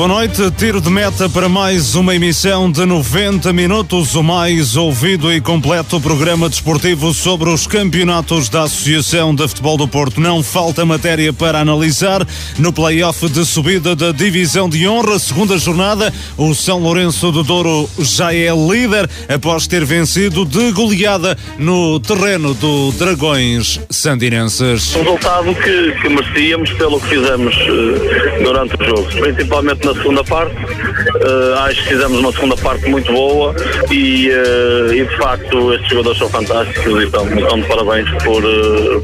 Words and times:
Boa 0.00 0.08
noite. 0.08 0.50
Tiro 0.52 0.80
de 0.80 0.88
meta 0.88 1.28
para 1.28 1.46
mais 1.46 1.94
uma 1.94 2.14
emissão 2.14 2.72
de 2.72 2.86
90 2.86 3.52
minutos, 3.52 4.14
o 4.14 4.22
mais 4.22 4.74
ouvido 4.74 5.30
e 5.30 5.42
completo 5.42 6.00
programa 6.00 6.48
desportivo 6.48 7.12
sobre 7.12 7.50
os 7.50 7.66
campeonatos 7.66 8.48
da 8.48 8.62
Associação 8.62 9.34
de 9.34 9.46
Futebol 9.46 9.76
do 9.76 9.86
Porto. 9.86 10.18
Não 10.18 10.42
falta 10.42 10.86
matéria 10.86 11.34
para 11.34 11.58
analisar. 11.58 12.26
No 12.58 12.72
play-off 12.72 13.28
de 13.28 13.44
subida 13.44 13.94
da 13.94 14.10
Divisão 14.10 14.70
de 14.70 14.88
Honra, 14.88 15.18
segunda 15.18 15.58
jornada, 15.58 16.10
o 16.38 16.54
São 16.54 16.78
Lourenço 16.78 17.30
do 17.30 17.42
Douro 17.42 17.86
já 17.98 18.34
é 18.34 18.48
líder 18.54 19.06
após 19.28 19.66
ter 19.66 19.84
vencido 19.84 20.46
de 20.46 20.72
goleada 20.72 21.36
no 21.58 22.00
terreno 22.00 22.54
do 22.54 22.90
Dragões 22.92 23.78
Sandinenses. 23.90 24.96
Um 24.96 25.02
resultado 25.02 25.54
que, 25.56 25.92
que 26.00 26.08
merecíamos 26.08 26.72
pelo 26.72 26.98
que 27.02 27.08
fizemos 27.08 27.54
uh, 27.54 28.42
durante 28.42 28.76
o 28.76 28.84
jogo, 28.86 29.06
principalmente 29.20 29.89
na 29.89 29.89
segunda 29.94 30.24
parte. 30.24 30.54
Uh, 30.54 31.58
acho 31.60 31.82
que 31.82 31.88
fizemos 31.88 32.18
uma 32.18 32.32
segunda 32.32 32.56
parte 32.56 32.88
muito 32.88 33.12
boa 33.12 33.54
e, 33.90 34.30
uh, 34.30 34.92
e 34.92 35.04
de 35.04 35.16
facto 35.16 35.72
estes 35.74 35.88
jogadores 35.90 36.18
são 36.18 36.28
fantásticos 36.28 37.02
e 37.02 37.04
estão, 37.04 37.26
estão 37.38 37.60
de 37.60 37.66
parabéns 37.66 38.10
por, 38.22 38.42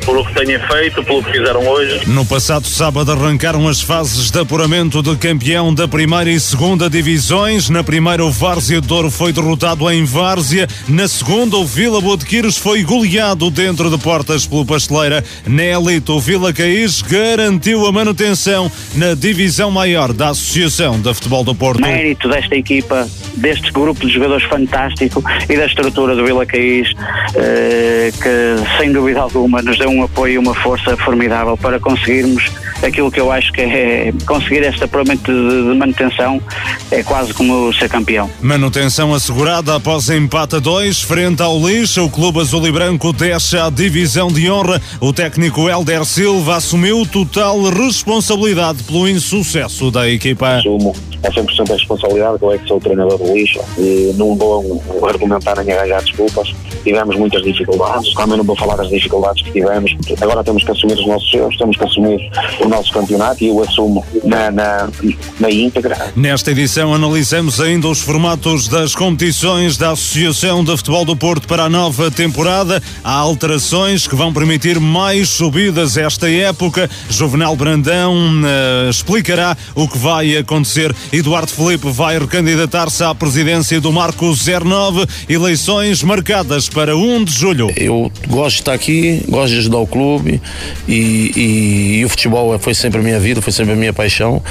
por 0.04 0.18
o 0.18 0.24
que 0.24 0.34
têm 0.34 0.58
feito, 0.58 1.02
pelo 1.04 1.22
que 1.22 1.32
fizeram 1.32 1.66
hoje. 1.66 2.00
No 2.06 2.24
passado 2.24 2.66
sábado 2.66 3.12
arrancaram 3.12 3.66
as 3.68 3.80
fases 3.80 4.30
de 4.30 4.38
apuramento 4.38 5.02
de 5.02 5.16
campeão 5.16 5.74
da 5.74 5.88
primeira 5.88 6.30
e 6.30 6.38
segunda 6.38 6.88
divisões. 6.88 7.68
Na 7.68 7.82
primeira 7.82 8.24
o 8.24 8.30
Várzea 8.30 8.80
Douro 8.80 9.10
foi 9.10 9.32
derrotado 9.32 9.90
em 9.90 10.04
Várzea. 10.04 10.68
Na 10.88 11.08
segunda 11.08 11.56
o 11.56 11.66
Vila 11.66 12.00
Botequires 12.00 12.56
foi 12.56 12.82
goleado 12.82 13.50
dentro 13.50 13.90
de 13.90 13.98
portas 13.98 14.46
pelo 14.46 14.64
Pasteleira. 14.64 15.24
Na 15.46 15.64
elite 15.64 16.10
o 16.10 16.20
Vila 16.20 16.52
Caís 16.52 17.02
garantiu 17.02 17.86
a 17.86 17.92
manutenção 17.92 18.70
na 18.94 19.14
divisão 19.14 19.70
maior 19.70 20.12
da 20.12 20.28
Associação 20.28 20.75
de 20.76 21.14
Futebol 21.14 21.42
do 21.42 21.54
Porto. 21.54 21.80
Mérito 21.80 22.28
desta 22.28 22.54
equipa, 22.54 23.08
deste 23.36 23.72
grupo 23.72 24.06
de 24.06 24.12
jogadores 24.12 24.44
fantástico 24.44 25.24
e 25.48 25.56
da 25.56 25.64
estrutura 25.64 26.14
do 26.14 26.22
Vila 26.22 26.44
Caís, 26.44 26.92
eh, 27.34 28.12
que 28.12 28.78
sem 28.78 28.92
dúvida 28.92 29.20
alguma 29.20 29.62
nos 29.62 29.78
deu 29.78 29.88
um 29.88 30.02
apoio 30.02 30.34
e 30.34 30.38
uma 30.38 30.54
força 30.54 30.94
formidável 30.98 31.56
para 31.56 31.80
conseguirmos 31.80 32.44
aquilo 32.84 33.10
que 33.10 33.18
eu 33.18 33.32
acho 33.32 33.50
que 33.52 33.62
é 33.62 34.12
conseguir 34.26 34.62
este 34.64 34.84
apuramento 34.84 35.32
de, 35.32 35.78
manutenção 35.78 36.42
é 36.90 37.02
quase 37.02 37.32
como 37.32 37.72
ser 37.72 37.88
campeão. 37.88 38.30
Manutenção 38.42 39.14
assegurada 39.14 39.76
após 39.76 40.10
empate 40.10 40.56
a 40.56 40.58
dois 40.58 41.00
frente 41.00 41.40
ao 41.40 41.58
lixo. 41.58 42.04
O 42.04 42.10
clube 42.10 42.40
azul 42.40 42.66
e 42.66 42.72
branco 42.72 43.14
deixa 43.14 43.66
a 43.66 43.70
divisão 43.70 44.28
de 44.28 44.50
honra. 44.50 44.80
O 45.00 45.10
técnico 45.10 45.70
Helder 45.70 46.04
Silva 46.04 46.56
assumiu 46.56 47.06
total 47.06 47.62
responsabilidade 47.70 48.82
pelo 48.82 49.08
insucesso 49.08 49.90
da 49.90 50.08
equipa. 50.08 50.60
Assumo 50.66 50.92
a 51.22 51.30
100% 51.30 51.70
a 51.70 51.74
responsabilidade, 51.74 52.38
eu 52.42 52.52
é 52.52 52.58
que 52.58 52.66
sou 52.66 52.76
o 52.76 52.80
treinador 52.80 53.18
do 53.18 53.32
lixo 53.32 53.60
e 53.78 54.12
não 54.16 54.34
vou 54.36 54.82
argumentar 55.08 55.56
nem 55.64 55.74
arranjar 55.74 56.02
desculpas. 56.02 56.52
Tivemos 56.82 57.16
muitas 57.16 57.42
dificuldades, 57.42 58.12
também 58.14 58.36
não 58.36 58.44
vou 58.44 58.56
falar 58.56 58.76
das 58.76 58.88
dificuldades 58.88 59.42
que 59.42 59.52
tivemos. 59.52 59.96
Agora 60.20 60.44
temos 60.44 60.64
que 60.64 60.70
assumir 60.70 60.94
os 60.94 61.06
nossos 61.06 61.32
erros, 61.32 61.56
temos 61.56 61.76
que 61.76 61.84
assumir 61.84 62.30
o 62.60 62.68
nosso 62.68 62.92
campeonato 62.92 63.42
e 63.42 63.48
eu 63.48 63.62
assumo 63.62 64.04
na, 64.24 64.50
na, 64.50 64.88
na 65.40 65.50
íntegra. 65.50 66.12
Nesta 66.14 66.50
edição 66.50 66.94
analisamos 66.94 67.60
ainda 67.60 67.88
os 67.88 68.00
formatos 68.00 68.68
das 68.68 68.94
competições 68.94 69.76
da 69.76 69.92
Associação 69.92 70.62
de 70.62 70.76
Futebol 70.76 71.04
do 71.04 71.16
Porto 71.16 71.48
para 71.48 71.64
a 71.64 71.68
nova 71.68 72.10
temporada. 72.10 72.82
Há 73.02 73.14
alterações 73.14 74.06
que 74.06 74.14
vão 74.14 74.32
permitir 74.32 74.78
mais 74.78 75.28
subidas 75.28 75.96
esta 75.96 76.30
época. 76.30 76.88
Juvenal 77.08 77.56
Brandão 77.56 78.14
uh, 78.14 78.90
explicará 78.90 79.56
o 79.74 79.88
que 79.88 79.98
vai 79.98 80.36
acontecer. 80.36 80.45
Eduardo 81.12 81.50
Felipe 81.50 81.90
vai 81.90 82.18
recandidatar-se 82.18 83.02
à 83.02 83.14
presidência 83.14 83.80
do 83.80 83.92
Marco 83.92 84.32
09, 84.34 85.06
eleições 85.28 86.02
marcadas 86.02 86.68
para 86.68 86.96
1 86.96 87.24
de 87.24 87.32
julho. 87.32 87.70
Eu 87.76 88.10
gosto 88.28 88.56
de 88.56 88.62
estar 88.62 88.72
aqui, 88.72 89.22
gosto 89.28 89.52
de 89.52 89.58
ajudar 89.58 89.78
o 89.78 89.86
clube 89.86 90.40
e, 90.86 91.32
e, 91.36 91.98
e 92.00 92.04
o 92.04 92.08
futebol 92.08 92.58
foi 92.58 92.74
sempre 92.74 93.00
a 93.00 93.02
minha 93.02 93.18
vida, 93.18 93.42
foi 93.42 93.52
sempre 93.52 93.72
a 93.72 93.76
minha 93.76 93.92
paixão 93.92 94.42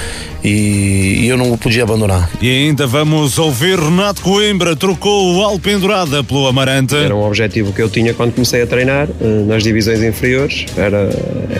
e, 0.44 1.20
e 1.22 1.28
eu 1.28 1.36
não 1.36 1.52
o 1.52 1.58
podia 1.58 1.82
abandonar. 1.82 2.30
E 2.40 2.48
ainda 2.48 2.86
vamos 2.86 3.38
ouvir 3.38 3.78
Renato 3.78 4.22
Coimbra 4.22 4.76
trocou 4.76 5.34
o 5.34 5.42
Alpendurada 5.42 6.22
pelo 6.22 6.46
Amarante. 6.46 6.94
Era 6.94 7.14
um 7.14 7.26
objetivo 7.26 7.72
que 7.72 7.82
eu 7.82 7.88
tinha 7.88 8.14
quando 8.14 8.32
comecei 8.32 8.62
a 8.62 8.66
treinar 8.66 9.08
eh, 9.20 9.44
nas 9.46 9.62
divisões 9.62 10.02
inferiores. 10.02 10.66
Era, 10.76 11.08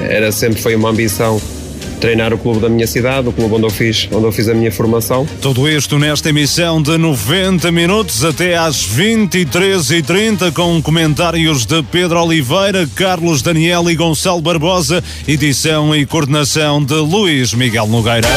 era 0.08 0.32
sempre 0.32 0.60
foi 0.60 0.75
uma 0.75 0.91
ambição 0.91 1.41
treinar 2.00 2.32
o 2.32 2.38
clube 2.38 2.60
da 2.60 2.68
minha 2.68 2.86
cidade, 2.86 3.28
o 3.28 3.32
clube 3.32 3.54
onde 3.54 3.64
eu 3.64 3.70
fiz, 3.70 4.08
onde 4.12 4.24
eu 4.24 4.32
fiz 4.32 4.48
a 4.48 4.54
minha 4.54 4.70
formação. 4.72 5.26
Tudo 5.40 5.68
isto 5.68 5.98
nesta 5.98 6.28
emissão 6.28 6.80
de 6.80 6.96
90 6.96 7.70
minutos 7.72 8.24
até 8.24 8.56
às 8.56 8.86
23h30 8.86 10.52
com 10.52 10.80
comentários 10.82 11.64
de 11.66 11.82
Pedro 11.84 12.22
Oliveira, 12.22 12.88
Carlos 12.94 13.42
Daniel 13.42 13.88
e 13.90 13.94
Gonçalo 13.94 14.40
Barbosa, 14.40 15.02
edição 15.26 15.94
e 15.94 16.06
coordenação 16.06 16.82
de 16.82 16.94
Luís 16.94 17.54
Miguel 17.54 17.86
Nogueira. 17.86 18.28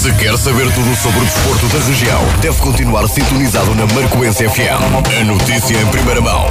Se 0.00 0.10
quer 0.14 0.34
saber 0.38 0.64
tudo 0.72 0.96
sobre 0.96 1.20
o 1.20 1.24
desporto 1.26 1.66
da 1.66 1.78
região, 1.84 2.24
deve 2.40 2.56
continuar 2.62 3.06
sintonizado 3.06 3.74
na 3.74 3.84
Marcoense 3.88 4.48
FM. 4.48 5.20
A 5.20 5.24
notícia 5.24 5.76
em 5.76 5.86
primeira 5.88 6.22
mão, 6.22 6.46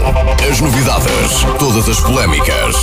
as 0.48 0.62
novidades, 0.62 1.44
todas 1.58 1.90
as 1.90 2.00
polémicas. 2.00 2.76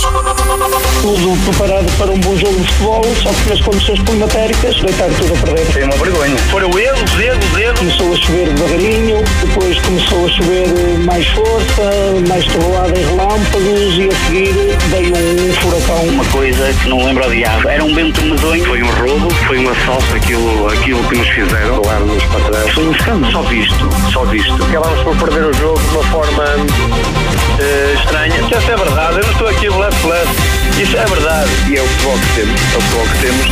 Tudo 1.01 1.41
preparado 1.45 1.89
para 1.97 2.11
um 2.11 2.19
bom 2.19 2.35
jogo 2.35 2.59
de 2.59 2.67
futebol, 2.67 3.01
só 3.15 3.29
que 3.29 3.49
nas 3.49 3.61
condições 3.61 4.01
climatéricas, 4.01 4.75
deitar 4.81 5.09
tudo 5.11 5.33
a 5.35 5.37
perder. 5.37 5.65
Foi 5.71 5.83
uma 5.83 5.95
vergonha. 5.95 6.37
Foram 6.51 6.77
erros, 6.77 7.17
erros, 7.17 7.57
erros. 7.57 7.79
Começou 7.79 8.13
a 8.13 8.17
chover 8.17 8.53
devagarinho, 8.53 9.23
depois 9.45 9.79
começou 9.79 10.25
a 10.25 10.29
chover 10.29 10.99
mais 11.05 11.27
força, 11.27 12.27
mais 12.27 12.45
trovoada 12.45 12.99
em 12.99 13.05
relâmpagos 13.05 13.97
e 13.99 14.09
a 14.09 14.25
seguir 14.25 14.53
veio 14.89 15.15
um 15.15 15.53
furacão. 15.61 16.03
Uma 16.09 16.25
coisa 16.25 16.73
que 16.73 16.89
não 16.89 17.05
lembro 17.05 17.25
o 17.25 17.31
diabo. 17.31 17.69
Era 17.69 17.85
um 17.85 17.95
vento 17.95 18.21
medonho. 18.21 18.65
Foi 18.65 18.83
um 18.83 18.91
roubo, 18.91 19.33
foi 19.47 19.59
um 19.59 19.69
assalto, 19.69 20.15
aquilo, 20.15 20.56
aquilo 20.67 21.03
que 21.09 21.17
nos 21.17 21.27
fizeram. 21.27 21.81
Levaram-nos 21.81 22.23
para 22.23 22.39
trás. 22.41 22.73
Foi 22.73 22.87
um 22.87 22.91
escândalo. 22.91 23.31
Só 23.31 23.41
visto, 23.43 23.89
só 24.11 24.23
visto. 24.25 24.63
Acabámos 24.63 24.99
por 25.01 25.17
perder 25.17 25.45
o 25.45 25.53
jogo 25.53 25.79
de 25.79 25.87
uma 25.95 26.03
forma 26.05 26.43
uh, 26.43 27.93
estranha. 27.93 28.47
Se 28.47 28.55
essa 28.55 28.71
é 28.71 28.77
verdade, 28.77 29.17
eu 29.17 29.23
não 29.23 29.31
estou 29.31 29.47
aqui 29.47 29.69
blef, 29.69 30.01
blef. 30.01 30.81
Isso 30.81 30.97
é 30.97 31.05
verdade. 31.05 31.49
E 31.69 31.77
é 31.77 31.81
o 31.81 31.87
futebol 31.87 32.17
que 32.17 32.35
temos. 32.35 32.61
É 32.73 32.77
o 32.77 32.81
futebol 32.81 33.07
que 33.07 33.17
temos. 33.19 33.47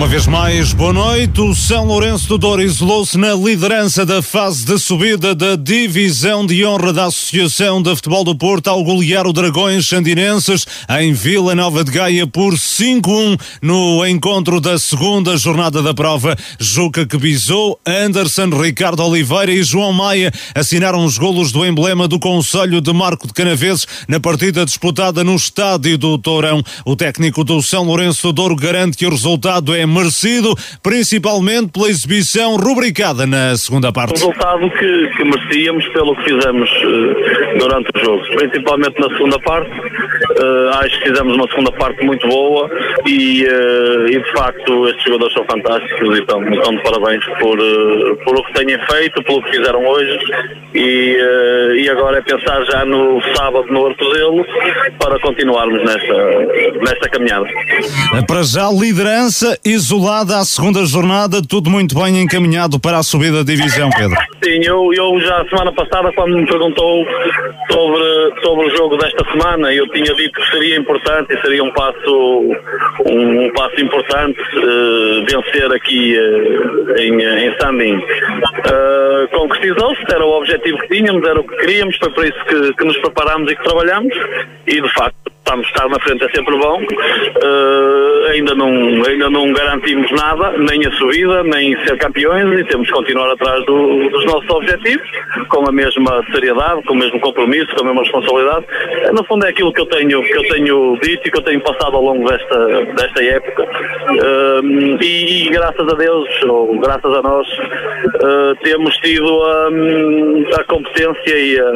Uma 0.00 0.08
vez 0.08 0.26
mais, 0.26 0.72
boa 0.72 0.94
noite. 0.94 1.42
O 1.42 1.54
São 1.54 1.84
Lourenço 1.84 2.26
do 2.26 2.38
Douro 2.38 2.62
isolou-se 2.62 3.18
na 3.18 3.34
liderança 3.34 4.06
da 4.06 4.22
fase 4.22 4.64
de 4.64 4.78
subida 4.78 5.34
da 5.34 5.56
Divisão 5.56 6.46
de 6.46 6.64
Honra 6.64 6.90
da 6.90 7.04
Associação 7.04 7.82
de 7.82 7.94
Futebol 7.94 8.24
do 8.24 8.34
Porto 8.34 8.68
ao 8.68 8.82
golear 8.82 9.26
o 9.26 9.32
Dragões 9.34 9.86
Sandinenses 9.86 10.64
em 10.98 11.12
Vila 11.12 11.54
Nova 11.54 11.84
de 11.84 11.90
Gaia 11.90 12.26
por 12.26 12.54
5-1 12.54 13.38
no 13.60 14.06
encontro 14.06 14.58
da 14.58 14.78
segunda 14.78 15.36
jornada 15.36 15.82
da 15.82 15.92
prova. 15.92 16.34
Juca 16.58 17.04
que 17.04 17.18
bisou, 17.18 17.78
Anderson, 17.86 18.48
Ricardo 18.58 19.04
Oliveira 19.04 19.52
e 19.52 19.62
João 19.62 19.92
Maia 19.92 20.32
assinaram 20.54 21.04
os 21.04 21.18
golos 21.18 21.52
do 21.52 21.62
emblema 21.62 22.08
do 22.08 22.18
Conselho 22.18 22.80
de 22.80 22.92
Marco 22.94 23.26
de 23.26 23.34
Canaveses 23.34 23.86
na 24.08 24.18
partida 24.18 24.64
disputada 24.64 25.22
no 25.22 25.36
estádio 25.36 25.98
do 25.98 26.16
Tourão. 26.16 26.62
O 26.86 26.96
técnico 26.96 27.44
do 27.44 27.60
São 27.60 27.84
Lourenço 27.84 28.28
do 28.28 28.32
Douro 28.32 28.56
garante 28.56 28.96
que 28.96 29.04
o 29.04 29.10
resultado 29.10 29.74
é 29.74 29.89
merecido, 29.90 30.54
principalmente 30.82 31.72
pela 31.72 31.88
exibição 31.88 32.56
rubricada 32.56 33.26
na 33.26 33.56
segunda 33.56 33.92
parte. 33.92 34.12
Resultado 34.12 34.70
que, 34.70 35.08
que 35.20 35.24
merecíamos 35.24 35.86
pelo 35.88 36.16
que 36.16 36.24
fizemos 36.24 36.70
uh, 36.70 37.58
durante 37.58 37.90
o 37.94 38.04
jogo, 38.04 38.22
principalmente 38.36 38.98
na 38.98 39.08
segunda 39.08 39.38
parte. 39.40 39.70
Uh, 39.70 40.68
acho 40.82 40.98
que 41.00 41.10
fizemos 41.10 41.34
uma 41.34 41.48
segunda 41.48 41.72
parte 41.72 42.04
muito 42.04 42.26
boa 42.26 42.70
e, 43.06 43.44
uh, 43.44 44.06
e 44.06 44.22
de 44.22 44.32
facto 44.32 44.88
estes 44.88 45.04
jogadores 45.04 45.34
são 45.34 45.44
fantásticos 45.44 46.16
e 46.16 46.20
estão, 46.20 46.42
estão 46.48 46.74
de 46.74 46.82
parabéns 46.82 47.24
por, 47.38 47.58
por 48.24 48.38
o 48.38 48.44
que 48.44 48.52
têm 48.54 48.78
feito, 48.86 49.22
pelo 49.24 49.42
que 49.42 49.50
fizeram 49.50 49.84
hoje 49.86 50.18
e, 50.74 51.16
e 51.82 51.90
agora 51.90 52.18
é 52.18 52.22
pensar 52.22 52.64
já 52.64 52.84
no 52.84 53.20
sábado 53.34 53.66
no 53.70 53.86
Artozelo 53.86 54.44
para 54.98 55.18
continuarmos 55.20 55.84
nesta, 55.84 56.14
nesta 56.80 57.08
caminhada. 57.10 57.46
Para 58.26 58.42
já, 58.42 58.70
liderança 58.70 59.58
isolada 59.64 60.38
à 60.38 60.44
segunda 60.44 60.84
jornada, 60.86 61.42
tudo 61.46 61.68
muito 61.68 61.94
bem 61.98 62.20
encaminhado 62.20 62.78
para 62.78 62.98
a 62.98 63.02
subida 63.02 63.44
da 63.44 63.52
divisão, 63.52 63.90
Pedro. 63.90 64.16
Sim, 64.42 64.60
eu, 64.64 64.92
eu 64.94 65.09
já 65.18 65.44
semana 65.48 65.72
passada, 65.72 66.12
quando 66.12 66.36
me 66.36 66.46
perguntou 66.46 67.06
sobre, 67.70 68.42
sobre 68.42 68.66
o 68.66 68.76
jogo 68.76 68.96
desta 68.96 69.24
semana, 69.32 69.72
eu 69.72 69.88
tinha 69.88 70.14
dito 70.14 70.40
que 70.40 70.50
seria 70.50 70.76
importante 70.76 71.34
e 71.34 71.40
seria 71.40 71.64
um 71.64 71.72
passo, 71.72 72.54
um, 73.06 73.46
um 73.46 73.52
passo 73.52 73.80
importante 73.80 74.40
uh, 74.40 75.24
vencer 75.24 75.72
aqui 75.72 76.18
uh, 76.18 76.98
em, 76.98 77.22
em 77.22 77.58
Sandin. 77.58 77.96
Uh, 77.96 79.28
Concretizou-se, 79.32 80.02
era 80.12 80.24
o 80.24 80.38
objetivo 80.38 80.78
que 80.78 80.88
tínhamos, 80.88 81.26
era 81.26 81.40
o 81.40 81.44
que 81.44 81.56
queríamos, 81.56 81.96
foi 81.96 82.10
por 82.10 82.24
isso 82.24 82.44
que, 82.44 82.74
que 82.74 82.84
nos 82.84 82.96
preparámos 82.98 83.50
e 83.50 83.56
que 83.56 83.64
trabalhamos 83.64 84.14
e 84.66 84.80
de 84.80 84.92
facto 84.92 85.30
estamos 85.40 85.66
estar 85.66 85.88
na 85.88 85.98
frente 86.00 86.24
é 86.24 86.28
sempre 86.34 86.56
bom. 86.56 86.80
Uh, 86.80 88.30
ainda, 88.30 88.54
não, 88.54 88.68
ainda 89.04 89.30
não 89.30 89.52
garantimos 89.52 90.10
nada, 90.12 90.52
nem 90.58 90.86
a 90.86 90.92
subida, 90.92 91.42
nem 91.42 91.76
ser 91.86 91.98
campeões 91.98 92.60
e 92.60 92.64
temos 92.64 92.86
que 92.86 92.94
continuar 92.94 93.32
atrás 93.32 93.64
do, 93.66 94.08
dos 94.10 94.24
nossos 94.26 94.48
objetivos, 94.50 95.08
com 95.48 95.68
a 95.68 95.72
mesma 95.72 96.24
seriedade, 96.32 96.82
com 96.84 96.94
o 96.94 96.96
mesmo 96.96 97.20
compromisso, 97.20 97.74
com 97.74 97.82
a 97.82 97.86
mesma 97.86 98.02
responsabilidade. 98.02 98.66
Uh, 99.08 99.14
no 99.14 99.24
fundo 99.24 99.46
é 99.46 99.48
aquilo 99.48 99.72
que 99.72 99.80
eu 99.80 99.86
tenho, 99.86 100.22
que 100.22 100.36
eu 100.36 100.42
tenho 100.48 100.98
dito 101.02 101.26
e 101.26 101.30
que 101.30 101.38
eu 101.38 101.42
tenho 101.42 101.60
passado 101.60 101.96
ao 101.96 102.02
longo 102.02 102.28
desta, 102.28 102.84
desta 102.96 103.24
época. 103.24 103.62
Uh, 103.62 105.02
e, 105.02 105.46
e, 105.46 105.50
graças 105.50 105.88
a 105.88 105.96
Deus, 105.96 106.28
ou 106.44 106.78
graças 106.78 107.12
a 107.12 107.22
nós, 107.22 107.46
temos 108.62 108.94
tido 108.98 109.42
a, 109.42 109.68
a 110.60 110.64
competência 110.64 111.38
e 111.38 111.58
a, 111.58 111.72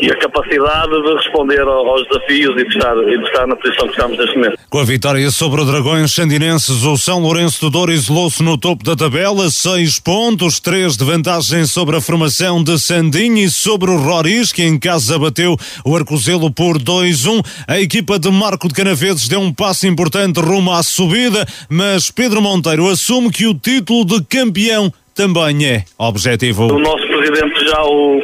e 0.00 0.10
a 0.10 0.16
capacidade 0.16 1.02
de 1.02 1.14
responder 1.14 1.60
ao 1.60 1.83
aos 1.88 2.06
desafios 2.08 2.52
e 2.60 2.64
de, 2.64 2.76
estar, 2.76 2.96
e 2.96 3.18
de 3.18 3.24
estar 3.24 3.46
na 3.46 3.56
posição 3.56 3.86
que 3.86 3.92
estamos 3.92 4.18
neste 4.18 4.36
momento. 4.36 4.58
Com 4.68 4.78
a 4.78 4.84
vitória 4.84 5.30
sobre 5.30 5.60
o 5.60 5.64
Dragões 5.64 6.12
Sandinenses, 6.12 6.82
o 6.84 6.96
São 6.96 7.20
Lourenço 7.20 7.60
do 7.60 7.70
Douro 7.70 7.92
isolou-se 7.92 8.42
no 8.42 8.58
topo 8.58 8.84
da 8.84 8.96
tabela, 8.96 9.48
seis 9.50 9.98
pontos, 9.98 10.60
três 10.60 10.96
de 10.96 11.04
vantagem 11.04 11.66
sobre 11.66 11.96
a 11.96 12.00
formação 12.00 12.62
de 12.62 12.78
Sandinho 12.78 13.38
e 13.38 13.50
sobre 13.50 13.90
o 13.90 13.96
Roriz, 13.96 14.52
que 14.52 14.62
em 14.62 14.78
casa 14.78 15.18
bateu 15.18 15.56
o 15.84 15.96
Arcozelo 15.96 16.50
por 16.50 16.78
2-1. 16.78 17.44
A 17.68 17.80
equipa 17.80 18.18
de 18.18 18.30
Marco 18.30 18.68
de 18.68 18.74
Canaveses 18.74 19.28
deu 19.28 19.40
um 19.40 19.52
passo 19.52 19.86
importante 19.86 20.40
rumo 20.40 20.72
à 20.72 20.82
subida, 20.82 21.46
mas 21.68 22.10
Pedro 22.10 22.42
Monteiro 22.42 22.88
assume 22.88 23.30
que 23.30 23.46
o 23.46 23.54
título 23.54 24.04
de 24.04 24.24
campeão 24.24 24.92
também 25.14 25.64
é 25.64 25.84
objetivo. 25.96 26.72
O 26.72 26.78
nosso 26.78 27.06
presidente 27.06 27.64
já 27.64 27.82
o, 27.84 28.20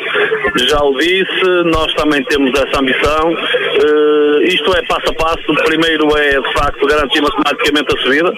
já 0.57 0.81
o 0.83 0.97
disse, 0.99 1.45
nós 1.67 1.93
também 1.95 2.23
temos 2.25 2.51
essa 2.59 2.81
ambição. 2.81 3.33
Uh, 3.33 4.43
isto 4.43 4.77
é 4.77 4.83
passo 4.87 5.11
a 5.11 5.15
passo. 5.15 5.55
Primeiro 5.65 6.17
é, 6.17 6.41
de 6.41 6.53
facto, 6.53 6.87
garantir 6.87 7.21
matematicamente 7.21 7.95
a 7.95 8.01
subida 8.01 8.33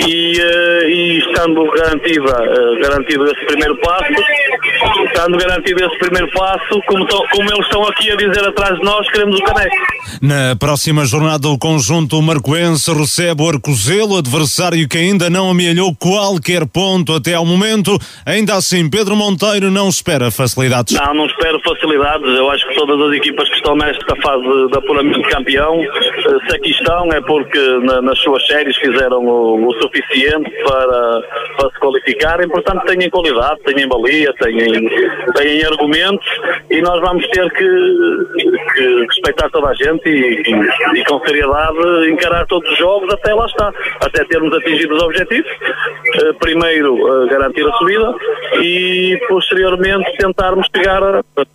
e, 0.00 0.40
uh, 0.40 0.88
e 0.88 1.18
estando 1.18 1.64
garantida, 1.70 2.42
uh, 2.42 2.80
garantido 2.80 3.24
esse 3.24 3.46
primeiro 3.46 3.76
passo, 3.78 4.12
estando 5.06 5.38
garantido 5.38 5.84
esse 5.84 5.98
primeiro 5.98 6.30
passo, 6.32 6.80
como, 6.86 7.06
como 7.06 7.52
eles 7.52 7.66
estão 7.66 7.82
aqui 7.84 8.10
a 8.10 8.16
dizer 8.16 8.46
atrás 8.46 8.78
de 8.78 8.84
nós, 8.84 9.10
queremos 9.10 9.38
o 9.38 9.44
caneco. 9.44 9.76
Na 10.22 10.56
próxima 10.56 11.04
jornada, 11.04 11.48
o 11.48 11.58
conjunto 11.58 12.20
marcoense 12.22 12.92
recebe 12.92 13.42
o 13.42 13.48
Arcozelo, 13.48 14.16
adversário 14.16 14.88
que 14.88 14.98
ainda 14.98 15.28
não 15.28 15.50
amealhou 15.50 15.94
qualquer 15.94 16.66
ponto 16.66 17.14
até 17.14 17.34
ao 17.34 17.44
momento. 17.44 17.98
Ainda 18.24 18.54
assim, 18.54 18.88
Pedro 18.88 19.16
Monteiro 19.16 19.70
não 19.70 19.88
espera 19.88 20.30
facilidades. 20.30 20.98
Não, 20.98 21.14
não 21.14 21.26
espero 21.26 21.60
facilidades. 21.60 22.26
Eu 22.26 22.50
acho 22.50 22.66
que 22.68 22.74
todas 22.74 23.00
as 23.08 23.14
equipas 23.14 23.48
que 23.48 23.56
estão 23.56 23.76
nesta 23.76 24.16
fase 24.22 24.42
de 24.42 24.78
apuramento 24.78 25.22
de 25.22 25.28
campeão, 25.28 25.82
eh, 25.82 26.48
se 26.48 26.56
aqui 26.56 26.70
estão, 26.70 27.12
é 27.12 27.20
porque 27.20 27.58
na, 27.82 28.02
nas 28.02 28.18
suas 28.20 28.46
séries 28.46 28.76
fizeram 28.76 29.24
o, 29.24 29.68
o 29.68 29.74
suficiente 29.86 30.50
para, 30.64 31.22
para 31.56 31.70
se 31.70 31.80
qualificarem. 31.80 32.48
Portanto, 32.48 32.84
têm 32.86 33.08
qualidade, 33.10 33.60
têm 33.64 33.88
valia, 33.88 34.32
têm, 34.34 34.88
têm 35.34 35.64
argumentos 35.64 36.26
e 36.70 36.80
nós 36.82 37.00
vamos 37.00 37.26
ter 37.28 37.50
que, 37.52 37.68
que 38.74 39.06
respeitar 39.08 39.48
toda 39.50 39.68
a 39.68 39.74
gente 39.74 40.08
e, 40.08 40.42
e, 40.42 41.00
e, 41.00 41.04
com 41.04 41.20
seriedade 41.20 42.10
encarar 42.10 42.46
todos 42.46 42.70
os 42.70 42.78
jogos 42.78 43.12
até 43.12 43.34
lá 43.34 43.46
está, 43.46 43.72
até 44.00 44.24
termos 44.24 44.52
atingido 44.54 44.94
os 44.94 45.02
objetivos. 45.02 45.50
Uh, 45.50 46.34
primeiro, 46.38 46.94
uh, 46.94 47.28
garantir 47.28 47.66
a 47.66 47.72
subida 47.78 48.14
e 48.62 49.18
posteriormente 49.28 50.16
tentarmos 50.18 50.66
chegar 50.74 51.02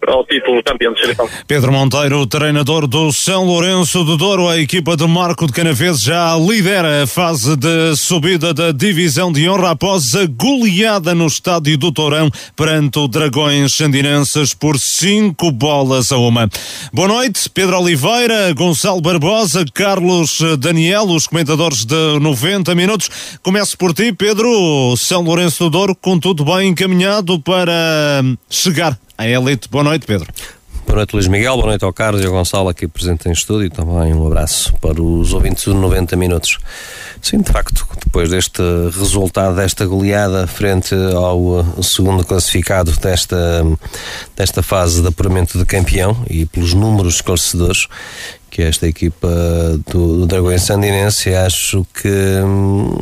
ao 0.08 0.26
título 0.26 0.58
de 0.58 0.64
campeão 0.64 0.94
distrital. 0.94 1.28
Pedro 1.48 1.72
Monteiro, 1.72 2.26
treinador 2.28 2.88
do 2.88 3.12
São 3.12 3.46
Lourenço 3.46 4.04
do 4.04 4.18
Douro, 4.18 4.48
a 4.48 4.58
equipa 4.58 4.96
de 4.96 5.08
Marco 5.08 5.48
de 5.48 5.54
Canaveses 5.54 6.02
já 6.02 6.36
lidera 6.38 7.04
a 7.04 7.08
fase 7.08 7.58
de 7.58 7.96
subida 7.96 8.21
da 8.22 8.72
divisão 8.72 9.32
de 9.32 9.50
honra 9.50 9.72
após 9.72 10.14
a 10.14 10.28
goleada 10.28 11.16
no 11.16 11.26
estádio 11.26 11.76
do 11.76 11.92
Tourão 11.92 12.30
perante 12.56 13.00
o 13.00 13.08
Dragões 13.08 13.74
Sandinenses 13.74 14.54
por 14.54 14.78
cinco 14.78 15.52
bolas 15.52 16.12
a 16.12 16.18
uma. 16.18 16.48
Boa 16.94 17.08
noite, 17.08 17.50
Pedro 17.50 17.80
Oliveira, 17.80 18.54
Gonçalo 18.54 19.02
Barbosa, 19.02 19.66
Carlos 19.74 20.40
Daniel, 20.60 21.06
os 21.06 21.26
comentadores 21.26 21.84
de 21.84 22.20
90 22.20 22.76
minutos. 22.76 23.10
Começo 23.42 23.76
por 23.76 23.92
ti, 23.92 24.14
Pedro. 24.14 24.96
São 24.98 25.24
Lourenço 25.24 25.64
do 25.64 25.70
Douro, 25.72 25.96
com 25.96 26.20
tudo 26.20 26.46
bem 26.46 26.70
encaminhado 26.70 27.40
para 27.40 28.24
chegar 28.48 28.98
à 29.18 29.28
elite. 29.28 29.68
Boa 29.68 29.84
noite, 29.84 30.06
Pedro. 30.06 30.32
Boa 30.86 30.98
noite, 30.98 31.14
Luís 31.14 31.28
Miguel. 31.28 31.56
Boa 31.56 31.68
noite 31.68 31.86
ao 31.86 31.94
Carlos 31.94 32.22
e 32.22 32.26
ao 32.26 32.34
Gonçalo 32.34 32.70
aqui 32.70 32.88
presente 32.88 33.30
em 33.30 33.32
estúdio. 33.32 33.70
Também 33.70 34.14
um 34.14 34.28
abraço 34.28 34.74
para 34.82 35.02
os 35.02 35.34
ouvintes 35.34 35.64
de 35.64 35.74
90 35.74 36.16
minutos. 36.16 36.58
Sim, 37.22 37.42
de 37.42 37.52
facto, 37.52 37.88
depois 38.04 38.30
deste 38.30 38.62
resultado, 38.98 39.56
desta 39.56 39.86
goleada 39.86 40.48
frente 40.48 40.96
ao 41.16 41.40
uh, 41.40 41.84
segundo 41.84 42.26
classificado 42.26 42.92
desta, 42.98 43.64
desta 44.36 44.62
fase 44.64 45.02
de 45.02 45.08
apuramento 45.08 45.58
de 45.58 45.66
campeão 45.66 46.26
e 46.30 46.46
pelos 46.46 46.74
números 46.74 47.16
esclarecedores, 47.16 47.88
que 48.52 48.62
esta 48.62 48.86
equipa 48.86 49.30
do, 49.90 50.18
do 50.18 50.28
Dragões 50.28 50.62
Sandinense, 50.64 51.34
acho 51.34 51.88
que, 51.94 52.10
hum, 52.46 52.94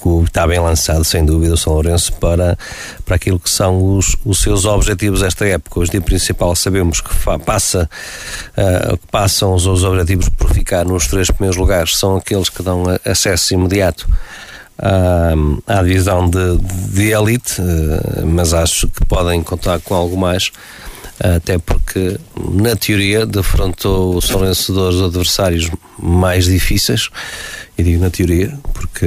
que 0.00 0.24
está 0.24 0.46
bem 0.46 0.60
lançado, 0.60 1.04
sem 1.04 1.24
dúvida, 1.24 1.54
o 1.54 1.56
São 1.56 1.72
Lourenço 1.72 2.12
para, 2.14 2.56
para 3.04 3.16
aquilo 3.16 3.40
que 3.40 3.50
são 3.50 3.96
os, 3.96 4.16
os 4.24 4.38
seus 4.38 4.64
objetivos 4.64 5.22
esta 5.22 5.44
época. 5.46 5.80
O 5.80 5.82
objetivo 5.82 6.04
principal 6.04 6.54
sabemos 6.54 7.00
que 7.00 7.12
fa, 7.12 7.40
passa, 7.40 7.90
uh, 8.56 8.96
passam 9.10 9.52
os, 9.52 9.66
os 9.66 9.82
objetivos 9.82 10.28
por 10.28 10.54
ficar 10.54 10.84
nos 10.84 11.08
três 11.08 11.28
primeiros 11.28 11.56
lugares, 11.56 11.96
são 11.96 12.16
aqueles 12.16 12.48
que 12.48 12.62
dão 12.62 12.84
acesso 13.04 13.54
imediato 13.54 14.08
à, 14.78 15.32
à 15.66 15.82
divisão 15.82 16.30
de, 16.30 16.56
de 16.92 17.10
elite, 17.10 17.60
uh, 17.60 18.24
mas 18.24 18.54
acho 18.54 18.88
que 18.88 19.04
podem 19.06 19.42
contar 19.42 19.80
com 19.80 19.92
algo 19.92 20.16
mais 20.16 20.52
até 21.20 21.58
porque, 21.58 22.18
na 22.36 22.76
teoria, 22.76 23.26
defrontou 23.26 24.20
São 24.20 24.40
dos 24.40 25.02
adversários 25.02 25.70
mais 25.98 26.44
difíceis, 26.44 27.10
e 27.76 27.82
digo 27.82 28.02
na 28.02 28.10
teoria, 28.10 28.56
porque 28.72 29.06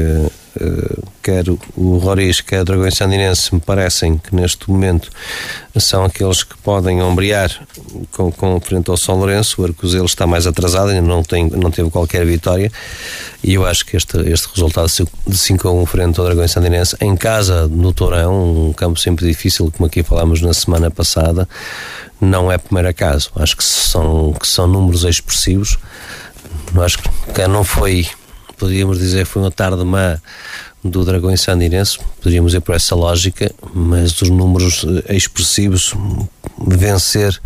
uh, 0.55 1.07
quer 1.21 1.45
o 1.49 1.97
Roriz, 1.97 2.41
quer 2.41 2.61
o 2.61 2.65
Dragões 2.65 2.95
Sandinense, 2.95 3.53
me 3.53 3.61
parecem 3.61 4.17
que 4.17 4.35
neste 4.35 4.69
momento 4.69 5.09
são 5.77 6.03
aqueles 6.03 6.43
que 6.43 6.57
podem 6.57 7.01
ombrear 7.01 7.49
com, 8.11 8.31
com 8.31 8.59
frente 8.59 8.89
ao 8.89 8.97
São 8.97 9.15
Lourenço. 9.15 9.61
O 9.61 9.65
Arcozelo 9.65 10.05
está 10.05 10.27
mais 10.27 10.45
atrasado, 10.45 10.89
ainda 10.89 11.01
não, 11.01 11.23
tem, 11.23 11.49
não 11.49 11.71
teve 11.71 11.89
qualquer 11.89 12.25
vitória, 12.25 12.71
e 13.43 13.53
eu 13.53 13.65
acho 13.65 13.85
que 13.85 13.95
este, 13.95 14.17
este 14.29 14.49
resultado 14.53 14.87
de 15.27 15.37
5 15.37 15.67
a 15.67 15.71
1 15.71 15.85
frente 15.85 16.19
ao 16.19 16.25
Dragões 16.25 16.51
Sandinense, 16.51 16.95
em 16.99 17.15
casa, 17.15 17.67
no 17.67 17.93
Torão, 17.93 18.69
um 18.69 18.73
campo 18.73 18.99
sempre 18.99 19.25
difícil, 19.25 19.71
como 19.71 19.87
aqui 19.87 20.03
falámos 20.03 20.41
na 20.41 20.53
semana 20.53 20.91
passada, 20.91 21.47
não 22.21 22.51
é 22.51 22.57
primeiro 22.57 22.87
acaso. 22.87 23.31
Acho 23.35 23.57
que 23.57 23.63
são, 23.63 24.33
que 24.39 24.47
são 24.47 24.67
números 24.67 25.03
expressivos. 25.03 25.77
Acho 26.79 26.99
que 26.99 27.47
não 27.47 27.63
foi, 27.63 28.07
podríamos 28.61 28.99
dizer, 28.99 29.25
foi 29.25 29.41
uma 29.41 29.49
tarde 29.49 29.83
má 29.83 30.19
do 30.83 31.03
Dragões 31.03 31.41
Sandinense, 31.41 31.97
poderíamos 32.21 32.53
ir 32.53 32.61
por 32.61 32.75
essa 32.75 32.93
lógica, 32.93 33.51
mas 33.73 34.21
os 34.21 34.29
números 34.29 34.85
eh, 35.07 35.15
expressivos, 35.15 35.95
vencer 36.59 37.41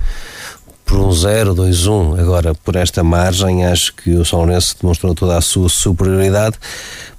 por 0.86 1.00
um 1.00 1.12
0, 1.14 1.54
2, 1.54 1.88
1, 1.88 2.20
agora 2.20 2.54
por 2.54 2.76
esta 2.76 3.02
margem, 3.02 3.66
acho 3.66 3.96
que 3.96 4.12
o 4.12 4.26
São 4.26 4.40
Lourenço 4.40 4.76
demonstrou 4.80 5.16
toda 5.16 5.38
a 5.38 5.42
sua 5.42 5.70
superioridade. 5.70 6.58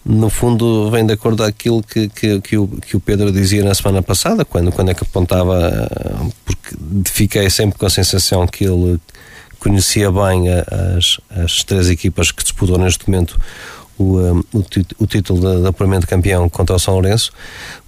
No 0.04 0.28
fundo, 0.28 0.90
vem 0.90 1.06
de 1.06 1.14
acordo 1.14 1.42
aquilo 1.42 1.82
que, 1.82 2.08
que, 2.10 2.40
que, 2.42 2.58
o, 2.58 2.68
que 2.68 2.96
o 2.98 3.00
Pedro 3.00 3.32
dizia 3.32 3.64
na 3.64 3.74
semana 3.74 4.02
passada, 4.02 4.44
quando, 4.44 4.70
quando 4.70 4.90
é 4.90 4.94
que 4.94 5.04
apontava, 5.04 5.88
eh, 5.90 6.30
porque 6.44 6.76
fiquei 7.06 7.48
sempre 7.48 7.78
com 7.78 7.86
a 7.86 7.90
sensação 7.90 8.46
que 8.46 8.64
ele 8.64 9.00
conhecia 9.58 10.12
bem 10.12 10.48
as, 10.96 11.18
as 11.30 11.64
três 11.64 11.88
equipas 11.88 12.30
que 12.30 12.42
disputam 12.42 12.78
neste 12.78 13.08
momento 13.10 13.38
o, 13.98 14.42
o, 14.52 14.64
o, 14.98 15.06
título 15.06 15.40
de, 15.40 15.62
de 15.62 15.68
apuramento 15.68 16.06
campeão 16.06 16.48
contra 16.48 16.76
o 16.76 16.78
São 16.78 16.94
Lourenço, 16.94 17.32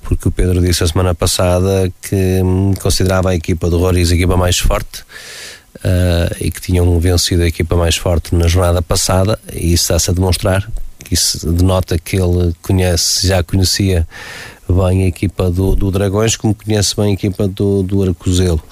porque 0.03 0.29
o 0.29 0.31
Pedro 0.31 0.61
disse 0.61 0.85
a 0.85 0.87
semana 0.87 1.15
passada 1.15 1.93
que 2.03 2.41
um, 2.43 2.75
considerava 2.75 3.31
a 3.31 3.35
equipa 3.35 3.69
do 3.69 3.79
Roriz 3.79 4.11
a 4.11 4.15
equipa 4.15 4.37
mais 4.37 4.59
forte 4.59 5.03
uh, 5.77 6.35
e 6.41 6.51
que 6.51 6.61
tinham 6.61 6.99
vencido 6.99 7.43
a 7.43 7.47
equipa 7.47 7.77
mais 7.77 7.97
forte 7.97 8.35
na 8.35 8.49
jornada 8.49 8.81
passada, 8.81 9.39
e 9.53 9.73
isso 9.73 9.85
está-se 9.85 10.11
a 10.11 10.15
demonstrar 10.15 10.69
isso 11.11 11.51
denota 11.51 11.99
que 11.99 12.17
ele 12.17 12.55
conhece, 12.63 13.27
já 13.27 13.43
conhecia 13.43 14.07
bem 14.69 15.05
a 15.05 15.07
equipa 15.07 15.51
do, 15.51 15.75
do 15.75 15.91
Dragões, 15.91 16.37
como 16.37 16.55
conhece 16.55 16.95
bem 16.95 17.11
a 17.11 17.13
equipa 17.13 17.49
do, 17.49 17.83
do 17.83 18.03
Arcozelo. 18.03 18.63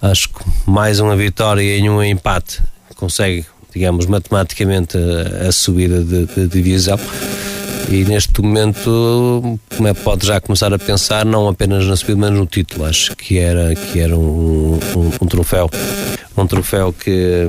Acho 0.00 0.28
que 0.28 0.44
mais 0.66 1.00
uma 1.00 1.16
vitória 1.16 1.76
e 1.76 1.88
um 1.88 2.02
empate 2.02 2.60
consegue, 2.96 3.46
digamos, 3.74 4.06
matematicamente 4.06 4.96
a, 4.96 5.48
a 5.48 5.52
subida 5.52 6.02
de, 6.02 6.26
de 6.26 6.48
divisão 6.48 6.98
e 7.88 8.04
neste 8.04 8.40
momento 8.40 9.58
é, 9.84 9.92
pode 9.92 10.26
já 10.26 10.40
começar 10.40 10.72
a 10.72 10.78
pensar 10.78 11.24
não 11.24 11.48
apenas 11.48 11.86
na 11.86 11.96
subida, 11.96 12.18
mas 12.18 12.30
no 12.30 12.46
título. 12.46 12.84
Acho 12.84 13.14
que 13.16 13.38
era, 13.38 13.74
que 13.74 14.00
era 14.00 14.16
um, 14.16 14.78
um, 14.96 15.10
um 15.20 15.26
troféu, 15.26 15.68
um 16.36 16.46
troféu 16.46 16.92
que, 16.92 17.46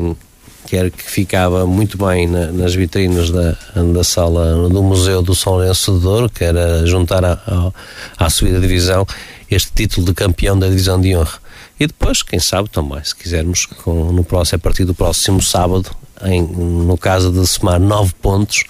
que, 0.68 0.75
era, 0.75 0.89
que 0.89 1.03
ficava 1.03 1.65
muito 1.65 1.98
bem 1.98 2.27
na, 2.27 2.48
nas 2.48 2.74
vitrinas 2.74 3.30
da, 3.30 3.56
da 3.94 4.03
sala 4.03 4.68
do 4.70 4.84
Museu 4.84 5.22
do 5.22 5.36
São 5.36 5.53
Lourenço 5.53 5.94
de 5.94 6.00
Douro, 6.01 6.30
que 6.30 6.44
era 6.44 6.86
juntar 6.86 7.24
à, 7.24 7.72
à 8.18 8.30
subida 8.30 8.60
da 8.60 8.68
divisão 8.68 9.06
este 9.50 9.72
título 9.74 10.08
de 10.08 10.13
campeão 10.13 10.58
da 10.58 10.68
divisão 10.68 11.00
de 11.00 11.15
honra. 11.15 11.42
E 11.80 11.88
depois, 11.88 12.22
quem 12.22 12.39
sabe 12.39 12.70
também, 12.70 13.03
se 13.03 13.15
quisermos, 13.15 13.65
com, 13.65 14.12
no 14.12 14.24
próximo, 14.24 14.58
a 14.58 14.60
partir 14.60 14.86
do 14.86 14.94
próximo 14.94 15.42
sábado, 15.42 15.89
em, 16.24 16.42
no 16.42 16.98
caso 16.98 17.32
de 17.32 17.46
somar 17.48 17.80
nove 17.80 18.13
pontos, 18.22 18.63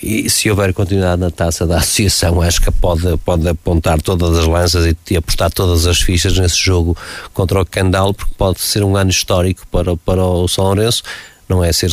e 0.00 0.30
se 0.30 0.50
houver 0.50 0.72
continuidade 0.72 1.20
na 1.20 1.30
taça 1.30 1.66
da 1.66 1.76
associação, 1.78 2.40
acho 2.40 2.60
que 2.62 2.70
pode, 2.70 3.16
pode 3.18 3.46
apontar 3.48 4.00
todas 4.00 4.38
as 4.38 4.46
lanças 4.46 4.86
e, 4.86 4.96
e 5.10 5.16
apostar 5.16 5.50
todas 5.50 5.86
as 5.86 6.00
fichas 6.00 6.38
nesse 6.38 6.56
jogo 6.56 6.96
contra 7.34 7.60
o 7.60 7.66
Candal, 7.66 8.14
porque 8.14 8.32
pode 8.36 8.60
ser 8.60 8.82
um 8.82 8.96
ano 8.96 9.10
histórico 9.10 9.66
para, 9.70 9.96
para 9.96 10.24
o 10.24 10.48
São 10.48 10.64
Lourenço. 10.64 11.02
Não 11.48 11.62
é 11.62 11.70
ser, 11.70 11.90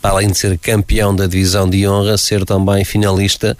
para 0.00 0.12
além 0.12 0.28
de 0.28 0.38
ser 0.38 0.56
campeão 0.58 1.14
da 1.14 1.26
divisão 1.26 1.68
de 1.68 1.86
honra, 1.86 2.16
ser 2.16 2.46
também 2.46 2.84
finalista 2.84 3.56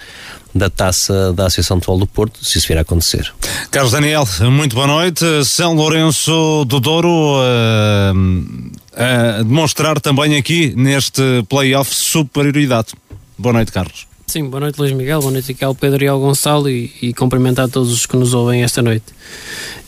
da 0.55 0.71
taça 0.71 1.33
da 1.33 1.47
Associação 1.47 1.79
de 1.79 1.85
Futebol 1.85 2.01
do 2.01 2.07
Porto, 2.07 2.45
se 2.45 2.59
isso 2.59 2.67
vier 2.67 2.79
a 2.79 2.83
acontecer. 2.83 3.33
Carlos 3.71 3.93
Daniel, 3.93 4.27
muito 4.51 4.75
boa 4.75 4.87
noite. 4.87 5.25
São 5.45 5.75
Lourenço 5.75 6.65
do 6.67 6.81
Douro 6.81 7.09
uh, 7.09 8.71
a 8.95 9.43
demonstrar 9.43 10.01
também 10.01 10.37
aqui 10.37 10.73
neste 10.77 11.23
playoff 11.49 11.95
superioridade. 11.95 12.89
Boa 13.37 13.53
noite, 13.53 13.71
Carlos. 13.71 14.07
Sim, 14.27 14.51
boa 14.51 14.61
noite, 14.61 14.79
Luís 14.79 14.93
Miguel. 14.93 15.21
Boa 15.21 15.33
noite 15.33 15.53
aqui 15.53 15.65
ao 15.65 15.75
Pedro 15.75 16.05
e 16.05 16.09
ao 16.09 16.21
Gonçalo 16.21 16.69
e, 16.69 16.93
e 17.01 17.15
cumprimentar 17.15 17.69
todos 17.69 17.91
os 17.91 18.05
que 18.05 18.17
nos 18.17 18.35
ouvem 18.35 18.63
esta 18.63 18.83
noite. 18.83 19.07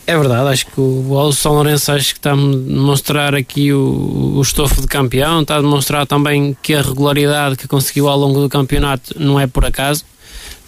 É 0.07 0.17
verdade, 0.17 0.49
acho 0.49 0.65
que 0.65 0.81
o, 0.81 1.11
o 1.11 1.31
São 1.31 1.53
Lourenço 1.53 1.91
acho 1.91 2.13
que 2.13 2.19
está 2.19 2.33
a 2.33 2.35
demonstrar 2.35 3.35
aqui 3.35 3.71
o, 3.71 4.33
o 4.35 4.41
estofo 4.41 4.81
de 4.81 4.87
campeão, 4.87 5.41
está 5.41 5.57
a 5.57 5.61
demonstrar 5.61 6.07
também 6.07 6.57
que 6.59 6.73
a 6.73 6.81
regularidade 6.81 7.55
que 7.55 7.67
conseguiu 7.67 8.09
ao 8.09 8.17
longo 8.17 8.39
do 8.39 8.49
campeonato 8.49 9.13
não 9.19 9.39
é 9.39 9.45
por 9.45 9.63
acaso. 9.63 10.03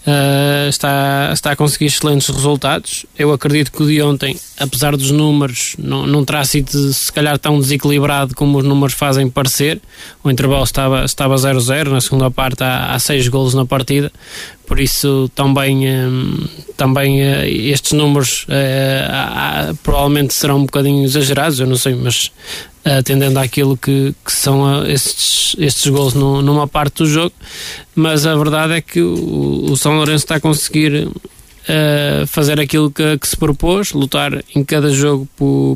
Uh, 0.05 0.67
está, 0.67 1.31
está 1.31 1.51
a 1.51 1.55
conseguir 1.55 1.85
excelentes 1.85 2.27
resultados. 2.27 3.05
Eu 3.17 3.31
acredito 3.31 3.71
que 3.71 3.81
o 3.81 3.87
de 3.87 4.01
ontem, 4.01 4.37
apesar 4.59 4.97
dos 4.97 5.11
números, 5.11 5.75
não, 5.79 6.05
não 6.05 6.25
terá 6.25 6.43
sido 6.43 6.71
se 6.91 7.11
calhar 7.11 7.39
tão 7.39 7.57
desequilibrado 7.57 8.35
como 8.35 8.57
os 8.57 8.65
números 8.65 8.93
fazem 8.93 9.29
parecer. 9.29 9.81
O 10.21 10.29
intervalo 10.29 10.63
estava 10.63 11.05
0-0, 11.05 11.07
estava 11.57 11.89
na 11.89 12.01
segunda 12.01 12.29
parte 12.29 12.63
há, 12.63 12.93
há 12.93 12.99
seis 12.99 13.29
golos 13.29 13.53
na 13.53 13.65
partida, 13.65 14.11
por 14.65 14.79
isso 14.79 15.29
também, 15.35 15.87
um, 15.89 16.47
também 16.77 17.21
uh, 17.21 17.45
estes 17.45 17.91
números 17.91 18.45
uh, 18.49 19.75
provavelmente 19.83 20.33
serão 20.33 20.57
um 20.57 20.65
bocadinho 20.65 21.03
exagerados, 21.03 21.59
eu 21.59 21.67
não 21.67 21.75
sei, 21.75 21.95
mas 21.95 22.31
atendendo 22.83 23.39
àquilo 23.39 23.77
que, 23.77 24.13
que 24.25 24.31
são 24.31 24.85
estes, 24.85 25.55
estes 25.57 25.87
gols 25.87 26.13
numa 26.13 26.67
parte 26.67 26.97
do 26.97 27.05
jogo, 27.05 27.33
mas 27.95 28.25
a 28.25 28.35
verdade 28.35 28.73
é 28.73 28.81
que 28.81 29.01
o, 29.01 29.71
o 29.71 29.77
São 29.77 29.95
Lourenço 29.95 30.25
está 30.25 30.35
a 30.35 30.39
conseguir 30.39 31.07
uh, 31.07 32.27
fazer 32.27 32.59
aquilo 32.59 32.91
que, 32.91 33.17
que, 33.17 33.27
se 33.27 33.37
propôs, 33.37 33.91
lutar 33.91 34.43
em 34.55 34.63
cada 34.63 34.89
jogo 34.89 35.27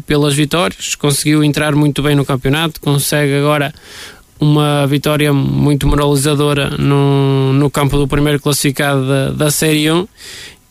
pelas 0.05 0.33
vitórias, 0.33 0.95
conseguiu 0.95 1.43
entrar 1.43 1.75
muito 1.75 2.01
bem 2.01 2.15
no 2.15 2.25
campeonato, 2.25 2.81
consegue 2.81 3.35
agora 3.35 3.73
uma 4.39 4.85
vitória 4.87 5.33
muito 5.33 5.87
moralizadora 5.87 6.69
no, 6.71 7.53
no 7.53 7.69
campo 7.69 7.97
do 7.97 8.07
primeiro 8.07 8.39
classificado 8.39 9.07
da, 9.07 9.29
da 9.31 9.51
Série 9.51 9.91
1 9.91 10.07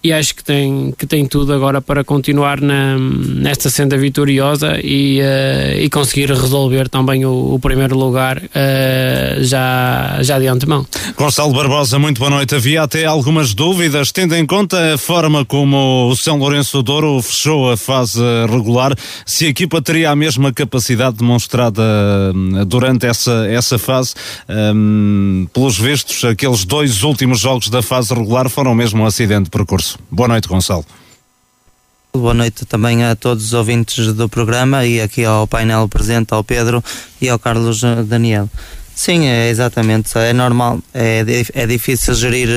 e 0.03 0.13
acho 0.13 0.35
que 0.35 0.45
tem, 0.45 0.95
que 0.97 1.07
tem 1.07 1.27
tudo 1.27 1.53
agora 1.53 1.81
para 1.81 2.05
continuar 2.05 2.61
na, 2.61 2.97
nesta 2.99 3.69
senda 3.71 3.97
vitoriosa 3.97 4.79
e, 4.83 5.21
uh, 5.21 5.81
e 5.81 5.91
conseguir 5.91 6.31
resolver 6.31 6.89
também 6.89 7.25
o, 7.25 7.55
o 7.55 7.59
primeiro 7.59 7.97
lugar 7.97 8.39
uh, 8.39 9.43
já, 9.43 10.19
já 10.23 10.39
de 10.39 10.47
antemão. 10.47 10.87
Gonçalo 11.17 11.53
Barbosa, 11.53 11.99
muito 11.99 12.19
boa 12.19 12.31
noite. 12.31 12.55
Havia 12.55 12.83
até 12.83 13.05
algumas 13.05 13.55
dúvidas, 13.55 14.13
tendo 14.13 14.35
em 14.37 14.47
conta 14.47 14.95
a 14.95 14.99
forma 14.99 15.45
como 15.45 16.09
o 16.09 16.17
São 16.17 16.39
Lourenço 16.39 16.77
do 16.79 16.83
Douro 16.83 17.21
fechou 17.23 17.71
a 17.71 17.77
fase 17.77 18.21
regular, 18.49 18.95
se 19.25 19.47
a 19.47 19.49
equipa 19.49 19.83
teria 19.83 20.11
a 20.11 20.17
mesma 20.17 20.53
capacidade 20.53 21.17
demonstrada 21.17 21.83
hum, 22.35 22.65
durante 22.67 23.07
essa, 23.07 23.47
essa 23.49 23.79
fase. 23.79 24.15
Um, 24.49 25.47
pelos 25.53 25.79
vistos, 25.79 26.25
aqueles 26.25 26.65
dois 26.65 27.03
últimos 27.03 27.41
jogos 27.41 27.69
da 27.69 27.83
fase 27.83 28.15
regular 28.15 28.49
foram 28.49 28.75
mesmo 28.75 29.03
um 29.03 29.07
acidente 29.07 29.45
de 29.45 29.51
percurso. 29.51 29.86
Boa 30.11 30.29
noite, 30.29 30.49
Gonçalo. 30.49 30.85
Boa 32.13 32.33
noite 32.33 32.65
também 32.65 33.05
a 33.05 33.15
todos 33.15 33.45
os 33.45 33.53
ouvintes 33.53 34.13
do 34.15 34.29
programa 34.29 34.87
e 34.87 35.01
aqui 35.01 35.25
ao 35.25 35.47
painel 35.47 35.87
presente, 35.89 36.33
ao 36.33 36.43
Pedro 36.43 36.83
e 37.21 37.29
ao 37.29 37.39
Carlos 37.39 37.83
Daniel. 38.07 38.49
Sim, 38.95 39.27
é 39.27 39.51
exatamente. 39.51 40.17
É 40.17 40.33
normal, 40.33 40.81
é, 40.95 41.23
é 41.53 41.67
difícil 41.67 42.15
gerir 42.15 42.49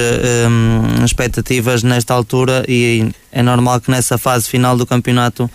um, 0.48 1.04
expectativas 1.04 1.84
nesta 1.84 2.14
altura 2.14 2.64
e 2.66 3.12
é 3.32 3.44
normal 3.44 3.80
que 3.80 3.92
nessa 3.92 4.18
fase 4.18 4.50
final 4.50 4.76
do 4.76 4.86
campeonato 4.86 5.50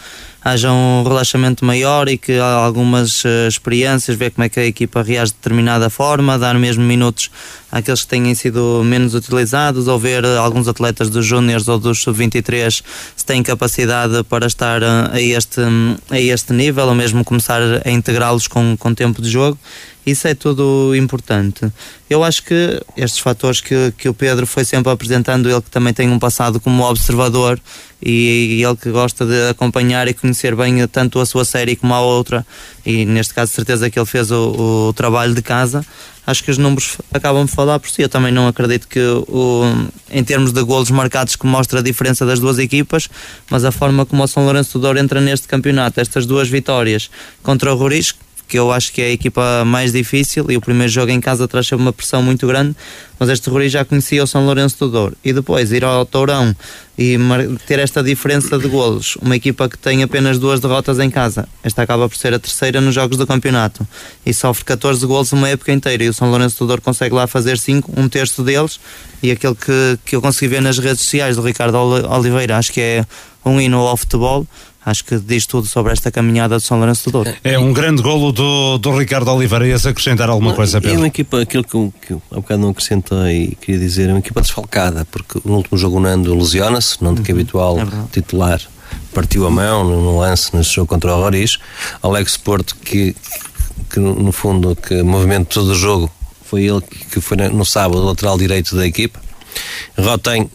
haja 0.44 0.70
um 0.70 1.02
relaxamento 1.02 1.64
maior 1.64 2.06
e 2.06 2.18
que 2.18 2.38
algumas 2.38 3.24
uh, 3.24 3.48
experiências, 3.48 4.14
ver 4.16 4.30
como 4.30 4.44
é 4.44 4.48
que 4.50 4.60
a 4.60 4.66
equipa 4.66 5.02
reage 5.02 5.32
de 5.32 5.38
determinada 5.38 5.88
forma, 5.88 6.38
dar 6.38 6.54
mesmo 6.58 6.84
minutos 6.84 7.30
àqueles 7.72 8.02
que 8.02 8.08
têm 8.08 8.34
sido 8.34 8.82
menos 8.84 9.14
utilizados, 9.14 9.88
ou 9.88 9.98
ver 9.98 10.24
alguns 10.24 10.68
atletas 10.68 11.08
dos 11.08 11.24
júniores 11.24 11.66
ou 11.66 11.78
dos 11.78 12.02
sub-23 12.02 12.82
se 13.16 13.24
têm 13.24 13.42
capacidade 13.42 14.22
para 14.24 14.46
estar 14.46 14.82
uh, 14.82 15.10
a, 15.12 15.20
este, 15.20 15.60
um, 15.60 15.96
a 16.10 16.20
este 16.20 16.52
nível, 16.52 16.88
ou 16.88 16.94
mesmo 16.94 17.24
começar 17.24 17.60
a 17.84 17.90
integrá-los 17.90 18.46
com, 18.46 18.76
com 18.76 18.92
tempo 18.92 19.22
de 19.22 19.30
jogo. 19.30 19.58
Isso 20.04 20.28
é 20.28 20.34
tudo 20.34 20.94
importante. 20.94 21.72
Eu 22.08 22.22
acho 22.22 22.42
que 22.42 22.82
estes 22.96 23.18
fatores 23.18 23.60
que, 23.60 23.92
que 23.96 24.08
o 24.08 24.14
Pedro 24.14 24.46
foi 24.46 24.64
sempre 24.64 24.92
apresentando, 24.92 25.48
ele 25.48 25.62
que 25.62 25.70
também 25.70 25.92
tem 25.94 26.10
um 26.10 26.18
passado 26.18 26.60
como 26.60 26.84
observador 26.84 27.58
e, 28.02 28.58
e 28.58 28.64
ele 28.64 28.76
que 28.76 28.90
gosta 28.90 29.24
de 29.24 29.48
acompanhar 29.48 30.06
e 30.06 30.12
conhecer 30.12 30.54
bem 30.54 30.86
tanto 30.86 31.18
a 31.18 31.24
sua 31.24 31.46
série 31.46 31.74
como 31.74 31.94
a 31.94 32.00
outra, 32.00 32.46
e 32.84 33.06
neste 33.06 33.32
caso, 33.32 33.52
certeza 33.52 33.88
que 33.88 33.98
ele 33.98 34.06
fez 34.06 34.30
o, 34.30 34.88
o 34.88 34.92
trabalho 34.92 35.34
de 35.34 35.40
casa. 35.40 35.84
Acho 36.26 36.42
que 36.42 36.50
os 36.50 36.58
números 36.58 36.96
acabam 37.12 37.44
de 37.44 37.52
falar 37.52 37.78
por 37.78 37.90
si. 37.90 38.00
Eu 38.00 38.08
também 38.08 38.32
não 38.32 38.48
acredito 38.48 38.88
que, 38.88 39.00
o, 39.00 39.62
em 40.10 40.24
termos 40.24 40.52
de 40.52 40.62
golos 40.62 40.90
marcados, 40.90 41.36
que 41.36 41.46
mostra 41.46 41.80
a 41.80 41.82
diferença 41.82 42.24
das 42.24 42.40
duas 42.40 42.58
equipas, 42.58 43.08
mas 43.50 43.64
a 43.64 43.70
forma 43.70 44.06
como 44.06 44.22
o 44.22 44.26
São 44.26 44.44
Lourenço 44.44 44.78
do 44.78 44.82
Douro 44.82 44.98
entra 44.98 45.20
neste 45.20 45.46
campeonato, 45.46 46.00
estas 46.00 46.24
duas 46.24 46.48
vitórias 46.48 47.10
contra 47.42 47.74
o 47.74 47.76
Ruris, 47.76 48.14
que 48.46 48.58
eu 48.58 48.70
acho 48.70 48.92
que 48.92 49.00
é 49.00 49.06
a 49.06 49.10
equipa 49.10 49.64
mais 49.64 49.92
difícil 49.92 50.50
e 50.50 50.56
o 50.56 50.60
primeiro 50.60 50.92
jogo 50.92 51.10
em 51.10 51.20
casa 51.20 51.48
traz 51.48 51.66
sempre 51.66 51.82
uma 51.82 51.92
pressão 51.92 52.22
muito 52.22 52.46
grande, 52.46 52.76
mas 53.18 53.28
este 53.28 53.48
Rui 53.48 53.68
já 53.68 53.84
conhecia 53.84 54.22
o 54.22 54.26
São 54.26 54.44
Lourenço 54.44 54.78
do 54.80 54.90
Douro. 54.90 55.16
E 55.24 55.32
depois 55.32 55.72
ir 55.72 55.84
ao 55.84 56.04
Tourão 56.04 56.54
e 56.98 57.16
ter 57.66 57.78
esta 57.78 58.02
diferença 58.02 58.58
de 58.58 58.68
golos, 58.68 59.16
uma 59.20 59.34
equipa 59.34 59.68
que 59.68 59.78
tem 59.78 60.02
apenas 60.02 60.38
duas 60.38 60.60
derrotas 60.60 60.98
em 60.98 61.10
casa, 61.10 61.48
esta 61.62 61.82
acaba 61.82 62.08
por 62.08 62.16
ser 62.16 62.34
a 62.34 62.38
terceira 62.38 62.80
nos 62.80 62.94
jogos 62.94 63.16
do 63.16 63.26
campeonato 63.26 63.86
e 64.24 64.32
sofre 64.32 64.64
14 64.64 65.04
golos 65.06 65.32
uma 65.32 65.48
época 65.48 65.72
inteira 65.72 66.04
e 66.04 66.08
o 66.08 66.14
São 66.14 66.30
Lourenço 66.30 66.58
do 66.58 66.66
Douro 66.66 66.82
consegue 66.82 67.14
lá 67.14 67.26
fazer 67.26 67.58
5, 67.58 67.92
um 67.96 68.08
terço 68.08 68.42
deles. 68.42 68.78
E 69.22 69.30
aquele 69.30 69.54
que, 69.54 69.98
que 70.04 70.16
eu 70.16 70.20
consegui 70.20 70.48
ver 70.48 70.60
nas 70.60 70.78
redes 70.78 71.02
sociais 71.02 71.36
do 71.36 71.42
Ricardo 71.42 71.76
Oliveira, 71.76 72.58
acho 72.58 72.70
que 72.70 72.80
é 72.80 73.06
um 73.44 73.60
hino 73.60 73.78
ao 73.78 73.96
futebol 73.96 74.46
acho 74.84 75.04
que 75.04 75.18
diz 75.18 75.46
tudo 75.46 75.66
sobre 75.66 75.92
esta 75.92 76.10
caminhada 76.10 76.56
do 76.56 76.60
São 76.60 76.78
Lourenço 76.78 77.04
do 77.10 77.12
Douro. 77.12 77.34
É 77.42 77.58
um 77.58 77.72
grande 77.72 78.02
golo 78.02 78.32
do, 78.32 78.78
do 78.78 78.96
Ricardo 78.96 79.30
Oliveira. 79.30 79.66
Ias 79.66 79.86
acrescentar 79.86 80.28
alguma 80.28 80.50
não, 80.50 80.56
coisa, 80.56 80.80
Pedro? 80.80 80.96
É 80.96 80.98
uma 80.98 81.06
equipa, 81.06 81.40
aquilo 81.40 81.64
que, 81.64 82.06
que 82.06 82.14
há 82.14 82.36
bocado 82.36 82.60
não 82.60 82.70
acrescentei, 82.70 83.56
queria 83.60 83.80
dizer, 83.80 84.08
é 84.08 84.12
uma 84.12 84.18
equipa 84.18 84.40
desfalcada, 84.40 85.06
porque 85.10 85.40
no 85.44 85.56
último 85.56 85.78
jogo 85.78 85.96
o 85.96 86.00
Nando 86.00 86.34
lesiona-se, 86.34 87.02
não 87.02 87.14
de 87.14 87.22
que 87.22 87.30
é 87.30 87.34
uhum. 87.34 87.40
habitual 87.40 87.78
é 87.80 87.84
titular, 88.12 88.60
partiu 89.12 89.46
a 89.46 89.50
mão 89.50 89.84
no 89.84 90.18
lance 90.18 90.54
nesse 90.54 90.74
jogo 90.74 90.88
contra 90.88 91.14
o 91.14 91.20
Roriz. 91.20 91.58
Alex 92.02 92.36
Porto, 92.36 92.76
que, 92.76 93.16
que 93.90 94.00
no 94.00 94.32
fundo, 94.32 94.76
que 94.76 95.02
movimento 95.02 95.54
todo 95.54 95.70
o 95.70 95.74
jogo 95.74 96.10
foi 96.44 96.64
ele 96.64 96.80
que 97.10 97.20
foi 97.20 97.36
no 97.36 97.64
sábado 97.64 98.04
lateral 98.04 98.36
direito 98.36 98.76
da 98.76 98.86
equipa. 98.86 99.20
Rotem 99.96 100.50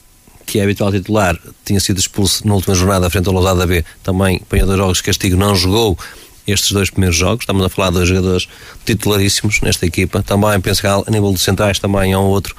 que 0.50 0.60
é 0.60 0.64
habitual 0.64 0.92
titular, 0.92 1.38
tinha 1.64 1.80
sido 1.80 2.00
expulso 2.00 2.48
na 2.48 2.56
última 2.56 2.74
jornada 2.76 3.10
frente 3.10 3.28
ao 3.28 3.34
Lousada 3.34 3.66
B, 3.68 3.86
também 4.04 4.38
apanhou 4.42 4.66
dois 4.66 4.80
jogos 4.80 4.98
de 4.98 5.04
castigo, 5.04 5.38
não 5.38 5.56
jogou 5.56 5.98
estes 6.48 6.72
dois 6.72 6.90
primeiros 6.90 7.16
jogos. 7.16 7.44
Estamos 7.44 7.64
a 7.64 7.70
falar 7.70 7.90
de 7.90 7.96
dois 7.96 8.10
jogadores 8.10 8.48
titularíssimos 8.86 9.62
nesta 9.62 9.86
equipa. 9.86 10.24
Também 10.24 10.60
penso 10.60 10.82
que 10.82 10.88
a 10.88 11.04
nível 11.10 11.32
de 11.34 11.42
centrais 11.42 11.78
também 11.80 12.14
há 12.14 12.20
um 12.20 12.26
outro 12.26 12.56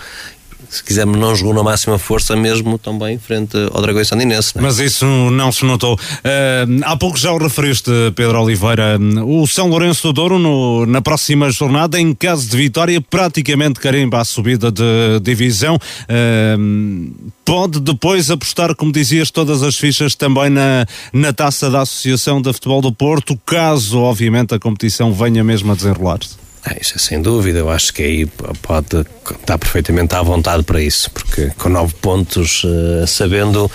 se 0.70 0.84
quisermos, 0.84 1.18
não 1.18 1.34
jogou 1.34 1.52
na 1.52 1.64
máxima 1.64 1.98
força 1.98 2.36
mesmo 2.36 2.78
também 2.78 3.18
frente 3.18 3.56
ao 3.72 3.82
Dragões 3.82 4.06
Sandinense. 4.06 4.52
Mas 4.60 4.78
isso 4.78 5.04
não 5.04 5.50
se 5.50 5.64
notou. 5.64 5.94
Uh, 5.94 6.80
há 6.84 6.96
pouco 6.96 7.18
já 7.18 7.32
o 7.32 7.38
referiste, 7.38 7.90
Pedro 8.14 8.40
Oliveira. 8.40 8.96
O 9.26 9.46
São 9.48 9.68
Lourenço 9.68 10.06
do 10.08 10.12
Douro, 10.12 10.38
no, 10.38 10.86
na 10.86 11.02
próxima 11.02 11.50
jornada, 11.50 12.00
em 12.00 12.14
caso 12.14 12.48
de 12.48 12.56
vitória, 12.56 13.00
praticamente 13.00 13.80
carimba 13.80 14.20
a 14.20 14.24
subida 14.24 14.70
de 14.70 15.18
divisão. 15.20 15.74
Uh, 15.76 17.30
pode 17.44 17.80
depois 17.80 18.30
apostar, 18.30 18.74
como 18.76 18.92
dizias, 18.92 19.30
todas 19.32 19.64
as 19.64 19.76
fichas 19.76 20.14
também 20.14 20.50
na, 20.50 20.86
na 21.12 21.32
taça 21.32 21.68
da 21.68 21.80
Associação 21.80 22.40
de 22.40 22.52
Futebol 22.52 22.80
do 22.80 22.92
Porto, 22.92 23.36
caso, 23.44 23.98
obviamente, 23.98 24.54
a 24.54 24.58
competição 24.58 25.12
venha 25.12 25.42
mesmo 25.42 25.72
a 25.72 25.74
desenrolar-se. 25.74 26.49
Ah, 26.64 26.76
isso 26.78 26.94
é 26.96 26.98
sem 26.98 27.22
dúvida, 27.22 27.58
eu 27.58 27.70
acho 27.70 27.92
que 27.92 28.02
aí 28.02 28.26
pode 28.60 29.06
estar 29.30 29.56
perfeitamente 29.56 30.14
à 30.14 30.22
vontade 30.22 30.62
para 30.62 30.80
isso, 30.82 31.10
porque 31.10 31.50
com 31.56 31.70
nove 31.70 31.94
pontos, 31.94 32.64
uh, 32.64 33.06
sabendo 33.06 33.70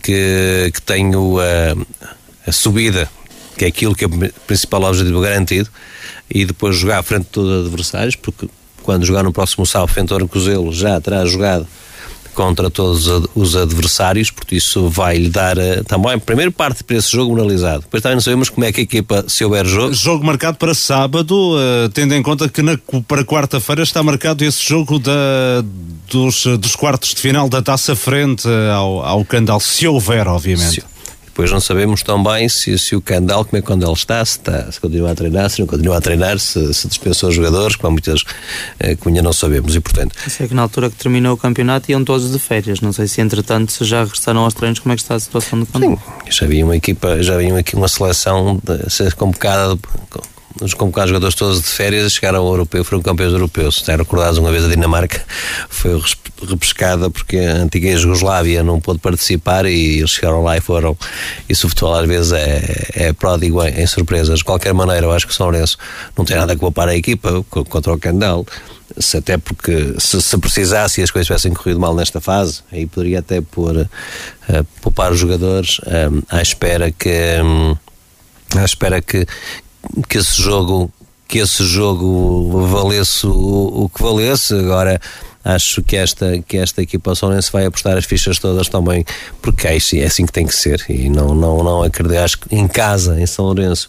que, 0.00 0.70
que 0.72 0.82
tenho 0.82 1.38
a, 1.40 2.48
a 2.48 2.52
subida, 2.52 3.10
que 3.56 3.64
é 3.64 3.68
aquilo 3.68 3.94
que 3.94 4.04
é 4.04 4.06
o 4.06 4.32
principal 4.46 4.84
objetivo 4.84 5.20
garantido, 5.20 5.68
e 6.30 6.44
depois 6.44 6.76
jogar 6.76 6.98
à 6.98 7.02
frente 7.02 7.24
de 7.24 7.30
todos 7.30 7.50
os 7.50 7.66
adversários, 7.66 8.14
porque 8.14 8.48
quando 8.82 9.04
jogar 9.04 9.24
no 9.24 9.32
próximo 9.32 9.66
sábado 9.66 9.92
frente 9.92 10.12
ao 10.12 10.72
já 10.72 11.00
terá 11.00 11.26
jogado 11.26 11.66
contra 12.38 12.70
todos 12.70 13.08
os 13.34 13.56
adversários, 13.56 14.30
porque 14.30 14.54
isso 14.54 14.88
vai-lhe 14.88 15.28
dar 15.28 15.58
uh, 15.58 15.82
também, 15.82 16.16
primeiro 16.20 16.52
parte 16.52 16.84
para 16.84 16.96
esse 16.96 17.10
jogo 17.10 17.32
moralizado. 17.34 17.80
Depois 17.80 18.00
também 18.00 18.14
não 18.14 18.22
sabemos 18.22 18.48
como 18.48 18.64
é 18.64 18.70
que 18.70 18.78
a 18.78 18.84
equipa, 18.84 19.24
se 19.26 19.44
houver 19.44 19.66
jogo. 19.66 19.92
Jogo 19.92 20.24
marcado 20.24 20.56
para 20.56 20.72
sábado, 20.72 21.34
uh, 21.34 21.88
tendo 21.88 22.14
em 22.14 22.22
conta 22.22 22.48
que 22.48 22.62
na, 22.62 22.78
para 23.08 23.24
quarta-feira 23.24 23.82
está 23.82 24.04
marcado 24.04 24.44
esse 24.44 24.64
jogo 24.64 25.00
da, 25.00 25.64
dos, 26.08 26.46
dos 26.60 26.76
quartos 26.76 27.12
de 27.12 27.20
final 27.20 27.48
da 27.48 27.60
taça 27.60 27.96
frente 27.96 28.46
ao, 28.72 29.04
ao 29.04 29.24
Candal, 29.24 29.58
se 29.58 29.88
houver, 29.88 30.28
obviamente. 30.28 30.80
Se, 30.80 30.97
depois 31.38 31.52
não 31.52 31.60
sabemos 31.60 32.02
também 32.02 32.48
se, 32.48 32.76
se 32.76 32.96
o 32.96 33.00
Candal, 33.00 33.44
como 33.44 33.58
é 33.58 33.62
quando 33.62 33.84
ele 33.84 33.92
está, 33.92 34.24
se, 34.24 34.38
está, 34.38 34.72
se 34.72 34.80
continua 34.80 35.12
a 35.12 35.14
treinar, 35.14 35.48
se 35.48 35.60
não 35.60 35.68
continua 35.68 35.96
a 35.96 36.00
treinar, 36.00 36.36
se, 36.40 36.74
se 36.74 36.88
dispensou 36.88 37.28
os 37.28 37.36
jogadores, 37.36 37.76
há 37.80 37.88
muitas 37.88 38.24
eh, 38.80 38.96
que 38.96 39.06
ainda 39.06 39.22
não 39.22 39.32
sabemos 39.32 39.76
e 39.76 39.78
portanto. 39.78 40.16
Sei 40.26 40.48
que 40.48 40.54
na 40.54 40.62
altura 40.62 40.90
que 40.90 40.96
terminou 40.96 41.34
o 41.34 41.36
campeonato 41.36 41.92
iam 41.92 42.02
todos 42.02 42.32
de 42.32 42.40
férias, 42.40 42.80
não 42.80 42.92
sei 42.92 43.06
se 43.06 43.20
entretanto 43.20 43.70
se 43.70 43.84
já 43.84 44.02
regressaram 44.02 44.40
aos 44.40 44.52
treinos, 44.52 44.80
como 44.80 44.92
é 44.92 44.96
que 44.96 45.02
está 45.02 45.14
a 45.14 45.20
situação 45.20 45.60
do 45.60 45.66
Candal? 45.66 45.90
Sim, 45.90 45.98
já 46.28 46.44
havia 46.44 46.64
uma 46.64 46.76
equipa, 46.76 47.22
já 47.22 47.34
havia 47.34 47.56
aqui 47.56 47.76
uma 47.76 47.86
seleção 47.86 48.60
de 48.64 48.92
ser 48.92 49.14
convocada 49.14 49.78
os 50.60 50.74
convocados 50.74 51.10
jogadores 51.10 51.36
todos 51.36 51.62
de 51.62 51.68
férias 51.68 52.12
chegaram 52.12 52.40
ao 52.40 52.48
europeu, 52.48 52.84
foram 52.84 53.00
campeões 53.00 53.32
europeus. 53.32 53.76
Se 53.76 53.96
recordados 53.96 54.38
uma 54.38 54.50
vez 54.50 54.64
a 54.64 54.68
Dinamarca 54.68 55.22
foi 55.68 56.02
repescada 56.46 57.10
porque 57.10 57.36
a 57.38 57.56
antiga 57.56 57.96
Jugoslávia 57.96 58.62
não 58.62 58.80
pôde 58.80 58.98
participar 58.98 59.66
e 59.66 59.98
eles 59.98 60.10
chegaram 60.10 60.42
lá 60.42 60.56
e 60.56 60.60
foram. 60.60 60.96
Isso 61.48 61.66
o 61.66 61.70
futebol 61.70 61.94
às 61.94 62.06
vezes 62.06 62.32
é, 62.32 62.86
é 62.94 63.12
pródigo 63.12 63.62
em, 63.64 63.80
em, 63.80 63.86
surpresas. 63.86 64.38
De 64.38 64.44
qualquer 64.44 64.72
maneira, 64.72 65.06
eu 65.06 65.12
acho 65.12 65.26
que 65.26 65.32
o 65.32 65.36
São 65.36 65.46
Lourenço 65.46 65.76
não 66.16 66.24
tem 66.24 66.36
nada 66.36 66.52
a 66.52 66.56
culpar 66.56 66.88
a 66.88 66.96
equipa 66.96 67.44
contra 67.50 67.92
o 67.92 67.98
Candal. 67.98 68.46
Se 68.98 69.18
até 69.18 69.36
porque 69.36 69.94
se, 69.98 70.20
se, 70.20 70.38
precisasse 70.38 71.00
e 71.00 71.04
as 71.04 71.10
coisas 71.10 71.26
tivessem 71.26 71.52
corrido 71.52 71.78
mal 71.78 71.94
nesta 71.94 72.20
fase, 72.20 72.60
aí 72.72 72.86
poderia 72.86 73.18
até 73.18 73.40
pôr, 73.40 73.76
uh, 73.76 74.64
poupar 74.80 75.12
os 75.12 75.18
jogadores 75.18 75.78
uh, 75.80 76.22
à 76.30 76.40
espera 76.40 76.90
que. 76.90 77.10
Um, 77.42 77.76
à 78.56 78.64
espera 78.64 79.02
que, 79.02 79.26
que 80.08 80.18
esse 80.18 80.40
jogo 80.40 80.90
que 81.28 81.38
esse 81.38 81.62
jogo 81.66 82.66
valesse 82.66 83.26
o, 83.26 83.84
o 83.84 83.90
que 83.94 84.02
valesse 84.02 84.54
agora 84.54 84.98
acho 85.44 85.82
que 85.82 85.96
esta, 85.96 86.42
que 86.46 86.56
esta 86.56 86.82
equipa 86.82 87.14
Sonense 87.14 87.50
vai 87.50 87.66
apostar 87.66 87.96
as 87.96 88.04
fichas 88.04 88.38
todas 88.38 88.68
também, 88.68 89.04
porque 89.40 89.66
é, 89.66 89.76
é 89.76 90.04
assim 90.04 90.26
que 90.26 90.32
tem 90.32 90.46
que 90.46 90.54
ser. 90.54 90.84
E 90.88 91.08
não, 91.08 91.34
não, 91.34 91.62
não 91.62 91.82
acredito, 91.82 92.18
acho 92.18 92.38
que 92.38 92.54
em 92.54 92.66
casa, 92.68 93.20
em 93.20 93.26
São 93.26 93.46
Lourenço, 93.46 93.88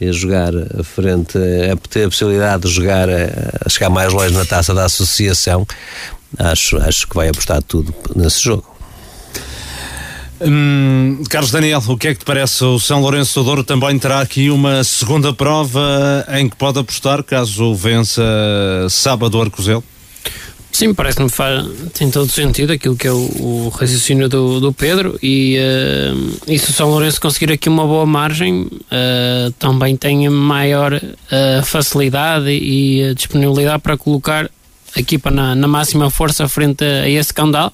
a 0.00 0.12
jogar 0.12 0.52
a 0.78 0.84
frente, 0.84 1.38
a 1.38 1.76
ter 1.88 2.04
a 2.04 2.08
possibilidade 2.08 2.64
de 2.64 2.68
jogar, 2.68 3.08
a, 3.08 3.68
chegar 3.68 3.88
mais 3.88 4.12
longe 4.12 4.34
na 4.34 4.44
taça 4.44 4.74
da 4.74 4.84
associação, 4.84 5.66
acho, 6.38 6.76
acho 6.78 7.06
que 7.06 7.14
vai 7.14 7.28
apostar 7.28 7.62
tudo 7.62 7.94
nesse 8.14 8.42
jogo. 8.42 8.76
Hum, 10.38 11.22
Carlos 11.30 11.50
Daniel, 11.50 11.82
o 11.88 11.96
que 11.96 12.08
é 12.08 12.14
que 12.14 12.20
te 12.20 12.26
parece? 12.26 12.62
O 12.62 12.78
São 12.78 13.00
Lourenço 13.00 13.40
do 13.40 13.44
Douro 13.44 13.64
também 13.64 13.98
terá 13.98 14.20
aqui 14.20 14.50
uma 14.50 14.84
segunda 14.84 15.32
prova 15.32 16.26
em 16.28 16.46
que 16.46 16.56
pode 16.56 16.78
apostar 16.78 17.22
caso 17.22 17.74
vença 17.74 18.22
sábado 18.90 19.38
o 19.38 19.40
Arcozelo? 19.40 19.82
Sim, 20.76 20.92
parece-me 20.92 21.30
faz, 21.30 21.66
tem 21.94 22.10
todo 22.10 22.30
sentido 22.30 22.70
aquilo 22.70 22.94
que 22.94 23.06
é 23.06 23.10
o, 23.10 23.16
o 23.16 23.68
raciocínio 23.70 24.28
do, 24.28 24.60
do 24.60 24.74
Pedro 24.74 25.18
e, 25.22 25.56
uh, 25.58 26.36
e 26.46 26.58
se 26.58 26.68
o 26.68 26.72
São 26.74 26.90
Lourenço 26.90 27.18
conseguir 27.18 27.50
aqui 27.50 27.66
uma 27.66 27.86
boa 27.86 28.04
margem 28.04 28.64
uh, 28.64 29.50
também 29.58 29.96
tem 29.96 30.28
maior 30.28 30.92
uh, 30.92 31.64
facilidade 31.64 32.50
e 32.50 33.14
disponibilidade 33.14 33.80
para 33.80 33.96
colocar 33.96 34.50
a 34.94 35.00
equipa 35.00 35.30
na, 35.30 35.54
na 35.54 35.66
máxima 35.66 36.10
força 36.10 36.46
frente 36.46 36.84
a, 36.84 37.04
a 37.04 37.08
esse 37.08 37.32
candal 37.32 37.72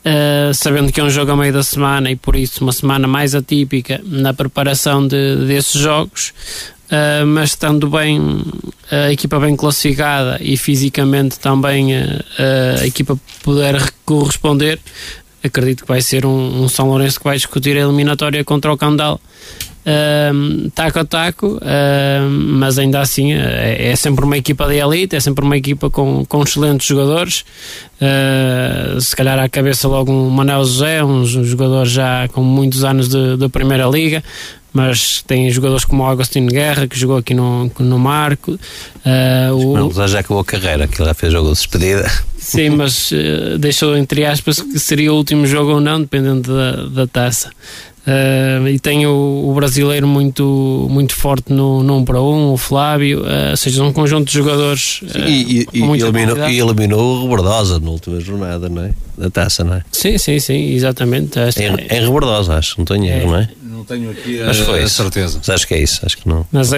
Uh, 0.00 0.54
sabendo 0.54 0.90
que 0.90 0.98
é 0.98 1.04
um 1.04 1.10
jogo 1.10 1.32
a 1.32 1.36
meio 1.36 1.52
da 1.52 1.62
semana 1.62 2.10
e 2.10 2.16
por 2.16 2.34
isso 2.34 2.64
uma 2.64 2.72
semana 2.72 3.06
mais 3.06 3.34
atípica 3.34 4.00
na 4.02 4.32
preparação 4.32 5.06
de, 5.06 5.36
desses 5.46 5.78
jogos, 5.78 6.32
uh, 6.86 7.26
mas 7.26 7.50
estando 7.50 7.86
bem 7.86 8.42
a 8.90 9.12
equipa 9.12 9.38
bem 9.38 9.54
classificada 9.54 10.38
e 10.40 10.56
fisicamente 10.56 11.38
também 11.38 11.94
a 11.94 12.86
equipa 12.86 13.16
puder 13.42 13.76
corresponder, 14.06 14.80
acredito 15.44 15.82
que 15.82 15.88
vai 15.88 16.00
ser 16.00 16.24
um, 16.24 16.62
um 16.62 16.68
São 16.68 16.88
Lourenço 16.88 17.18
que 17.18 17.24
vai 17.24 17.36
discutir 17.36 17.76
a 17.76 17.80
eliminatória 17.80 18.42
contra 18.42 18.72
o 18.72 18.78
Candal 18.78 19.20
uh, 19.86 20.70
taco 20.70 20.98
a 20.98 21.04
taco, 21.04 21.46
uh, 21.56 22.30
mas 22.30 22.78
ainda 22.78 23.00
assim 23.00 23.32
é, 23.32 23.90
é, 23.90 23.96
sempre 23.96 24.24
uma 24.24 24.36
equipa 24.36 24.66
de 24.66 24.76
elite, 24.76 25.16
é 25.16 25.20
sempre 25.20 25.44
uma 25.44 25.56
equipa 25.56 25.90
com, 25.90 26.24
com 26.24 26.42
excelentes 26.42 26.86
jogadores. 26.86 27.44
Uh, 28.00 29.00
se 29.00 29.14
calhar 29.14 29.38
à 29.38 29.48
cabeça 29.48 29.86
logo 29.86 30.10
um 30.10 30.30
Manel 30.30 30.64
José, 30.64 31.04
um, 31.04 31.20
um 31.20 31.44
jogador 31.44 31.84
já 31.86 32.28
com 32.28 32.42
muitos 32.42 32.84
anos 32.84 33.08
de, 33.08 33.36
de 33.36 33.48
Primeira 33.48 33.86
Liga, 33.86 34.22
mas 34.72 35.22
tem 35.26 35.50
jogadores 35.50 35.84
como 35.84 36.02
o 36.02 36.06
Agostinho 36.06 36.48
Guerra, 36.48 36.86
que 36.86 36.98
jogou 36.98 37.16
aqui 37.16 37.34
no, 37.34 37.70
no 37.78 37.98
Marco. 37.98 38.52
Uh, 38.52 39.88
o... 39.88 40.08
já 40.08 40.20
acabou 40.20 40.40
a 40.40 40.44
carreira, 40.44 40.86
que 40.86 41.02
já 41.02 41.12
fez 41.12 41.32
jogo 41.32 41.48
de 41.48 41.54
despedida. 41.54 42.10
Sim, 42.38 42.70
mas 42.70 43.10
uh, 43.10 43.58
deixou 43.58 43.96
entre 43.96 44.24
aspas 44.24 44.60
que 44.60 44.78
seria 44.78 45.12
o 45.12 45.16
último 45.16 45.46
jogo 45.46 45.72
ou 45.72 45.80
não, 45.80 46.00
dependendo 46.00 46.54
da, 46.54 46.86
da 46.86 47.06
taça. 47.06 47.50
Uh, 48.10 48.66
e 48.66 48.78
tem 48.80 49.06
o, 49.06 49.44
o, 49.48 49.54
brasileiro 49.54 50.04
muito, 50.04 50.88
muito 50.90 51.14
forte 51.14 51.52
no, 51.52 51.80
no 51.80 51.98
1 51.98 52.04
para 52.04 52.20
1, 52.20 52.52
o 52.52 52.56
Flávio, 52.56 53.20
uh, 53.20 53.50
ou 53.52 53.56
seja, 53.56 53.84
um 53.84 53.92
conjunto 53.92 54.26
de 54.26 54.34
jogadores. 54.34 55.00
Uh, 55.02 55.28
e, 55.28 55.68
e, 55.72 55.78
eliminou, 55.80 56.48
e, 56.48 56.58
eliminou, 56.58 57.18
o 57.18 57.22
Rebordosa 57.22 57.78
na 57.78 57.88
última 57.88 58.18
jornada, 58.18 58.68
não 58.68 58.82
é? 58.82 58.90
Da 59.16 59.30
taça, 59.30 59.62
não 59.62 59.74
é? 59.74 59.84
Sim, 59.92 60.18
sim, 60.18 60.40
sim, 60.40 60.72
exatamente. 60.72 61.38
Esta, 61.38 61.62
é, 61.62 61.68
em 61.68 62.00
Rebordosa, 62.00 62.56
acho, 62.56 62.74
não 62.78 62.84
tenho 62.84 63.04
erro, 63.04 63.22
é, 63.22 63.26
não 63.26 63.36
é? 63.36 63.48
Não 63.62 63.84
tenho 63.84 64.10
aqui 64.10 64.42
a, 64.42 64.46
mas 64.46 64.58
foi 64.58 64.82
a 64.82 64.88
certeza. 64.88 65.38
Mas 65.38 65.48
acho 65.48 65.68
que 65.68 65.74
é 65.74 65.80
isso, 65.80 66.00
acho 66.04 66.18
que 66.18 66.28
não. 66.28 66.44
Mas 66.50 66.72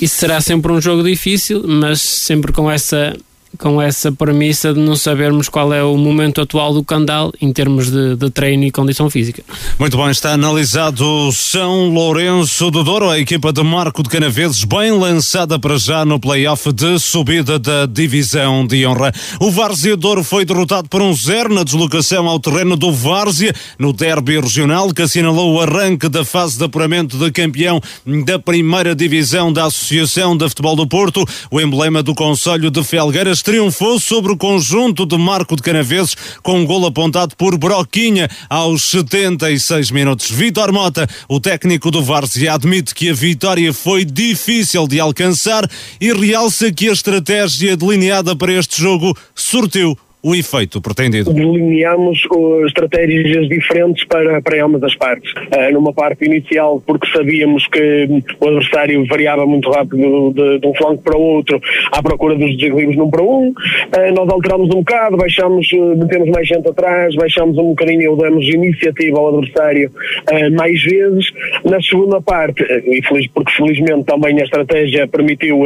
isso 0.00 0.16
será 0.16 0.40
sempre 0.40 0.72
um 0.72 0.80
jogo 0.80 1.02
difícil, 1.02 1.62
mas 1.66 2.00
sempre 2.00 2.50
com 2.50 2.70
essa 2.70 3.14
com 3.58 3.80
essa 3.80 4.12
premissa 4.12 4.72
de 4.72 4.80
não 4.80 4.94
sabermos 4.94 5.48
qual 5.48 5.72
é 5.72 5.82
o 5.82 5.96
momento 5.96 6.40
atual 6.40 6.72
do 6.72 6.84
Candal 6.84 7.32
em 7.40 7.52
termos 7.52 7.90
de, 7.90 8.16
de 8.16 8.30
treino 8.30 8.64
e 8.64 8.70
condição 8.70 9.10
física. 9.10 9.42
Muito 9.78 9.96
bem, 9.96 10.10
está 10.10 10.32
analisado 10.32 11.30
São 11.32 11.88
Lourenço 11.90 12.70
do 12.70 12.84
Douro, 12.84 13.10
a 13.10 13.18
equipa 13.18 13.52
de 13.52 13.62
Marco 13.62 14.02
de 14.02 14.08
Canaveses, 14.08 14.64
bem 14.64 14.92
lançada 14.92 15.58
para 15.58 15.76
já 15.78 16.04
no 16.04 16.20
play-off 16.20 16.72
de 16.72 16.98
subida 16.98 17.58
da 17.58 17.86
divisão 17.86 18.66
de 18.66 18.86
honra. 18.86 19.12
O 19.40 19.50
Várzea 19.50 19.96
Douro 19.96 20.22
foi 20.22 20.44
derrotado 20.44 20.88
por 20.88 21.02
um 21.02 21.12
zero 21.12 21.52
na 21.52 21.64
deslocação 21.64 22.28
ao 22.28 22.38
terreno 22.38 22.76
do 22.76 22.92
Várzea, 22.92 23.54
no 23.78 23.92
derby 23.92 24.38
regional, 24.38 24.92
que 24.94 25.02
assinalou 25.02 25.54
o 25.54 25.60
arranque 25.60 26.08
da 26.08 26.24
fase 26.24 26.56
de 26.56 26.64
apuramento 26.64 27.18
de 27.18 27.30
campeão 27.30 27.80
da 28.24 28.38
primeira 28.38 28.94
divisão 28.94 29.52
da 29.52 29.64
Associação 29.64 30.36
de 30.36 30.48
Futebol 30.48 30.76
do 30.76 30.86
Porto, 30.86 31.24
o 31.50 31.60
emblema 31.60 32.02
do 32.02 32.14
Conselho 32.14 32.70
de 32.70 32.82
Felgueiras 32.84 33.39
triunfou 33.42 33.98
sobre 33.98 34.32
o 34.32 34.36
conjunto 34.36 35.06
de 35.06 35.16
Marco 35.16 35.56
de 35.56 35.62
Canaveses 35.62 36.16
com 36.42 36.60
um 36.60 36.66
gol 36.66 36.86
apontado 36.86 37.36
por 37.36 37.56
Broquinha 37.56 38.28
aos 38.48 38.84
76 38.90 39.90
minutos. 39.90 40.30
Vitor 40.30 40.72
Mota, 40.72 41.08
o 41.28 41.40
técnico 41.40 41.90
do 41.90 42.02
Várzea, 42.02 42.54
admite 42.54 42.94
que 42.94 43.10
a 43.10 43.14
vitória 43.14 43.72
foi 43.72 44.04
difícil 44.04 44.86
de 44.86 45.00
alcançar 45.00 45.68
e 46.00 46.12
realça 46.12 46.72
que 46.72 46.88
a 46.88 46.92
estratégia 46.92 47.76
delineada 47.76 48.34
para 48.36 48.52
este 48.52 48.80
jogo 48.80 49.16
sortiu 49.34 49.96
o 50.22 50.34
efeito 50.34 50.80
pretendido. 50.80 51.32
Delineamos 51.32 52.24
uh, 52.30 52.66
estratégias 52.66 53.48
diferentes 53.48 54.04
para, 54.04 54.40
para 54.42 54.64
ambas 54.64 54.82
as 54.82 54.94
partes. 54.94 55.32
Uh, 55.32 55.72
numa 55.72 55.92
parte 55.92 56.24
inicial, 56.24 56.82
porque 56.86 57.06
sabíamos 57.10 57.66
que 57.68 58.22
o 58.40 58.48
adversário 58.48 59.04
variava 59.06 59.46
muito 59.46 59.70
rápido 59.70 60.32
de, 60.32 60.58
de 60.58 60.66
um 60.66 60.74
flanco 60.74 61.02
para 61.02 61.16
o 61.16 61.20
outro 61.20 61.60
à 61.92 62.02
procura 62.02 62.34
dos 62.34 62.56
desequilíbrios 62.56 62.96
num 62.96 63.10
para 63.10 63.22
um, 63.22 63.48
uh, 63.48 64.14
nós 64.14 64.28
alteramos 64.28 64.68
um 64.68 64.78
bocado, 64.78 65.16
baixamos, 65.16 65.70
uh, 65.72 65.96
metemos 65.96 66.28
mais 66.30 66.46
gente 66.46 66.68
atrás, 66.68 67.14
baixamos 67.16 67.56
um 67.58 67.70
bocadinho, 67.70 68.16
damos 68.16 68.46
iniciativa 68.46 69.18
ao 69.18 69.38
adversário 69.38 69.90
uh, 70.30 70.56
mais 70.56 70.82
vezes. 70.82 71.30
Na 71.64 71.80
segunda 71.82 72.20
parte, 72.20 72.62
e 72.62 73.02
feliz, 73.06 73.26
porque 73.28 73.52
felizmente 73.52 74.04
também 74.04 74.40
a 74.40 74.44
estratégia 74.44 75.06
permitiu 75.08 75.60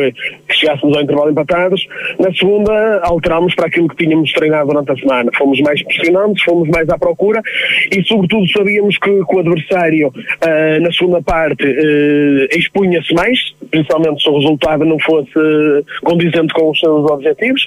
que 0.49 0.55
chegássemos 0.55 0.97
ao 0.97 1.03
intervalo 1.03 1.31
empatados, 1.31 1.87
na 2.19 2.33
segunda 2.35 3.01
alteramos 3.05 3.55
para 3.55 3.67
aquilo 3.67 3.89
que 3.89 3.97
tínhamos 3.97 4.31
durante 4.51 4.93
a 4.93 4.97
semana. 4.97 5.31
Fomos 5.37 5.61
mais 5.61 5.83
pressionantes, 5.83 6.43
fomos 6.45 6.69
mais 6.69 6.89
à 6.89 6.99
procura 6.99 7.41
e, 7.91 8.03
sobretudo, 8.05 8.49
sabíamos 8.51 8.97
que, 8.99 9.11
que 9.11 9.37
o 9.37 9.39
adversário, 9.39 10.09
uh, 10.09 10.81
na 10.81 10.93
segunda 10.93 11.23
parte, 11.23 11.65
uh, 11.65 12.57
expunha-se 12.57 13.13
mais, 13.15 13.39
principalmente 13.71 14.23
se 14.23 14.29
o 14.29 14.39
resultado 14.39 14.85
não 14.85 14.99
fosse 15.01 15.33
condizente 16.03 16.53
com 16.55 16.71
os 16.71 16.79
seus 16.79 17.11
objetivos, 17.11 17.65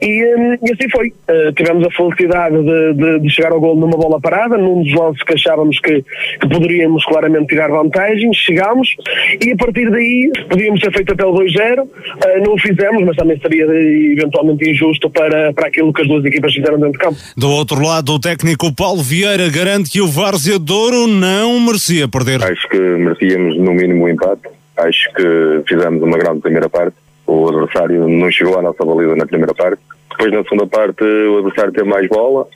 e, 0.00 0.24
um, 0.34 0.52
e 0.54 0.72
assim 0.72 0.88
foi. 0.90 1.08
Uh, 1.08 1.52
tivemos 1.52 1.86
a 1.86 1.90
felicidade 1.90 2.56
de, 2.56 2.94
de, 2.94 3.20
de, 3.20 3.30
chegar 3.30 3.52
ao 3.52 3.60
gol 3.60 3.76
numa 3.76 3.96
bola 3.96 4.20
parada, 4.20 4.56
num 4.56 4.82
dos 4.82 4.94
lances 4.94 5.22
que 5.22 5.34
achávamos 5.34 5.78
que, 5.80 6.02
que 6.40 6.48
poderíamos 6.48 7.04
claramente 7.04 7.48
tirar 7.48 7.68
vantagem, 7.68 8.32
chegámos, 8.32 8.88
e 9.44 9.52
a 9.52 9.56
partir 9.56 9.90
daí 9.90 10.30
podíamos 10.48 10.80
ter 10.80 10.92
feito 10.92 11.12
até 11.12 11.24
o 11.24 11.32
2-0, 11.32 11.88
não 12.44 12.54
o 12.54 12.58
fizemos, 12.58 13.04
mas 13.04 13.16
também 13.16 13.38
seria 13.40 13.64
eventualmente 13.64 14.70
injusto 14.70 15.10
para, 15.10 15.52
para 15.52 15.68
aquilo 15.68 15.92
que 15.92 16.02
as 16.02 16.08
duas 16.08 16.19
equipas 16.24 16.52
fizeram 16.52 16.78
dentro 16.78 16.92
de 16.92 16.98
campo. 16.98 17.18
Do 17.36 17.48
outro 17.50 17.80
lado, 17.82 18.12
o 18.12 18.20
técnico 18.20 18.74
Paulo 18.74 19.02
Vieira 19.02 19.48
garante 19.48 19.90
que 19.90 20.00
o 20.00 20.06
Várzea 20.06 20.58
Douro 20.58 21.06
não 21.06 21.60
merecia 21.60 22.08
perder. 22.08 22.42
Acho 22.42 22.68
que 22.68 22.78
merecíamos 22.78 23.56
no 23.58 23.72
mínimo 23.72 24.04
o 24.04 24.06
um 24.06 24.08
empate. 24.08 24.48
Acho 24.76 25.12
que 25.14 25.62
fizemos 25.68 26.02
uma 26.02 26.18
grande 26.18 26.40
primeira 26.40 26.68
parte. 26.68 26.96
O 27.26 27.48
adversário 27.48 28.08
não 28.08 28.30
chegou 28.30 28.58
à 28.58 28.62
nossa 28.62 28.84
baliza 28.84 29.14
na 29.14 29.26
primeira 29.26 29.54
parte. 29.54 29.80
Depois, 30.10 30.32
na 30.32 30.42
segunda 30.42 30.66
parte, 30.66 31.04
o 31.04 31.38
adversário 31.38 31.72
teve 31.72 31.88
mais 31.88 32.08
bola, 32.08 32.46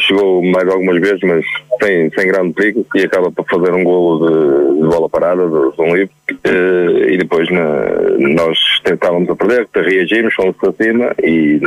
chegou 0.00 0.42
mais 0.42 0.68
algumas 0.68 1.00
vezes, 1.00 1.20
mas 1.22 1.44
sem, 1.82 2.10
sem 2.10 2.26
grande 2.26 2.52
perigo, 2.52 2.84
e 2.94 3.02
acaba 3.02 3.30
por 3.30 3.46
fazer 3.48 3.72
um 3.72 3.84
golo 3.84 4.26
de, 4.26 4.80
de 4.80 4.88
bola 4.88 5.08
parada, 5.08 5.46
de, 5.46 5.76
de 5.76 5.82
um 5.82 5.94
livre. 5.94 6.10
E 7.08 7.16
depois 7.16 7.48
na, 7.50 8.18
nós 8.18 8.58
tentávamos 8.84 9.30
a 9.30 9.36
perder, 9.36 9.68
reagimos, 9.74 10.34
fomos 10.34 10.56
para 10.56 10.72
cima 10.72 11.14
e 11.22 11.60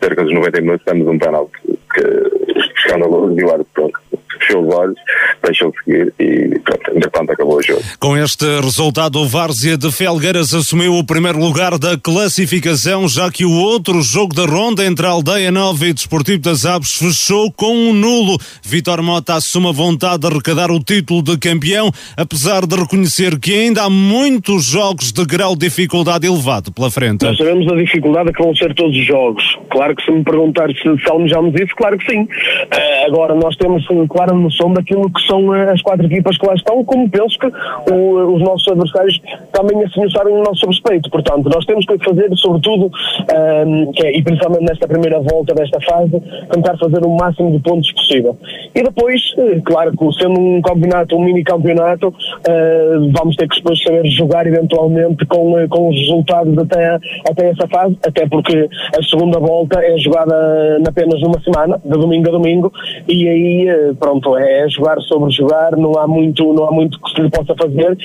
cerca 0.00 0.24
dos 0.24 0.34
90 0.34 0.60
minutos 0.60 0.84
temos 0.84 1.06
um 1.06 1.18
penalti 1.18 1.52
que 1.64 2.58
escandaloso 2.76 3.38
e 3.38 3.44
o 3.44 3.50
árbitro 3.50 3.90
fechou 4.46 4.68
os 4.68 4.74
olhos, 4.74 4.96
deixou 5.42 5.72
seguir 5.84 6.12
e 6.18 6.58
pronto, 6.60 6.90
entretanto 6.96 7.32
acabou 7.32 7.56
o 7.56 7.62
jogo. 7.62 7.82
Com 7.98 8.16
este 8.16 8.44
resultado, 8.60 9.20
o 9.20 9.26
Várzea 9.26 9.76
de 9.76 9.90
Felgueiras 9.90 10.54
assumiu 10.54 10.94
o 10.94 11.04
primeiro 11.04 11.38
lugar 11.38 11.78
da 11.78 11.96
classificação, 11.98 13.08
já 13.08 13.30
que 13.30 13.44
o 13.44 13.52
outro 13.52 14.00
jogo 14.02 14.34
da 14.34 14.44
ronda 14.44 14.84
entre 14.84 15.06
a 15.06 15.10
Aldeia 15.10 15.50
Nova 15.50 15.86
e 15.86 15.92
Desportivo 15.92 16.40
das 16.40 16.64
Aves 16.64 16.92
fechou 16.94 17.50
com 17.52 17.74
um 17.74 17.92
nulo. 17.92 18.38
Vitor 18.62 19.02
Mota 19.02 19.34
assume 19.34 19.68
a 19.68 19.72
vontade 19.72 20.20
de 20.20 20.26
arrecadar 20.26 20.70
o 20.70 20.78
título 20.78 21.22
de 21.22 21.36
campeão, 21.38 21.90
apesar 22.16 22.66
de 22.66 22.76
reconhecer 22.76 23.38
que 23.38 23.52
ainda 23.54 23.84
há 23.84 23.90
muitos 23.90 24.64
jogos 24.64 25.12
de 25.12 25.24
grau 25.24 25.56
de 25.56 25.72
dificuldade 25.72 26.26
elevado 26.26 26.70
pela 26.70 26.90
frente. 26.90 27.24
Nós 27.24 27.36
sabemos 27.36 27.70
a 27.72 27.76
dificuldade 27.76 28.32
que 28.32 28.42
vão 28.42 28.54
ser 28.54 28.74
todos 28.74 28.96
os 28.96 29.06
jogos. 29.06 29.42
Claro 29.70 29.96
que 29.96 30.04
se 30.04 30.10
me 30.10 30.22
perguntar 30.22 30.68
se, 30.68 30.82
se 30.82 31.10
almejamos 31.10 31.54
isso, 31.54 31.74
claro 31.76 31.96
que 31.96 32.10
sim. 32.10 32.22
Uh, 32.22 33.06
agora, 33.06 33.34
nós 33.34 33.56
temos 33.56 33.84
clara 34.32 34.34
noção 34.34 34.72
daquilo 34.72 35.10
que 35.10 35.20
são 35.26 35.52
as 35.52 35.80
quatro 35.82 36.06
equipas 36.06 36.36
que 36.38 36.46
lá 36.46 36.54
estão, 36.54 36.84
como 36.84 37.08
penso 37.08 37.38
que 37.38 37.46
o, 37.92 38.34
os 38.34 38.42
nossos 38.42 38.66
adversários 38.68 39.20
também 39.52 39.84
assim 39.84 40.00
o 40.00 40.24
no 40.24 40.42
nosso 40.42 40.66
respeito. 40.66 41.10
Portanto, 41.10 41.48
nós 41.52 41.64
temos 41.64 41.84
que 41.86 41.98
fazer, 41.98 42.30
sobretudo, 42.36 42.90
um, 43.66 43.92
que 43.92 44.06
é, 44.06 44.16
e 44.16 44.22
principalmente 44.22 44.64
nesta 44.64 44.88
primeira 44.88 45.20
volta 45.20 45.54
desta 45.54 45.80
fase, 45.80 46.20
tentar 46.50 46.76
fazer 46.78 47.04
o 47.04 47.16
máximo 47.16 47.52
de 47.52 47.58
pontos 47.60 47.90
possível. 47.92 48.36
E 48.74 48.82
depois, 48.82 49.20
claro 49.64 49.92
que 49.92 50.12
sendo 50.22 50.40
um 50.40 50.60
campeonato, 50.62 51.16
um 51.16 51.24
mini 51.24 51.44
campeonato, 51.44 52.08
uh, 52.08 53.12
vamos 53.16 53.36
ter 53.36 53.48
que 53.48 53.56
depois 53.56 53.82
saber 53.82 54.06
jogar 54.06 54.46
eventualmente 54.46 55.24
com, 55.26 55.54
com 55.68 55.88
os 55.88 55.96
resultados 55.96 56.56
até, 56.58 56.98
até 57.28 57.50
essa 57.50 57.66
fase, 57.68 57.96
até 58.06 58.26
porque 58.28 58.68
a 58.98 59.02
segunda 59.02 59.38
volta 59.38 59.80
é 59.82 59.96
jogada 59.98 60.80
apenas 60.86 61.20
numa 61.20 61.40
semana, 61.40 61.80
de 61.84 61.90
domingo 61.90 62.28
a 62.28 62.32
domingo, 62.32 62.72
e 63.08 63.28
aí, 63.28 63.94
pronto, 64.12 64.36
é 64.36 64.68
jogar 64.68 65.00
sobre 65.02 65.30
jogar, 65.30 65.76
não 65.76 65.96
há 65.98 66.06
muito, 66.06 66.52
não 66.52 66.68
há 66.68 66.72
muito 66.72 66.98
que 67.00 67.10
se 67.10 67.22
lhe 67.22 67.30
possa 67.30 67.54
fazer, 67.54 67.96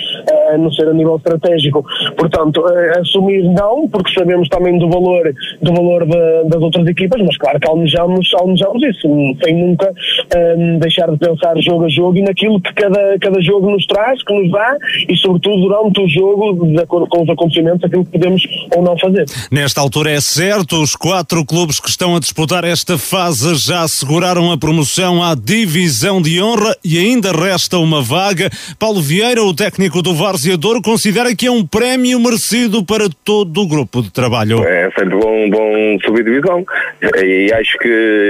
a 0.53 0.57
não 0.57 0.71
ser 0.71 0.87
a 0.87 0.93
nível 0.93 1.17
estratégico. 1.17 1.83
Portanto, 2.15 2.63
assumir 2.99 3.43
não, 3.43 3.87
porque 3.89 4.11
sabemos 4.13 4.47
também 4.49 4.77
do 4.77 4.89
valor, 4.89 5.33
do 5.61 5.73
valor 5.73 6.05
de, 6.05 6.49
das 6.49 6.61
outras 6.61 6.87
equipas, 6.87 7.21
mas 7.21 7.37
claro 7.37 7.59
que 7.59 7.67
almejamos, 7.67 8.33
almejamos 8.35 8.83
isso, 8.83 9.07
sem 9.43 9.55
nunca 9.55 9.93
um, 10.35 10.79
deixar 10.79 11.09
de 11.11 11.17
pensar 11.17 11.57
jogo 11.61 11.85
a 11.85 11.89
jogo 11.89 12.17
e 12.17 12.21
naquilo 12.21 12.61
que 12.61 12.73
cada, 12.73 13.17
cada 13.19 13.41
jogo 13.41 13.69
nos 13.71 13.85
traz, 13.85 14.23
que 14.23 14.33
nos 14.33 14.51
dá 14.51 14.77
e 15.09 15.15
sobretudo 15.17 15.61
durante 15.61 16.01
o 16.01 16.07
jogo, 16.07 16.67
de 16.67 16.81
acordo 16.81 17.07
com 17.07 17.23
os 17.23 17.29
acontecimentos, 17.29 17.83
aquilo 17.83 18.05
que 18.05 18.11
podemos 18.11 18.43
ou 18.75 18.81
não 18.81 18.97
fazer. 18.97 19.25
Nesta 19.51 19.81
altura 19.81 20.11
é 20.11 20.21
certo, 20.21 20.81
os 20.81 20.95
quatro 20.95 21.45
clubes 21.45 21.79
que 21.79 21.89
estão 21.89 22.15
a 22.15 22.19
disputar 22.19 22.63
esta 22.63 22.97
fase 22.97 23.55
já 23.55 23.81
asseguraram 23.81 24.51
a 24.51 24.57
promoção 24.57 25.23
à 25.23 25.35
divisão 25.35 25.96
de 26.21 26.41
honra 26.41 26.75
e 26.83 26.99
ainda 26.99 27.31
resta 27.31 27.79
uma 27.79 28.01
vaga. 28.01 28.49
Paulo 28.77 29.01
Vieira, 29.01 29.41
o 29.41 29.55
técnico 29.55 30.01
do 30.01 30.13
Várzea 30.13 30.55
considera 30.83 31.35
que 31.35 31.47
é 31.47 31.51
um 31.51 31.65
prémio 31.65 32.19
merecido 32.19 32.85
para 32.85 33.09
todo 33.23 33.61
o 33.61 33.67
grupo 33.67 34.01
de 34.01 34.11
trabalho. 34.11 34.63
É 34.63 34.91
sempre 34.91 35.17
bom, 35.17 35.49
bom 35.49 35.97
subir 36.05 36.23
divisão 36.23 36.63
e 37.01 37.51
acho 37.51 37.77
que 37.79 37.87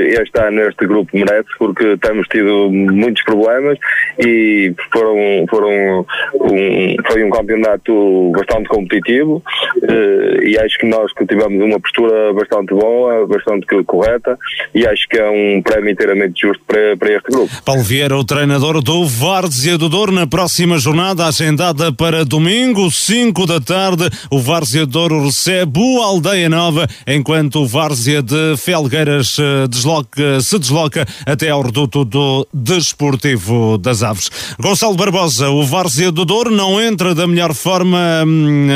este 0.09 0.39
ano 0.39 0.61
este 0.61 0.85
grupo 0.87 1.09
merece 1.13 1.49
porque 1.59 1.97
temos 1.97 2.27
tido 2.27 2.69
muitos 2.71 3.23
problemas 3.23 3.77
e 4.19 4.73
foram, 4.91 5.45
foram 5.49 6.05
um, 6.35 6.95
foi 7.11 7.23
um 7.23 7.29
campeonato 7.29 8.31
bastante 8.31 8.69
competitivo 8.69 9.43
eh, 9.83 10.43
e 10.43 10.57
acho 10.57 10.77
que 10.79 10.85
nós 10.85 11.11
que 11.13 11.25
tivemos 11.25 11.61
uma 11.61 11.79
postura 11.79 12.33
bastante 12.33 12.73
boa, 12.73 13.27
bastante 13.27 13.65
correta 13.83 14.37
e 14.73 14.87
acho 14.87 15.07
que 15.09 15.17
é 15.17 15.29
um 15.29 15.61
prémio 15.61 15.91
inteiramente 15.91 16.41
justo 16.41 16.63
para, 16.65 16.95
para 16.97 17.13
este 17.13 17.31
grupo. 17.31 17.53
Paulo 17.63 17.83
Vieira, 17.83 18.17
o 18.17 18.23
treinador 18.23 18.81
do 18.81 19.05
Várzea 19.05 19.77
do 19.77 19.89
Douro, 19.89 20.11
na 20.11 20.27
próxima 20.27 20.77
jornada 20.77 21.25
agendada 21.25 21.91
para 21.91 22.25
domingo, 22.25 22.89
5 22.89 23.45
da 23.45 23.59
tarde, 23.59 24.09
o 24.29 24.39
Várzea 24.39 24.85
do 24.85 24.91
Douro 24.91 25.25
recebe 25.25 25.79
o 25.79 26.01
Aldeia 26.01 26.49
Nova, 26.49 26.87
enquanto 27.05 27.61
o 27.61 27.67
Várzea 27.67 28.21
de 28.21 28.55
Felgueiras 28.57 29.37
eh, 29.39 29.67
desloca, 29.67 30.41
se 30.41 30.57
desloca 30.57 31.05
até 31.25 31.49
ao 31.49 31.61
reduto 31.61 32.03
do 32.03 32.47
Desportivo 32.53 33.77
das 33.77 34.03
Aves. 34.03 34.29
Gonçalo 34.59 34.95
Barbosa, 34.95 35.49
o 35.49 35.65
Várzea 35.65 36.11
do 36.11 36.25
Douro 36.25 36.51
não 36.51 36.81
entra 36.81 37.13
da 37.13 37.27
melhor 37.27 37.53
forma 37.53 37.99
hum, 38.25 38.67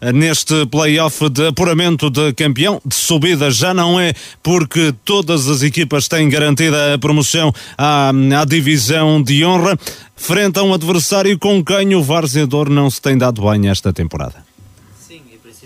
eh, 0.00 0.12
neste 0.12 0.66
play-off 0.66 1.28
de 1.28 1.48
apuramento 1.48 2.10
de 2.10 2.32
campeão, 2.32 2.80
de 2.84 2.94
subida 2.94 3.50
já 3.50 3.72
não 3.72 3.98
é, 3.98 4.12
porque 4.42 4.94
todas 5.04 5.48
as 5.48 5.62
equipas 5.62 6.08
têm 6.08 6.28
garantida 6.28 6.94
a 6.94 6.98
promoção 6.98 7.52
à, 7.76 8.12
à 8.34 8.44
divisão 8.44 9.22
de 9.22 9.44
honra, 9.44 9.78
frente 10.16 10.58
a 10.58 10.62
um 10.62 10.74
adversário 10.74 11.38
com 11.38 11.64
quem 11.64 11.94
o 11.94 12.02
Varzedor 12.02 12.68
não 12.68 12.90
se 12.90 13.00
tem 13.00 13.16
dado 13.16 13.42
bem 13.42 13.68
esta 13.68 13.92
temporada 13.92 14.48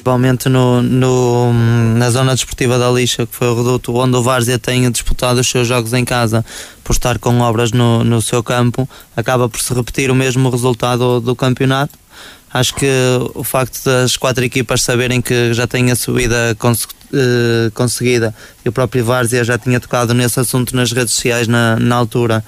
principalmente 0.03 0.49
no, 0.49 0.83
no, 0.83 1.53
na 1.97 2.11
zona 2.11 2.35
desportiva 2.35 2.77
da 2.77 2.91
Lixa, 2.91 3.25
que 3.25 3.35
foi 3.35 3.47
o 3.47 3.55
reduto 3.55 3.95
onde 3.95 4.17
o 4.17 4.23
Várzea 4.23 4.59
tem 4.59 4.91
disputado 4.91 5.41
os 5.41 5.47
seus 5.47 5.69
jogos 5.69 5.93
em 5.93 6.05
casa 6.05 6.45
por 6.83 6.93
estar 6.93 7.21
com 7.21 7.39
obras 7.41 7.71
no, 7.71 8.03
no 8.03 8.21
seu 8.21 8.43
campo, 8.43 8.89
acaba 9.17 9.49
por 9.49 9.61
se 9.61 9.73
repetir 9.73 10.11
o 10.11 10.15
mesmo 10.15 10.51
resultado 10.51 11.21
do 11.21 11.37
campeonato. 11.37 11.97
Acho 12.53 12.75
que 12.75 12.87
o 13.35 13.43
facto 13.43 13.83
das 13.85 14.17
quatro 14.17 14.45
equipas 14.45 14.83
saberem 14.83 15.21
que 15.23 15.55
já 15.55 15.67
têm 15.67 15.91
a 15.91 15.97
subida 15.97 16.57
eh, 17.15 17.71
conseguida 17.75 18.35
e 18.65 18.69
o 18.71 18.73
próprio 18.73 19.05
Várzea 19.05 19.45
já 19.45 19.59
tinha 19.59 19.79
tocado 19.79 20.15
nesse 20.15 20.41
assunto 20.41 20.75
nas 20.75 20.93
redes 20.93 21.15
sociais 21.15 21.47
na, 21.47 21.77
na 21.77 21.95
altura, 21.95 22.43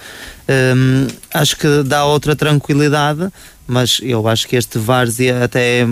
um, 0.75 1.07
acho 1.35 1.57
que 1.59 1.83
dá 1.83 2.07
outra 2.07 2.35
tranquilidade, 2.35 3.29
mas 3.67 4.01
eu 4.03 4.27
acho 4.27 4.49
que 4.49 4.57
este 4.57 4.79
Várzea 4.79 5.45
até 5.45 5.87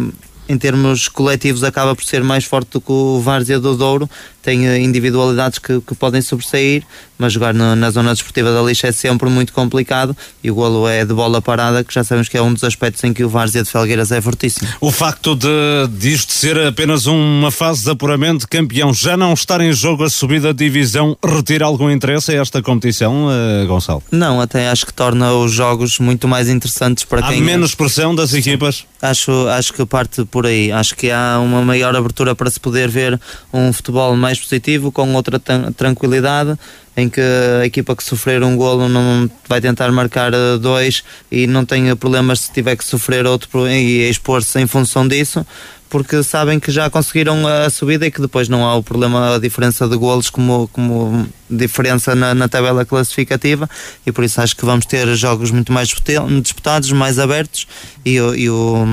em 0.48 0.59
termos 0.59 1.07
coletivos 1.07 1.62
acaba 1.62 1.94
por 1.94 2.05
ser 2.05 2.25
mais 2.25 2.44
forte 2.44 2.70
do 2.72 2.81
que 2.81 2.90
o 2.90 3.20
Várzea 3.20 3.61
do 3.61 3.77
Douro 3.77 4.09
tem 4.43 4.67
eh, 4.67 4.79
individualidades 4.79 5.59
que, 5.59 5.81
que 5.81 5.95
podem 5.95 6.21
sobressair, 6.21 6.83
mas 7.17 7.33
jogar 7.33 7.55
no, 7.55 7.77
na 7.77 7.91
zona 7.91 8.13
desportiva 8.13 8.53
da 8.53 8.61
lixa 8.63 8.89
é 8.89 8.93
sempre 8.93 9.29
muito 9.31 9.53
complicado 9.53 10.17
e 10.43 10.51
o 10.51 10.55
golo 10.55 10.89
é 10.89 11.05
de 11.05 11.15
bola 11.15 11.41
parada, 11.41 11.85
que 11.85 11.95
já 11.95 12.03
sabemos 12.03 12.29
que 12.29 12.37
é 12.37 12.43
um 12.43 12.53
dos 12.53 12.65
aspectos 12.65 13.03
em 13.05 13.13
que 13.13 13.23
o 13.23 13.29
Várzea 13.29 13.63
de 13.63 13.71
Felgueiras 13.71 14.11
é 14.11 14.21
fortíssimo. 14.21 14.69
O 14.81 14.91
facto 14.91 15.37
de 15.37 15.49
disto 15.97 16.33
ser 16.33 16.59
apenas 16.59 17.07
uma 17.07 17.51
fase 17.51 17.85
de 17.85 17.91
apuramento 17.91 18.49
campeão, 18.49 18.93
já 18.93 19.17
não 19.17 19.33
estar 19.33 19.61
em 19.61 19.73
jogo 19.73 20.03
a 20.05 20.11
subida 20.11 20.53
de 20.53 20.65
divisão, 20.65 21.17
retira 21.25 21.65
algum 21.65 21.89
interesse 21.89 22.33
a 22.33 22.41
esta 22.41 22.61
competição, 22.61 23.29
uh, 23.29 23.67
Gonçalo? 23.67 24.03
Não, 24.11 24.41
até 24.41 24.69
acho 24.69 24.85
que 24.85 24.93
torna 24.93 25.33
os 25.33 25.53
jogos 25.53 25.99
muito 25.99 26.27
mais 26.27 26.49
interessantes 26.49 27.05
para 27.05 27.21
há 27.21 27.29
quem... 27.29 27.39
Há 27.39 27.45
menos 27.45 27.75
pressão 27.75 28.15
das 28.15 28.35
equipas? 28.35 28.85
Acho, 29.01 29.49
acho 29.49 29.73
que 29.73 29.85
parte 29.85 30.25
por 30.25 30.47
aí. 30.47 30.71
Acho 30.71 30.95
que 30.95 31.11
há 31.11 31.39
uma 31.39 31.63
maior 31.63 31.95
abertura 31.95 32.35
para 32.35 32.51
se 32.51 32.61
poder 32.61 32.89
ver 32.89 33.21
um 33.53 33.73
futebol 33.73 34.17
mais 34.17 34.32
positivo, 34.38 34.92
com 34.92 35.14
outra 35.14 35.40
tranquilidade, 35.77 36.59
em 36.97 37.09
que 37.09 37.21
a 37.21 37.66
equipa 37.66 37.97
que 37.97 38.05
sofrer 38.05 38.42
um 38.42 38.57
golo 38.57 38.88
não 38.88 39.31
vai 39.49 39.61
tentar 39.61 39.90
marcar 39.92 40.33
eh, 40.35 40.59
dois 40.59 41.03
e 41.31 41.47
não 41.47 41.64
tem 41.64 41.95
problemas 41.97 42.40
se 42.40 42.53
tiver 42.53 42.77
que 42.77 42.85
sofrer 42.85 43.27
outro 43.27 43.66
e 43.68 44.09
expor-se 44.09 44.61
em 44.61 44.66
função 44.66 45.09
disso 45.09 45.47
porque 45.93 46.23
sabem 46.23 46.59
que 46.59 46.73
já 46.73 46.89
conseguiram 46.89 47.47
a 47.47 47.69
subida 47.69 48.07
e 48.07 48.11
que 48.11 48.19
depois 48.19 48.49
não 48.49 48.65
há 48.65 48.75
o 48.75 48.83
problema, 48.83 49.35
a 49.35 49.39
diferença 49.39 49.87
de 49.87 49.95
golos 49.95 50.31
como, 50.31 50.67
como 50.73 51.29
diferença 51.51 52.15
na, 52.15 52.35
na 52.35 52.49
tabela 52.49 52.83
classificativa 52.83 53.69
e 54.07 54.11
por 54.11 54.25
isso 54.25 54.41
acho 54.41 54.57
que 54.57 54.65
vamos 54.65 54.87
ter 54.87 55.07
jogos 55.15 55.51
muito 55.51 55.71
mais 55.71 55.89
disputados, 55.89 56.91
mais 56.93 57.19
abertos 57.19 57.67
e, 58.07 58.15
e 58.15 58.49
o, 58.49 58.87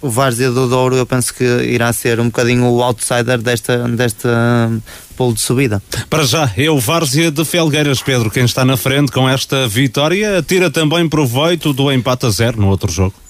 o 0.00 0.08
Várzea 0.08 0.50
do 0.50 0.66
Douro 0.66 0.96
eu 0.96 1.04
penso 1.04 1.34
que 1.34 1.44
irá 1.44 1.92
ser 1.92 2.18
um 2.20 2.30
bocadinho 2.30 2.64
o 2.64 2.82
outsider 2.82 3.36
desta, 3.36 3.86
desta 3.88 4.72
polo 5.14 5.34
de 5.34 5.42
subida. 5.42 5.82
Para 6.08 6.24
já, 6.24 6.50
é 6.56 6.70
o 6.70 6.80
Várzea 6.80 7.30
de 7.30 7.44
Felgueiras, 7.44 8.00
Pedro, 8.00 8.30
quem 8.30 8.46
está 8.46 8.64
na 8.64 8.78
frente 8.78 9.12
com 9.12 9.28
esta 9.28 9.68
vitória, 9.68 10.42
tira 10.42 10.70
também 10.70 11.06
proveito 11.06 11.74
do 11.74 11.92
empate 11.92 12.24
a 12.24 12.30
zero 12.30 12.58
no 12.58 12.68
outro 12.68 12.90
jogo. 12.90 13.25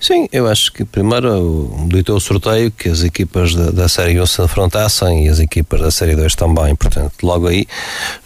Sim, 0.00 0.26
eu 0.32 0.48
acho 0.48 0.72
que 0.72 0.82
primeiro 0.82 1.86
ditou 1.88 2.16
o 2.16 2.20
sorteio 2.20 2.70
que 2.70 2.88
as 2.88 3.02
equipas 3.02 3.54
da, 3.54 3.70
da 3.70 3.86
Série 3.86 4.18
1 4.18 4.24
se 4.24 4.40
enfrentassem 4.40 5.26
e 5.26 5.28
as 5.28 5.38
equipas 5.38 5.78
da 5.78 5.90
Série 5.90 6.16
2 6.16 6.34
também. 6.34 6.74
Portanto, 6.74 7.12
logo 7.22 7.46
aí 7.46 7.66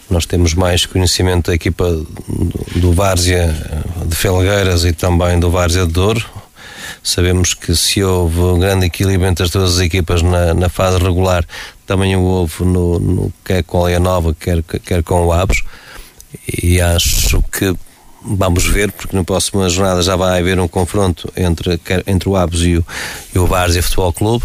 nós 0.09 0.25
temos 0.25 0.53
mais 0.53 0.85
conhecimento 0.85 1.47
da 1.47 1.53
equipa 1.53 1.91
do, 1.91 2.79
do 2.79 2.93
Várzea 2.93 3.53
de 4.05 4.15
Felgueiras 4.15 4.85
e 4.85 4.93
também 4.93 5.37
do 5.37 5.51
Várzea 5.51 5.85
de 5.85 5.91
Douro. 5.91 6.25
Sabemos 7.03 7.53
que 7.53 7.75
se 7.75 8.01
houve 8.01 8.39
um 8.39 8.57
grande 8.57 8.85
equilíbrio 8.85 9.29
entre 9.29 9.43
as 9.43 9.49
duas 9.49 9.77
equipas 9.81 10.21
na, 10.21 10.53
na 10.53 10.69
fase 10.69 10.97
regular, 10.97 11.45
também 11.85 12.15
o 12.15 12.21
houve 12.21 12.63
no, 12.63 12.99
no, 12.99 13.33
quer 13.43 13.63
com 13.63 13.85
a 13.85 13.99
Nova, 13.99 14.33
quer, 14.33 14.63
quer 14.63 15.03
com 15.03 15.25
o 15.25 15.33
Abos. 15.33 15.61
E 16.63 16.79
acho 16.79 17.43
que 17.51 17.75
vamos 18.25 18.65
ver, 18.65 18.91
porque 18.91 19.15
na 19.15 19.23
próxima 19.23 19.69
jornada 19.69 20.01
já 20.01 20.15
vai 20.15 20.39
haver 20.39 20.59
um 20.59 20.67
confronto 20.67 21.31
entre, 21.35 21.79
entre 22.07 22.29
o 22.29 22.35
Abos 22.35 22.65
e 22.65 22.77
o, 22.77 22.85
e 23.33 23.39
o 23.39 23.45
Várzea 23.45 23.83
Futebol 23.83 24.11
Clube 24.11 24.43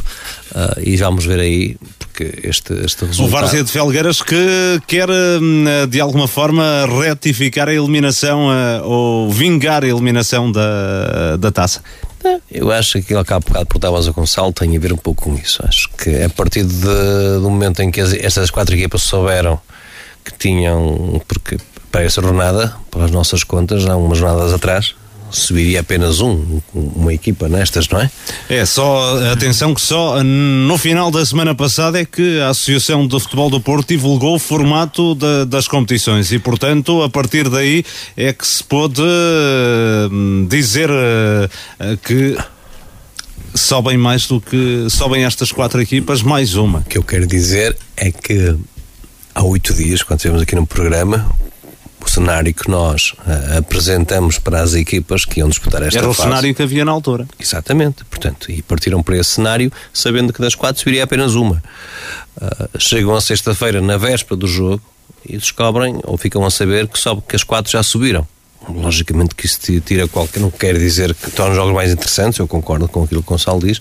uh, 0.52 0.80
e 0.80 0.96
vamos 0.96 1.24
ver 1.24 1.40
aí 1.40 1.76
porque 1.98 2.40
este, 2.46 2.74
este 2.84 3.04
resultado... 3.04 3.28
O 3.28 3.28
Várzea 3.28 3.64
de 3.64 3.70
Felgueiras 3.70 4.20
que 4.20 4.80
quer 4.86 5.08
hum, 5.08 5.64
de 5.88 6.00
alguma 6.00 6.28
forma 6.28 6.86
retificar 7.02 7.68
a 7.68 7.74
eliminação 7.74 8.48
uh, 8.48 8.84
ou 8.84 9.30
vingar 9.30 9.84
a 9.84 9.88
eliminação 9.88 10.52
da, 10.52 11.36
da 11.36 11.50
taça. 11.50 11.82
Eu 12.50 12.70
acho 12.70 12.92
que 12.92 12.98
aquilo 12.98 13.24
que 13.24 13.32
há 13.32 13.40
bocado 13.40 13.66
portavas 13.66 14.06
a 14.06 14.10
Gonçalo 14.10 14.52
tem 14.52 14.76
a 14.76 14.80
ver 14.80 14.92
um 14.92 14.96
pouco 14.96 15.24
com 15.24 15.34
isso. 15.36 15.64
Acho 15.66 15.88
que 15.96 16.22
a 16.22 16.28
partir 16.28 16.64
de, 16.64 17.40
do 17.40 17.48
momento 17.48 17.80
em 17.80 17.90
que 17.90 18.00
as, 18.00 18.12
estas 18.12 18.50
quatro 18.50 18.74
equipas 18.74 19.02
souberam 19.02 19.58
tinham, 20.40 21.20
porque 21.28 21.58
para 21.92 22.02
essa 22.02 22.20
jornada, 22.20 22.74
para 22.90 23.04
as 23.04 23.10
nossas 23.10 23.44
contas, 23.44 23.86
há 23.86 23.96
umas 23.96 24.18
jornadas 24.18 24.52
atrás, 24.52 24.94
subiria 25.30 25.80
apenas 25.80 26.20
um, 26.20 26.60
uma 26.74 27.14
equipa 27.14 27.48
nestas, 27.48 27.88
não 27.88 28.00
é? 28.00 28.10
É, 28.48 28.66
só, 28.66 29.30
atenção 29.30 29.74
que 29.74 29.80
só 29.80 30.22
no 30.24 30.76
final 30.76 31.10
da 31.10 31.24
semana 31.24 31.54
passada 31.54 32.00
é 32.00 32.04
que 32.04 32.40
a 32.40 32.48
Associação 32.48 33.06
de 33.06 33.18
Futebol 33.20 33.48
do 33.48 33.60
Porto 33.60 33.88
divulgou 33.88 34.34
o 34.34 34.38
formato 34.38 35.14
de, 35.14 35.44
das 35.46 35.68
competições 35.68 36.32
e, 36.32 36.38
portanto, 36.38 37.02
a 37.02 37.08
partir 37.08 37.48
daí 37.48 37.84
é 38.16 38.32
que 38.32 38.46
se 38.46 38.62
pôde 38.64 39.02
hum, 40.10 40.46
dizer 40.50 40.90
uh, 40.90 41.96
que 42.02 42.36
sobem 43.54 43.96
mais 43.96 44.26
do 44.26 44.40
que 44.40 44.86
sobem 44.88 45.24
estas 45.24 45.52
quatro 45.52 45.80
equipas, 45.80 46.22
mais 46.22 46.54
uma. 46.54 46.80
O 46.80 46.84
que 46.84 46.98
eu 46.98 47.02
quero 47.02 47.26
dizer 47.26 47.76
é 47.96 48.10
que 48.10 48.56
há 49.34 49.42
oito 49.44 49.74
dias, 49.74 50.02
quando 50.02 50.18
estivemos 50.18 50.42
aqui 50.42 50.54
no 50.54 50.66
programa, 50.66 51.30
o 52.04 52.08
cenário 52.08 52.52
que 52.52 52.68
nós 52.70 53.12
uh, 53.18 53.58
apresentamos 53.58 54.38
para 54.38 54.62
as 54.62 54.74
equipas 54.74 55.24
que 55.24 55.40
iam 55.40 55.48
disputar 55.48 55.82
esta 55.82 55.98
Era 55.98 56.08
fase. 56.08 56.20
Era 56.20 56.28
o 56.28 56.32
cenário 56.32 56.54
que 56.54 56.62
havia 56.62 56.84
na 56.84 56.92
altura. 56.92 57.26
Exatamente, 57.38 58.04
portanto, 58.04 58.50
e 58.50 58.62
partiram 58.62 59.02
para 59.02 59.16
esse 59.18 59.30
cenário 59.30 59.70
sabendo 59.92 60.32
que 60.32 60.40
das 60.40 60.54
quatro 60.54 60.80
subiria 60.80 61.04
apenas 61.04 61.34
uma. 61.34 61.62
Uh, 62.40 62.78
chegam 62.78 63.14
a 63.14 63.20
sexta-feira, 63.20 63.80
na 63.80 63.96
véspera 63.96 64.36
do 64.36 64.46
jogo, 64.46 64.82
e 65.26 65.36
descobrem, 65.36 66.00
ou 66.04 66.16
ficam 66.16 66.44
a 66.44 66.50
saber, 66.50 66.88
que, 66.88 66.98
só, 66.98 67.16
que 67.16 67.36
as 67.36 67.44
quatro 67.44 67.70
já 67.70 67.82
subiram. 67.82 68.26
Logicamente 68.68 69.34
que 69.34 69.46
isso 69.46 69.58
tira 69.80 70.06
qualquer. 70.06 70.40
Não 70.40 70.50
quer 70.50 70.78
dizer 70.78 71.14
que 71.14 71.30
torna 71.30 71.52
os 71.52 71.56
jogos 71.56 71.74
mais 71.74 71.90
interessantes, 71.90 72.38
eu 72.38 72.46
concordo 72.46 72.86
com 72.88 73.04
aquilo 73.04 73.22
que 73.22 73.28
o 73.28 73.32
Gonçalo 73.32 73.60
diz, 73.60 73.80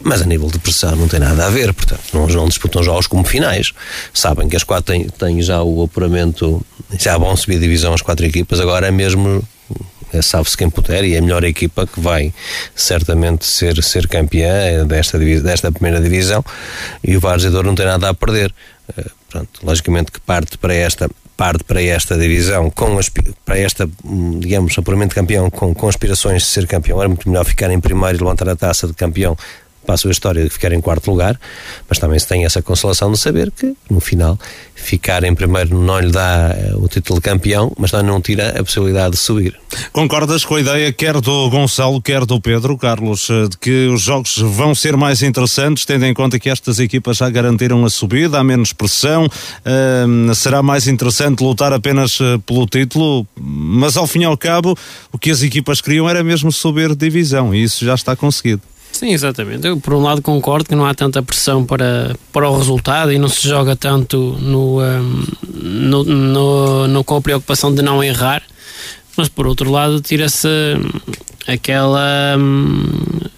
mas 0.00 0.22
a 0.22 0.26
nível 0.26 0.48
de 0.48 0.58
pressão 0.58 0.94
não 0.94 1.08
tem 1.08 1.18
nada 1.18 1.46
a 1.46 1.50
ver. 1.50 1.72
Portanto, 1.72 2.02
não, 2.12 2.26
não 2.26 2.48
disputam 2.48 2.82
jogos 2.82 3.06
como 3.06 3.24
finais. 3.24 3.72
Sabem 4.12 4.48
que 4.48 4.56
as 4.56 4.64
quatro 4.64 4.92
têm, 4.92 5.08
têm 5.08 5.42
já 5.42 5.62
o 5.62 5.82
apuramento, 5.84 6.64
já 6.98 7.16
vão 7.16 7.36
subir 7.36 7.56
a 7.56 7.60
divisão 7.60 7.94
as 7.94 8.02
quatro 8.02 8.24
equipas, 8.26 8.60
agora 8.60 8.86
é 8.86 8.90
mesmo 8.90 9.42
é, 10.12 10.20
sabe-se 10.20 10.56
quem 10.56 10.68
puder 10.68 11.04
e 11.04 11.14
é 11.14 11.18
a 11.18 11.22
melhor 11.22 11.42
equipa 11.42 11.86
que 11.86 11.98
vai 11.98 12.34
certamente 12.76 13.46
ser, 13.46 13.82
ser 13.82 14.06
campeã 14.06 14.86
desta, 14.86 15.18
desta 15.18 15.72
primeira 15.72 16.00
divisão 16.00 16.44
e 17.02 17.16
o 17.16 17.20
Várzea 17.20 17.50
não 17.50 17.74
tem 17.74 17.86
nada 17.86 18.10
a 18.10 18.14
perder. 18.14 18.52
Uh, 18.90 19.10
pronto, 19.30 19.48
logicamente 19.62 20.12
que 20.12 20.20
parte 20.20 20.58
para 20.58 20.74
esta 20.74 21.08
parte 21.42 21.64
para 21.64 21.82
esta 21.82 22.16
divisão, 22.16 22.70
com 22.70 23.00
para 23.44 23.58
esta, 23.58 23.90
hum, 24.04 24.38
digamos, 24.38 24.78
apuramento 24.78 25.12
campeão, 25.12 25.50
com, 25.50 25.74
com 25.74 25.88
aspirações 25.88 26.42
de 26.42 26.48
ser 26.48 26.68
campeão, 26.68 27.00
era 27.00 27.08
muito 27.08 27.28
melhor 27.28 27.44
ficar 27.44 27.68
em 27.72 27.80
primeiro 27.80 28.16
e 28.16 28.20
levantar 28.20 28.48
a 28.48 28.54
taça 28.54 28.86
de 28.86 28.94
campeão 28.94 29.36
para 29.84 29.94
a 29.94 30.10
história 30.10 30.44
de 30.44 30.50
ficar 30.50 30.72
em 30.72 30.80
quarto 30.80 31.10
lugar, 31.10 31.38
mas 31.88 31.98
também 31.98 32.18
se 32.18 32.26
tem 32.26 32.44
essa 32.44 32.62
consolação 32.62 33.12
de 33.12 33.18
saber 33.18 33.50
que, 33.50 33.74
no 33.90 34.00
final, 34.00 34.38
ficar 34.74 35.24
em 35.24 35.34
primeiro 35.34 35.78
não 35.78 36.00
lhe 36.00 36.10
dá 36.10 36.54
eh, 36.56 36.72
o 36.74 36.88
título 36.88 37.20
de 37.20 37.24
campeão, 37.24 37.72
mas 37.78 37.90
também 37.90 38.06
não 38.06 38.20
tira 38.20 38.50
a 38.58 38.64
possibilidade 38.64 39.12
de 39.12 39.16
subir. 39.18 39.54
Concordas 39.92 40.44
com 40.44 40.56
a 40.56 40.60
ideia, 40.60 40.92
quer 40.92 41.20
do 41.20 41.48
Gonçalo, 41.50 42.00
quer 42.02 42.24
do 42.26 42.40
Pedro, 42.40 42.76
Carlos, 42.76 43.28
eh, 43.30 43.48
de 43.48 43.56
que 43.58 43.86
os 43.86 44.02
jogos 44.02 44.38
vão 44.38 44.74
ser 44.74 44.96
mais 44.96 45.22
interessantes, 45.22 45.84
tendo 45.84 46.04
em 46.04 46.14
conta 46.14 46.38
que 46.38 46.50
estas 46.50 46.78
equipas 46.78 47.18
já 47.18 47.30
garantiram 47.30 47.84
a 47.84 47.90
subida, 47.90 48.38
há 48.38 48.44
menos 48.44 48.72
pressão, 48.72 49.26
uh, 49.26 50.34
será 50.34 50.62
mais 50.62 50.88
interessante 50.88 51.42
lutar 51.42 51.72
apenas 51.72 52.18
pelo 52.46 52.66
título, 52.66 53.26
mas 53.36 53.96
ao 53.96 54.06
fim 54.06 54.20
e 54.20 54.24
ao 54.24 54.36
cabo, 54.36 54.76
o 55.12 55.18
que 55.18 55.30
as 55.30 55.42
equipas 55.42 55.80
queriam 55.80 56.08
era 56.08 56.22
mesmo 56.22 56.50
subir 56.50 56.94
divisão, 56.94 57.54
e 57.54 57.62
isso 57.62 57.84
já 57.84 57.94
está 57.94 58.16
conseguido. 58.16 58.62
Sim, 59.02 59.10
exatamente. 59.10 59.66
Eu, 59.66 59.80
por 59.80 59.94
um 59.94 60.00
lado, 60.00 60.22
concordo 60.22 60.68
que 60.68 60.76
não 60.76 60.86
há 60.86 60.94
tanta 60.94 61.20
pressão 61.20 61.64
para, 61.64 62.14
para 62.32 62.48
o 62.48 62.56
resultado 62.56 63.12
e 63.12 63.18
não 63.18 63.28
se 63.28 63.48
joga 63.48 63.74
tanto 63.74 64.16
no, 64.40 64.80
um, 64.80 65.24
no, 65.52 66.04
no, 66.04 66.86
no, 66.86 67.02
com 67.02 67.16
a 67.16 67.20
preocupação 67.20 67.74
de 67.74 67.82
não 67.82 68.00
errar, 68.00 68.44
mas 69.16 69.28
por 69.28 69.48
outro 69.48 69.72
lado, 69.72 70.00
tira-se 70.00 70.46
aquela, 71.48 72.36
hum, 72.38 72.92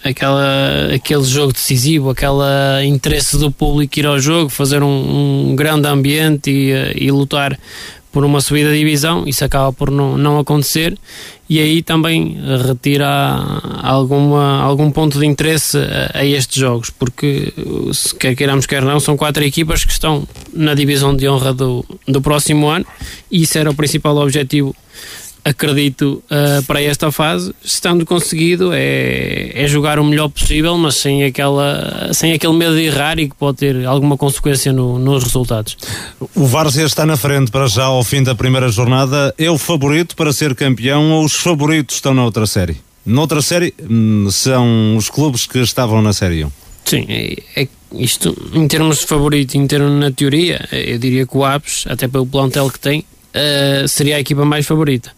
aquela, 0.05 0.95
aquele 0.95 1.25
jogo 1.25 1.55
decisivo, 1.55 2.11
aquele 2.11 2.85
interesse 2.85 3.39
do 3.39 3.51
público 3.51 3.99
ir 3.99 4.05
ao 4.05 4.19
jogo, 4.19 4.51
fazer 4.51 4.83
um, 4.83 5.49
um 5.49 5.57
grande 5.57 5.89
ambiente 5.89 6.51
e, 6.51 7.07
e 7.07 7.11
lutar 7.11 7.59
por 8.13 8.23
uma 8.23 8.43
subida 8.43 8.71
de 8.71 8.79
divisão, 8.81 9.25
isso 9.27 9.43
acaba 9.43 9.73
por 9.73 9.91
não, 9.91 10.19
não 10.19 10.39
acontecer 10.39 10.95
e 11.49 11.61
aí 11.61 11.83
também 11.83 12.39
retira 12.67 13.17
alguma, 13.83 14.63
algum 14.63 14.91
ponto 14.91 15.19
de 15.19 15.27
interesse 15.27 15.77
a, 15.79 16.19
a, 16.19 16.25
estes 16.25 16.57
jogos, 16.57 16.91
porque 16.91 17.53
se 17.93 18.15
quer 18.17 18.35
queiramos 18.35 18.67
quer 18.67 18.83
não, 18.83 18.99
são 18.99 19.17
quatro 19.17 19.45
equipas 19.45 19.85
que 19.85 19.93
estão 19.93 20.27
na 20.53 20.75
divisão 20.75 21.15
de 21.15 21.29
honra 21.29 21.53
do, 21.53 21.85
do 22.09 22.23
próximo 22.23 22.69
ano 22.69 22.87
e 23.31 23.43
isso 23.43 23.59
era 23.59 23.71
o 23.71 23.75
principal 23.75 24.17
objetivo 24.17 24.75
acredito, 25.45 26.23
uh, 26.31 26.63
para 26.65 26.81
esta 26.81 27.13
fase, 27.13 27.55
estando 27.63 28.07
conseguido, 28.07 28.73
é, 28.73 29.53
é 29.55 29.67
jogar 29.69 29.99
o 29.99 30.05
melhor 30.05 30.29
possível, 30.29 30.77
mas 30.79 30.97
sem, 30.97 31.23
aquela, 31.23 32.11
sem 32.15 32.33
aquele 32.33 32.55
medo 32.55 32.75
de 32.75 32.85
errar 32.85 33.19
e 33.19 33.29
que 33.29 33.35
pode 33.37 33.59
ter 33.59 33.85
alguma 33.85 34.17
consequência 34.17 34.73
no, 34.73 34.99
nos 34.99 35.23
resultados. 35.23 35.77
O 36.35 36.47
Várzea 36.47 36.87
está 36.87 37.05
na 37.05 37.17
frente 37.17 37.51
para 37.51 37.67
já 37.67 37.85
ao 37.85 38.03
fim 38.03 38.23
da 38.23 38.35
primeira 38.35 38.69
jornada. 38.71 39.35
É 39.37 39.51
o 39.51 39.59
favorito 39.59 40.17
para 40.17 40.33
ser 40.33 40.55
campeão 40.55 41.13
ou 41.13 41.25
os 41.25 41.35
favoritos 41.35 41.97
estão 41.97 42.15
na 42.15 42.25
outra 42.25 42.47
série? 42.47 42.79
Noutra 43.05 43.43
série 43.43 43.75
hum, 43.79 44.29
são 44.31 44.97
os 44.97 45.11
clubes 45.11 45.47
que 45.47 45.59
estavam 45.59 46.01
na 46.01 46.15
série 46.15 46.45
1. 46.45 46.51
Sim, 46.87 47.07
é, 47.09 47.37
é 47.57 47.69
isto 47.93 48.35
em 48.55 48.67
termos 48.67 49.01
de 49.01 49.07
favorito, 49.07 49.57
em 49.57 49.67
termos 49.67 49.93
na 49.93 50.11
teoria, 50.11 50.67
eu 50.73 50.99
diria 50.99 51.27
que 51.27 51.37
o 51.37 51.45
Aves, 51.45 51.85
até 51.87 52.09
pelo 52.09 52.27
plantel 52.27 52.71
que 52.71 52.79
tem, 52.79 53.01
uh, 53.01 53.87
seria 53.87 54.17
a 54.17 54.21
equipa 54.21 54.45
mais 54.45 54.67
favorita. 54.67 55.13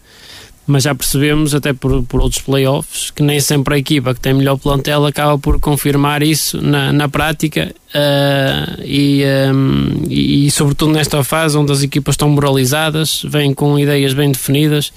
Mas 0.66 0.82
já 0.82 0.94
percebemos, 0.94 1.54
até 1.54 1.72
por, 1.72 2.02
por 2.02 2.20
outros 2.20 2.42
playoffs, 2.42 3.10
que 3.10 3.22
nem 3.22 3.38
sempre 3.38 3.74
a 3.74 3.78
equipa 3.78 4.12
que 4.12 4.20
tem 4.20 4.34
melhor 4.34 4.56
plantel 4.56 5.06
acaba 5.06 5.38
por 5.38 5.60
confirmar 5.60 6.22
isso 6.22 6.60
na, 6.60 6.92
na 6.92 7.08
prática 7.08 7.72
uh, 7.94 8.82
e, 8.84 9.22
um, 9.54 10.04
e, 10.08 10.46
e, 10.46 10.50
sobretudo, 10.50 10.92
nesta 10.92 11.22
fase 11.22 11.56
onde 11.56 11.70
as 11.70 11.82
equipas 11.82 12.14
estão 12.14 12.28
moralizadas, 12.28 13.22
vêm 13.24 13.54
com 13.54 13.78
ideias 13.78 14.12
bem 14.12 14.32
definidas 14.32 14.88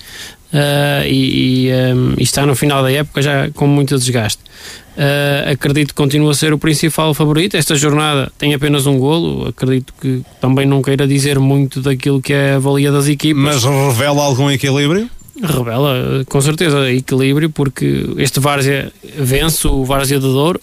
uh, 0.54 1.06
e, 1.06 1.68
e, 1.68 1.72
um, 1.72 2.14
e, 2.18 2.24
está 2.24 2.46
no 2.46 2.56
final 2.56 2.82
da 2.82 2.92
época 2.92 3.22
já 3.22 3.50
com 3.52 3.68
muito 3.68 3.98
desgaste. 3.98 4.42
Uh, 4.98 5.52
acredito 5.54 5.90
que 5.90 5.94
continua 5.94 6.32
a 6.32 6.34
ser 6.34 6.52
o 6.52 6.58
principal 6.58 7.14
favorito. 7.14 7.56
Esta 7.56 7.76
jornada 7.76 8.32
tem 8.38 8.54
apenas 8.54 8.86
um 8.86 8.98
golo. 8.98 9.48
Acredito 9.48 9.94
que 10.02 10.24
também 10.42 10.66
não 10.66 10.82
queira 10.82 11.08
dizer 11.08 11.40
muito 11.40 11.80
daquilo 11.80 12.22
que 12.22 12.34
é 12.34 12.56
a 12.56 12.60
valia 12.60 12.92
das 12.92 13.08
equipas. 13.08 13.42
Mas 13.42 13.64
revela 13.64 14.24
algum 14.24 14.52
equilíbrio? 14.52 15.10
Revela, 15.42 16.24
com 16.28 16.42
certeza, 16.42 16.92
equilíbrio, 16.92 17.50
porque 17.50 18.06
este 18.18 18.40
Várzea 18.40 18.92
vence 19.18 19.68
o 19.68 19.86
Várzea 19.86 20.20
de 20.20 20.26
Douro 20.26 20.60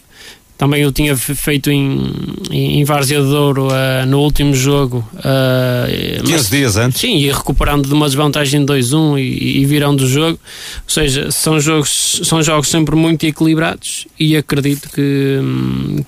também 0.56 0.82
eu 0.82 0.90
tinha 0.90 1.14
feito 1.16 1.70
em, 1.70 2.10
em, 2.50 2.82
Várzea 2.84 3.20
de 3.20 3.28
Douro 3.28 3.68
uh, 3.68 4.06
no 4.06 4.20
último 4.20 4.54
jogo. 4.54 5.06
Uh, 5.16 6.22
15 6.22 6.32
mas, 6.32 6.48
dias 6.48 6.76
antes? 6.78 7.00
Sim, 7.00 7.16
e 7.18 7.30
recuperando 7.30 7.86
de 7.86 7.92
uma 7.92 8.06
desvantagem 8.06 8.64
de 8.64 8.72
2-1 8.72 9.18
e, 9.18 9.60
e 9.60 9.64
virando 9.66 10.04
o 10.04 10.08
jogo. 10.08 10.38
Ou 10.84 10.90
seja, 10.90 11.30
são 11.30 11.60
jogos, 11.60 12.22
são 12.24 12.42
jogos 12.42 12.68
sempre 12.68 12.96
muito 12.96 13.26
equilibrados 13.26 14.06
e 14.18 14.34
acredito 14.34 14.88
que, 14.88 15.40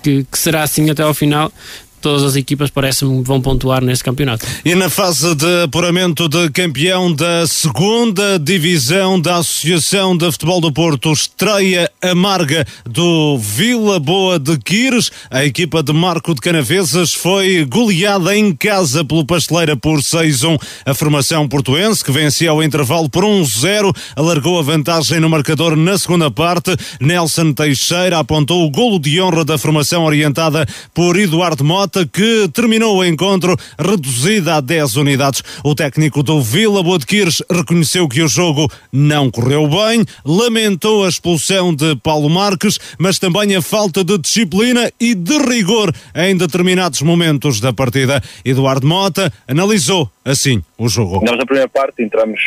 que, 0.02 0.24
que 0.24 0.38
será 0.38 0.62
assim 0.62 0.88
até 0.88 1.02
ao 1.02 1.12
final 1.12 1.52
todas 2.00 2.22
as 2.22 2.37
equipas 2.37 2.70
parece-me 2.70 3.22
vão 3.22 3.40
pontuar 3.40 3.82
neste 3.82 4.04
campeonato. 4.04 4.46
E 4.64 4.74
na 4.74 4.88
fase 4.88 5.34
de 5.34 5.62
apuramento 5.64 6.28
de 6.28 6.50
campeão 6.50 7.12
da 7.12 7.46
segunda 7.46 8.38
divisão 8.38 9.20
da 9.20 9.37
Associação 9.37 10.16
de 10.16 10.30
Futebol 10.30 10.61
do 10.61 10.72
Porto, 10.72 11.12
estreia 11.12 11.90
amarga 12.00 12.66
do 12.84 13.38
Vila 13.38 13.98
Boa 13.98 14.38
de 14.38 14.56
Quires. 14.58 15.11
A 15.30 15.44
equipa 15.44 15.82
de 15.82 15.92
Marco 15.92 16.34
de 16.34 16.40
Canavesas 16.40 17.12
foi 17.12 17.64
goleada 17.64 18.37
em 18.37 18.54
casa 18.54 19.04
pelo 19.04 19.24
Pasteleira 19.24 19.76
por 19.76 20.00
6-1. 20.00 20.58
A 20.87 20.94
formação 20.94 21.48
portuense, 21.48 22.04
que 22.04 22.12
vencia 22.12 22.50
ao 22.50 22.62
intervalo 22.62 23.08
por 23.08 23.24
1-0, 23.24 23.94
alargou 24.14 24.58
a 24.58 24.62
vantagem 24.62 25.20
no 25.20 25.28
marcador 25.28 25.76
na 25.76 25.98
segunda 25.98 26.30
parte. 26.30 26.76
Nelson 27.00 27.52
Teixeira 27.52 28.18
apontou 28.18 28.64
o 28.64 28.70
golo 28.70 28.98
de 28.98 29.20
honra 29.20 29.44
da 29.44 29.58
formação 29.58 30.04
orientada 30.04 30.66
por 30.94 31.18
Eduardo 31.18 31.64
Mota 31.64 31.88
nota 31.88 32.07
que 32.07 32.48
terminou 32.53 32.98
o 32.98 33.05
encontro 33.05 33.57
reduzida 33.79 34.57
a 34.57 34.61
10 34.61 34.96
unidades. 34.96 35.42
O 35.64 35.74
técnico 35.74 36.22
do 36.22 36.42
Vila 36.42 36.83
Boadquires 36.83 37.42
reconheceu 37.51 38.07
que 38.07 38.20
o 38.20 38.29
jogo 38.29 38.70
não 38.92 39.31
correu 39.31 39.66
bem, 39.66 40.05
lamentou 40.24 41.07
a 41.07 41.09
expulsão 41.09 41.74
de 41.74 41.96
Paulo 41.96 42.29
Marques, 42.29 42.79
mas 42.98 43.18
também 43.18 43.57
a 43.57 43.62
falta 43.62 44.05
de 44.05 44.18
disciplina 44.18 44.90
e 45.01 45.14
de 45.14 45.38
rigor 45.38 45.90
em 46.14 46.37
determinados 46.37 47.01
momentos 47.01 47.59
da 47.59 47.72
partida. 47.72 48.22
Eduardo 48.44 48.87
Mota 48.87 49.33
analisou 49.48 50.11
assim 50.24 50.62
o 50.77 50.88
jogo. 50.88 51.24
Nós 51.24 51.38
na 51.38 51.46
primeira 51.46 51.68
parte 51.68 52.03
entramos, 52.03 52.40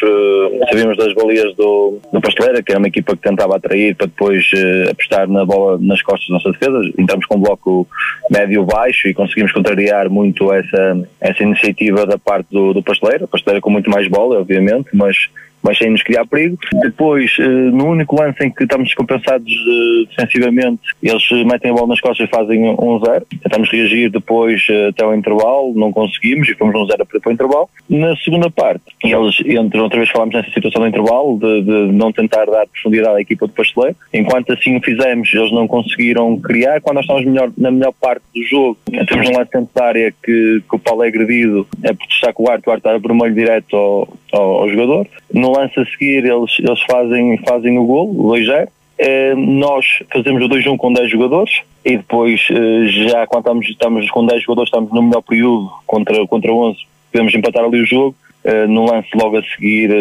sabíamos 0.70 0.98
das 0.98 1.14
balias 1.16 1.56
do, 1.56 1.98
do 2.14 2.22
Pasteleira, 2.22 2.62
que 2.62 2.72
era 2.72 2.80
uma 2.80 2.88
equipa 2.88 3.16
que 3.16 3.24
tentava 3.24 3.56
atrair 3.56 3.96
para 3.96 4.06
depois 4.06 4.46
uh, 4.54 4.92
apostar 4.92 5.28
na 5.28 5.44
bola 5.44 5.80
nas 5.82 6.02
costas 6.04 6.28
da 6.28 6.36
nossa 6.36 6.52
defesa. 6.52 6.80
Entramos 6.98 7.26
com 7.26 7.38
um 7.38 7.42
bloco 7.42 7.88
médio-baixo 8.30 9.08
e 9.08 9.14
conseguimos 9.14 9.31
contrariar 9.54 10.10
muito 10.10 10.52
essa, 10.54 11.10
essa 11.20 11.44
iniciativa 11.44 12.06
da 12.06 12.18
parte 12.18 12.48
do, 12.52 12.74
do 12.74 12.84
Pasteleira. 12.84 13.26
O 13.26 13.28
Pasteleira 13.28 13.62
com 13.62 13.70
muito 13.70 13.90
mais 13.90 14.08
bola, 14.08 14.40
obviamente, 14.40 14.90
mas 14.94 15.30
mas 15.64 15.78
sem 15.78 15.90
nos 15.90 16.04
criar 16.04 16.26
perigo. 16.26 16.58
Depois, 16.84 17.36
eh, 17.40 17.48
no 17.48 17.88
único 17.88 18.20
lance 18.20 18.44
em 18.44 18.52
que 18.52 18.64
estamos 18.64 18.88
descompensados 18.88 19.52
eh, 19.52 20.06
defensivamente, 20.10 20.82
eles 21.02 21.24
metem 21.46 21.72
a 21.72 21.74
bola 21.74 21.88
nas 21.88 22.02
costas 22.02 22.28
e 22.28 22.30
fazem 22.30 22.70
um 22.70 23.00
zero. 23.04 23.26
Tentamos 23.44 23.72
reagir 23.72 24.10
depois 24.10 24.66
eh, 24.70 24.88
até 24.90 25.06
o 25.06 25.14
intervalo, 25.14 25.74
não 25.76 25.92
conseguimos 25.92 26.48
e 26.50 26.56
fomos 26.56 26.76
um 26.76 26.86
zero 26.86 27.06
para 27.06 27.30
o 27.30 27.34
intervalo. 27.34 27.70
Na 27.90 28.16
segunda 28.18 28.50
parte, 28.50 28.84
eles 29.04 29.40
entram, 29.46 29.84
outra 29.84 30.00
vez 30.00 30.10
falámos 30.10 30.36
nessa 30.36 30.52
situação 30.52 30.82
do 30.82 30.88
intervalo, 30.88 31.38
de, 31.38 31.62
de 31.62 31.92
não 31.94 32.12
tentar 32.12 32.46
dar 32.46 32.68
profundidade 32.68 33.18
à 33.18 33.22
equipa 33.22 33.48
do 33.48 33.54
pasteleiro. 33.54 33.96
Enquanto 34.14 34.54
assim 34.54 34.78
o 34.78 34.82
fizemos, 34.82 35.34
eles 35.34 35.52
não 35.52 35.68
conseguiram 35.68 36.38
criar. 36.40 36.82
Quando 36.82 36.96
nós 36.96 37.06
estamos 37.06 37.26
melhor, 37.26 37.52
na 37.58 37.72
melhor 37.72 37.94
parte 38.00 38.24
do 38.36 38.44
jogo, 38.44 38.78
temos 39.08 39.30
um 39.30 39.38
lance 39.38 39.52
dentro 39.52 39.70
da 39.74 39.86
área 39.86 40.14
que, 40.24 40.62
que 40.68 40.76
o 40.76 40.80
Paulo 40.80 41.04
é 41.04 41.08
agredido, 41.08 41.68
é 41.84 41.94
por 41.94 42.06
estar 42.10 42.34
com 42.34 42.44
o 42.44 42.52
Arte, 42.52 42.68
o 42.68 42.72
Arte 42.72 42.88
está 42.88 42.98
vermelho 42.98 43.34
direto 43.34 43.76
ao, 43.76 44.18
ao, 44.32 44.62
ao 44.62 44.70
jogador. 44.70 45.08
Lance 45.52 45.80
a 45.80 45.86
seguir 45.86 46.26
eles, 46.26 46.52
eles 46.60 46.82
fazem, 46.90 47.38
fazem 47.46 47.78
o 47.78 47.86
gol, 47.86 48.10
o 48.10 48.32
2-0. 48.34 48.68
Eh, 49.04 49.34
nós 49.36 49.84
fazemos 50.14 50.44
o 50.44 50.48
2-1 50.48 50.78
com 50.78 50.94
10 50.94 51.10
jogadores 51.10 51.62
e 51.84 51.98
depois, 51.98 52.48
eh, 52.52 52.88
já 53.10 53.26
quando 53.26 53.42
estamos, 53.42 53.70
estamos 53.70 54.12
com 54.12 54.26
10 54.28 54.44
jogadores, 54.44 54.68
estamos 54.68 54.92
no 54.92 55.02
melhor 55.02 55.24
período 55.24 55.72
contra, 55.88 56.28
contra 56.28 56.54
11, 56.54 56.78
podemos 57.12 57.34
empatar 57.34 57.64
ali 57.66 57.82
o 57.82 57.86
jogo. 57.86 58.16
Uh, 58.44 58.68
no 58.68 58.86
lance 58.86 59.08
logo 59.14 59.38
a 59.38 59.44
seguir, 59.44 59.92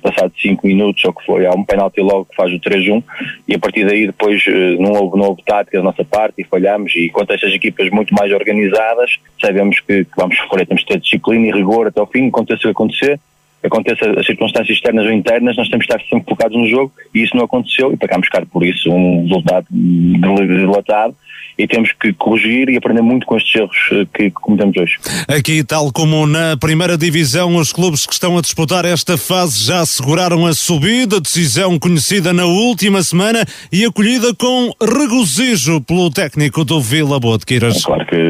passado 0.00 0.32
5 0.40 0.66
minutos, 0.66 1.04
ou 1.04 1.12
que 1.12 1.22
foi, 1.26 1.44
há 1.44 1.50
um 1.50 1.62
penalti 1.62 2.00
logo 2.00 2.24
que 2.24 2.34
faz 2.34 2.50
o 2.50 2.58
3-1, 2.58 3.04
e 3.46 3.54
a 3.54 3.58
partir 3.58 3.84
daí 3.84 4.06
depois 4.06 4.42
não, 4.78 4.92
houve, 4.92 5.18
não 5.18 5.28
houve 5.28 5.42
tática 5.44 5.76
da 5.76 5.84
nossa 5.84 6.02
parte 6.02 6.36
e 6.38 6.44
falhamos. 6.44 6.96
E 6.96 7.10
quanto 7.10 7.32
a 7.32 7.34
estas 7.34 7.52
equipas 7.52 7.90
muito 7.90 8.14
mais 8.14 8.32
organizadas, 8.32 9.18
sabemos 9.38 9.80
que, 9.80 10.06
que 10.06 10.16
vamos 10.16 10.34
sofrer, 10.34 10.66
temos 10.66 10.82
que 10.82 10.94
ter 10.94 10.98
disciplina 10.98 11.48
e 11.48 11.52
rigor 11.52 11.88
até 11.88 12.00
o 12.00 12.06
fim, 12.06 12.28
aconteça 12.28 12.60
o 12.60 12.62
que 12.62 12.68
acontecer, 12.68 13.20
aconteça 13.62 14.10
as 14.18 14.26
circunstâncias 14.26 14.76
externas 14.76 15.06
ou 15.06 15.12
internas, 15.12 15.56
nós 15.56 15.68
temos 15.68 15.86
que 15.86 15.92
estar 15.92 16.04
sempre 16.08 16.28
focados 16.28 16.56
no 16.56 16.66
jogo 16.66 16.92
e 17.14 17.22
isso 17.22 17.36
não 17.36 17.44
aconteceu 17.44 17.92
e 17.92 17.96
pagámos 17.96 18.28
caro 18.28 18.46
por 18.46 18.64
isso, 18.64 18.90
um 18.90 19.22
resultado 19.22 19.66
dilatado 19.70 21.14
e 21.62 21.66
temos 21.66 21.92
que 21.92 22.12
corrigir 22.14 22.70
e 22.70 22.76
aprender 22.76 23.02
muito 23.02 23.26
com 23.26 23.36
estes 23.36 23.54
erros 23.54 23.76
eh, 23.92 24.06
que 24.14 24.30
cometemos 24.30 24.76
hoje. 24.76 24.98
Aqui, 25.28 25.62
tal 25.62 25.92
como 25.92 26.26
na 26.26 26.56
primeira 26.56 26.96
divisão, 26.96 27.56
os 27.56 27.72
clubes 27.72 28.06
que 28.06 28.12
estão 28.14 28.38
a 28.38 28.40
disputar 28.40 28.84
esta 28.86 29.18
fase 29.18 29.66
já 29.66 29.80
asseguraram 29.80 30.46
a 30.46 30.54
subida, 30.54 31.20
decisão 31.20 31.78
conhecida 31.78 32.32
na 32.32 32.46
última 32.46 33.02
semana 33.02 33.44
e 33.70 33.84
acolhida 33.84 34.34
com 34.34 34.72
regozijo 34.80 35.80
pelo 35.82 36.10
técnico 36.10 36.64
do 36.64 36.80
Vila 36.80 37.20
Boa 37.20 37.36
de 37.36 37.44
Quiras. 37.44 37.76
É 37.76 37.82
claro 37.82 38.06
que, 38.06 38.29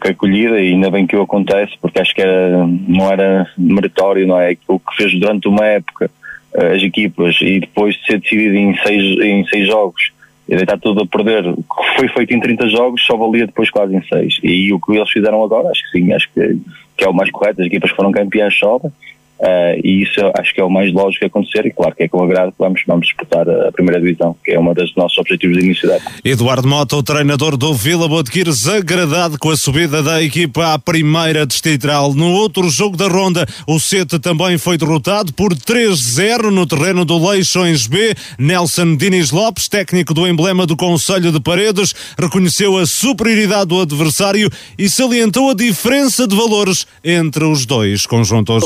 que, 0.00 0.08
acolhida 0.08 0.60
e 0.60 0.72
ainda 0.72 0.90
bem 0.90 1.06
que 1.06 1.16
o 1.16 1.22
acontece, 1.22 1.72
porque 1.80 2.00
acho 2.00 2.14
que 2.14 2.22
era, 2.22 2.66
não 2.66 3.10
era 3.10 3.50
meritório, 3.56 4.26
não 4.26 4.38
é? 4.38 4.56
O 4.66 4.78
que 4.78 4.96
fez 4.96 5.18
durante 5.18 5.48
uma 5.48 5.64
época 5.64 6.10
eh, 6.54 6.74
as 6.76 6.82
equipas 6.82 7.38
e 7.40 7.60
depois 7.60 7.94
de 7.96 8.06
ser 8.06 8.20
decidido 8.20 8.54
em 8.56 8.76
seis, 8.78 9.18
em 9.20 9.46
seis 9.46 9.66
jogos 9.66 10.12
e 10.48 10.56
deitar 10.56 10.78
tudo 10.78 11.02
a 11.02 11.06
perder. 11.06 11.46
O 11.46 11.56
que 11.56 11.96
foi 11.96 12.08
feito 12.08 12.34
em 12.34 12.40
30 12.40 12.68
jogos 12.68 13.04
só 13.04 13.16
valia 13.16 13.46
depois 13.46 13.70
quase 13.70 13.94
em 13.94 14.02
6. 14.02 14.40
E 14.42 14.72
o 14.72 14.80
que 14.80 14.92
eles 14.92 15.10
fizeram 15.10 15.44
agora, 15.44 15.68
acho 15.68 15.82
que 15.84 15.98
sim, 15.98 16.12
acho 16.12 16.28
que, 16.34 16.58
que 16.96 17.04
é 17.04 17.08
o 17.08 17.14
mais 17.14 17.30
correto. 17.30 17.60
As 17.60 17.68
equipas 17.68 17.92
foram 17.92 18.10
campeãs 18.10 18.58
sobem. 18.58 18.90
Uh, 19.40 19.80
e 19.82 20.02
isso 20.02 20.20
acho 20.38 20.52
que 20.52 20.60
é 20.60 20.64
o 20.64 20.68
mais 20.68 20.92
lógico 20.92 21.24
acontecer 21.24 21.64
e 21.64 21.70
claro 21.70 21.94
que 21.96 22.02
é 22.02 22.08
com 22.08 22.22
agrado 22.22 22.52
que 22.52 22.58
vamos, 22.58 22.82
vamos 22.86 23.06
disputar 23.06 23.48
a 23.48 23.72
primeira 23.72 23.98
divisão, 23.98 24.36
que 24.44 24.50
é 24.50 24.60
um 24.60 24.74
dos 24.74 24.94
nossos 24.94 25.16
objetivos 25.16 25.56
de 25.56 25.64
início 25.64 25.88
da 25.88 25.98
Eduardo 26.22 26.68
Mota, 26.68 26.94
o 26.94 27.02
treinador 27.02 27.56
do 27.56 27.72
Vila 27.72 28.06
Botequires, 28.06 28.68
agradado 28.68 29.38
com 29.38 29.48
a 29.48 29.56
subida 29.56 30.02
da 30.02 30.22
equipa 30.22 30.74
à 30.74 30.78
primeira 30.78 31.46
distrital. 31.46 32.12
No 32.12 32.32
outro 32.32 32.68
jogo 32.68 32.98
da 32.98 33.08
ronda, 33.08 33.46
o 33.66 33.80
Sete 33.80 34.18
também 34.18 34.58
foi 34.58 34.76
derrotado 34.76 35.32
por 35.32 35.54
3-0 35.54 36.50
no 36.50 36.66
terreno 36.66 37.06
do 37.06 37.30
Leixões 37.30 37.86
B. 37.86 38.14
Nelson 38.38 38.94
Diniz 38.94 39.30
Lopes, 39.30 39.68
técnico 39.68 40.12
do 40.12 40.28
emblema 40.28 40.66
do 40.66 40.76
Conselho 40.76 41.32
de 41.32 41.40
Paredes, 41.40 41.94
reconheceu 42.18 42.76
a 42.76 42.84
superioridade 42.84 43.66
do 43.66 43.80
adversário 43.80 44.50
e 44.78 44.86
salientou 44.86 45.48
a 45.48 45.54
diferença 45.54 46.28
de 46.28 46.36
valores 46.36 46.86
entre 47.02 47.44
os 47.44 47.64
dois 47.64 48.04
conjuntos 48.04 48.64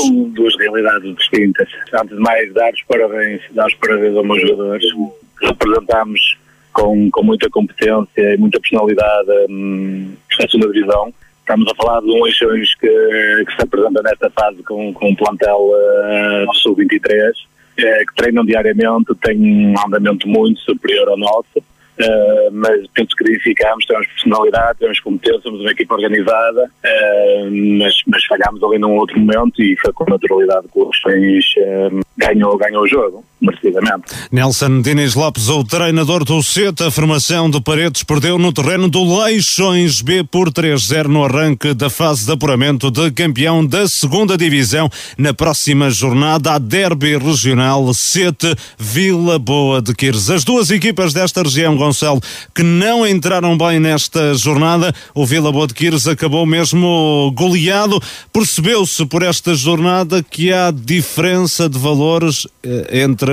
realidades 0.65 1.15
distintas. 1.15 1.69
Antes 1.93 2.15
de 2.15 2.21
mais, 2.21 2.53
dar 2.53 2.73
os 2.73 2.81
parabéns, 2.83 3.41
dar 3.51 3.67
os 3.67 3.75
parabéns 3.75 4.15
aos 4.15 4.25
meus 4.25 4.41
jogadores. 4.41 4.85
Representámos 5.41 6.37
com, 6.73 7.09
com 7.09 7.23
muita 7.23 7.49
competência 7.49 8.33
e 8.33 8.37
muita 8.37 8.59
personalidade 8.59 9.31
hum, 9.49 10.13
a 10.39 10.47
segunda 10.49 10.71
divisão. 10.73 11.13
Estamos 11.39 11.71
a 11.71 11.75
falar 11.75 12.01
de 12.01 12.09
um 12.09 12.25
Eixões 12.25 12.73
que, 12.75 12.87
que 12.87 13.55
se 13.55 13.61
apresenta 13.61 14.01
nesta 14.01 14.29
fase 14.31 14.63
com, 14.63 14.91
com 14.93 15.09
um 15.09 15.15
plantel 15.15 15.57
uh, 15.57 16.53
sub-23, 16.55 17.33
é, 17.77 17.99
que 17.99 18.15
treinam 18.15 18.43
diariamente, 18.43 19.13
tem 19.21 19.39
um 19.39 19.75
andamento 19.85 20.27
muito 20.27 20.59
superior 20.61 21.09
ao 21.09 21.17
nosso 21.17 21.63
Uh, 21.97 22.51
mas 22.51 22.85
penso 22.93 23.15
que 23.15 23.23
edificámos, 23.31 23.85
temos 23.85 24.05
personalidade, 24.07 24.79
temos 24.79 24.99
competência, 24.99 25.41
somos 25.41 25.61
uma 25.61 25.71
equipa 25.71 25.95
organizada, 25.95 26.63
uh, 26.63 27.77
mas, 27.79 27.95
mas 28.07 28.25
falhámos 28.25 28.61
ali 28.63 28.77
num 28.77 28.97
outro 28.97 29.17
momento 29.17 29.61
e 29.61 29.77
foi 29.77 29.93
com 29.93 30.03
naturalidade 30.09 30.67
que 30.67 30.77
o 30.77 30.85
Leixões 30.85 31.45
uh, 31.57 32.05
ganhou, 32.17 32.57
ganhou 32.57 32.83
o 32.83 32.87
jogo, 32.87 33.23
merecidamente. 33.41 34.03
Nelson 34.29 34.81
Diniz 34.81 35.15
Lopes, 35.15 35.47
o 35.47 35.63
treinador 35.63 36.25
do 36.25 36.43
CETA, 36.43 36.87
a 36.87 36.91
formação 36.91 37.49
de 37.49 37.61
Paredes 37.61 38.03
perdeu 38.03 38.37
no 38.37 38.51
terreno 38.51 38.89
do 38.89 39.23
Leixões 39.23 40.01
B 40.01 40.23
por 40.23 40.51
3-0 40.51 41.07
no 41.07 41.23
arranque 41.23 41.73
da 41.73 41.89
fase 41.89 42.25
de 42.25 42.31
apuramento 42.33 42.91
de 42.91 43.09
campeão 43.11 43.65
da 43.65 43.87
segunda 43.87 44.37
divisão. 44.37 44.89
Na 45.17 45.33
próxima 45.33 45.89
jornada, 45.89 46.53
a 46.53 46.59
derby 46.59 47.17
regional 47.17 47.93
CETA 47.93 48.53
Vila 48.77 49.39
Boa 49.39 49.81
de 49.81 49.93
Quires. 49.95 50.29
As 50.29 50.43
duas 50.43 50.71
equipas 50.71 51.13
desta 51.13 51.41
região 51.41 51.77
Que 52.53 52.63
não 52.63 53.05
entraram 53.05 53.57
bem 53.57 53.79
nesta 53.79 54.33
jornada. 54.33 54.93
O 55.13 55.25
Vila 55.25 55.51
Boa 55.51 55.67
de 55.67 55.73
Quires 55.73 56.07
acabou 56.07 56.45
mesmo 56.45 57.31
goleado. 57.35 58.01
Percebeu-se 58.31 59.05
por 59.05 59.23
esta 59.23 59.53
jornada 59.53 60.23
que 60.23 60.51
há 60.51 60.71
diferença 60.71 61.67
de 61.69 61.77
valores 61.77 62.47
eh, 62.63 63.01
entre 63.03 63.31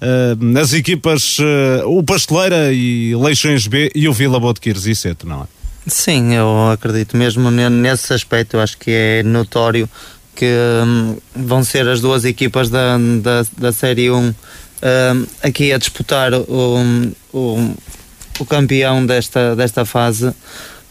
eh, 0.00 0.60
as 0.60 0.72
equipas, 0.72 1.36
eh, 1.40 1.82
o 1.84 2.02
Pasteleira 2.02 2.72
e 2.72 3.14
Leixões 3.16 3.66
B 3.66 3.90
e 3.94 4.08
o 4.08 4.12
Vila 4.12 4.40
Boa 4.40 4.54
de 4.54 4.60
Quires 4.60 4.86
e 4.86 4.94
Sete, 4.94 5.26
não 5.26 5.42
é? 5.42 5.46
Sim, 5.86 6.32
eu 6.32 6.70
acredito 6.70 7.16
mesmo 7.16 7.50
nesse 7.50 8.12
aspecto. 8.14 8.56
Eu 8.56 8.60
acho 8.60 8.78
que 8.78 8.90
é 8.90 9.22
notório 9.22 9.88
que 10.34 10.46
hum, 10.84 11.16
vão 11.34 11.62
ser 11.62 11.86
as 11.88 12.00
duas 12.00 12.24
equipas 12.24 12.68
da, 12.68 12.98
da, 12.98 13.44
da 13.56 13.72
Série 13.72 14.10
1 14.10 14.34
aqui 15.42 15.72
a 15.72 15.78
disputar 15.78 16.32
o, 16.34 17.12
o, 17.32 17.74
o 18.38 18.46
campeão 18.46 19.04
desta, 19.04 19.56
desta 19.56 19.84
fase. 19.84 20.32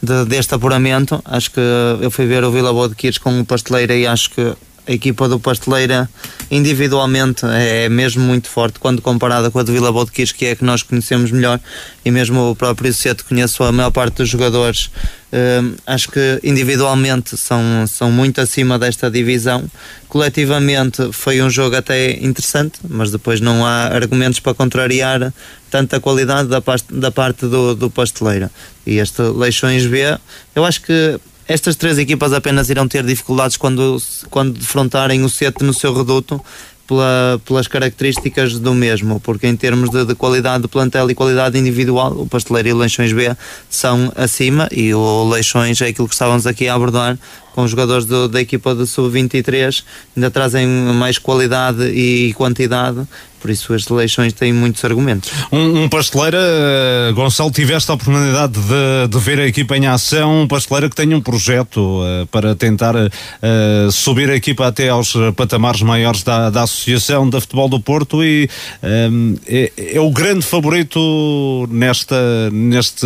De, 0.02 0.26
deste 0.26 0.54
apuramento, 0.54 1.22
acho 1.24 1.50
que 1.50 1.62
eu 2.02 2.12
fui 2.12 2.26
ver 2.26 2.44
o 2.44 2.52
Vila 2.52 2.74
Boa 2.74 2.90
de 2.90 2.96
Quires 2.96 3.18
com 3.18 3.40
o 3.40 3.46
Pasteleira 3.46 3.96
e 3.96 4.06
acho 4.06 4.32
que 4.32 4.54
a 4.88 4.92
equipa 4.92 5.28
do 5.30 5.40
Pasteleira 5.40 6.10
individualmente 6.52 7.46
é 7.46 7.90
mesmo 7.90 8.24
muito 8.24 8.48
forte 8.48 8.80
quando 8.80 9.02
comparada 9.02 9.50
com 9.50 9.60
a 9.60 9.64
de 9.64 9.72
Vila 9.72 9.92
Bodequis, 9.92 10.32
que 10.32 10.46
é 10.46 10.52
a 10.52 10.56
que 10.56 10.64
nós 10.64 10.84
conhecemos 10.84 11.32
melhor, 11.32 11.60
e 12.06 12.12
mesmo 12.12 12.52
o 12.52 12.56
próprio 12.56 12.94
Seto 12.94 13.26
conheço 13.26 13.64
a 13.64 13.72
maior 13.72 13.92
parte 13.92 14.18
dos 14.18 14.30
jogadores. 14.30 14.92
Uh, 15.34 15.76
acho 15.88 16.10
que 16.10 16.40
individualmente 16.44 17.36
são, 17.36 17.88
são 17.88 18.12
muito 18.12 18.40
acima 18.40 18.78
desta 18.78 19.10
divisão. 19.10 19.64
Coletivamente 20.08 21.12
foi 21.12 21.42
um 21.42 21.50
jogo 21.50 21.76
até 21.76 22.12
interessante, 22.24 22.80
mas 22.88 23.10
depois 23.10 23.42
não 23.42 23.66
há 23.66 23.88
argumentos 23.88 24.40
para 24.40 24.54
contrariar 24.54 25.34
tanta 25.72 26.00
qualidade 26.00 26.50
da, 26.50 26.62
da 26.92 27.10
parte 27.10 27.48
do, 27.48 27.74
do 27.74 27.90
Pasteleira. 27.90 28.52
E 28.86 28.98
este 28.98 29.24
Leixões 29.24 29.88
B, 29.88 30.20
eu 30.56 30.64
acho 30.64 30.82
que 30.84 31.20
estas 31.48 31.76
três 31.76 31.98
equipas 31.98 32.34
apenas 32.34 32.70
irão 32.70 32.88
ter 32.88 33.04
dificuldades 33.04 33.58
quando, 33.58 33.98
quando 34.30 34.54
defrontarem 34.54 35.24
o 35.24 35.30
Sete 35.30 35.64
no 35.64 35.74
seu 35.74 35.94
reduto 35.94 36.42
pela, 36.88 37.42
pelas 37.46 37.68
características 37.68 38.60
do 38.60 38.74
mesmo, 38.74 39.20
porque 39.20 39.48
em 39.48 39.56
termos 39.56 39.90
de, 39.90 40.06
de, 40.06 40.16
qualidade 40.16 40.64
de 40.64 40.68
plantel 40.68 41.10
e 41.10 41.16
qualidade 41.16 41.58
individual, 41.58 42.12
o 42.12 42.28
Pasteleiro 42.28 42.70
e 42.70 42.74
o 42.74 42.78
Leixões 42.78 43.14
B 43.14 43.36
são 43.70 44.12
acima 44.16 44.68
e 44.72 44.94
o 44.94 45.30
Leixões 45.30 45.82
é 45.82 45.88
aquilo 45.88 46.08
que 46.08 46.14
estávamos 46.14 46.46
aqui 46.46 46.68
a 46.68 46.76
abordar 46.76 47.18
com 47.54 47.64
os 47.64 47.72
jogadores 47.72 48.06
do, 48.06 48.28
da 48.28 48.42
equipa 48.42 48.74
do 48.74 48.86
Sub-23, 48.86 49.84
ainda 50.16 50.32
trazem 50.32 50.66
mais 50.68 51.18
qualidade 51.18 51.84
e 51.86 52.34
quantidade 52.34 53.08
por 53.44 53.52
isso 53.52 53.74
as 53.74 53.86
eleições 53.90 54.32
têm 54.32 54.54
muitos 54.54 54.86
argumentos. 54.86 55.30
Um, 55.52 55.84
um 55.84 55.90
pasteleira, 55.90 56.40
uh, 56.40 57.14
Gonçalo, 57.14 57.52
tiveste 57.52 57.92
a 57.92 57.96
oportunidade 57.96 58.54
de, 58.54 59.08
de, 59.10 59.20
ver 59.20 59.38
a 59.38 59.46
equipa 59.46 59.76
em 59.76 59.86
ação, 59.86 60.44
um 60.44 60.48
pasteleira 60.48 60.90
que 60.90 60.96
tem 60.96 61.14
um 61.14 61.20
projeto 61.20 61.78
uh, 61.78 62.26
para 62.28 62.56
tentar 62.56 62.96
uh, 62.96 63.92
subir 63.92 64.30
a 64.30 64.36
equipa 64.36 64.66
até 64.66 64.88
aos 64.88 65.14
patamares 65.36 65.82
maiores 65.82 66.24
da, 66.24 66.50
da 66.50 66.64
Associação 66.64 67.30
de 67.30 67.42
Futebol 67.42 67.68
do 67.68 67.82
Porto 67.82 68.24
e 68.24 68.50
um, 68.82 69.36
é, 69.46 69.74
é, 69.96 70.00
o 70.00 70.10
grande 70.10 70.46
favorito 70.46 71.68
nesta, 71.70 72.50
neste, 72.50 73.06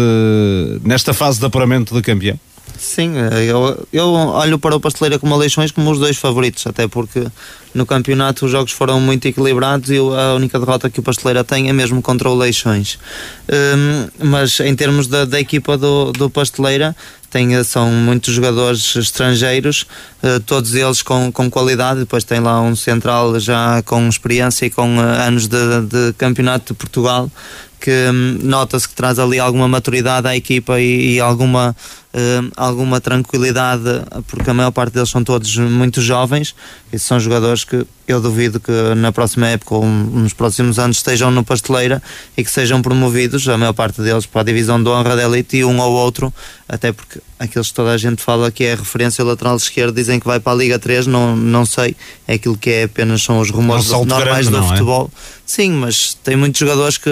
nesta 0.83 1.15
fase 1.15 1.39
de 1.39 1.47
apuramento 1.47 1.95
de 1.95 2.01
campeão. 2.03 2.39
Sim, 2.77 3.13
eu, 3.47 3.87
eu 3.91 4.07
olho 4.07 4.59
para 4.59 4.75
o 4.75 4.79
Pasteleira 4.79 5.17
como 5.17 5.35
Leixões 5.35 5.71
como 5.71 5.89
os 5.91 5.99
dois 5.99 6.17
favoritos, 6.17 6.65
até 6.67 6.87
porque 6.87 7.25
no 7.73 7.85
campeonato 7.85 8.45
os 8.45 8.51
jogos 8.51 8.71
foram 8.71 8.99
muito 8.99 9.27
equilibrados 9.27 9.89
e 9.89 9.97
a 9.97 10.33
única 10.35 10.59
derrota 10.59 10.89
que 10.89 10.99
o 10.99 11.03
Pasteleira 11.03 11.43
tem 11.43 11.69
é 11.69 11.73
mesmo 11.73 12.01
contra 12.01 12.29
o 12.29 12.35
Leixões. 12.35 12.97
Um, 13.47 14.25
mas 14.25 14.59
em 14.59 14.75
termos 14.75 15.07
da, 15.07 15.25
da 15.25 15.39
equipa 15.39 15.77
do, 15.77 16.11
do 16.11 16.29
Pasteleira, 16.29 16.95
tem, 17.29 17.61
são 17.63 17.91
muitos 17.91 18.33
jogadores 18.33 18.95
estrangeiros, 18.95 19.85
uh, 20.23 20.39
todos 20.39 20.73
eles 20.73 21.01
com, 21.01 21.31
com 21.31 21.49
qualidade. 21.49 21.99
Depois 21.99 22.23
tem 22.23 22.39
lá 22.39 22.61
um 22.61 22.75
central 22.75 23.39
já 23.39 23.81
com 23.83 24.07
experiência 24.07 24.65
e 24.65 24.69
com 24.69 24.97
uh, 24.97 25.01
anos 25.01 25.47
de, 25.47 25.57
de 25.81 26.13
campeonato 26.13 26.73
de 26.73 26.77
Portugal 26.79 27.29
que 27.79 27.91
hum, 27.91 28.39
nota-se 28.43 28.87
que 28.87 28.95
traz 28.95 29.19
ali 29.19 29.39
alguma 29.39 29.67
maturidade 29.67 30.27
à 30.27 30.35
equipa 30.35 30.79
e, 30.79 31.15
e 31.15 31.19
alguma, 31.19 31.75
uh, 32.13 32.51
alguma 32.55 32.99
tranquilidade, 32.99 33.83
porque 34.27 34.49
a 34.49 34.53
maior 34.53 34.71
parte 34.71 34.93
deles 34.93 35.09
são 35.09 35.23
todos 35.23 35.55
muito 35.57 36.01
jovens 36.01 36.55
e 36.91 36.97
são 36.97 37.19
jogadores 37.19 37.63
que 37.63 37.85
eu 38.07 38.21
duvido 38.21 38.59
que 38.59 38.71
na 38.95 39.11
próxima 39.11 39.47
época 39.47 39.75
ou 39.75 39.85
nos 39.85 40.33
próximos 40.33 40.79
anos 40.79 40.97
estejam 40.97 41.29
no 41.29 41.43
Pasteleira 41.43 42.01
e 42.37 42.43
que 42.43 42.49
sejam 42.49 42.81
promovidos, 42.81 43.47
a 43.49 43.57
maior 43.57 43.73
parte 43.73 44.01
deles 44.01 44.25
para 44.25 44.41
a 44.41 44.43
divisão 44.43 44.81
de 44.81 44.89
honra 44.89 45.15
da 45.15 45.23
elite 45.23 45.57
e 45.57 45.65
um 45.65 45.79
ou 45.79 45.91
outro, 45.91 46.33
até 46.67 46.91
porque 46.91 47.19
aqueles 47.37 47.67
que 47.67 47.73
toda 47.73 47.91
a 47.91 47.97
gente 47.97 48.23
fala 48.23 48.49
que 48.49 48.63
é 48.63 48.75
referência 48.75 49.23
lateral 49.23 49.57
esquerdo 49.57 49.93
dizem 49.93 50.19
que 50.19 50.25
vai 50.25 50.39
para 50.39 50.53
a 50.53 50.55
Liga 50.55 50.79
3, 50.79 51.07
não, 51.07 51.35
não 51.35 51.65
sei, 51.65 51.95
é 52.27 52.35
aquilo 52.35 52.57
que 52.57 52.69
é 52.69 52.83
apenas 52.83 53.21
são 53.21 53.39
os 53.39 53.49
rumores 53.49 53.89
normais 53.89 54.47
grande, 54.47 54.51
do 54.51 54.57
é? 54.57 54.67
futebol. 54.69 55.11
É? 55.13 55.19
Sim, 55.45 55.71
mas 55.71 56.13
tem 56.13 56.35
muitos 56.35 56.59
jogadores 56.59 56.97
que 56.97 57.09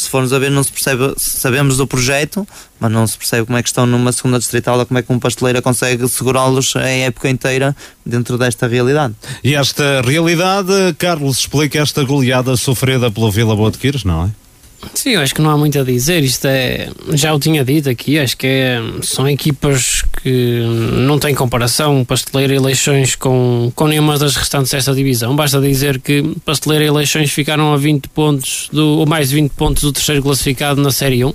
se 0.00 0.08
formos 0.08 0.32
a 0.32 0.38
ver, 0.38 0.50
não 0.50 0.62
se 0.62 0.72
percebe, 0.72 1.14
sabemos 1.16 1.76
do 1.76 1.86
projeto, 1.86 2.46
mas 2.78 2.90
não 2.90 3.06
se 3.06 3.16
percebe 3.16 3.46
como 3.46 3.58
é 3.58 3.62
que 3.62 3.68
estão 3.68 3.86
numa 3.86 4.12
segunda 4.12 4.38
distrital, 4.38 4.84
como 4.86 4.98
é 4.98 5.02
que 5.02 5.12
um 5.12 5.18
pasteleira 5.18 5.62
consegue 5.62 6.08
segurá-los 6.08 6.74
a 6.76 6.88
época 6.88 7.28
inteira 7.28 7.76
dentro 8.04 8.38
desta 8.38 8.66
realidade. 8.66 9.14
E 9.42 9.54
esta 9.54 10.00
realidade, 10.02 10.72
Carlos, 10.98 11.38
explica 11.38 11.78
esta 11.78 12.02
goleada 12.04 12.56
sofrida 12.56 13.10
pelo 13.10 13.30
Vila 13.30 13.54
Boa 13.54 13.70
de 13.70 13.78
Quires, 13.78 14.04
não 14.04 14.24
é? 14.26 14.47
Sim, 14.94 15.16
acho 15.16 15.34
que 15.34 15.40
não 15.40 15.50
há 15.50 15.56
muito 15.56 15.78
a 15.78 15.82
dizer. 15.82 16.22
Isto 16.22 16.46
é, 16.46 16.88
já 17.12 17.34
o 17.34 17.38
tinha 17.38 17.64
dito 17.64 17.88
aqui, 17.88 18.18
acho 18.18 18.36
que 18.36 18.46
é, 18.46 18.80
são 19.02 19.28
equipas 19.28 20.02
que 20.22 20.62
não 20.92 21.18
têm 21.18 21.34
comparação, 21.34 22.04
Pasteleira 22.04 22.54
e 22.54 22.58
Leixões, 22.58 23.16
com, 23.16 23.72
com 23.74 23.86
nenhuma 23.88 24.18
das 24.18 24.36
restantes 24.36 24.70
desta 24.70 24.94
divisão. 24.94 25.34
Basta 25.34 25.60
dizer 25.60 26.00
que 26.00 26.22
Pasteleira 26.44 26.84
e 26.84 26.90
Leixões 26.90 27.30
ficaram 27.30 27.72
a 27.72 27.76
20 27.76 28.08
pontos, 28.08 28.68
do, 28.72 28.98
ou 28.98 29.06
mais 29.06 29.30
de 29.30 29.36
20 29.36 29.50
pontos 29.52 29.82
do 29.82 29.92
terceiro 29.92 30.22
classificado 30.22 30.80
na 30.80 30.90
Série 30.90 31.24
1, 31.24 31.32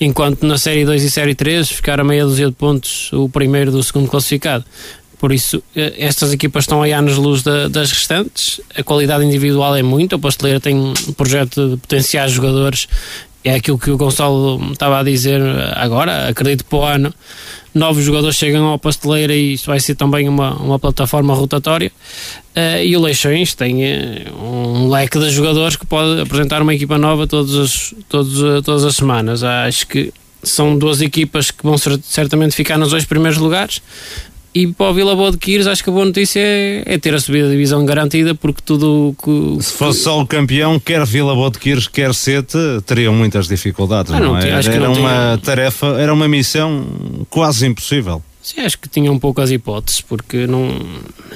enquanto 0.00 0.46
na 0.46 0.58
Série 0.58 0.84
2 0.84 1.02
e 1.02 1.10
Série 1.10 1.34
3 1.34 1.70
ficaram 1.70 2.04
a 2.04 2.06
meia 2.06 2.24
dúzia 2.24 2.46
de 2.46 2.52
pontos 2.52 3.10
o 3.12 3.28
primeiro 3.28 3.70
do 3.72 3.82
segundo 3.82 4.08
classificado. 4.08 4.64
Por 5.18 5.32
isso, 5.32 5.62
eh, 5.74 5.94
estas 5.98 6.32
equipas 6.32 6.64
estão 6.64 6.82
aí 6.82 6.92
anos-luz 6.92 7.42
das 7.42 7.90
restantes. 7.90 8.60
A 8.76 8.82
qualidade 8.82 9.24
individual 9.24 9.74
é 9.76 9.82
muito. 9.82 10.16
O 10.16 10.18
Pasteleira 10.18 10.60
tem 10.60 10.76
um 10.76 10.92
projeto 11.16 11.70
de 11.70 11.76
potenciais 11.76 12.32
jogadores. 12.32 12.86
É 13.42 13.54
aquilo 13.54 13.78
que 13.78 13.90
o 13.90 13.96
Gonçalo 13.96 14.72
estava 14.72 14.98
a 14.98 15.02
dizer 15.02 15.40
agora. 15.74 16.28
Acredito 16.28 16.64
que 16.64 16.70
para 16.70 16.78
o 16.78 16.84
ano 16.84 17.14
novos 17.76 18.04
jogadores 18.04 18.36
chegam 18.36 18.64
ao 18.64 18.78
Pasteleira 18.78 19.34
e 19.34 19.52
isso 19.52 19.66
vai 19.66 19.78
ser 19.78 19.94
também 19.94 20.28
uma, 20.28 20.54
uma 20.54 20.78
plataforma 20.78 21.34
rotatória. 21.34 21.92
Uh, 22.56 22.82
e 22.82 22.96
o 22.96 23.00
Leixões 23.00 23.54
tem 23.54 23.84
uh, 23.84 24.42
um 24.42 24.88
leque 24.88 25.18
de 25.18 25.30
jogadores 25.30 25.76
que 25.76 25.84
pode 25.86 26.20
apresentar 26.22 26.62
uma 26.62 26.74
equipa 26.74 26.96
nova 26.96 27.26
todos, 27.26 27.92
uh, 27.92 28.62
todas 28.62 28.84
as 28.84 28.96
semanas. 28.96 29.44
Acho 29.44 29.86
que 29.86 30.12
são 30.42 30.76
duas 30.76 31.02
equipas 31.02 31.50
que 31.50 31.62
vão 31.62 31.76
certamente 31.76 32.54
ficar 32.56 32.78
nos 32.78 32.90
dois 32.90 33.04
primeiros 33.04 33.38
lugares. 33.38 33.82
E 34.56 34.66
para 34.68 34.90
o 34.90 34.94
Vila 34.94 35.14
Boa 35.14 35.30
de 35.30 35.36
Quires, 35.36 35.66
acho 35.66 35.84
que 35.84 35.90
a 35.90 35.92
boa 35.92 36.06
notícia 36.06 36.40
é, 36.40 36.82
é 36.86 36.96
ter 36.96 37.14
a 37.14 37.20
subida 37.20 37.44
da 37.44 37.50
divisão 37.50 37.84
garantida, 37.84 38.34
porque 38.34 38.62
tudo 38.64 39.14
que. 39.22 39.62
Se 39.62 39.74
fosse 39.74 40.02
só 40.04 40.18
o 40.18 40.26
campeão, 40.26 40.80
quer 40.80 41.04
Vila 41.04 41.34
Boa 41.34 41.50
de 41.50 41.58
Quires, 41.58 41.86
quer 41.86 42.14
Sete, 42.14 42.56
teriam 42.86 43.12
muitas 43.12 43.48
dificuldades, 43.48 44.10
ah, 44.14 44.18
não, 44.18 44.28
não 44.28 44.38
é? 44.38 44.48
Era, 44.48 44.72
era 44.72 44.90
uma 44.90 45.38
tarefa, 45.44 45.88
era 46.00 46.14
uma 46.14 46.26
missão 46.26 46.86
quase 47.28 47.66
impossível. 47.66 48.22
Sim, 48.40 48.62
acho 48.62 48.78
que 48.78 48.88
tinham 48.88 49.18
poucas 49.18 49.50
hipóteses, 49.50 50.00
porque 50.00 50.46
não, 50.46 50.70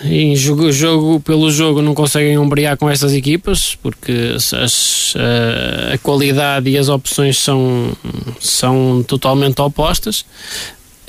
em 0.05 0.35
jogo, 0.35 0.73
jogo 0.73 1.21
pelo 1.21 1.51
jogo 1.51 1.83
não 1.83 1.93
conseguem 1.93 2.39
ombrear 2.39 2.79
com 2.79 2.89
estas 2.89 3.13
equipas, 3.13 3.75
porque 3.83 4.33
as, 4.35 5.15
a, 5.15 5.95
a 5.95 5.99
qualidade 5.99 6.71
e 6.71 6.79
as 6.79 6.89
opções 6.89 7.37
são, 7.37 7.93
são 8.41 9.05
totalmente 9.07 9.61
opostas. 9.61 10.25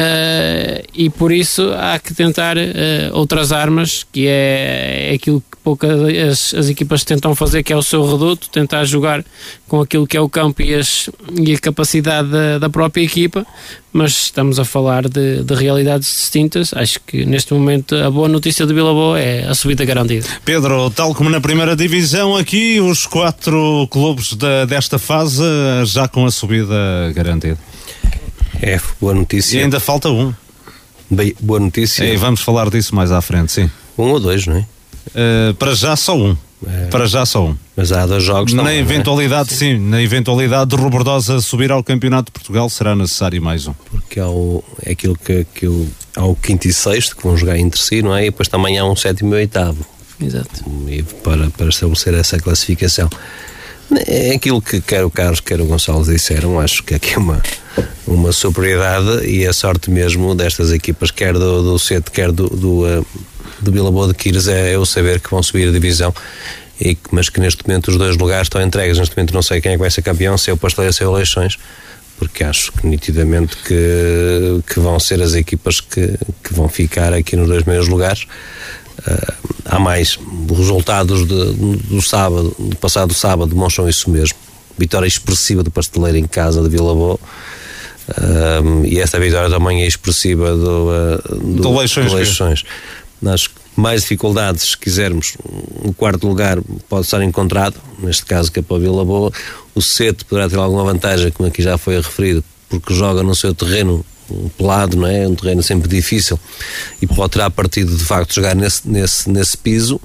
Uh, 0.01 0.81
e 0.95 1.11
por 1.11 1.31
isso 1.31 1.71
há 1.77 1.99
que 1.99 2.11
tentar 2.15 2.57
uh, 2.57 2.61
outras 3.13 3.51
armas, 3.51 4.03
que 4.11 4.25
é, 4.25 5.09
é, 5.11 5.13
aquilo 5.13 5.41
que 5.41 5.57
pouco 5.63 5.85
as, 5.85 6.55
as 6.55 6.69
equipas 6.69 7.03
tentam 7.03 7.35
fazer, 7.35 7.61
que 7.61 7.71
é 7.71 7.77
o 7.77 7.83
seu 7.83 8.03
reduto, 8.09 8.49
tentar 8.49 8.83
jogar 8.83 9.23
com 9.67 9.79
aquilo 9.79 10.07
que 10.07 10.17
é 10.17 10.21
o 10.21 10.27
campo 10.27 10.63
e, 10.63 10.73
as, 10.73 11.07
e 11.39 11.53
a 11.53 11.59
capacidade 11.59 12.29
da, 12.29 12.57
da 12.57 12.69
própria 12.69 13.03
equipa, 13.03 13.45
mas 13.93 14.23
estamos 14.23 14.57
a 14.57 14.65
falar 14.65 15.07
de, 15.07 15.43
de, 15.43 15.53
realidades 15.53 16.07
distintas. 16.07 16.73
Acho 16.73 16.99
que 17.05 17.23
neste 17.23 17.53
momento 17.53 17.95
a 17.95 18.09
boa 18.09 18.27
notícia 18.27 18.65
de 18.65 18.73
Vila 18.73 18.93
Boa 18.93 19.19
é 19.19 19.47
a 19.47 19.53
subida 19.53 19.85
garantida. 19.85 20.25
Pedro, 20.43 20.89
tal 20.89 21.13
como 21.13 21.29
na 21.29 21.39
primeira 21.39 21.75
divisão, 21.75 22.35
aqui 22.35 22.81
os 22.81 23.05
quatro 23.05 23.87
clubes 23.91 24.33
da, 24.33 24.65
desta 24.65 24.97
fase 24.97 25.43
já 25.85 26.07
com 26.07 26.25
a 26.25 26.31
subida 26.31 27.11
garantida. 27.13 27.59
É, 28.61 28.79
boa 28.99 29.13
notícia. 29.13 29.57
E 29.57 29.63
ainda 29.63 29.79
falta 29.79 30.09
um. 30.09 30.33
Bem, 31.09 31.35
boa 31.39 31.59
notícia. 31.59 32.03
E 32.03 32.15
vamos 32.15 32.41
falar 32.41 32.69
disso 32.69 32.95
mais 32.95 33.11
à 33.11 33.21
frente, 33.21 33.51
sim. 33.51 33.69
Um 33.97 34.09
ou 34.11 34.19
dois, 34.19 34.45
não 34.45 34.57
é? 34.57 34.65
Uh, 35.07 35.53
para 35.55 35.73
já 35.73 35.95
só 35.95 36.15
um. 36.15 36.37
É. 36.65 36.85
Para 36.85 37.07
já 37.07 37.25
só 37.25 37.47
um. 37.47 37.57
Mas 37.75 37.91
há 37.91 38.05
dois 38.05 38.23
jogos 38.23 38.53
Na 38.53 38.61
também, 38.61 38.77
é? 38.77 38.81
eventualidade, 38.81 39.51
é? 39.51 39.57
sim. 39.57 39.77
sim. 39.77 39.79
Na 39.79 40.01
eventualidade 40.01 40.69
de 40.69 40.75
Robordosa 40.75 41.41
subir 41.41 41.71
ao 41.71 41.83
Campeonato 41.83 42.25
de 42.27 42.31
Portugal, 42.33 42.69
será 42.69 42.95
necessário 42.95 43.41
mais 43.41 43.65
um. 43.67 43.73
Porque 43.73 44.19
há 44.19 44.29
o, 44.29 44.63
é 44.83 44.91
aquilo 44.91 45.17
que, 45.17 45.45
que 45.55 45.67
o, 45.67 45.89
há 46.15 46.23
o 46.23 46.35
quinto 46.35 46.67
e 46.67 46.73
sexto 46.73 47.17
que 47.17 47.23
vão 47.23 47.35
jogar 47.35 47.57
entre 47.57 47.81
si, 47.81 48.03
não 48.03 48.15
é? 48.15 48.21
E 48.21 48.25
depois 48.25 48.47
também 48.47 48.77
há 48.77 48.85
um 48.85 48.95
sétimo 48.95 49.33
e 49.33 49.37
oitavo. 49.37 49.83
Exato. 50.21 50.63
E 50.87 51.01
para, 51.01 51.49
para 51.49 51.69
estabelecer 51.69 52.13
essa 52.13 52.37
classificação. 52.39 53.09
É 54.07 54.31
aquilo 54.35 54.61
que 54.61 54.79
quer 54.79 55.03
o 55.03 55.11
Carlos, 55.11 55.41
quer 55.41 55.59
o 55.59 55.65
Gonçalo 55.65 56.05
disseram, 56.05 56.59
acho 56.59 56.83
que 56.83 56.95
aqui 56.95 57.13
é 57.13 57.17
uma, 57.17 57.41
uma 58.07 58.31
superioridade 58.31 59.27
e 59.27 59.45
a 59.45 59.51
sorte 59.51 59.91
mesmo 59.91 60.33
destas 60.33 60.71
equipas, 60.71 61.11
quer 61.11 61.33
do, 61.33 61.61
do 61.61 61.77
CET, 61.77 62.09
quer 62.09 62.31
do, 62.31 62.47
do, 62.47 62.85
uh, 62.85 63.05
do 63.59 63.71
Boa 63.91 64.07
de 64.07 64.13
Quires, 64.13 64.47
é, 64.47 64.73
é 64.73 64.77
o 64.77 64.85
saber 64.85 65.19
que 65.19 65.29
vão 65.29 65.43
subir 65.43 65.67
a 65.67 65.71
divisão. 65.71 66.13
E, 66.79 66.97
mas 67.11 67.29
que 67.29 67.39
neste 67.39 67.67
momento 67.67 67.89
os 67.89 67.97
dois 67.97 68.17
lugares 68.17 68.45
estão 68.45 68.59
entregues. 68.61 68.97
Neste 68.97 69.15
momento 69.15 69.33
não 69.33 69.43
sei 69.43 69.61
quem 69.61 69.73
é 69.73 69.75
que 69.75 69.81
vai 69.81 69.91
ser 69.91 70.01
campeão, 70.01 70.35
se 70.37 70.49
é 70.49 70.53
o 70.53 70.57
Pasteleiro, 70.57 70.93
se 70.93 71.03
é 71.03 71.07
o 71.07 71.11
Leixões, 71.11 71.57
porque 72.17 72.43
acho 72.43 72.71
que 72.71 72.87
nitidamente 72.87 73.55
que, 73.57 74.63
que 74.67 74.79
vão 74.79 74.99
ser 74.99 75.21
as 75.21 75.33
equipas 75.33 75.79
que, 75.79 76.17
que 76.43 76.53
vão 76.53 76.67
ficar 76.67 77.13
aqui 77.13 77.35
nos 77.35 77.47
dois 77.47 77.61
primeiros 77.61 77.87
lugares. 77.87 78.25
Uh, 79.07 79.51
há 79.65 79.79
mais 79.79 80.19
resultados 80.49 81.27
de, 81.27 81.53
do 81.53 82.01
sábado, 82.01 82.55
do 82.57 82.75
passado 82.75 83.13
sábado, 83.13 83.49
demonstram 83.49 83.87
isso 83.87 84.09
mesmo. 84.09 84.37
Vitória 84.77 85.07
expressiva 85.07 85.63
do 85.63 85.71
Pasteleiro 85.71 86.17
em 86.17 86.25
casa 86.25 86.61
de 86.61 86.69
Vila 86.69 86.93
Boa. 86.93 87.19
Uh, 88.09 88.85
e 88.85 88.99
esta 88.99 89.19
vitória 89.19 89.49
também 89.49 89.83
é 89.83 89.87
expressiva 89.87 90.55
do, 90.55 90.89
uh, 90.89 91.35
do, 91.35 91.61
do 91.61 91.77
Leixões. 91.77 92.11
Do 92.11 92.17
Leixões. 92.17 92.63
Acho 93.25 93.49
que 93.49 93.61
mais 93.75 94.01
dificuldades, 94.01 94.71
se 94.71 94.77
quisermos, 94.77 95.37
o 95.83 95.93
quarto 95.93 96.27
lugar 96.27 96.57
pode 96.89 97.05
estar 97.05 97.21
encontrado, 97.23 97.75
neste 97.99 98.25
caso 98.25 98.51
que 98.51 98.59
é 98.59 98.61
para 98.61 98.77
Vila 98.77 99.05
Boa. 99.05 99.31
O 99.73 99.81
Sete 99.81 100.25
poderá 100.25 100.49
ter 100.49 100.57
alguma 100.57 100.83
vantagem, 100.83 101.31
como 101.31 101.47
aqui 101.47 101.61
já 101.61 101.77
foi 101.77 101.95
referido, 101.95 102.43
porque 102.69 102.93
joga 102.93 103.23
no 103.23 103.33
seu 103.33 103.53
terreno 103.53 104.05
pelado, 104.57 104.97
não 104.97 105.07
é? 105.07 105.27
Um 105.27 105.35
terreno 105.35 105.63
sempre 105.63 105.87
difícil 105.87 106.39
e 107.01 107.07
pode 107.07 107.31
terá 107.31 107.49
partido 107.49 107.95
de 107.95 108.03
facto 108.03 108.33
jogar 108.33 108.55
nesse, 108.55 108.87
nesse, 108.87 109.29
nesse 109.29 109.57
piso. 109.57 109.99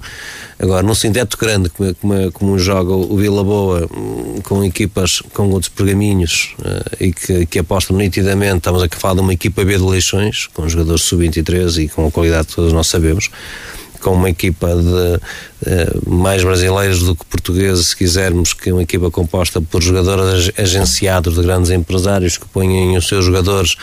Agora, 0.59 0.81
num 0.81 0.95
sinteto 0.95 1.37
grande, 1.37 1.69
como, 1.69 1.93
como, 1.95 2.31
como 2.31 2.59
joga 2.59 2.93
o 2.93 3.15
Vila 3.15 3.43
Boa, 3.43 3.87
hum, 3.95 4.39
com 4.43 4.63
equipas 4.63 5.21
com 5.33 5.49
outros 5.49 5.69
pergaminhos 5.69 6.55
uh, 6.59 7.03
e 7.03 7.13
que, 7.13 7.45
que 7.45 7.59
apostam 7.59 7.95
nitidamente, 7.95 8.57
estamos 8.57 8.81
a 8.81 8.87
falar 8.91 9.15
de 9.15 9.21
uma 9.21 9.33
equipa 9.33 9.63
B 9.63 9.77
de 9.77 9.83
Leixões, 9.83 10.47
com 10.53 10.67
jogadores 10.67 11.03
sub-23 11.03 11.83
e 11.83 11.87
com 11.87 12.07
a 12.07 12.11
qualidade 12.11 12.47
que 12.47 12.55
todos 12.55 12.73
nós 12.73 12.87
sabemos 12.87 13.29
com 13.99 14.11
uma 14.11 14.29
equipa 14.29 14.67
de 14.75 15.15
uh, 15.69 16.09
mais 16.09 16.43
brasileiros 16.43 17.03
do 17.03 17.15
que 17.15 17.25
portugueses, 17.25 17.87
se 17.87 17.95
quisermos, 17.95 18.53
que 18.53 18.69
é 18.69 18.73
uma 18.73 18.83
equipa 18.83 19.09
composta 19.11 19.61
por 19.61 19.81
jogadores 19.81 20.51
agenciados 20.57 21.35
de 21.35 21.41
grandes 21.41 21.71
empresários 21.71 22.37
que 22.37 22.45
põem 22.47 22.95
os 22.97 23.07
seus 23.07 23.25
jogadores 23.25 23.75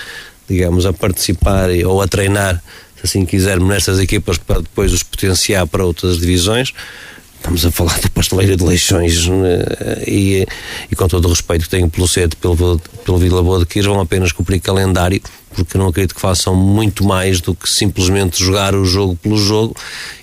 digamos, 0.49 0.87
a 0.87 0.93
participar 0.93 1.71
ou 1.87 2.03
a 2.03 2.09
treinar, 2.09 2.63
se 2.97 3.05
assim 3.05 3.25
quisermos, 3.25 3.69
nestas 3.69 3.99
equipas 3.99 4.39
para 4.39 4.61
depois 4.61 4.93
os 4.93 5.03
potenciar 5.03 5.67
para 5.67 5.85
outras 5.85 6.19
divisões. 6.19 6.73
Estamos 7.37 7.67
a 7.67 7.71
falar 7.71 8.01
da 8.01 8.09
pasteleira 8.09 8.57
de 8.57 8.65
Leixões 8.65 9.29
eh, 9.29 10.05
e, 10.09 10.47
e 10.91 10.97
com 10.97 11.07
todo 11.07 11.27
o 11.27 11.29
respeito 11.29 11.65
que 11.65 11.69
tenho 11.69 11.91
pelo 11.91 12.09
CET, 12.09 12.35
pelo, 12.37 12.79
pelo 13.05 13.19
Vila 13.19 13.43
Boa 13.43 13.59
de 13.59 13.67
Quires, 13.67 13.87
vão 13.87 14.01
apenas 14.01 14.33
cumprir 14.33 14.61
calendário 14.61 15.21
porque 15.55 15.79
não 15.79 15.89
acredito 15.89 16.15
que 16.15 16.21
façam 16.21 16.55
muito 16.55 17.05
mais 17.05 17.41
do 17.41 17.55
que 17.55 17.69
simplesmente 17.69 18.43
jogar 18.43 18.75
o 18.75 18.85
jogo 18.85 19.17
pelo 19.17 19.37
jogo 19.37 19.77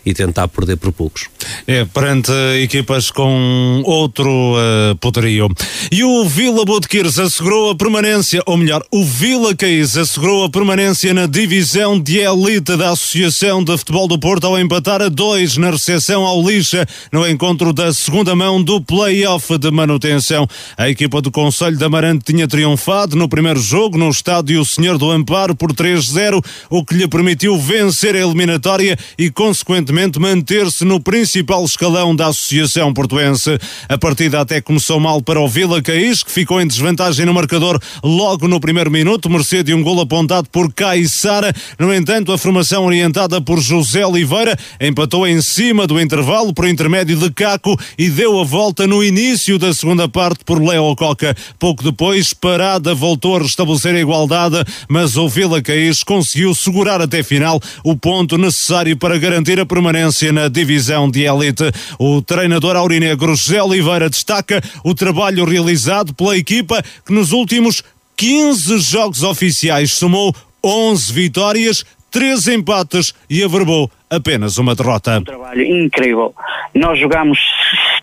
e 0.05 0.13
tentar 0.13 0.47
perder 0.47 0.77
por 0.77 0.91
poucos. 0.91 1.27
É, 1.67 1.85
perante 1.85 2.31
equipas 2.61 3.11
com 3.11 3.81
outro 3.85 4.29
uh, 4.29 4.95
poderio. 4.97 5.49
E 5.91 6.03
o 6.03 6.25
Vila 6.25 6.65
Botequires 6.65 7.19
assegurou 7.19 7.69
a 7.69 7.75
permanência, 7.75 8.41
ou 8.45 8.57
melhor, 8.57 8.83
o 8.91 9.03
Vila 9.03 9.55
Caís 9.55 9.95
assegurou 9.95 10.43
a 10.43 10.49
permanência 10.49 11.13
na 11.13 11.27
divisão 11.27 11.99
de 11.99 12.19
elite 12.19 12.75
da 12.75 12.91
Associação 12.91 13.63
de 13.63 13.77
Futebol 13.77 14.07
do 14.07 14.19
Porto 14.19 14.47
ao 14.47 14.59
empatar 14.59 15.01
a 15.01 15.09
dois 15.09 15.57
na 15.57 15.71
recepção 15.71 16.23
ao 16.25 16.41
Lixa 16.41 16.87
no 17.11 17.27
encontro 17.27 17.71
da 17.71 17.93
segunda 17.93 18.35
mão 18.35 18.61
do 18.61 18.81
play-off 18.81 19.57
de 19.57 19.69
manutenção. 19.69 20.47
A 20.77 20.89
equipa 20.89 21.21
do 21.21 21.31
Conselho 21.31 21.77
de 21.77 21.83
Amarante 21.83 22.25
tinha 22.25 22.47
triunfado 22.47 23.15
no 23.15 23.29
primeiro 23.29 23.59
jogo 23.59 23.97
no 23.97 24.09
estádio 24.09 24.65
Senhor 24.65 24.97
do 24.97 25.11
Amparo 25.21 25.55
por 25.55 25.71
3-0, 25.71 26.43
o 26.69 26.83
que 26.83 26.95
lhe 26.95 27.07
permitiu 27.07 27.57
vencer 27.57 28.15
a 28.15 28.19
eliminatória 28.19 28.97
e, 29.17 29.29
consequentemente, 29.29 30.19
manter-se 30.19 30.83
no 30.83 30.99
principal 30.99 31.63
escalão 31.63 32.15
da 32.15 32.27
Associação 32.27 32.91
Portuense. 32.91 33.57
A 33.87 33.97
partida 33.97 34.41
até 34.41 34.59
começou 34.59 34.99
mal 34.99 35.21
para 35.21 35.39
o 35.39 35.47
Vila 35.47 35.81
Caís, 35.81 36.23
que 36.23 36.31
ficou 36.31 36.59
em 36.59 36.65
desvantagem 36.65 37.25
no 37.25 37.33
marcador 37.33 37.79
logo 38.03 38.47
no 38.47 38.59
primeiro 38.59 38.89
minuto, 38.89 39.29
mercê 39.29 39.61
de 39.61 39.73
um 39.73 39.83
gol 39.83 40.01
apontado 40.01 40.49
por 40.49 40.73
Caissara. 40.73 41.53
No 41.77 41.93
entanto, 41.93 42.31
a 42.31 42.37
formação 42.37 42.85
orientada 42.85 43.39
por 43.39 43.61
José 43.61 44.05
Oliveira 44.05 44.57
empatou 44.79 45.27
em 45.27 45.39
cima 45.39 45.85
do 45.85 46.01
intervalo 46.01 46.51
por 46.53 46.67
intermédio 46.67 47.17
de 47.17 47.29
Caco 47.31 47.79
e 47.95 48.09
deu 48.09 48.39
a 48.39 48.43
volta 48.43 48.87
no 48.87 49.03
início 49.03 49.59
da 49.59 49.71
segunda 49.71 50.09
parte 50.09 50.43
por 50.43 50.59
Leo 50.59 50.95
Coca. 50.95 51.35
Pouco 51.59 51.83
depois, 51.83 52.33
Parada 52.33 52.95
voltou 52.95 53.35
a 53.35 53.39
restabelecer 53.39 53.95
a 53.95 53.99
igualdade, 53.99 54.63
mas 54.89 55.10
o 55.17 55.27
Vila 55.27 55.61
Caís 55.61 56.03
conseguiu 56.03 56.53
segurar 56.53 57.01
até 57.01 57.23
final 57.23 57.59
o 57.83 57.95
ponto 57.95 58.37
necessário 58.37 58.97
para 58.97 59.17
garantir 59.17 59.59
a 59.59 59.65
permanência 59.65 60.31
na 60.31 60.47
divisão 60.47 61.09
de 61.09 61.23
elite. 61.23 61.63
O 61.99 62.21
treinador 62.21 62.75
aurinegro 62.75 63.35
José 63.35 63.61
Oliveira 63.61 64.09
destaca 64.09 64.61
o 64.83 64.93
trabalho 64.93 65.45
realizado 65.45 66.13
pela 66.13 66.37
equipa 66.37 66.83
que 67.05 67.13
nos 67.13 67.31
últimos 67.31 67.83
15 68.17 68.79
jogos 68.79 69.23
oficiais 69.23 69.93
somou 69.93 70.35
11 70.63 71.11
vitórias, 71.11 71.83
3 72.11 72.47
empates 72.49 73.13
e 73.29 73.43
averbou 73.43 73.89
apenas 74.09 74.57
uma 74.57 74.75
derrota. 74.75 75.19
Um 75.19 75.23
trabalho 75.23 75.61
incrível. 75.63 76.33
Nós 76.75 76.99
jogamos 76.99 77.39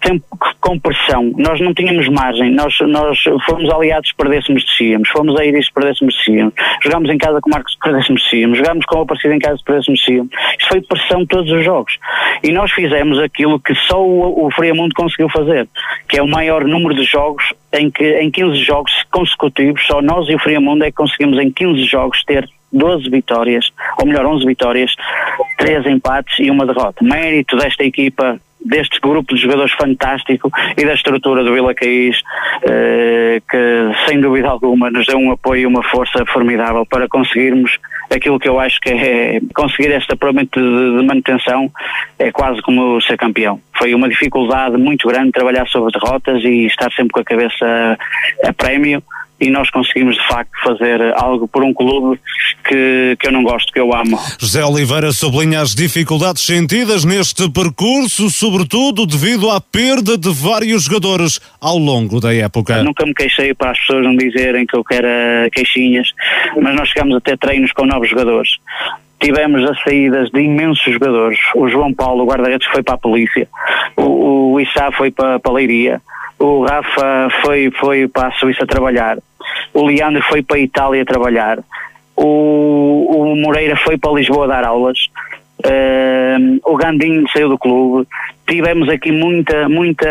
sempre 0.09 0.24
com 0.61 0.78
pressão, 0.78 1.32
nós 1.36 1.61
não 1.61 1.74
tínhamos 1.74 2.09
margem, 2.09 2.50
nós, 2.50 2.74
nós 2.80 3.18
fomos 3.44 3.70
aliados, 3.70 4.12
perdêssemos, 4.12 4.64
descíamos, 4.64 5.09
fomos 5.11 5.38
a 5.38 5.44
Iris, 5.44 5.70
perdêssemos, 5.70 6.14
jogámos 6.82 7.11
em 7.11 7.18
casa 7.18 7.40
com 7.40 7.50
Marcos, 7.50 7.76
perdêssemos, 7.82 8.22
descíamos, 8.22 8.59
jogámos 8.59 8.86
com 8.86 8.98
o 8.98 9.02
Aparecido 9.02 9.34
em 9.34 9.38
casa, 9.38 9.59
perdêssemos, 9.64 10.00
descíamos. 10.00 10.32
Foi 10.68 10.80
pressão 10.80 11.26
todos 11.26 11.50
os 11.52 11.64
jogos. 11.64 11.98
E 12.42 12.50
nós 12.52 12.70
fizemos 12.72 13.18
aquilo 13.18 13.61
que 13.61 13.74
só 13.74 14.02
o, 14.02 14.46
o 14.46 14.50
Friamundo 14.50 14.94
conseguiu 14.94 15.28
fazer, 15.28 15.68
que 16.09 16.18
é 16.18 16.22
o 16.22 16.28
maior 16.28 16.64
número 16.64 16.94
de 16.94 17.04
jogos 17.04 17.44
em 17.72 17.90
que 17.90 18.18
em 18.20 18.30
15 18.30 18.56
jogos 18.64 18.92
consecutivos, 19.11 19.84
só 19.86 20.00
nós 20.00 20.28
e 20.28 20.34
o 20.34 20.38
Friamundo 20.38 20.84
é 20.84 20.90
que 20.90 20.96
conseguimos 20.96 21.38
em 21.38 21.50
15 21.50 21.84
jogos 21.84 22.22
ter 22.24 22.48
12 22.72 23.09
vitórias, 23.11 23.70
ou 23.98 24.06
melhor, 24.06 24.26
11 24.26 24.46
vitórias, 24.46 24.94
3 25.59 25.86
empates 25.86 26.38
e 26.38 26.50
uma 26.50 26.66
derrota. 26.66 27.02
Mérito 27.02 27.56
desta 27.56 27.84
equipa 27.84 28.38
deste 28.64 29.00
grupo 29.00 29.34
de 29.34 29.40
jogadores 29.40 29.72
fantástico 29.72 30.50
e 30.76 30.84
da 30.84 30.94
estrutura 30.94 31.44
do 31.44 31.52
Vila 31.52 31.74
Caís, 31.74 32.20
eh, 32.62 33.40
que 33.48 34.09
sem 34.09 34.20
dúvida 34.20 34.48
alguma 34.48 34.90
nos 34.90 35.06
deu 35.06 35.18
um 35.18 35.32
apoio 35.32 35.62
e 35.62 35.66
uma 35.66 35.82
força 35.82 36.24
formidável 36.26 36.84
para 36.86 37.09
conseguirmos 37.09 37.78
aquilo 38.11 38.38
que 38.38 38.48
eu 38.48 38.59
acho 38.59 38.80
que 38.80 38.90
é 38.90 39.40
conseguir 39.54 39.92
esta 39.92 40.16
promessa 40.16 40.48
de, 40.56 40.61
de 40.61 41.06
manutenção 41.06 41.70
é 42.18 42.30
quase 42.30 42.62
como 42.62 43.00
ser 43.02 43.16
campeão. 43.16 43.61
Foi 43.76 43.94
uma 43.94 44.09
dificuldade 44.09 44.76
muito 44.76 45.09
grande 45.09 45.32
trabalhar 45.32 45.66
sobre 45.68 45.92
derrotas 45.92 46.42
e 46.44 46.66
estar 46.66 46.90
sempre 46.92 47.11
com 47.11 47.20
a 47.20 47.24
cabeça 47.24 47.98
a, 48.44 48.52
prémio 48.52 49.02
e 49.40 49.50
nós 49.50 49.70
conseguimos 49.70 50.16
de 50.16 50.26
facto 50.26 50.50
fazer 50.64 51.00
algo 51.16 51.46
por 51.46 51.62
um 51.62 51.72
clube 51.72 52.18
que, 52.66 53.16
que 53.20 53.28
eu 53.28 53.32
não 53.32 53.42
gosto, 53.42 53.72
que 53.72 53.78
eu 53.78 53.94
amo. 53.94 54.18
José 54.38 54.64
Oliveira 54.64 55.12
sublinha 55.12 55.61
as 55.61 55.74
dificuldades 55.74 56.42
sentidas 56.44 57.04
neste 57.04 57.48
percurso, 57.48 58.28
sobretudo 58.30 59.06
devido 59.06 59.50
à 59.50 59.61
perda 59.61 60.18
de 60.18 60.30
vários 60.30 60.84
jogadores 60.84 61.40
ao 61.61 61.78
longo 61.78 62.20
da 62.20 62.34
época. 62.34 62.82
Nunca 62.82 63.06
me 63.06 63.14
queixei 63.14 63.54
para 63.54 63.70
as 63.70 63.78
pessoas 63.78 64.04
não 64.04 64.16
dizerem 64.16 64.66
que 64.66 64.76
eu 64.76 64.82
quero 64.82 65.06
queixinhas, 65.52 66.12
mas 66.61 66.74
nós 66.74 66.88
chegamos 66.88 67.16
a 67.16 67.20
ter 67.20 67.38
treinos 67.38 67.72
com 67.72 67.86
novos 67.99 68.11
jogadores 68.11 68.51
tivemos 69.20 69.68
as 69.68 69.82
saídas 69.82 70.30
de 70.30 70.40
imensos 70.40 70.92
jogadores. 70.92 71.40
O 71.57 71.68
João 71.68 71.92
Paulo, 71.92 72.22
o 72.22 72.26
guarda-redes, 72.26 72.68
foi 72.68 72.84
para 72.84 72.94
a 72.94 72.99
polícia. 72.99 73.49
O, 73.96 74.55
o 74.55 74.59
foi 74.96 75.11
para, 75.11 75.40
para 75.40 75.51
a 75.51 75.55
Leiria. 75.55 76.01
O 76.38 76.64
Rafa 76.64 77.28
foi, 77.42 77.68
foi 77.80 78.07
para 78.07 78.28
a 78.28 78.32
Suíça 78.32 78.64
trabalhar. 78.64 79.18
O 79.74 79.84
Leandro 79.84 80.22
foi 80.22 80.40
para 80.40 80.57
a 80.57 80.61
Itália 80.61 81.05
trabalhar. 81.05 81.59
O, 82.14 83.09
o 83.11 83.36
Moreira 83.36 83.76
foi 83.76 83.99
para 83.99 84.12
Lisboa 84.12 84.46
dar 84.46 84.64
aulas. 84.64 84.99
Uh, 85.64 86.61
o 86.64 86.76
Gandinho 86.76 87.28
saiu 87.32 87.48
do 87.48 87.59
clube. 87.59 88.06
Tivemos 88.46 88.88
aqui 88.88 89.11
muita, 89.11 89.68
muita, 89.68 90.06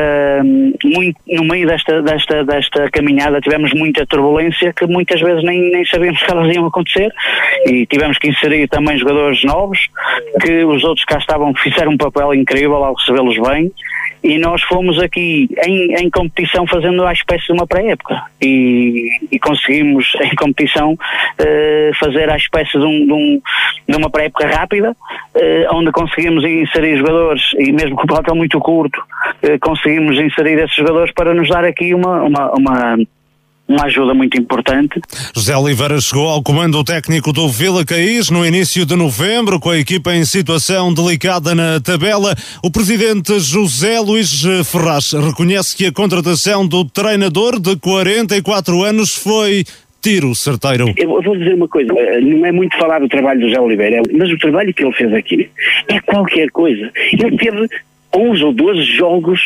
muito, 0.83 1.17
no 1.25 1.43
meio 1.45 1.65
desta, 1.65 2.01
desta, 2.01 2.43
desta 2.43 2.91
caminhada 2.91 3.41
tivemos 3.41 3.73
muita 3.73 4.05
turbulência 4.05 4.73
que 4.73 4.85
muitas 4.85 5.21
vezes 5.21 5.43
nem, 5.43 5.71
nem 5.71 5.85
sabíamos 5.85 6.21
que 6.23 6.31
elas 6.31 6.53
iam 6.53 6.65
acontecer 6.65 7.11
e 7.65 7.85
tivemos 7.85 8.17
que 8.17 8.29
inserir 8.29 8.67
também 8.67 8.97
jogadores 8.97 9.43
novos 9.43 9.79
que 10.41 10.63
os 10.65 10.83
outros 10.83 11.05
cá 11.05 11.17
estavam, 11.17 11.53
fizeram 11.55 11.93
um 11.93 11.97
papel 11.97 12.33
incrível 12.33 12.83
ao 12.83 12.93
recebê-los 12.93 13.37
bem 13.49 13.71
e 14.23 14.37
nós 14.37 14.61
fomos 14.63 14.99
aqui 14.99 15.49
em, 15.65 15.95
em 15.95 16.09
competição 16.09 16.65
fazendo 16.67 17.05
a 17.05 17.13
espécie 17.13 17.47
de 17.47 17.53
uma 17.53 17.67
pré-época. 17.67 18.23
E, 18.41 19.09
e, 19.31 19.39
conseguimos 19.39 20.13
em 20.21 20.35
competição 20.35 20.93
uh, 20.93 21.95
fazer 21.99 22.29
a 22.29 22.35
espécie 22.35 22.77
de, 22.77 22.85
um, 22.85 23.05
de, 23.05 23.13
um, 23.13 23.41
de 23.87 23.95
uma 23.95 24.09
pré-época 24.09 24.47
rápida 24.47 24.91
uh, 24.91 25.75
onde 25.75 25.91
conseguimos 25.91 26.43
inserir 26.43 26.97
jogadores 26.97 27.41
e 27.57 27.71
mesmo 27.71 27.95
com 27.95 28.03
o 28.03 28.07
plantel 28.07 28.35
muito 28.35 28.59
curto 28.59 28.99
uh, 28.99 29.59
conseguimos 29.59 30.19
inserir 30.19 30.59
esses 30.59 30.75
jogadores 30.75 31.13
para 31.13 31.33
nos 31.33 31.49
dar 31.49 31.63
aqui 31.63 31.93
uma, 31.93 32.23
uma, 32.23 32.51
uma 32.51 32.97
uma 33.67 33.85
ajuda 33.85 34.13
muito 34.13 34.39
importante. 34.39 35.01
José 35.35 35.55
Oliveira 35.55 35.99
chegou 35.99 36.27
ao 36.29 36.41
comando 36.41 36.83
técnico 36.83 37.33
do 37.33 37.47
Vila 37.49 37.85
Caís 37.85 38.29
no 38.29 38.45
início 38.45 38.85
de 38.85 38.95
novembro, 38.95 39.59
com 39.59 39.69
a 39.69 39.77
equipa 39.77 40.15
em 40.15 40.23
situação 40.23 40.93
delicada 40.93 41.53
na 41.53 41.79
tabela. 41.79 42.33
O 42.63 42.71
presidente 42.71 43.39
José 43.39 43.99
Luís 43.99 44.43
Ferraz 44.65 45.11
reconhece 45.11 45.75
que 45.75 45.85
a 45.85 45.91
contratação 45.91 46.67
do 46.67 46.85
treinador 46.85 47.59
de 47.59 47.75
44 47.75 48.83
anos 48.83 49.15
foi 49.15 49.65
tiro 50.01 50.33
certeiro. 50.33 50.93
Eu 50.95 51.21
vou 51.21 51.35
dizer 51.35 51.55
uma 51.55 51.67
coisa, 51.67 51.91
eh, 51.93 52.21
não 52.21 52.45
é 52.45 52.51
muito 52.51 52.77
falar 52.77 52.99
do 52.99 53.09
trabalho 53.09 53.41
do 53.41 53.47
José 53.47 53.59
Oliveira, 53.59 54.01
mas 54.13 54.31
o 54.31 54.37
trabalho 54.37 54.73
que 54.73 54.83
ele 54.83 54.93
fez 54.93 55.13
aqui 55.13 55.49
é 55.89 55.99
qualquer 56.01 56.49
coisa. 56.51 56.91
Ele 57.11 57.37
teve 57.37 57.67
11 58.15 58.43
ou 58.43 58.53
12 58.53 58.83
jogos. 58.83 59.39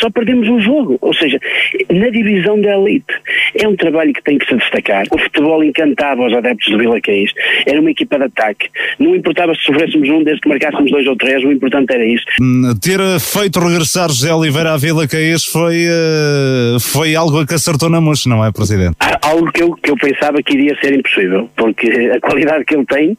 Só 0.00 0.10
perdemos 0.10 0.48
um 0.48 0.60
jogo. 0.60 0.98
Ou 1.00 1.14
seja, 1.14 1.38
na 1.90 2.08
divisão 2.08 2.60
da 2.60 2.76
elite. 2.76 3.04
É 3.54 3.68
um 3.68 3.76
trabalho 3.76 4.12
que 4.12 4.22
tem 4.22 4.38
que 4.38 4.46
se 4.46 4.56
destacar. 4.56 5.04
O 5.10 5.18
futebol 5.18 5.62
encantava 5.62 6.26
os 6.26 6.32
adeptos 6.32 6.70
do 6.70 6.78
Vila 6.78 7.00
Caís. 7.00 7.30
Era 7.66 7.80
uma 7.80 7.90
equipa 7.90 8.18
de 8.18 8.24
ataque. 8.24 8.68
Não 8.98 9.14
importava 9.14 9.54
se 9.54 9.62
sofrêssemos 9.62 10.08
um, 10.08 10.22
desde 10.22 10.40
que 10.40 10.48
marcássemos 10.48 10.90
dois 10.90 11.06
ou 11.06 11.16
três. 11.16 11.42
O 11.44 11.52
importante 11.52 11.92
era 11.92 12.04
isso. 12.04 12.24
Hum, 12.40 12.74
ter 12.80 12.98
feito 13.20 13.60
regressar 13.60 14.08
José 14.08 14.32
Oliveira 14.32 14.72
à 14.72 14.76
Vila 14.76 15.06
Caís 15.06 15.44
foi, 15.44 15.86
uh, 15.86 16.80
foi 16.80 17.14
algo 17.14 17.46
que 17.46 17.54
acertou 17.54 17.88
na 17.88 18.00
mocha, 18.00 18.28
não 18.28 18.44
é, 18.44 18.50
Presidente? 18.52 18.96
Algo 19.22 19.50
que 19.52 19.62
eu, 19.62 19.72
que 19.74 19.90
eu 19.90 19.96
pensava 19.96 20.42
que 20.42 20.54
iria 20.54 20.76
ser 20.80 20.94
impossível. 20.94 21.48
Porque 21.56 21.88
a 22.14 22.20
qualidade 22.20 22.64
que 22.64 22.74
ele 22.74 22.86
tem 22.86 23.16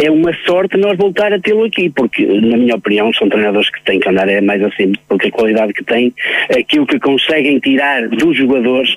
é 0.00 0.10
uma 0.10 0.32
sorte 0.44 0.76
nós 0.76 0.96
voltar 0.96 1.32
a 1.32 1.38
tê-lo 1.38 1.64
aqui. 1.64 1.90
Porque, 1.90 2.24
na 2.24 2.56
minha 2.56 2.76
opinião, 2.76 3.12
são 3.12 3.28
treinadores 3.28 3.51
jogadores 3.52 3.70
que 3.70 3.84
têm 3.84 4.00
que 4.00 4.08
andar 4.08 4.28
é 4.28 4.40
mais 4.40 4.62
assim, 4.62 4.92
porque 5.08 5.28
a 5.28 5.30
qualidade 5.30 5.72
que 5.72 5.84
têm, 5.84 6.12
aquilo 6.50 6.86
que 6.86 6.98
conseguem 6.98 7.58
tirar 7.60 8.08
dos 8.08 8.36
jogadores 8.36 8.96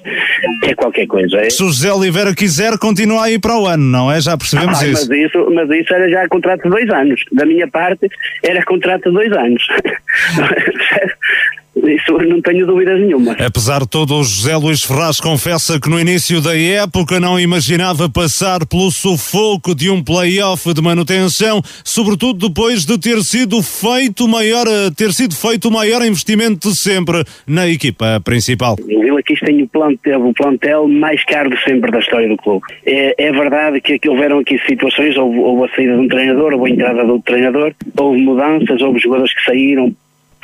é 0.64 0.74
qualquer 0.74 1.06
coisa. 1.08 1.38
É... 1.38 1.50
Se 1.50 1.64
o 1.64 1.68
José 1.68 1.92
Oliveira 1.92 2.34
quiser, 2.34 2.78
continua 2.80 3.26
aí 3.26 3.38
para 3.38 3.58
o 3.58 3.68
ano, 3.68 3.84
não 3.84 4.12
é? 4.12 4.20
Já 4.22 4.38
percebemos 4.38 4.82
ah, 4.82 4.88
isso. 4.88 5.10
Mas 5.10 5.20
isso. 5.20 5.52
Mas 5.54 5.70
isso 5.70 5.94
era 5.94 6.10
já 6.10 6.28
contrato 6.28 6.64
de 6.64 6.70
dois 6.70 6.90
anos. 6.90 7.22
Da 7.32 7.46
minha 7.46 7.68
parte, 7.68 8.10
era 8.44 8.64
contrato 8.64 9.10
de 9.10 9.12
dois 9.12 9.32
anos. 9.32 9.64
Isso 11.76 12.14
não 12.14 12.42
tenho 12.42 12.66
dúvidas 12.66 13.00
nenhuma. 13.00 13.34
Apesar 13.34 13.82
de 13.82 13.90
tudo, 13.90 14.16
o 14.16 14.24
José 14.24 14.56
Luís 14.56 14.84
Ferraz 14.84 15.20
confessa 15.20 15.80
que 15.80 15.90
no 15.90 16.00
início 16.00 16.42
da 16.42 16.58
época 16.58 17.20
não 17.20 17.40
imaginava 17.40 18.10
passar 18.10 18.66
pelo 18.66 18.90
sufoco 18.90 19.76
de 19.76 19.90
um 19.90 20.02
play-off 20.02 20.74
de 20.74 20.82
manutenção, 20.82 21.62
sobretudo 21.84 22.48
depois 22.48 22.86
de 22.86 22.98
ter 22.98 23.22
sido 23.22 23.62
feito 23.62 24.28
maior, 24.28 24.66
ter 24.96 25.12
sido 25.12 25.36
feito 25.36 25.68
o 25.68 25.72
maior 25.72 26.02
investimento 26.06 26.70
de 26.70 26.78
sempre 26.78 27.24
na 27.46 27.68
equipa 27.68 28.22
principal. 28.24 28.76
O 28.82 29.02
Vila 29.02 29.22
Quis 29.22 29.40
tem 29.40 29.62
o 29.62 29.68
plantel, 29.68 30.28
o 30.28 30.34
plantel 30.34 30.88
mais 30.88 31.24
caro 31.26 31.50
de 31.50 31.62
sempre 31.64 31.92
da 31.92 32.00
história 32.00 32.30
do 32.30 32.38
clube. 32.38 32.66
É, 32.86 33.28
é 33.28 33.32
verdade 33.32 33.82
que, 33.82 34.00
que 34.00 34.10
houveram 34.10 34.40
aqui 34.40 34.58
situações, 34.66 35.18
houve, 35.18 35.40
houve 35.40 35.70
a 35.70 35.76
saída 35.76 35.94
de 35.94 36.00
um 36.00 36.08
treinador, 36.08 36.54
houve 36.54 36.72
a 36.72 36.74
entrada 36.74 37.04
de 37.04 37.12
outro 37.12 37.34
treinador, 37.34 37.74
houve 37.98 38.22
mudanças, 38.22 38.82
houve 38.82 39.00
jogadores 39.00 39.34
que 39.34 39.44
saíram, 39.44 39.94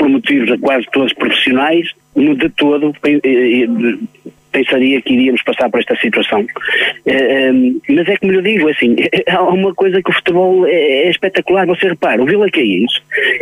por 0.02 0.10
motivos 0.10 0.52
a 0.52 0.58
quase 0.58 0.88
todos 0.91 1.14
profissionais, 1.14 1.91
no 2.16 2.36
de 2.36 2.49
todo 2.49 2.91
pensaria 4.52 4.99
que 4.99 5.14
iríamos 5.14 5.43
passar 5.43 5.70
por 5.70 5.80
esta 5.80 5.95
situação. 5.97 6.43
Mas 7.88 8.08
é 8.08 8.18
como 8.18 8.32
eu 8.32 8.41
digo, 8.41 8.68
assim, 8.68 8.95
há 9.30 9.43
uma 9.43 9.76
coisa 9.76 10.02
que 10.02 10.10
o 10.10 10.14
futebol 10.14 10.66
é, 10.66 11.04
é 11.04 11.10
espetacular. 11.12 11.68
Você 11.68 11.89
repara, 11.89 12.20
o 12.20 12.26
Vila 12.26 12.49
Caís, 12.49 12.91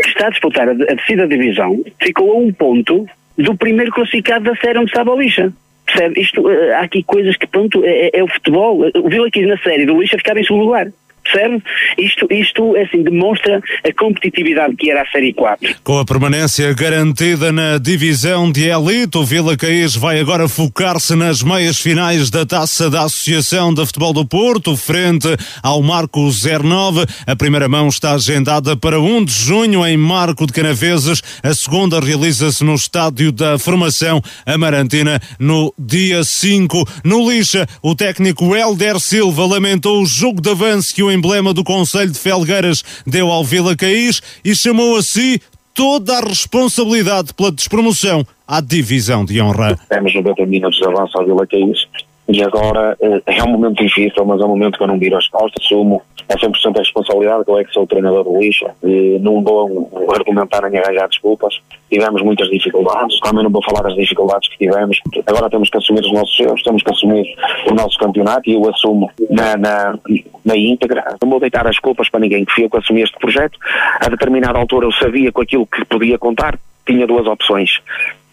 que 0.04 0.10
está 0.10 0.28
a 0.28 0.32
disputar 0.32 0.68
a 0.68 0.74
descida 0.74 1.26
da 1.26 1.34
divisão, 1.34 1.82
ficou 2.02 2.34
a 2.34 2.36
um 2.36 2.52
ponto 2.52 3.08
do 3.38 3.56
primeiro 3.56 3.94
classificado 3.94 4.44
da 4.44 4.56
série 4.58 4.80
onde 4.80 4.90
estava 4.90 5.14
a 5.14 5.16
lixa. 5.16 5.54
Percebe? 5.86 6.20
Isto, 6.20 6.52
eh, 6.52 6.74
há 6.74 6.82
aqui 6.82 7.02
coisas 7.04 7.38
que, 7.38 7.48
pronto, 7.48 7.86
é, 7.86 8.08
é, 8.08 8.20
é 8.20 8.24
o 8.24 8.28
futebol. 8.28 8.86
O 8.96 9.10
Vila 9.10 9.32
Caís 9.32 9.48
na 9.48 9.58
série 9.60 9.86
do 9.86 10.00
lixa 10.00 10.18
ficava 10.18 10.42
em 10.42 10.44
segundo 10.44 10.66
lugar. 10.66 10.92
Percebe? 11.32 11.64
Isto, 11.98 12.28
isto 12.32 12.76
é 12.76 12.84
assim, 12.84 13.04
demonstra 13.04 13.62
a 13.84 13.94
competitividade 13.94 14.76
que 14.76 14.90
era 14.90 15.02
a 15.02 15.06
Série 15.08 15.34
4. 15.34 15.76
Com 15.84 16.00
a 16.00 16.06
permanência 16.06 16.74
garantida 16.74 17.52
na 17.52 17.78
divisão 17.78 18.52
de 18.52 18.68
elite, 18.68 19.18
o 19.18 19.24
Vila 19.24 19.56
Caís 19.56 19.96
vai 19.96 20.20
agora 20.20 20.48
focar-se 20.48 21.16
nas 21.16 21.44
meias 21.44 21.80
finais 21.80 22.30
da 22.30 22.46
taça 22.46 22.90
da 22.90 23.04
Associação 23.04 23.74
de 23.74 23.86
Futebol 23.86 24.14
do 24.14 24.26
Porto, 24.26 24.76
frente 24.76 25.28
ao 25.62 25.82
Marco 25.82 26.30
09. 26.30 27.06
A 27.28 27.36
primeira 27.36 27.70
mão 27.70 27.88
está 27.88 28.14
agendada 28.14 28.76
para 28.76 29.00
1 29.00 29.26
de 29.26 29.34
junho 29.34 29.86
em 29.86 29.98
Marco 29.98 30.48
de 30.48 30.54
Canaveses. 30.54 31.22
A 31.44 31.54
segunda 31.54 32.00
realiza-se 32.00 32.64
no 32.64 32.76
estádio 32.76 33.32
da 33.32 33.60
Formação 33.60 34.22
Amarantina 34.46 35.22
no 35.38 35.74
dia 35.78 36.24
5. 36.24 36.88
No 37.04 37.30
Lixa, 37.30 37.68
o 37.82 37.96
técnico 37.96 38.56
Helder 38.56 39.00
Silva 39.00 39.46
lamentou 39.46 40.02
o 40.02 40.06
jogo 40.06 40.42
de 40.42 40.50
avanço 40.50 40.94
que 40.94 41.04
o 41.04 41.12
emblema 41.20 41.54
do 41.54 41.64
Conselho 41.64 42.12
de 42.12 42.18
Felgueiras 42.18 42.84
deu 43.06 43.30
ao 43.30 43.44
Vila 43.44 43.76
Caís 43.76 44.22
e 44.44 44.56
chamou 44.56 44.96
a 44.96 45.02
si 45.04 45.42
toda 45.74 46.18
a 46.18 46.22
responsabilidade 46.22 47.34
pela 47.34 47.52
despromoção 47.52 48.26
à 48.48 48.62
divisão 48.62 49.26
de 49.26 49.42
honra. 49.42 49.78
Temos 49.90 50.16
90 50.16 50.46
minutos 50.46 50.80
de 50.80 50.88
avanço 50.88 51.18
ao 51.18 51.26
Vila 51.26 51.46
Caís 51.46 51.78
e 52.30 52.44
agora 52.44 52.96
eh, 53.02 53.22
é 53.26 53.44
um 53.44 53.50
momento 53.50 53.84
difícil, 53.84 54.24
mas 54.24 54.40
é 54.40 54.46
um 54.46 54.50
momento 54.50 54.78
que 54.78 54.84
eu 54.84 54.88
não 54.88 55.00
viro 55.00 55.18
as 55.18 55.28
costas, 55.28 55.66
assumo 55.66 56.00
é 56.30 56.36
100% 56.36 56.76
a 56.76 56.80
responsabilidade, 56.80 57.44
eu 57.48 57.58
é 57.58 57.64
que 57.64 57.74
sou 57.74 57.84
o 57.84 57.88
treinador 57.88 58.24
do 58.24 58.40
lixo, 58.40 58.68
e 58.84 59.18
não 59.20 59.44
vou 59.44 59.90
argumentar 60.14 60.62
nem 60.70 60.80
arranjar 60.80 61.10
desculpas. 61.10 61.60
Tivemos 61.90 62.22
muitas 62.22 62.48
dificuldades, 62.50 63.20
também 63.22 63.44
não 63.44 63.50
vou 63.50 63.64
falar 63.64 63.82
das 63.82 63.96
dificuldades 63.96 64.48
que 64.50 64.60
tivemos. 64.60 65.00
Agora 65.26 65.50
temos 65.50 65.72
que 65.72 65.78
assumir 65.78 66.02
os 66.02 66.14
nossos 66.14 66.40
erros, 66.40 66.62
temos 66.62 66.84
que 66.84 66.92
assumir 66.92 67.36
o 67.68 67.74
nosso 67.74 67.98
campeonato 67.98 68.48
e 68.48 68.54
eu 68.54 68.70
assumo 68.70 69.10
na, 69.28 69.58
na, 69.58 70.00
na 70.46 70.56
íntegra. 70.56 71.16
Não 71.20 71.32
vou 71.32 71.40
deitar 71.40 71.66
as 71.66 71.80
culpas 71.80 72.10
para 72.10 72.20
ninguém, 72.20 72.46
que 72.46 72.54
fui 72.54 72.66
eu 72.66 72.70
que 72.70 72.78
assumi 72.78 73.02
este 73.02 73.18
projeto. 73.18 73.58
A 74.00 74.08
determinada 74.08 74.60
altura 74.60 74.86
eu 74.86 74.92
sabia 74.92 75.32
com 75.32 75.42
aquilo 75.42 75.66
que 75.66 75.84
podia 75.86 76.20
contar, 76.20 76.60
tinha 76.86 77.08
duas 77.08 77.26
opções. 77.26 77.80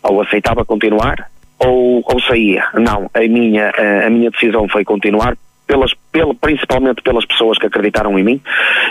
Ou 0.03 0.21
aceitava 0.21 0.67
continuar, 0.67 1.31
ou, 1.59 2.03
ou 2.05 2.21
saía. 2.23 2.65
Não, 2.75 3.11
a 3.13 3.21
minha, 3.21 3.73
a 4.05 4.11
minha 4.11 4.31
decisão 4.31 4.69
foi 4.69 4.85
continuar 4.85 5.37
pelas, 5.67 5.93
pela, 6.13 6.35
principalmente 6.35 7.03
pelas 7.03 7.27
pessoas 7.27 7.59
que 7.59 7.67
acreditaram 7.67 8.19
em 8.19 8.23
mim 8.23 8.41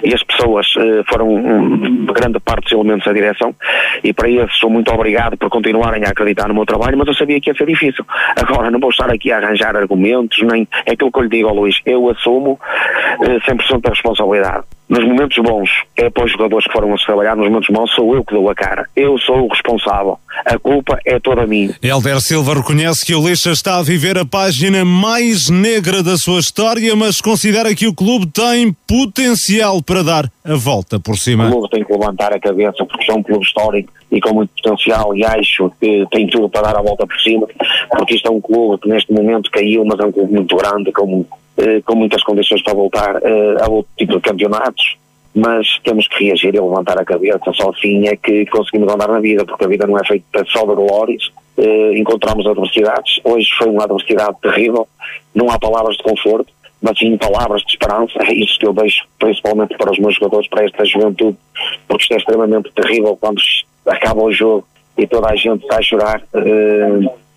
e 0.03 0.13
as 0.13 0.21
pessoas 0.23 0.67
uh, 0.75 1.03
foram 1.09 1.33
um, 1.33 2.05
grande 2.07 2.39
parte 2.39 2.63
dos 2.63 2.73
elementos 2.73 3.05
da 3.05 3.13
direção 3.13 3.55
e 4.03 4.13
para 4.13 4.29
isso 4.29 4.59
sou 4.59 4.69
muito 4.69 4.91
obrigado 4.91 5.37
por 5.37 5.49
continuarem 5.49 6.03
a 6.03 6.09
acreditar 6.09 6.47
no 6.47 6.53
meu 6.53 6.65
trabalho, 6.65 6.97
mas 6.97 7.07
eu 7.07 7.13
sabia 7.13 7.39
que 7.39 7.49
ia 7.49 7.55
ser 7.55 7.65
difícil. 7.65 8.05
Agora 8.35 8.69
não 8.69 8.79
vou 8.79 8.89
estar 8.89 9.09
aqui 9.09 9.31
a 9.31 9.37
arranjar 9.37 9.75
argumentos, 9.75 10.37
nem 10.41 10.67
é 10.85 10.91
aquilo 10.91 11.11
que 11.11 11.19
eu 11.19 11.23
lhe 11.23 11.29
digo 11.29 11.47
ao 11.47 11.55
Luís, 11.55 11.79
eu 11.85 12.09
assumo 12.09 12.59
uh, 13.19 13.51
100% 13.51 13.81
da 13.81 13.89
responsabilidade 13.89 14.65
nos 14.87 15.03
momentos 15.03 15.37
bons 15.43 15.69
é 15.95 16.09
para 16.09 16.25
os 16.25 16.31
jogadores 16.31 16.65
que 16.65 16.73
foram 16.73 16.93
a 16.93 16.97
trabalhar, 16.97 17.35
nos 17.35 17.47
momentos 17.47 17.69
maus 17.69 17.91
sou 17.91 18.15
eu 18.15 18.23
que 18.23 18.33
dou 18.33 18.49
a 18.49 18.55
cara. 18.55 18.87
Eu 18.95 19.17
sou 19.17 19.45
o 19.45 19.47
responsável. 19.47 20.19
A 20.45 20.59
culpa 20.59 20.99
é 21.05 21.19
toda 21.19 21.47
minha. 21.47 21.75
Helder 21.81 22.21
Silva 22.21 22.53
reconhece 22.55 23.05
que 23.05 23.15
o 23.15 23.27
Lixa 23.27 23.51
está 23.51 23.79
a 23.79 23.83
viver 23.83 24.17
a 24.17 24.25
página 24.25 24.85
mais 24.85 25.49
negra 25.49 26.03
da 26.03 26.17
sua 26.17 26.39
história, 26.39 26.95
mas 26.95 27.19
considera 27.19 27.73
que 27.73 27.87
o 27.87 27.95
clube 27.95 28.27
tem 28.27 28.75
potencial 28.87 29.81
para 29.81 30.03
dar 30.03 30.31
a 30.43 30.55
volta 30.55 30.99
por 30.99 31.17
cima. 31.17 31.47
O 31.47 31.51
clube 31.51 31.69
tem 31.69 31.83
que 31.83 31.91
levantar 31.91 32.33
a 32.33 32.39
cabeça 32.39 32.85
porque 32.85 33.11
é 33.11 33.13
um 33.13 33.23
clube 33.23 33.43
histórico 33.43 33.91
e 34.11 34.21
com 34.21 34.33
muito 34.33 34.51
potencial 34.61 35.15
e 35.15 35.25
acho 35.25 35.71
que 35.81 36.05
tem 36.11 36.27
tudo 36.27 36.47
para 36.47 36.61
dar 36.61 36.77
a 36.77 36.81
volta 36.81 37.07
por 37.07 37.19
cima, 37.19 37.47
porque 37.89 38.15
isto 38.15 38.27
é 38.27 38.31
um 38.31 38.39
clube 38.39 38.81
que 38.81 38.89
neste 38.89 39.11
momento 39.11 39.49
caiu, 39.51 39.83
mas 39.83 39.99
é 39.99 40.05
um 40.05 40.11
clube 40.11 40.33
muito 40.33 40.55
grande, 40.55 40.91
com 40.91 41.25
com 41.85 41.95
muitas 41.95 42.23
condições 42.23 42.61
para 42.61 42.73
voltar 42.73 43.15
eh, 43.23 43.55
a 43.61 43.69
outro 43.69 43.91
tipo 43.97 44.15
de 44.15 44.21
campeonatos, 44.21 44.97
mas 45.33 45.79
temos 45.83 46.07
que 46.07 46.25
reagir 46.25 46.53
e 46.53 46.59
levantar 46.59 46.99
a 46.99 47.05
cabeça, 47.05 47.39
só 47.53 47.69
assim 47.69 48.07
é 48.07 48.15
que 48.15 48.45
conseguimos 48.47 48.93
andar 48.93 49.07
na 49.07 49.19
vida, 49.19 49.45
porque 49.45 49.65
a 49.65 49.67
vida 49.67 49.87
não 49.87 49.97
é 49.97 50.05
feita 50.05 50.43
só 50.47 50.65
de 50.65 50.75
glórias, 50.75 51.27
uh, 51.57 51.93
encontramos 51.93 52.47
adversidades, 52.47 53.19
hoje 53.23 53.49
foi 53.57 53.67
uma 53.67 53.83
adversidade 53.83 54.37
terrível, 54.41 54.87
não 55.33 55.49
há 55.49 55.59
palavras 55.59 55.97
de 55.97 56.03
conforto, 56.03 56.53
mas 56.81 56.97
sim 56.97 57.17
palavras 57.17 57.61
de 57.63 57.71
esperança, 57.71 58.13
é 58.21 58.33
isso 58.33 58.57
que 58.57 58.65
eu 58.65 58.73
deixo 58.73 59.05
principalmente 59.19 59.77
para 59.77 59.91
os 59.91 59.99
meus 59.99 60.15
jogadores, 60.15 60.47
para 60.47 60.63
esta 60.63 60.85
juventude, 60.85 61.37
porque 61.85 62.03
isto 62.03 62.13
é 62.13 62.17
extremamente 62.17 62.71
terrível 62.71 63.17
quando 63.17 63.41
acaba 63.85 64.23
o 64.23 64.31
jogo 64.31 64.65
e 64.97 65.05
toda 65.05 65.29
a 65.29 65.35
gente 65.35 65.63
está 65.63 65.79
a 65.79 65.81
chorar, 65.81 66.23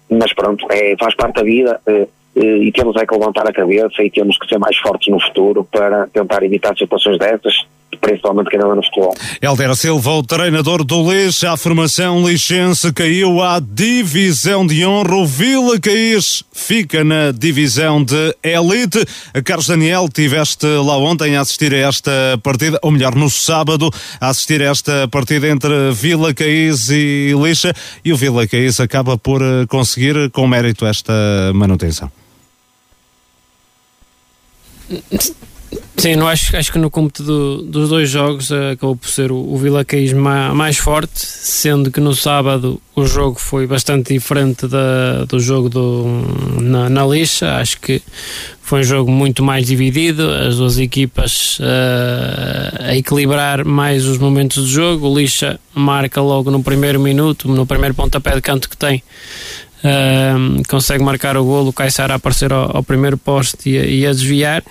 mas 0.08 0.32
pronto, 0.32 0.66
é, 0.70 0.96
faz 0.98 1.14
parte 1.14 1.34
da 1.34 1.42
vida, 1.42 1.80
eh, 1.86 2.06
e 2.38 2.72
temos 2.72 2.96
é 2.96 3.04
que 3.04 3.14
levantar 3.14 3.48
a 3.48 3.52
cabeça 3.52 4.02
e 4.02 4.10
temos 4.10 4.38
que 4.38 4.48
ser 4.48 4.58
mais 4.58 4.76
fortes 4.78 5.12
no 5.12 5.20
futuro 5.20 5.64
para 5.64 6.06
tentar 6.08 6.42
evitar 6.42 6.76
situações 6.76 7.18
dessas, 7.18 7.66
principalmente 8.00 8.50
quem 8.50 8.60
anda 8.60 8.74
no 8.76 8.82
futebol. 8.82 9.14
Helder 9.42 9.74
Silva, 9.74 10.10
o 10.12 10.22
treinador 10.22 10.84
do 10.84 11.06
Leix, 11.06 11.42
a 11.42 11.56
formação 11.56 12.26
lixense 12.26 12.92
caiu 12.92 13.42
à 13.42 13.58
divisão 13.60 14.66
de 14.66 14.84
honra, 14.86 15.16
o 15.16 15.26
Vila 15.26 15.80
Caís 15.80 16.44
fica 16.52 17.02
na 17.02 17.32
divisão 17.32 18.04
de 18.04 18.36
elite. 18.42 19.04
Carlos 19.44 19.66
Daniel, 19.66 20.08
tiveste 20.08 20.66
lá 20.66 20.96
ontem 20.96 21.36
a 21.36 21.40
assistir 21.40 21.74
a 21.74 21.88
esta 21.88 22.10
partida, 22.42 22.78
ou 22.82 22.90
melhor, 22.90 23.14
no 23.14 23.28
sábado, 23.28 23.90
a 24.20 24.28
assistir 24.28 24.62
a 24.62 24.70
esta 24.70 25.08
partida 25.08 25.48
entre 25.48 25.90
Vila 25.92 26.32
Caís 26.32 26.88
e 26.90 27.32
Lixa, 27.34 27.74
e 28.04 28.12
o 28.12 28.16
Vila 28.16 28.46
Caís 28.46 28.78
acaba 28.78 29.18
por 29.18 29.42
eh, 29.42 29.66
conseguir 29.66 30.30
com 30.30 30.46
mérito 30.46 30.86
esta 30.86 31.12
manutenção. 31.54 32.10
Sim, 35.98 36.14
não 36.14 36.28
acho, 36.28 36.56
acho 36.56 36.70
que 36.70 36.78
no 36.78 36.90
cômputo 36.90 37.24
do, 37.24 37.62
dos 37.62 37.88
dois 37.88 38.08
jogos 38.08 38.52
acabou 38.52 38.94
por 38.94 39.08
ser 39.08 39.32
o, 39.32 39.36
o 39.36 39.58
Vila 39.58 39.84
Caís 39.84 40.12
mais, 40.12 40.78
forte, 40.78 41.18
sendo 41.18 41.90
que 41.90 41.98
no 41.98 42.14
sábado 42.14 42.80
o 42.94 43.04
jogo 43.04 43.36
foi 43.38 43.66
bastante 43.66 44.14
diferente 44.14 44.68
da, 44.68 45.24
do 45.24 45.40
jogo 45.40 45.68
do, 45.68 46.04
na, 46.60 46.88
na 46.88 47.04
lixa. 47.04 47.56
Acho 47.56 47.80
que 47.80 48.00
foi 48.62 48.80
um 48.80 48.84
jogo 48.84 49.10
muito 49.10 49.42
mais 49.42 49.66
dividido, 49.66 50.30
as 50.30 50.58
duas 50.58 50.78
equipas 50.78 51.58
uh, 51.58 52.84
a 52.84 52.96
equilibrar 52.96 53.64
mais 53.64 54.06
os 54.06 54.18
momentos 54.18 54.62
do 54.62 54.68
jogo. 54.68 55.08
O 55.08 55.18
lixa 55.18 55.58
marca 55.74 56.20
logo 56.20 56.48
no 56.48 56.62
primeiro 56.62 57.00
minuto, 57.00 57.48
no 57.48 57.66
primeiro 57.66 57.94
pontapé 57.94 58.36
de 58.36 58.40
canto 58.40 58.70
que 58.70 58.76
tem. 58.76 59.02
Uh, 59.78 60.62
consegue 60.68 61.04
marcar 61.04 61.36
o 61.36 61.44
golo, 61.44 61.68
o 61.68 61.72
Caissara 61.72 62.14
a 62.14 62.16
aparecer 62.16 62.52
ao, 62.52 62.78
ao 62.78 62.82
primeiro 62.82 63.16
poste 63.16 63.70
e, 63.70 64.00
e 64.00 64.06
a 64.06 64.10
desviar. 64.10 64.62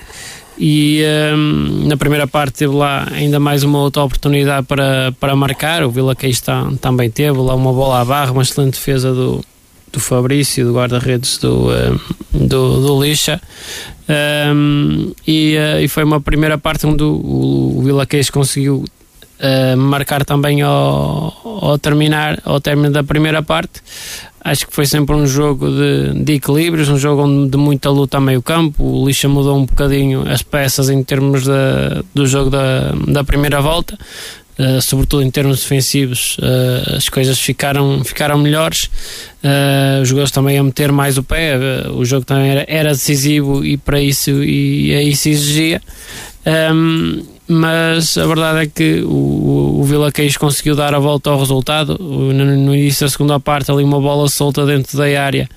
E 0.60 1.03
um, 1.36 1.88
na 1.88 1.95
primeira 1.95 2.26
parte 2.26 2.60
teve 2.60 2.74
lá 2.74 3.08
ainda 3.12 3.39
mais 3.39 3.64
uma 3.64 3.80
outra 3.80 4.03
oportunidade 4.03 4.66
para, 4.66 5.14
para 5.20 5.36
marcar, 5.36 5.84
o 5.84 5.91
Vila 5.91 6.16
Queijo 6.16 6.41
também 6.82 7.12
teve 7.12 7.38
lá 7.38 7.53
uma 7.53 7.72
bola 7.72 8.01
à 8.01 8.05
barra, 8.05 8.32
uma 8.32 8.41
excelente 8.41 8.74
defesa 8.74 9.14
do, 9.14 9.45
do 9.93 9.99
Fabrício, 9.99 10.66
do 10.66 10.74
guarda-redes 10.74 11.38
do, 11.38 11.70
um, 12.34 12.47
do, 12.47 12.82
do 12.82 13.03
Lixa. 13.03 13.39
Um, 14.10 15.12
e, 15.28 15.58
uh, 15.58 15.82
e 15.82 15.88
foi 15.88 16.03
uma 16.03 16.20
primeira 16.20 16.58
parte 16.58 16.88
onde 16.88 17.03
o, 17.03 17.76
o 17.78 17.82
Vila 17.84 18.05
Queijo 18.05 18.32
conseguiu 18.32 18.84
uh, 19.39 19.77
marcar 19.77 20.25
também 20.25 20.61
ao, 20.61 21.33
ao 21.43 21.77
terminar, 21.77 22.39
ao 22.43 22.59
término 22.59 22.91
da 22.91 23.03
primeira 23.03 23.41
parte 23.41 23.81
Acho 24.47 24.65
que 24.65 24.73
foi 24.73 24.85
sempre 24.85 25.13
um 25.13 25.27
jogo 25.27 25.67
de, 25.69 26.23
de 26.23 26.33
equilíbrios, 26.35 26.88
um 26.88 26.97
jogo 26.97 27.49
de 27.49 27.57
muita 27.57 27.89
luta 27.89 28.15
a 28.15 28.21
meio 28.21 28.41
campo. 28.41 28.81
O 28.81 29.05
Lixa 29.05 29.27
mudou 29.27 29.57
um 29.57 29.65
bocadinho 29.65 30.23
as 30.25 30.41
peças 30.41 30.89
em 30.89 31.03
termos 31.03 31.43
da, 31.43 32.01
do 32.15 32.25
jogo 32.25 32.49
da, 32.49 32.93
da 33.09 33.25
primeira 33.25 33.59
volta. 33.59 33.99
Uh, 34.57 34.81
sobretudo 34.81 35.21
em 35.21 35.29
termos 35.29 35.59
defensivos, 35.59 36.38
uh, 36.38 36.95
as 36.95 37.09
coisas 37.09 37.38
ficaram, 37.38 38.01
ficaram 38.05 38.38
melhores. 38.38 38.85
Uh, 39.43 40.01
os 40.01 40.07
jogadores 40.07 40.31
também 40.31 40.57
a 40.57 40.63
meter 40.63 40.93
mais 40.93 41.17
o 41.17 41.23
pé. 41.23 41.57
o 41.93 42.05
jogo 42.05 42.25
também 42.25 42.51
era, 42.51 42.65
era 42.69 42.89
decisivo 42.91 43.65
e 43.65 43.75
para 43.75 43.99
isso 43.99 44.31
e, 44.31 44.93
e 44.93 45.09
isso 45.09 45.27
exigia. 45.27 45.81
Um, 46.73 47.36
mas 47.48 48.18
a 48.18 48.26
verdade 48.26 48.60
é 48.60 48.68
que 48.68 49.02
o, 49.04 49.80
o 49.80 49.84
Vila 49.84 50.12
Queijo 50.12 50.39
conseguiu 50.39 50.76
dar 50.76 50.93
a 50.93 51.00
volta 51.00 51.30
ao 51.30 51.39
resultado. 51.39 51.98
No, 52.00 52.34
no, 52.34 52.76
início 52.76 53.06
da 53.06 53.10
segunda 53.10 53.39
parte, 53.39 53.72
ali 53.72 53.84
uma 53.84 54.02
bola 54.02 54.28
solta 54.28 54.66
dentro 54.66 54.98
da 54.98 55.06
área 55.22 55.50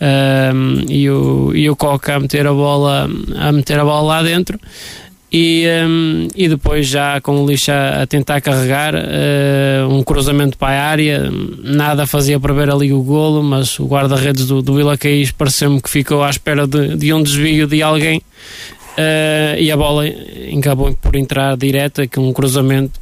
um, 0.00 0.84
e, 0.88 1.08
o, 1.10 1.52
e 1.54 1.68
o 1.68 1.76
Coca 1.76 2.14
a 2.14 2.20
meter 2.20 2.46
a 2.46 2.52
bola, 2.52 3.08
a 3.36 3.52
meter 3.52 3.78
a 3.78 3.84
bola 3.84 4.02
lá 4.02 4.22
dentro. 4.22 4.58
E, 5.32 5.66
um, 5.86 6.28
e 6.36 6.48
depois 6.48 6.86
já 6.86 7.20
com 7.20 7.42
o 7.42 7.46
Lixa 7.46 8.00
a 8.00 8.06
tentar 8.06 8.40
carregar 8.40 8.94
uh, 8.94 9.88
um 9.90 10.02
cruzamento 10.02 10.56
para 10.56 10.80
a 10.80 10.86
área 10.86 11.30
nada 11.64 12.06
fazia 12.06 12.38
prever 12.38 12.70
ali 12.70 12.92
o 12.92 13.02
golo 13.02 13.42
mas 13.42 13.76
o 13.80 13.86
guarda-redes 13.86 14.46
do, 14.46 14.62
do 14.62 14.76
Vila 14.76 14.96
Caís 14.96 15.32
pareceu-me 15.32 15.82
que 15.82 15.90
ficou 15.90 16.22
à 16.22 16.30
espera 16.30 16.64
de, 16.64 16.96
de 16.96 17.12
um 17.12 17.20
desvio 17.20 17.66
de 17.66 17.82
alguém 17.82 18.22
uh, 18.98 19.58
e 19.58 19.70
a 19.70 19.76
bola 19.76 20.04
acabou 20.56 20.92
por 21.00 21.16
entrar 21.16 21.56
direto, 21.56 22.02
com 22.08 22.28
um 22.28 22.32
cruzamento 22.32 22.98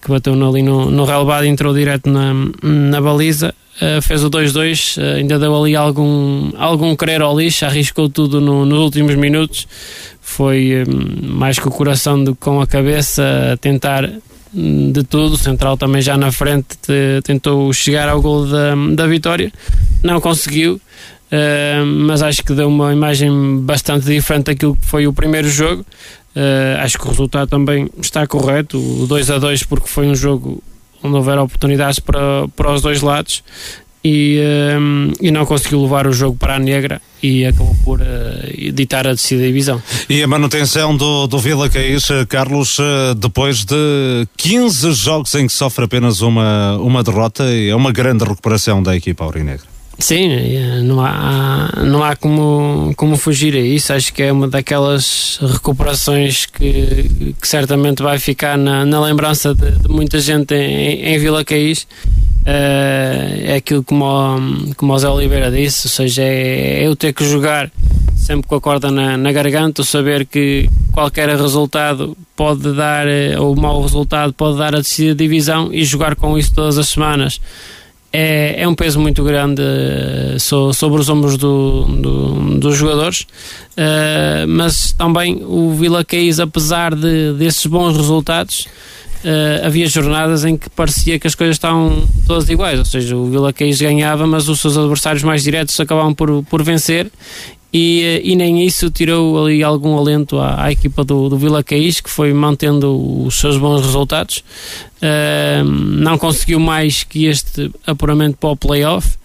que 0.00 0.10
bateu 0.10 0.34
ali 0.48 0.62
no, 0.62 0.90
no 0.90 1.04
relevado, 1.04 1.44
entrou 1.44 1.74
direto 1.74 2.08
na, 2.08 2.32
na 2.62 3.00
baliza. 3.00 3.54
Uh, 3.76 4.00
fez 4.00 4.24
o 4.24 4.30
2-2, 4.30 4.96
uh, 4.96 5.00
eh, 5.00 5.14
ainda 5.16 5.38
deu 5.38 5.54
ali 5.54 5.76
algum, 5.76 6.50
algum 6.56 6.96
querer 6.96 7.20
ao 7.20 7.38
lixo, 7.38 7.66
arriscou 7.66 8.08
tudo 8.08 8.40
no, 8.40 8.64
nos 8.64 8.78
últimos 8.78 9.14
minutos. 9.16 9.68
Foi 10.18 10.82
um, 10.88 11.34
mais 11.34 11.58
com 11.58 11.68
o 11.68 11.72
coração 11.72 12.24
do 12.24 12.34
que 12.34 12.40
com 12.40 12.58
a 12.62 12.66
cabeça 12.66 13.52
a 13.52 13.56
tentar 13.58 14.10
hum, 14.54 14.92
de 14.92 15.02
tudo. 15.02 15.34
O 15.34 15.36
Central 15.36 15.76
também 15.76 16.00
já 16.00 16.16
na 16.16 16.32
frente 16.32 16.68
te, 16.80 17.20
tentou 17.22 17.70
chegar 17.74 18.08
ao 18.08 18.22
gol 18.22 18.46
da, 18.46 18.74
da 18.94 19.06
vitória, 19.06 19.52
não 20.02 20.22
conseguiu. 20.22 20.80
Uh, 21.26 21.84
mas 21.84 22.22
acho 22.22 22.42
que 22.44 22.52
deu 22.54 22.68
uma 22.68 22.92
imagem 22.92 23.58
bastante 23.60 24.06
diferente 24.06 24.44
daquilo 24.46 24.76
que 24.76 24.86
foi 24.86 25.06
o 25.06 25.12
primeiro 25.12 25.48
jogo. 25.48 25.84
Uh, 26.34 26.78
acho 26.80 26.98
que 26.98 27.06
o 27.06 27.10
resultado 27.10 27.48
também 27.48 27.90
está 28.00 28.26
correto, 28.26 28.78
o 28.78 29.06
2 29.06 29.30
a 29.30 29.38
2 29.38 29.64
porque 29.64 29.88
foi 29.88 30.06
um 30.06 30.14
jogo 30.14 30.62
onde 31.02 31.16
houver 31.16 31.38
oportunidades 31.38 31.98
para, 31.98 32.46
para 32.54 32.72
os 32.72 32.82
dois 32.82 33.00
lados 33.00 33.42
e, 34.04 34.38
um, 34.78 35.12
e 35.20 35.30
não 35.30 35.44
conseguiu 35.46 35.82
levar 35.82 36.06
o 36.06 36.12
jogo 36.12 36.36
para 36.36 36.56
a 36.56 36.58
negra 36.58 37.00
e 37.22 37.44
acabou 37.44 37.74
por 37.82 38.00
uh, 38.00 38.04
a 38.04 39.12
decisiva 39.12 39.42
divisão. 39.42 39.82
E 40.08 40.22
a 40.22 40.28
manutenção 40.28 40.96
do, 40.96 41.26
do 41.26 41.38
Vila 41.38 41.68
Caís, 41.68 42.06
Carlos, 42.28 42.78
depois 43.16 43.64
de 43.64 44.28
15 44.36 44.92
jogos 44.92 45.34
em 45.34 45.46
que 45.46 45.52
sofre 45.52 45.86
apenas 45.86 46.20
uma, 46.20 46.76
uma 46.76 47.02
derrota, 47.02 47.44
é 47.44 47.74
uma 47.74 47.90
grande 47.90 48.24
recuperação 48.24 48.82
da 48.82 48.94
equipa 48.94 49.24
aurinegra. 49.24 49.75
Sim, 49.98 50.30
é, 50.30 50.82
não 50.82 51.00
há, 51.00 51.82
não 51.82 52.04
há 52.04 52.14
como, 52.14 52.92
como 52.96 53.16
fugir 53.16 53.54
a 53.54 53.60
isso. 53.60 53.92
Acho 53.92 54.12
que 54.12 54.22
é 54.22 54.30
uma 54.30 54.46
daquelas 54.46 55.38
recuperações 55.40 56.44
que, 56.44 57.34
que 57.40 57.48
certamente 57.48 58.02
vai 58.02 58.18
ficar 58.18 58.58
na, 58.58 58.84
na 58.84 59.00
lembrança 59.00 59.54
de, 59.54 59.70
de, 59.70 59.88
muita 59.88 60.20
gente 60.20 60.54
em, 60.54 61.14
em 61.14 61.18
Vila 61.18 61.44
Caís. 61.44 61.86
Uh, 62.42 63.42
é 63.42 63.54
aquilo 63.56 63.82
como, 63.82 64.74
como 64.76 64.92
o 64.92 64.98
Zé 64.98 65.08
Oliveira 65.08 65.50
disse, 65.50 65.86
ou 65.86 65.90
seja, 65.90 66.22
é, 66.22 66.82
é 66.82 66.86
eu 66.86 66.94
ter 66.94 67.12
que 67.12 67.24
jogar 67.24 67.70
sempre 68.14 68.46
com 68.46 68.54
a 68.54 68.60
corda 68.60 68.90
na, 68.90 69.16
na 69.16 69.32
garganta, 69.32 69.82
saber 69.82 70.26
que 70.26 70.68
qualquer 70.92 71.28
resultado 71.28 72.16
pode 72.36 72.72
dar, 72.74 73.06
eh, 73.06 73.38
ou 73.38 73.54
mau 73.56 73.82
resultado 73.82 74.32
pode 74.32 74.58
dar 74.58 74.74
a 74.74 74.78
decisão 74.78 75.14
divisão 75.14 75.70
e 75.72 75.84
jogar 75.84 76.16
com 76.16 76.36
isso 76.36 76.52
todas 76.54 76.76
as 76.76 76.88
semanas 76.88 77.40
é, 78.12 78.62
é 78.62 78.68
um 78.68 78.74
peso 78.74 79.00
muito 79.00 79.22
grande 79.22 79.62
uh, 79.62 80.72
sobre 80.72 81.00
os 81.00 81.08
ombros 81.08 81.36
do, 81.36 81.84
do, 81.84 82.58
dos 82.58 82.76
jogadores, 82.76 83.22
uh, 83.72 84.46
mas 84.48 84.92
também 84.92 85.42
o 85.44 85.74
Vila 85.74 86.04
Caís, 86.04 86.40
apesar 86.40 86.94
de, 86.94 87.32
desses 87.34 87.66
bons 87.66 87.96
resultados, 87.96 88.66
uh, 89.24 89.66
havia 89.66 89.86
jornadas 89.88 90.44
em 90.44 90.56
que 90.56 90.70
parecia 90.70 91.18
que 91.18 91.26
as 91.26 91.34
coisas 91.34 91.56
estavam 91.56 92.06
todas 92.26 92.48
iguais, 92.48 92.78
ou 92.78 92.84
seja, 92.84 93.16
o 93.16 93.26
Vila 93.30 93.52
Caís 93.52 93.80
ganhava, 93.80 94.26
mas 94.26 94.48
os 94.48 94.60
seus 94.60 94.76
adversários 94.76 95.22
mais 95.22 95.42
diretos 95.42 95.78
acabavam 95.78 96.14
por, 96.14 96.42
por 96.44 96.62
vencer 96.62 97.10
e, 97.76 98.32
e 98.32 98.36
nem 98.36 98.64
isso 98.64 98.90
tirou 98.90 99.44
ali 99.44 99.62
algum 99.62 99.98
alento 99.98 100.38
à, 100.38 100.64
à 100.64 100.72
equipa 100.72 101.04
do, 101.04 101.28
do 101.28 101.36
Vila 101.36 101.62
Caís, 101.62 102.00
que 102.00 102.08
foi 102.08 102.32
mantendo 102.32 103.24
os 103.24 103.34
seus 103.34 103.58
bons 103.58 103.84
resultados. 103.84 104.42
Uh, 104.96 105.62
não 105.62 106.16
conseguiu 106.16 106.58
mais 106.58 107.04
que 107.04 107.26
este 107.26 107.70
apuramento 107.86 108.38
para 108.38 108.48
o 108.48 108.56
playoff, 108.56 109.18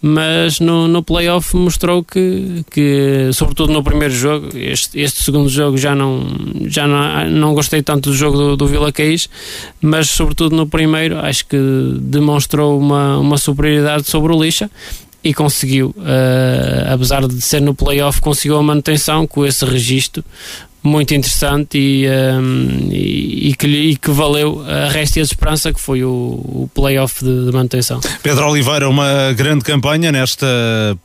mas 0.00 0.60
no, 0.60 0.86
no 0.86 1.02
playoff 1.02 1.56
mostrou 1.56 2.04
que, 2.04 2.64
que, 2.70 3.30
sobretudo 3.32 3.72
no 3.72 3.82
primeiro 3.82 4.14
jogo, 4.14 4.56
este, 4.56 5.00
este 5.00 5.24
segundo 5.24 5.48
jogo 5.48 5.76
já 5.76 5.92
não, 5.92 6.24
já 6.66 6.86
não, 6.86 7.28
não 7.28 7.54
gostei 7.54 7.82
tanto 7.82 8.10
do 8.10 8.14
jogo 8.14 8.36
do, 8.36 8.56
do 8.56 8.66
Vila 8.68 8.92
Caís, 8.92 9.28
mas 9.80 10.10
sobretudo 10.10 10.54
no 10.54 10.68
primeiro 10.68 11.18
acho 11.18 11.44
que 11.46 11.58
demonstrou 12.00 12.78
uma, 12.78 13.18
uma 13.18 13.36
superioridade 13.36 14.08
sobre 14.08 14.32
o 14.32 14.40
Lixa 14.40 14.70
e 15.26 15.34
conseguiu, 15.34 15.88
uh, 15.98 16.94
apesar 16.94 17.26
de 17.26 17.40
ser 17.40 17.60
no 17.60 17.74
playoff, 17.74 18.20
conseguiu 18.20 18.56
a 18.58 18.62
manutenção 18.62 19.26
com 19.26 19.44
esse 19.44 19.64
registro 19.64 20.24
muito 20.84 21.12
interessante 21.12 21.76
e, 21.76 22.06
um, 22.08 22.88
e, 22.92 23.48
e, 23.48 23.54
que, 23.56 23.66
e, 23.66 23.96
que, 23.96 24.08
valeu 24.12 24.64
a 24.64 24.88
resta 24.88 25.18
e 25.18 25.20
a 25.20 25.24
esperança 25.24 25.72
que 25.72 25.80
foi 25.80 26.04
o, 26.04 26.08
o 26.08 26.70
playoff 26.72 27.24
de, 27.24 27.46
de, 27.46 27.50
manutenção. 27.50 27.98
Pedro 28.22 28.48
Oliveira, 28.48 28.88
uma 28.88 29.32
grande 29.32 29.64
campanha 29.64 30.12
nesta 30.12 30.46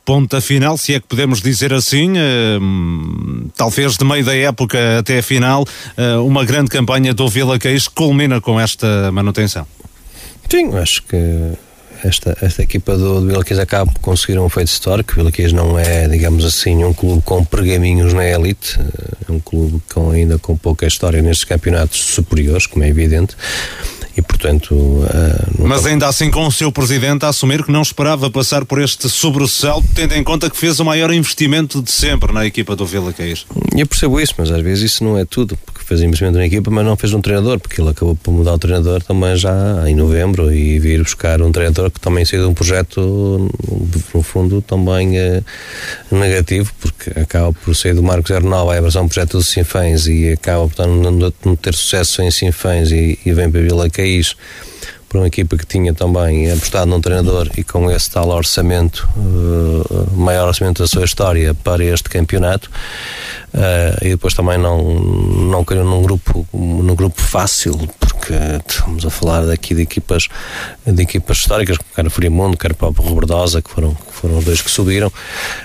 ponta 0.05 0.39
final, 0.39 0.77
se 0.77 0.93
é 0.93 0.99
que 0.99 1.07
podemos 1.07 1.41
dizer 1.41 1.73
assim, 1.73 2.13
um, 2.61 3.49
talvez 3.57 3.97
de 3.97 4.05
meio 4.05 4.23
da 4.23 4.35
época 4.35 4.99
até 4.99 5.17
a 5.17 5.23
final, 5.23 5.63
uh, 5.97 6.23
uma 6.23 6.45
grande 6.45 6.69
campanha 6.69 7.11
do 7.11 7.27
Vila 7.27 7.57
Queijo 7.57 7.89
culmina 7.89 8.39
com 8.39 8.59
esta 8.59 9.11
manutenção. 9.11 9.65
Sim, 10.47 10.77
acho 10.77 11.01
que 11.01 11.17
esta, 12.03 12.37
esta 12.41 12.61
equipa 12.63 12.97
do, 12.97 13.21
do 13.21 13.27
Vilquês 13.27 13.59
acaba 13.59 13.91
por 13.91 13.99
conseguir 13.99 14.39
um 14.39 14.49
feito 14.49 14.67
histórico. 14.67 15.13
O 15.13 15.23
Vilquês 15.23 15.53
não 15.53 15.77
é, 15.77 16.07
digamos 16.07 16.45
assim, 16.45 16.83
um 16.83 16.93
clube 16.93 17.21
com 17.23 17.43
pergaminhos 17.43 18.13
na 18.13 18.25
elite, 18.25 18.79
é 19.27 19.31
um 19.31 19.39
clube 19.39 19.81
com, 19.93 20.11
ainda 20.11 20.37
com 20.37 20.55
pouca 20.57 20.85
história 20.85 21.21
nestes 21.21 21.45
campeonatos 21.45 21.99
superiores, 21.99 22.65
como 22.65 22.83
é 22.83 22.89
evidente 22.89 23.35
e 24.15 24.21
portanto 24.21 24.73
uh, 24.73 25.67
mas 25.67 25.85
ainda 25.85 26.07
assim 26.07 26.29
com 26.29 26.45
o 26.45 26.51
seu 26.51 26.71
presidente 26.71 27.25
a 27.25 27.29
assumir 27.29 27.63
que 27.63 27.71
não 27.71 27.81
esperava 27.81 28.29
passar 28.29 28.65
por 28.65 28.81
este 28.81 29.09
sobressalto 29.09 29.87
tendo 29.93 30.13
em 30.15 30.23
conta 30.23 30.49
que 30.49 30.57
fez 30.57 30.79
o 30.79 30.85
maior 30.85 31.13
investimento 31.13 31.81
de 31.81 31.91
sempre 31.91 32.33
na 32.33 32.45
equipa 32.45 32.75
do 32.75 32.85
Vila 32.85 33.13
Caís. 33.13 33.45
Eu 33.75 33.87
percebo 33.87 34.19
isso 34.19 34.33
mas 34.37 34.51
às 34.51 34.61
vezes 34.61 34.91
isso 34.91 35.03
não 35.03 35.17
é 35.17 35.25
tudo 35.25 35.57
fez 35.91 36.01
investimento 36.03 36.37
na 36.37 36.45
equipa, 36.45 36.71
mas 36.71 36.85
não 36.85 36.95
fez 36.95 37.13
um 37.13 37.19
treinador, 37.19 37.59
porque 37.59 37.81
ele 37.81 37.89
acabou 37.89 38.15
por 38.15 38.31
mudar 38.31 38.53
o 38.53 38.57
treinador 38.57 39.03
também 39.03 39.35
já 39.35 39.51
em 39.85 39.93
novembro 39.93 40.53
e 40.53 40.79
vir 40.79 41.03
buscar 41.03 41.41
um 41.41 41.51
treinador 41.51 41.91
que 41.91 41.99
também 41.99 42.23
saiu 42.23 42.43
de 42.43 42.49
um 42.49 42.53
projeto, 42.53 43.51
no 44.13 44.23
fundo, 44.23 44.61
também 44.61 45.17
eh, 45.17 45.43
negativo, 46.09 46.71
porque 46.79 47.19
acaba 47.19 47.51
por 47.51 47.75
sair 47.75 47.93
do 47.93 48.01
Marcos 48.01 48.31
Arnal, 48.31 48.71
a 48.71 48.77
abraçar 48.77 49.03
um 49.03 49.09
projeto 49.09 49.31
dos 49.31 49.49
Sinfãs 49.49 50.07
e 50.07 50.29
acaba 50.29 50.69
por 50.69 50.85
não 50.87 51.55
ter 51.57 51.73
sucesso 51.73 52.21
em 52.21 52.31
Sinfãs 52.31 52.89
e, 52.91 53.19
e 53.25 53.33
vem 53.33 53.51
para 53.51 53.59
Vila 53.59 53.89
Caís 54.01 54.35
por 55.11 55.17
uma 55.17 55.27
equipa 55.27 55.57
que 55.57 55.65
tinha 55.65 55.93
também 55.93 56.49
apostado 56.49 56.89
num 56.89 57.01
treinador 57.01 57.49
e 57.57 57.65
com 57.65 57.91
esse 57.91 58.09
tal 58.09 58.29
orçamento, 58.29 59.09
uh, 59.17 60.09
maior 60.15 60.47
orçamento 60.47 60.81
da 60.81 60.87
sua 60.87 61.03
história 61.03 61.53
para 61.53 61.83
este 61.83 62.09
campeonato. 62.09 62.71
Uh, 63.53 64.05
e 64.05 64.09
depois 64.11 64.33
também 64.33 64.57
não, 64.57 64.81
não 64.81 65.65
caiu 65.65 65.83
num 65.83 66.01
grupo, 66.01 66.47
num 66.53 66.95
grupo 66.95 67.21
fácil, 67.21 67.77
porque 67.99 68.33
estamos 68.65 69.05
a 69.05 69.09
falar 69.09 69.45
daqui 69.45 69.75
de 69.75 69.81
equipas, 69.81 70.29
de 70.87 71.03
equipas 71.03 71.39
históricas, 71.39 71.77
quer 71.93 72.07
o 72.07 72.09
Friamundo, 72.09 72.55
quer 72.55 72.71
o 72.71 72.75
próprio 72.75 73.03
Robertosa, 73.03 73.61
que 73.61 73.69
foram, 73.69 73.93
que 73.93 74.13
foram 74.13 74.37
os 74.37 74.45
dois 74.45 74.61
que 74.61 74.71
subiram. 74.71 75.11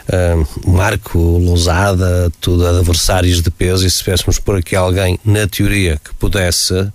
Uh, 0.09 0.68
Marco, 0.68 1.18
Lousada, 1.18 2.32
tudo 2.41 2.66
adversários 2.66 3.41
de 3.41 3.51
peso, 3.53 3.87
e 3.87 3.91
se 3.91 3.99
tivéssemos 3.99 4.41
por 4.41 4.57
aqui 4.57 4.74
alguém, 4.74 5.20
na 5.24 5.47
teoria, 5.47 6.01
que 6.05 6.12
pudesse 6.14 6.91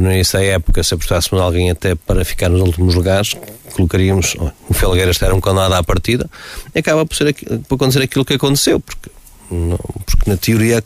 no 0.00 0.12
início 0.12 0.38
da 0.38 0.44
época, 0.44 0.82
se 0.82 0.94
apostássemos 0.94 1.40
alguém 1.42 1.70
até 1.70 1.94
para 1.94 2.24
ficar 2.24 2.48
nos 2.48 2.60
últimos 2.60 2.94
lugares, 2.94 3.34
colocaríamos 3.74 4.36
oh, 4.38 4.50
o 4.68 4.74
Felgueiras 4.74 5.20
era 5.22 5.34
um 5.34 5.40
condenado 5.40 5.74
à 5.74 5.82
partida 5.84 6.28
acaba 6.74 7.06
por, 7.06 7.16
ser, 7.16 7.34
por 7.68 7.76
acontecer 7.76 8.02
aquilo 8.02 8.24
que 8.24 8.34
aconteceu, 8.34 8.80
porque 8.80 9.10
não, 9.50 9.78
porque 10.04 10.30
na 10.30 10.36
teoria 10.36 10.82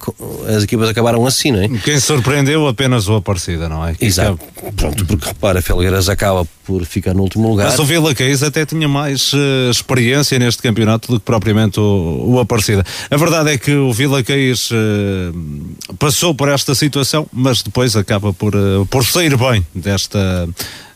as 0.48 0.62
equipas 0.62 0.88
acabaram 0.88 1.26
assim, 1.26 1.50
não 1.50 1.62
é? 1.62 1.68
Quem 1.68 1.98
surpreendeu 1.98 2.66
apenas 2.68 3.08
o 3.08 3.16
Aparecida, 3.16 3.68
não 3.68 3.86
é? 3.86 3.96
Exato. 4.00 4.38
Pronto, 4.76 5.04
porque 5.04 5.26
repara, 5.26 5.60
Felgueiras 5.60 6.08
acaba 6.08 6.46
por 6.64 6.84
ficar 6.84 7.12
no 7.12 7.22
último 7.22 7.48
lugar. 7.48 7.66
Mas 7.66 7.78
o 7.78 7.84
Vila 7.84 8.14
Caís 8.14 8.42
até 8.42 8.64
tinha 8.64 8.86
mais 8.86 9.32
uh, 9.32 9.70
experiência 9.70 10.38
neste 10.38 10.62
campeonato 10.62 11.10
do 11.10 11.18
que 11.18 11.26
propriamente 11.26 11.80
o, 11.80 12.24
o 12.28 12.38
Aparecida. 12.38 12.84
A 13.10 13.16
verdade 13.16 13.50
é 13.50 13.58
que 13.58 13.74
o 13.74 13.92
Vila 13.92 14.22
Caís 14.22 14.70
uh, 14.70 15.94
passou 15.98 16.34
por 16.34 16.48
esta 16.48 16.74
situação, 16.74 17.26
mas 17.32 17.62
depois 17.62 17.96
acaba 17.96 18.32
por, 18.32 18.54
uh, 18.54 18.86
por 18.86 19.04
sair 19.04 19.36
bem 19.36 19.66
desta, 19.74 20.48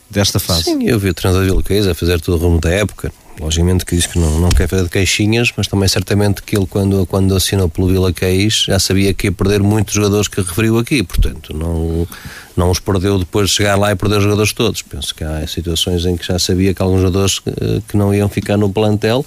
desta 0.08 0.38
fase. 0.38 0.64
Sim, 0.64 0.84
eu 0.84 1.00
vi 1.00 1.10
o 1.10 1.14
treinador 1.14 1.44
do 1.46 1.50
Vila 1.50 1.62
Caís 1.64 1.86
a 1.86 1.94
fazer 1.94 2.20
tudo 2.20 2.36
o 2.36 2.40
rumo 2.40 2.60
da 2.60 2.70
época 2.70 3.12
Logicamente 3.41 3.84
que 3.84 3.95
diz 3.95 4.07
que 4.07 4.18
não, 4.18 4.41
não 4.41 4.49
quer 4.49 4.66
fazer 4.66 4.84
de 4.84 4.89
queixinhas, 4.89 5.53
mas 5.57 5.66
também 5.66 5.89
certamente 5.89 6.43
que 6.43 6.57
ele, 6.57 6.66
quando, 6.66 7.05
quando 7.07 7.34
assinou 7.34 7.68
pelo 7.68 7.89
Vila 7.89 8.12
Caís, 8.12 8.64
já 8.66 8.78
sabia 8.78 9.12
que 9.12 9.26
ia 9.26 9.32
perder 9.32 9.62
muitos 9.62 9.95
jogadores 9.95 10.26
que 10.26 10.41
referiu 10.41 10.78
aqui, 10.78 11.03
portanto, 11.03 11.55
não, 11.55 12.09
não 12.57 12.70
os 12.70 12.80
perdeu 12.80 13.18
depois 13.18 13.51
de 13.51 13.57
chegar 13.57 13.76
lá 13.76 13.93
e 13.93 13.97
perder 13.97 14.16
os 14.18 14.24
jogadores 14.24 14.53
todos. 14.53 14.80
Penso 14.82 15.14
que 15.14 15.22
há 15.22 15.47
situações 15.47 16.07
em 16.07 16.16
que 16.16 16.26
já 16.26 16.39
sabia 16.39 16.72
que 16.72 16.80
alguns 16.80 17.01
jogadores 17.01 17.39
que, 17.39 17.51
eh, 17.51 17.82
que 17.87 17.97
não 17.97 18.14
iam 18.14 18.28
ficar 18.28 18.57
no 18.57 18.70
plantel 18.70 19.24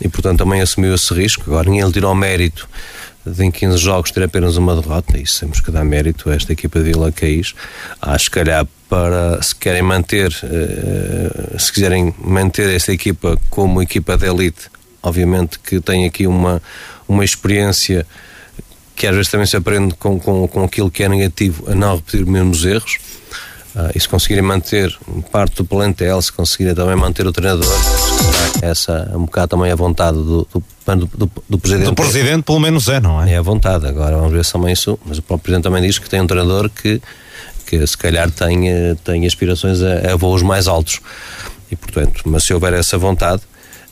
e, 0.00 0.08
portanto, 0.08 0.38
também 0.38 0.60
assumiu 0.60 0.94
esse 0.94 1.12
risco. 1.12 1.44
Agora, 1.46 1.68
ninguém 1.68 1.86
lhe 1.86 1.92
tirou 1.92 2.14
mérito 2.14 2.66
em 3.38 3.50
15 3.50 3.76
jogos 3.76 4.10
ter 4.10 4.22
apenas 4.24 4.56
uma 4.56 4.74
derrota, 4.74 5.16
isso 5.16 5.40
temos 5.40 5.60
que 5.60 5.70
dar 5.70 5.84
mérito 5.84 6.28
a 6.28 6.34
esta 6.34 6.52
equipa 6.52 6.80
de 6.80 6.86
Vila 6.86 7.12
Caís. 7.12 7.54
Acho 8.00 8.24
que 8.24 8.40
calhar 8.40 8.66
para 8.92 9.40
se 9.40 9.54
querem 9.54 9.80
manter, 9.80 10.28
uh, 10.28 11.58
se 11.58 11.72
quiserem 11.72 12.14
manter 12.18 12.68
esta 12.68 12.92
equipa 12.92 13.38
como 13.48 13.80
equipa 13.80 14.18
de 14.18 14.26
elite, 14.26 14.70
obviamente 15.02 15.58
que 15.58 15.80
tem 15.80 16.04
aqui 16.04 16.26
uma, 16.26 16.60
uma 17.08 17.24
experiência 17.24 18.06
que 18.94 19.06
às 19.06 19.14
vezes 19.14 19.30
também 19.30 19.46
se 19.46 19.56
aprende 19.56 19.94
com, 19.94 20.20
com, 20.20 20.46
com 20.46 20.64
aquilo 20.64 20.90
que 20.90 21.02
é 21.02 21.08
negativo 21.08 21.64
a 21.70 21.74
não 21.74 21.96
repetir 21.96 22.20
os 22.20 22.28
mesmos 22.28 22.66
erros. 22.66 22.98
Uh, 23.74 23.88
e 23.94 23.98
se 23.98 24.06
conseguirem 24.06 24.44
manter 24.44 24.94
parte 25.30 25.56
do 25.56 25.64
plantel, 25.64 26.20
se 26.20 26.30
conseguirem 26.30 26.74
também 26.74 26.94
manter 26.94 27.26
o 27.26 27.32
treinador, 27.32 27.74
essa 28.60 29.08
é 29.10 29.16
um 29.16 29.24
bocado 29.24 29.56
também 29.56 29.72
a 29.72 29.74
vontade 29.74 30.18
do, 30.18 30.46
do, 30.52 31.06
do, 31.06 31.30
do 31.48 31.58
presidente. 31.58 31.86
Do 31.86 31.94
presidente, 31.94 32.42
pelo 32.42 32.60
menos 32.60 32.86
é, 32.88 33.00
não 33.00 33.22
é? 33.22 33.32
É 33.32 33.38
a 33.38 33.42
vontade. 33.42 33.86
Agora 33.86 34.18
vamos 34.18 34.32
ver 34.32 34.44
se 34.44 34.52
também 34.52 34.74
isso. 34.74 34.98
Mas 35.06 35.16
o 35.16 35.22
próprio 35.22 35.44
presidente 35.44 35.64
também 35.64 35.80
diz 35.80 35.98
que 35.98 36.10
tem 36.10 36.20
um 36.20 36.26
treinador 36.26 36.68
que 36.68 37.00
que 37.72 37.86
se 37.86 37.96
calhar 37.96 38.30
tem, 38.30 38.66
tem 39.02 39.26
aspirações 39.26 39.80
a, 39.82 40.12
a 40.12 40.16
voos 40.16 40.42
mais 40.42 40.68
altos. 40.68 41.00
E, 41.70 41.76
portanto, 41.76 42.20
mas 42.26 42.44
se 42.44 42.52
houver 42.52 42.74
essa 42.74 42.98
vontade, 42.98 43.40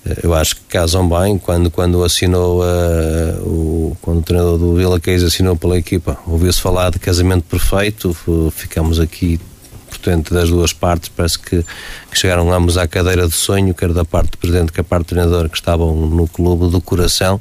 eh, 0.05 0.19
eu 0.23 0.35
acho 0.35 0.57
que 0.57 0.63
casam 0.69 1.09
bem. 1.09 1.39
Quando, 1.39 1.71
quando 1.71 2.05
assinou 2.05 2.61
uh, 2.61 3.41
o, 3.43 3.97
quando 4.03 4.19
o 4.19 4.23
treinador 4.23 4.59
do 4.59 4.75
Vila 4.75 5.01
Queijo 5.01 5.27
assinou 5.27 5.57
pela 5.57 5.79
equipa 5.79 6.19
ouviu-se 6.27 6.61
falar 6.61 6.91
de 6.91 6.99
casamento 6.99 7.45
perfeito. 7.45 8.15
Ficamos 8.55 9.01
aqui 9.01 9.41
portanto 9.89 10.35
das 10.35 10.51
duas 10.51 10.75
partes. 10.75 11.09
Parece 11.09 11.39
que, 11.39 11.65
que, 12.11 12.19
chegaram 12.19 12.53
ambos 12.53 12.77
à 12.77 12.87
cadeira 12.87 13.27
de 13.27 13.35
sonho 13.35 13.73
quer 13.73 13.95
da 13.95 14.05
parte 14.05 14.33
do 14.33 14.39
presidente 14.39 14.73
que 14.73 14.81
a 14.83 14.85
parte 14.85 15.07
do 15.07 15.09
treinador 15.09 15.49
que 15.49 15.57
estavam 15.57 15.95
no 15.95 16.29
clube 16.29 16.71
do 16.71 16.83
coração 16.83 17.41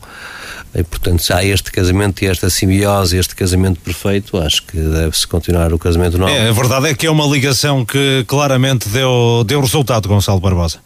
e, 0.73 0.83
portanto, 0.83 1.23
se 1.23 1.33
há 1.33 1.43
este 1.43 1.71
casamento 1.71 2.23
e 2.23 2.27
esta 2.27 2.49
simbiose, 2.49 3.17
este 3.17 3.35
casamento 3.35 3.79
perfeito, 3.79 4.37
acho 4.37 4.63
que 4.63 4.77
deve-se 4.77 5.25
continuar 5.27 5.73
o 5.73 5.79
casamento 5.79 6.17
novo. 6.17 6.31
É, 6.31 6.49
a 6.49 6.51
verdade 6.51 6.89
é 6.89 6.93
que 6.93 7.07
é 7.07 7.11
uma 7.11 7.25
ligação 7.25 7.83
que 7.83 8.23
claramente 8.27 8.87
deu, 8.89 9.43
deu 9.45 9.61
resultado, 9.61 10.07
Gonçalo 10.07 10.39
Barbosa. 10.39 10.79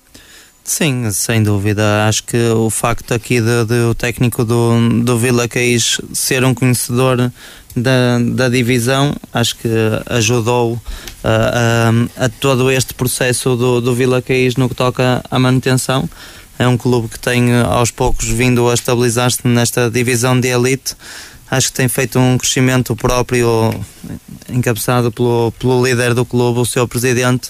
Sim, 0.64 1.12
sem 1.12 1.44
dúvida. 1.44 2.08
Acho 2.08 2.24
que 2.24 2.38
o 2.38 2.70
facto 2.70 3.14
aqui 3.14 3.42
de, 3.42 3.66
de 3.66 3.82
o 3.90 3.94
técnico 3.94 4.46
do, 4.46 5.02
do 5.04 5.18
Vila 5.18 5.46
Caís 5.46 6.00
ser 6.14 6.46
um 6.46 6.54
conhecedor 6.54 7.30
da, 7.76 8.20
da 8.20 8.48
divisão, 8.48 9.14
acho 9.34 9.58
que 9.58 9.68
ajudou 10.06 10.80
a, 11.22 11.90
a, 12.20 12.26
a 12.26 12.30
todo 12.30 12.72
este 12.72 12.94
processo 12.94 13.58
do, 13.58 13.82
do 13.82 13.94
Vila 13.94 14.22
Caís 14.22 14.56
no 14.56 14.70
que 14.70 14.76
toca 14.76 15.22
à 15.30 15.38
manutenção 15.38 16.10
é 16.60 16.68
um 16.68 16.78
clube 16.78 17.08
que 17.08 17.20
tem 17.20 17.52
eh, 17.52 17.62
aos 17.62 17.92
poucos 17.92 18.28
vindo 18.28 18.70
a 18.70 18.74
estabilizar-se 18.74 19.48
nesta 19.48 19.90
divisão 19.90 20.40
de 20.40 20.50
elite. 20.50 20.96
Acho 21.50 21.68
que 21.68 21.74
tem 21.74 21.88
feito 21.88 22.18
um 22.20 22.38
crescimento 22.38 22.96
próprio, 22.96 23.74
encabeçado 24.50 25.12
pelo, 25.12 25.52
pelo 25.60 25.86
líder 25.86 26.14
do 26.14 26.26
clube, 26.26 26.60
o 26.60 26.66
seu 26.66 26.88
presidente, 26.88 27.50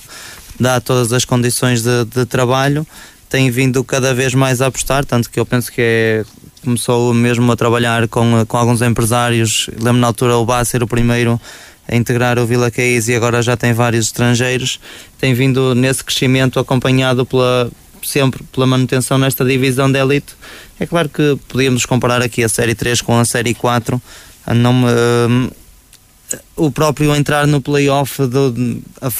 dá 0.59 0.81
todas 0.81 1.13
as 1.13 1.25
condições 1.25 1.83
de, 1.83 2.05
de 2.05 2.25
trabalho, 2.25 2.85
tem 3.29 3.49
vindo 3.49 3.83
cada 3.83 4.13
vez 4.13 4.33
mais 4.33 4.61
a 4.61 4.67
apostar, 4.67 5.05
tanto 5.05 5.29
que 5.29 5.39
eu 5.39 5.45
penso 5.45 5.71
que 5.71 5.81
é, 5.81 6.25
começou 6.63 7.13
mesmo 7.13 7.51
a 7.51 7.55
trabalhar 7.55 8.07
com, 8.07 8.45
com 8.45 8.57
alguns 8.57 8.81
empresários. 8.81 9.69
Lembro 9.77 10.01
na 10.01 10.07
altura 10.07 10.37
o 10.37 10.45
Bá 10.45 10.63
ser 10.63 10.83
o 10.83 10.87
primeiro 10.87 11.39
a 11.87 11.95
integrar 11.95 12.39
o 12.39 12.45
Vila 12.45 12.71
Caís 12.71 13.07
e 13.07 13.15
agora 13.15 13.41
já 13.41 13.57
tem 13.57 13.73
vários 13.73 14.05
estrangeiros. 14.05 14.79
Tem 15.19 15.33
vindo 15.33 15.75
nesse 15.75 16.03
crescimento 16.03 16.59
acompanhado 16.59 17.25
pela, 17.25 17.69
sempre 18.05 18.43
pela 18.51 18.65
manutenção 18.65 19.17
nesta 19.17 19.43
divisão 19.43 19.91
de 19.91 19.99
elite. 19.99 20.33
É 20.79 20.85
claro 20.85 21.09
que 21.09 21.37
podíamos 21.47 21.85
comparar 21.85 22.21
aqui 22.21 22.43
a 22.43 22.49
Série 22.49 22.75
3 22.75 23.01
com 23.01 23.17
a 23.17 23.25
Série 23.25 23.53
4. 23.53 24.01
Não 24.55 24.85
o 26.55 26.71
próprio 26.71 27.15
entrar 27.15 27.47
no 27.47 27.61
playoff, 27.61 28.21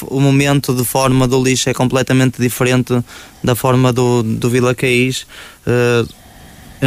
o 0.07 0.19
momento 0.19 0.73
de 0.73 0.83
forma 0.83 1.27
do 1.27 1.43
lixo 1.43 1.69
é 1.69 1.73
completamente 1.73 2.41
diferente 2.41 3.03
da 3.43 3.55
forma 3.55 3.91
do, 3.91 4.23
do 4.23 4.49
Vila 4.49 4.73
Caís. 4.73 5.25
Uh, 5.65 6.07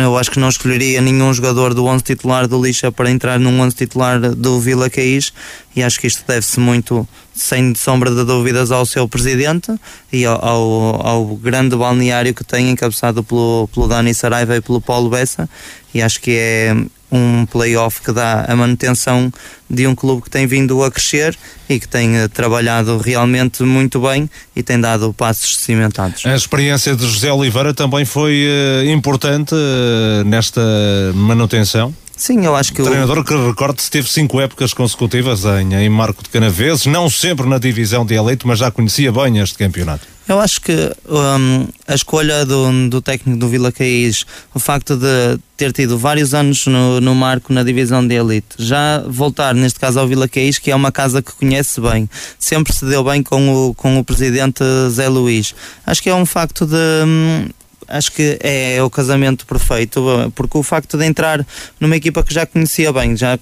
eu 0.03 0.19
acho 0.19 0.31
que 0.31 0.39
não 0.39 0.51
escolheria 0.51 1.01
nenhum 1.01 1.33
jogador 1.33 1.73
do 1.73 1.87
11 1.87 2.05
titular 2.05 2.47
do 2.47 2.63
Lixa 2.63 2.93
para 2.93 3.11
entrar 3.11 3.41
num 3.41 3.61
11 3.61 3.75
titular 3.75 4.21
do 4.21 4.61
Vila 4.61 4.91
Caís 4.91 5.33
e 5.75 5.83
acho 5.83 5.99
que 5.99 6.07
isto 6.07 6.23
deve-se 6.27 6.61
muito, 6.61 7.09
sem 7.35 7.75
sombra 7.75 8.11
de 8.11 8.23
dúvidas, 8.23 8.71
ao 8.71 8.85
seu 8.85 9.09
presidente 9.09 9.73
e 10.13 10.27
ao, 10.27 10.45
ao, 10.45 11.07
ao 11.07 11.27
grande 11.37 11.75
balneário 11.75 12.35
que 12.35 12.45
tem, 12.45 12.71
encabeçado 12.71 13.25
pelo, 13.25 13.69
pelo 13.73 13.89
Dani 13.89 14.13
Saraiva 14.13 14.57
e 14.57 14.61
pelo 14.61 14.83
Paulo 14.83 15.09
Bessa 15.09 15.49
e 15.95 16.03
acho 16.03 16.21
que 16.21 16.33
é 16.33 16.77
um 17.11 17.47
playoff 17.47 18.01
que 18.01 18.13
dá 18.13 18.45
a 18.49 18.57
manutenção 18.57 19.33
de 19.69 19.87
um 19.87 19.95
clube 19.95 20.23
que 20.23 20.31
tem 20.31 20.47
vindo 20.47 20.83
a 20.83 20.91
crescer 20.91 21.37
e 21.69 21.79
que 21.81 21.89
tem 21.89 22.23
uh, 22.23 22.29
trabalhado 22.29 22.99
realmente 22.99 23.63
muito 23.63 24.01
bem 24.01 24.29
e 24.55 24.63
tem 24.63 24.81
dado 24.81 25.13
passos 25.13 25.57
cimentados. 25.59 26.25
A 26.27 26.35
experiência 26.35 26.95
de 26.95 27.07
José 27.07 27.33
Oliveira 27.33 27.75
também 27.75 28.05
foi 28.05 28.47
uh, 28.47 28.91
importante 28.91 29.55
uh, 29.55 30.25
nesta 30.25 30.61
manutenção? 31.15 31.95
Sim, 32.17 32.47
eu 32.47 32.57
acho 32.57 32.73
que 32.73 32.81
o 32.81 32.85
treinador 32.87 33.23
que 33.23 33.35
recorde 33.35 33.91
teve 33.91 34.09
cinco 34.09 34.41
épocas 34.41 34.73
consecutivas 34.73 35.45
em, 35.45 35.75
em 35.75 35.89
Marco 35.91 36.23
de 36.23 36.31
Canaveses, 36.31 36.87
não 36.87 37.11
sempre 37.11 37.47
na 37.47 37.59
divisão 37.59 38.07
de 38.07 38.15
eleito, 38.15 38.49
mas 38.49 38.59
já 38.59 38.71
conhecia 38.71 39.13
bem 39.13 39.39
este 39.39 39.59
campeonato. 39.59 40.16
Eu 40.29 40.41
acho 40.41 40.61
que 40.61 40.73
um, 41.09 41.69
a 41.87 41.95
escolha 41.95 42.45
do, 42.45 42.89
do 42.89 43.01
técnico 43.01 43.39
do 43.39 43.49
Vila 43.49 43.71
Caís, 43.71 44.27
o 44.53 44.59
facto 44.59 44.97
de 44.97 45.39
ter 45.57 45.73
tido 45.73 45.97
vários 45.97 46.35
anos 46.35 46.67
no, 46.67 47.01
no 47.01 47.15
Marco 47.15 47.53
na 47.53 47.63
divisão 47.63 48.07
de 48.07 48.15
elite, 48.15 48.57
já 48.59 49.05
voltar 49.07 49.55
neste 49.55 49.79
caso 49.79 50.01
ao 50.01 50.09
Vila 50.09 50.27
Caís, 50.27 50.59
que 50.59 50.71
é 50.71 50.75
uma 50.75 50.91
casa 50.91 51.23
que 51.23 51.33
conhece 51.33 51.81
bem, 51.81 52.11
sempre 52.41 52.73
se 52.73 52.85
deu 52.85 53.05
bem 53.05 53.23
com 53.23 53.69
o, 53.69 53.75
com 53.75 53.99
o 53.99 54.05
presidente 54.05 54.65
Zé 54.91 55.09
Luís. 55.09 55.55
Acho 55.87 56.03
que 56.03 56.11
é 56.11 56.15
um 56.15 56.27
facto 56.27 56.67
de. 56.67 56.75
Acho 57.89 58.13
que 58.13 58.39
é 58.43 58.83
o 58.83 58.91
casamento 58.91 59.47
perfeito, 59.47 60.03
porque 60.35 60.59
o 60.59 60.63
facto 60.63 60.99
de 60.99 61.05
entrar 61.07 61.47
numa 61.81 61.97
equipa 61.97 62.23
que 62.23 62.35
já 62.35 62.45
conhecia 62.45 62.93
bem, 62.93 63.17
já 63.17 63.39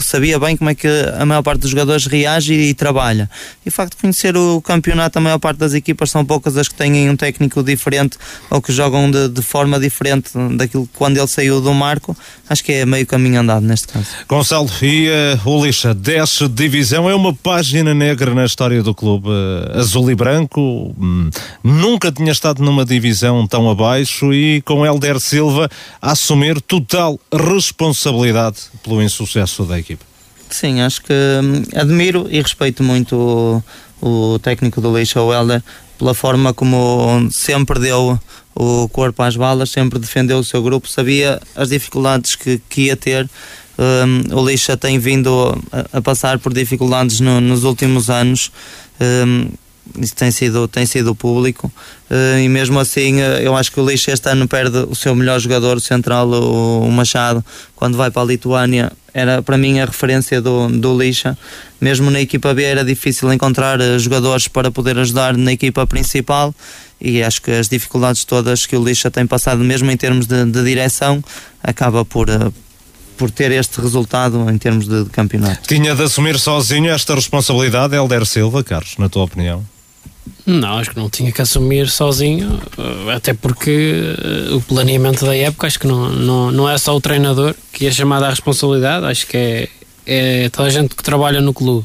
sabia 0.00 0.38
bem 0.38 0.56
como 0.56 0.70
é 0.70 0.74
que 0.74 0.86
a 1.18 1.24
maior 1.24 1.42
parte 1.42 1.60
dos 1.60 1.70
jogadores 1.70 2.06
reage 2.06 2.52
e, 2.52 2.74
trabalha, 2.74 3.30
e 3.64 3.68
o 3.68 3.72
facto 3.72 3.96
de 3.96 4.02
conhecer 4.02 4.36
o 4.36 4.60
campeonato, 4.60 5.18
a 5.18 5.20
maior 5.20 5.38
parte 5.38 5.58
das 5.58 5.72
equipas 5.72 6.10
são 6.10 6.24
poucas 6.24 6.56
as 6.56 6.68
que 6.68 6.74
têm 6.74 7.08
um 7.08 7.16
técnico 7.16 7.62
diferente 7.62 8.18
ou 8.50 8.60
que 8.60 8.72
jogam 8.72 9.10
de, 9.10 9.28
de 9.28 9.42
forma 9.42 9.80
diferente 9.80 10.30
daquilo 10.56 10.86
que 10.86 10.92
quando 10.94 11.16
ele 11.16 11.26
saiu 11.26 11.60
do 11.60 11.72
marco, 11.72 12.16
acho 12.48 12.62
que 12.62 12.72
é 12.72 12.86
meio 12.86 13.06
caminho 13.06 13.40
andado 13.40 13.64
neste 13.64 13.88
caso. 13.88 14.06
Gonçalo, 14.28 14.68
e 14.82 15.08
uh, 15.08 15.48
o 15.48 15.64
Lixa 15.64 15.94
desce 15.94 16.48
divisão, 16.48 17.08
é 17.08 17.14
uma 17.14 17.34
página 17.34 17.94
negra 17.94 18.34
na 18.34 18.44
história 18.44 18.82
do 18.82 18.94
clube 18.94 19.28
uh, 19.28 19.78
azul 19.78 20.10
e 20.10 20.14
branco, 20.14 20.60
hum, 20.98 21.30
nunca 21.64 22.12
tinha 22.12 22.32
estado 22.32 22.62
numa 22.62 22.84
divisão 22.84 23.46
tão 23.46 23.70
abaixo 23.70 23.85
e 24.32 24.62
com 24.62 24.84
Helder 24.84 25.20
Silva 25.20 25.70
a 26.00 26.12
assumir 26.12 26.60
total 26.60 27.18
responsabilidade 27.32 28.58
pelo 28.82 29.02
insucesso 29.02 29.64
da 29.64 29.78
equipe. 29.78 30.04
Sim, 30.48 30.80
acho 30.80 31.02
que 31.02 31.12
hum, 31.12 31.62
admiro 31.74 32.26
e 32.30 32.40
respeito 32.40 32.82
muito 32.82 33.62
o, 34.00 34.34
o 34.34 34.38
técnico 34.38 34.80
do 34.80 34.92
Leixo, 34.92 35.18
o 35.20 35.32
Helder, 35.32 35.62
pela 35.98 36.14
forma 36.14 36.54
como 36.54 37.28
sempre 37.30 37.80
deu 37.80 38.18
o 38.54 38.88
corpo 38.88 39.22
às 39.22 39.36
balas, 39.36 39.70
sempre 39.70 39.98
defendeu 39.98 40.38
o 40.38 40.44
seu 40.44 40.62
grupo, 40.62 40.88
sabia 40.88 41.40
as 41.54 41.68
dificuldades 41.68 42.34
que, 42.34 42.60
que 42.68 42.82
ia 42.82 42.96
ter. 42.96 43.28
Um, 43.78 44.34
o 44.34 44.48
Lixa 44.48 44.76
tem 44.76 44.98
vindo 44.98 45.62
a, 45.70 45.98
a 45.98 46.00
passar 46.00 46.38
por 46.38 46.52
dificuldades 46.52 47.20
no, 47.20 47.40
nos 47.40 47.64
últimos 47.64 48.08
anos. 48.08 48.50
Um, 48.98 49.48
isso 49.98 50.14
tem 50.14 50.30
sido, 50.30 50.66
tem 50.68 50.84
sido 50.84 51.14
público 51.14 51.70
uh, 52.10 52.38
e 52.38 52.48
mesmo 52.48 52.78
assim 52.78 53.20
uh, 53.20 53.38
eu 53.40 53.56
acho 53.56 53.70
que 53.72 53.80
o 53.80 53.88
Lixa 53.88 54.12
este 54.12 54.28
ano 54.28 54.46
perde 54.48 54.78
o 54.88 54.94
seu 54.94 55.14
melhor 55.14 55.38
jogador 55.38 55.80
central, 55.80 56.28
o, 56.30 56.90
Machado, 56.90 57.44
quando 57.74 57.96
vai 57.96 58.10
para 58.10 58.22
a 58.22 58.24
Lituânia 58.24 58.92
era 59.14 59.42
para 59.42 59.56
mim 59.56 59.80
a 59.80 59.84
referência 59.84 60.40
do, 60.40 60.68
do 60.68 60.98
Lixa 60.98 61.36
mesmo 61.80 62.10
na 62.10 62.20
equipa 62.20 62.52
B 62.52 62.62
era 62.62 62.84
difícil 62.84 63.32
encontrar 63.32 63.80
uh, 63.80 63.98
jogadores 63.98 64.48
para 64.48 64.70
poder 64.70 64.98
ajudar 64.98 65.36
na 65.36 65.52
equipa 65.52 65.86
principal 65.86 66.54
e 67.00 67.22
acho 67.22 67.42
que 67.42 67.50
as 67.50 67.68
dificuldades 67.68 68.24
todas 68.24 68.66
que 68.66 68.76
o 68.76 68.84
Lixa 68.84 69.10
tem 69.10 69.26
passado 69.26 69.62
mesmo 69.62 69.90
em 69.90 69.96
termos 69.96 70.26
de, 70.26 70.44
de 70.44 70.64
direção 70.64 71.22
acaba 71.62 72.04
por 72.04 72.28
por 73.16 73.30
ter 73.30 73.50
este 73.50 73.80
resultado 73.80 74.48
em 74.50 74.58
termos 74.58 74.86
de, 74.86 75.04
de, 75.04 75.10
campeonato. 75.10 75.66
Tinha 75.66 75.94
de 75.94 76.02
assumir 76.02 76.38
sozinho 76.38 76.90
esta 76.90 77.14
responsabilidade, 77.14 77.96
Helder 77.96 78.26
Silva, 78.26 78.62
Carlos, 78.62 78.96
na 78.98 79.08
tua 79.08 79.24
opinião? 79.24 79.64
Não, 80.46 80.78
acho 80.78 80.90
que 80.90 80.96
não 80.96 81.10
tinha 81.10 81.32
que 81.32 81.42
assumir 81.42 81.88
sozinho, 81.88 82.60
eh, 82.78 83.12
até 83.14 83.34
porque 83.34 84.14
eh, 84.16 84.54
o 84.54 84.60
planeamento 84.60 85.26
da 85.26 85.36
época, 85.36 85.66
acho 85.66 85.78
que 85.78 85.86
não, 85.86 86.08
não, 86.10 86.50
não 86.52 86.68
é 86.68 86.78
só 86.78 86.94
o 86.94 87.00
treinador 87.00 87.54
que 87.72 87.86
é 87.86 87.90
chamado 87.90 88.24
à 88.24 88.30
responsabilidade, 88.30 89.06
acho 89.06 89.26
que 89.26 89.36
é, 89.36 89.68
é 90.06 90.48
toda 90.50 90.68
a 90.68 90.70
gente 90.70 90.94
que 90.94 91.02
trabalha 91.02 91.40
no 91.40 91.52
clube. 91.52 91.84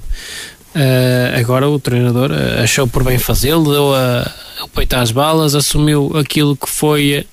Uh, 0.74 1.38
agora 1.38 1.68
o 1.68 1.78
treinador 1.80 2.32
achou 2.64 2.88
por 2.88 3.04
bem 3.04 3.18
fazê-lo, 3.18 3.74
deu 3.74 3.94
a, 3.94 4.32
o 4.64 4.70
peito 4.70 4.94
às 4.94 5.12
balas, 5.12 5.54
assumiu 5.54 6.12
aquilo 6.16 6.56
que 6.56 6.70
foi 6.70 7.28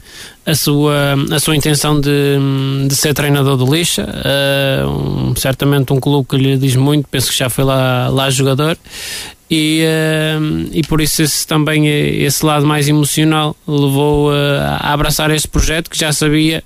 a 0.45 0.55
sua, 0.57 1.15
a 1.31 1.39
sua 1.39 1.55
intenção 1.55 2.01
de, 2.01 2.37
de 2.89 2.97
ser 2.97 3.15
treinador 3.15 3.57
do 3.57 3.73
Lixa. 3.73 4.09
Uh, 4.09 4.89
um, 4.89 5.37
certamente 5.37 5.93
um 5.93 6.01
clube 6.01 6.27
que 6.27 6.37
lhe 6.37 6.57
diz 6.57 6.75
muito, 6.75 7.07
penso 7.09 7.31
que 7.31 7.39
já 7.39 7.49
foi 7.49 7.65
lá, 7.65 8.09
lá 8.09 8.29
jogador 8.29 8.77
e, 9.51 9.83
uh, 9.85 10.69
e 10.73 10.83
por 10.83 11.01
isso 11.01 11.23
esse, 11.23 11.47
também 11.47 11.87
esse 11.87 12.45
lado 12.45 12.67
mais 12.67 12.89
emocional 12.89 13.57
levou 13.67 14.31
uh, 14.31 14.35
a 14.81 14.93
abraçar 14.93 15.31
este 15.31 15.49
projeto 15.49 15.89
que 15.89 15.99
já 15.99 16.13
sabia 16.13 16.63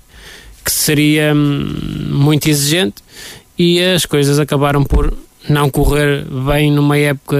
que 0.63 0.71
seria 0.71 1.33
um, 1.33 1.73
muito 2.09 2.49
exigente. 2.49 2.95
E 3.57 3.81
as 3.81 4.05
coisas 4.05 4.39
acabaram 4.39 4.83
por 4.83 5.13
não 5.47 5.69
correr 5.69 6.25
bem 6.47 6.71
numa 6.71 6.97
época 6.97 7.37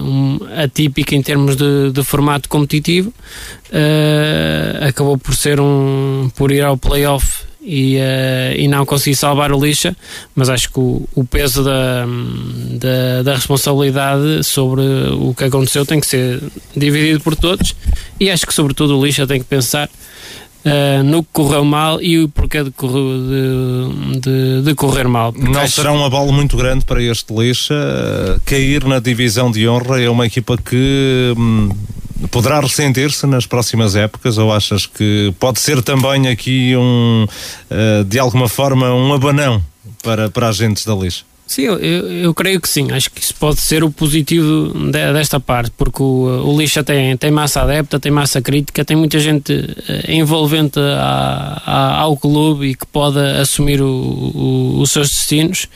um, 0.00 0.38
atípica 0.56 1.14
em 1.14 1.22
termos 1.22 1.56
de, 1.56 1.90
de 1.90 2.04
formato 2.04 2.48
competitivo. 2.48 3.12
Uh, 3.68 4.86
acabou 4.86 5.18
por 5.18 5.34
ser 5.34 5.60
um 5.60 6.30
por 6.36 6.52
ir 6.52 6.62
ao 6.62 6.76
playoff 6.76 7.44
e, 7.66 7.96
uh, 7.96 8.56
e 8.56 8.68
não 8.68 8.86
consegui 8.86 9.16
salvar 9.16 9.50
o 9.50 9.58
lixa, 9.58 9.96
mas 10.36 10.48
acho 10.48 10.70
que 10.70 10.78
o, 10.78 11.06
o 11.16 11.24
peso 11.24 11.64
da, 11.64 12.06
da, 12.78 13.22
da, 13.24 13.34
responsabilidade 13.34 14.44
sobre 14.44 14.82
o 15.12 15.34
que 15.34 15.44
aconteceu 15.44 15.84
tem 15.84 15.98
que 15.98 16.06
ser 16.06 16.40
dividido 16.76 17.20
por 17.20 17.34
todos 17.34 17.74
e 18.20 18.30
acho 18.30 18.46
que 18.46 18.54
sobretudo 18.54 18.96
o 18.96 19.04
lixa 19.04 19.26
tem 19.26 19.40
que 19.40 19.46
pensar 19.46 19.90
Uh, 20.64 21.00
no 21.04 21.22
que 21.22 21.28
correu 21.32 21.64
mal 21.64 22.02
e 22.02 22.24
o 22.24 22.28
porquê 22.28 22.64
de, 22.64 22.70
de, 22.72 24.20
de, 24.20 24.62
de 24.62 24.74
correr 24.74 25.06
mal. 25.06 25.32
Não 25.32 25.64
será 25.68 25.92
um 25.92 26.04
abalo 26.04 26.32
muito 26.32 26.56
grande 26.56 26.84
para 26.84 27.00
este 27.00 27.32
Lixa. 27.32 27.72
Uh, 27.72 28.40
cair 28.44 28.82
na 28.82 28.98
divisão 28.98 29.48
de 29.48 29.68
honra 29.68 30.02
é 30.02 30.10
uma 30.10 30.26
equipa 30.26 30.58
que 30.58 31.32
hum, 31.38 31.68
poderá 32.30 32.60
ressentir-se 32.60 33.26
nas 33.26 33.46
próximas 33.46 33.94
épocas 33.94 34.38
ou 34.38 34.52
achas 34.52 34.86
que 34.86 35.34
pode 35.38 35.60
ser 35.60 35.82
também 35.82 36.28
aqui 36.28 36.74
um, 36.76 37.26
uh, 37.70 38.04
de 38.04 38.18
alguma 38.18 38.48
forma, 38.48 38.92
um 38.92 39.12
abanão 39.12 39.62
para, 40.02 40.30
para 40.30 40.48
agentes 40.48 40.84
da 40.84 40.94
lixa? 40.94 41.24
Sim, 41.46 41.62
eu, 41.62 41.78
eu, 41.78 42.34
creio 42.34 42.60
que 42.60 42.68
sim. 42.68 42.90
Acho 42.90 43.08
que 43.08 43.20
isso 43.20 43.34
pode 43.36 43.60
ser 43.60 43.84
o 43.84 43.90
positivo 43.90 44.74
de, 44.90 45.12
desta 45.12 45.38
parte, 45.38 45.70
porque 45.76 46.02
o, 46.02 46.44
o 46.44 46.58
Lixa 46.58 46.82
tem, 46.82 47.16
tem 47.16 47.30
massa 47.30 47.62
adepta, 47.62 48.00
tem 48.00 48.10
massa 48.10 48.42
crítica, 48.42 48.84
tem 48.84 48.96
muita 48.96 49.20
gente 49.20 49.52
eh, 49.88 50.16
envolvente 50.16 50.80
a, 50.80 51.62
a, 51.64 52.00
ao 52.00 52.16
clube 52.16 52.66
e 52.66 52.74
que 52.74 52.84
pode 52.86 53.20
assumir 53.20 53.80
o, 53.80 53.86
o, 53.86 54.80
os 54.80 54.90
seus 54.90 55.08
destinos, 55.08 55.68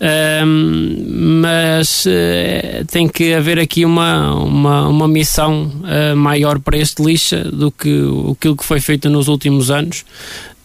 um, 0.00 1.40
mas 1.42 2.06
uh, 2.06 2.84
tem 2.90 3.06
que 3.06 3.34
haver 3.34 3.58
aqui 3.58 3.84
uma, 3.84 4.34
uma, 4.34 4.88
uma 4.88 5.06
missão 5.06 5.70
uh, 5.84 6.16
maior 6.16 6.58
para 6.58 6.78
este 6.78 7.02
Lixa 7.02 7.44
do 7.44 7.70
que 7.70 7.90
aquilo 8.32 8.56
que 8.56 8.64
foi 8.64 8.80
feito 8.80 9.10
nos 9.10 9.28
últimos 9.28 9.70
anos. 9.70 10.02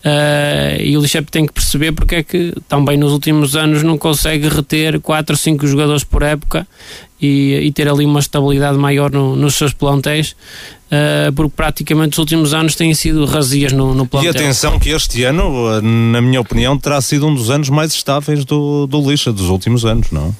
Uh, 0.05 0.79
e 0.79 0.95
o 0.95 1.01
Lixep 1.01 1.31
tem 1.31 1.47
que 1.47 1.53
perceber 1.53 1.91
porque 1.91 2.15
é 2.15 2.23
que 2.23 2.53
também 2.69 2.95
nos 2.95 3.11
últimos 3.11 3.55
anos 3.55 3.81
não 3.81 3.97
consegue 3.97 4.47
reter 4.47 4.99
4 4.99 5.33
ou 5.33 5.37
5 5.37 5.65
jogadores 5.65 6.03
por 6.03 6.21
época 6.21 6.67
e, 7.19 7.55
e 7.63 7.71
ter 7.71 7.89
ali 7.89 8.05
uma 8.05 8.19
estabilidade 8.19 8.77
maior 8.77 9.09
no, 9.09 9.35
nos 9.35 9.55
seus 9.55 9.73
plantéis, 9.73 10.35
uh, 10.91 11.33
porque 11.33 11.53
praticamente 11.55 12.13
os 12.13 12.17
últimos 12.19 12.53
anos 12.53 12.75
têm 12.75 12.93
sido 12.93 13.25
razias 13.25 13.71
no, 13.71 13.95
no 13.95 14.05
plantel. 14.05 14.31
E 14.31 14.35
atenção 14.35 14.77
que 14.77 14.91
este 14.91 15.23
ano, 15.23 15.81
na 15.81 16.21
minha 16.21 16.39
opinião, 16.39 16.77
terá 16.77 17.01
sido 17.01 17.25
um 17.25 17.33
dos 17.33 17.49
anos 17.49 17.69
mais 17.69 17.91
estáveis 17.91 18.45
do, 18.45 18.85
do 18.85 19.09
Lixa 19.09 19.33
dos 19.33 19.49
últimos 19.49 19.85
anos, 19.85 20.11
não? 20.11 20.35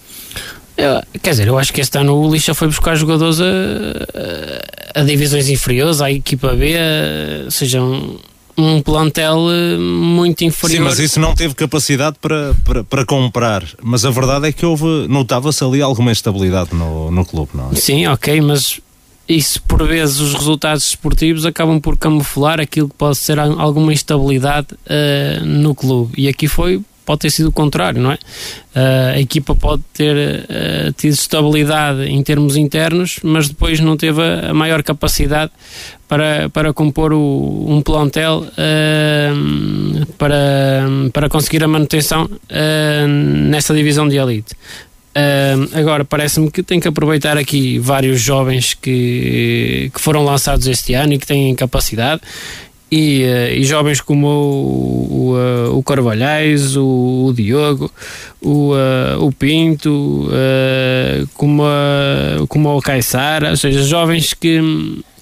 Eu, 0.78 1.02
quer 1.24 1.32
dizer, 1.32 1.48
eu 1.48 1.58
acho 1.58 1.74
que 1.74 1.82
este 1.82 1.98
ano 1.98 2.14
o 2.16 2.32
Lixa 2.32 2.54
foi 2.54 2.68
buscar 2.68 2.96
jogadores 2.96 3.42
a, 3.42 3.46
a, 4.94 5.02
a 5.02 5.04
divisões 5.04 5.50
inferiores, 5.50 6.02
à 6.02 6.12
equipa 6.12 6.54
B, 6.54 6.76
a, 6.78 7.46
ou 7.46 7.52
seja, 7.52 7.82
um, 7.82 8.20
um 8.58 8.82
plantel 8.82 9.48
eh, 9.52 9.78
muito 9.78 10.44
inferior. 10.44 10.78
Sim, 10.78 10.84
mas 10.84 11.00
isso 11.00 11.20
não 11.20 11.36
teve 11.36 11.54
capacidade 11.54 12.18
para, 12.22 12.54
para, 12.64 12.84
para 12.84 13.06
comprar. 13.06 13.64
Mas 13.84 14.06
a 14.06 14.12
verdade 14.12 14.48
é 14.48 14.52
que 14.52 14.66
houve, 14.66 15.08
notava-se 15.08 15.64
ali 15.64 15.82
alguma 15.82 16.12
instabilidade 16.12 16.74
no, 16.74 17.12
no 17.12 17.26
clube, 17.26 17.52
não 17.54 17.72
é? 17.72 17.76
Sim, 17.76 18.08
ok, 18.08 18.40
mas 18.42 18.80
isso 19.28 19.62
por 19.64 19.86
vezes 19.88 20.20
os 20.20 20.34
resultados 20.34 20.86
esportivos 20.86 21.46
acabam 21.46 21.80
por 21.80 21.98
camuflar 21.98 22.60
aquilo 22.60 22.88
que 22.88 22.96
pode 22.96 23.18
ser 23.18 23.40
alguma 23.40 23.92
instabilidade 23.92 24.68
uh, 24.74 25.46
no 25.46 25.74
clube. 25.74 26.14
E 26.18 26.28
aqui 26.28 26.48
foi 26.48 26.82
pode 27.06 27.20
ter 27.22 27.30
sido 27.30 27.50
o 27.50 27.52
contrário, 27.52 28.02
não 28.02 28.12
é? 28.12 28.16
Uh, 28.16 29.16
a 29.16 29.20
equipa 29.20 29.56
pode 29.56 29.84
ter 29.94 30.16
uh, 30.16 30.92
tido 30.94 31.14
estabilidade 31.14 32.04
em 32.04 32.22
termos 32.24 32.58
internos, 32.58 33.20
mas 33.24 33.48
depois 33.48 33.80
não 33.80 33.96
teve 33.96 34.22
a, 34.22 34.50
a 34.50 34.54
maior 34.54 34.84
capacidade 34.84 35.52
para, 36.08 36.50
para 36.50 36.74
compor 36.74 37.14
o, 37.14 37.66
um 37.70 37.82
plantel 37.82 38.46
uh, 38.52 40.06
para, 40.18 40.84
para 41.14 41.30
conseguir 41.30 41.64
a 41.64 41.68
manutenção 41.68 42.30
nesta 43.50 43.74
divisão 43.74 44.08
de 44.08 44.18
elite. 44.18 44.56
agora, 45.74 46.04
parece-me 46.04 46.52
que 46.52 46.62
tem 46.62 46.80
que 46.80 46.88
aproveitar 46.88 47.38
aqui 47.38 47.80
vários 47.80 48.20
jovens 48.20 48.74
que, 48.74 49.92
que 49.94 50.02
foram 50.02 50.24
lançados 50.24 50.68
este 50.68 50.94
ano 50.94 51.14
e 51.14 51.18
que 51.18 51.28
têm 51.28 51.56
capacidade 51.56 52.22
e, 52.96 53.24
eh, 53.24 53.58
e 53.58 53.64
jovens 53.66 54.00
como 54.00 54.28
o, 54.28 55.32
o, 55.32 55.38
eh, 55.38 55.70
o 55.70 55.84
Carvalhais, 55.84 56.78
o, 56.78 57.26
o 57.28 57.34
Diogo, 57.34 57.92
o, 58.42 58.74
uh, 58.74 59.26
o 59.26 59.32
Pinto, 59.34 60.30
como, 61.34 61.64
a, 61.66 62.48
como 62.48 62.78
o 62.78 62.82
Caissara, 62.82 63.50
ou 63.50 63.58
seja, 63.58 63.84
jovens 63.84 64.34
que, 64.34 64.62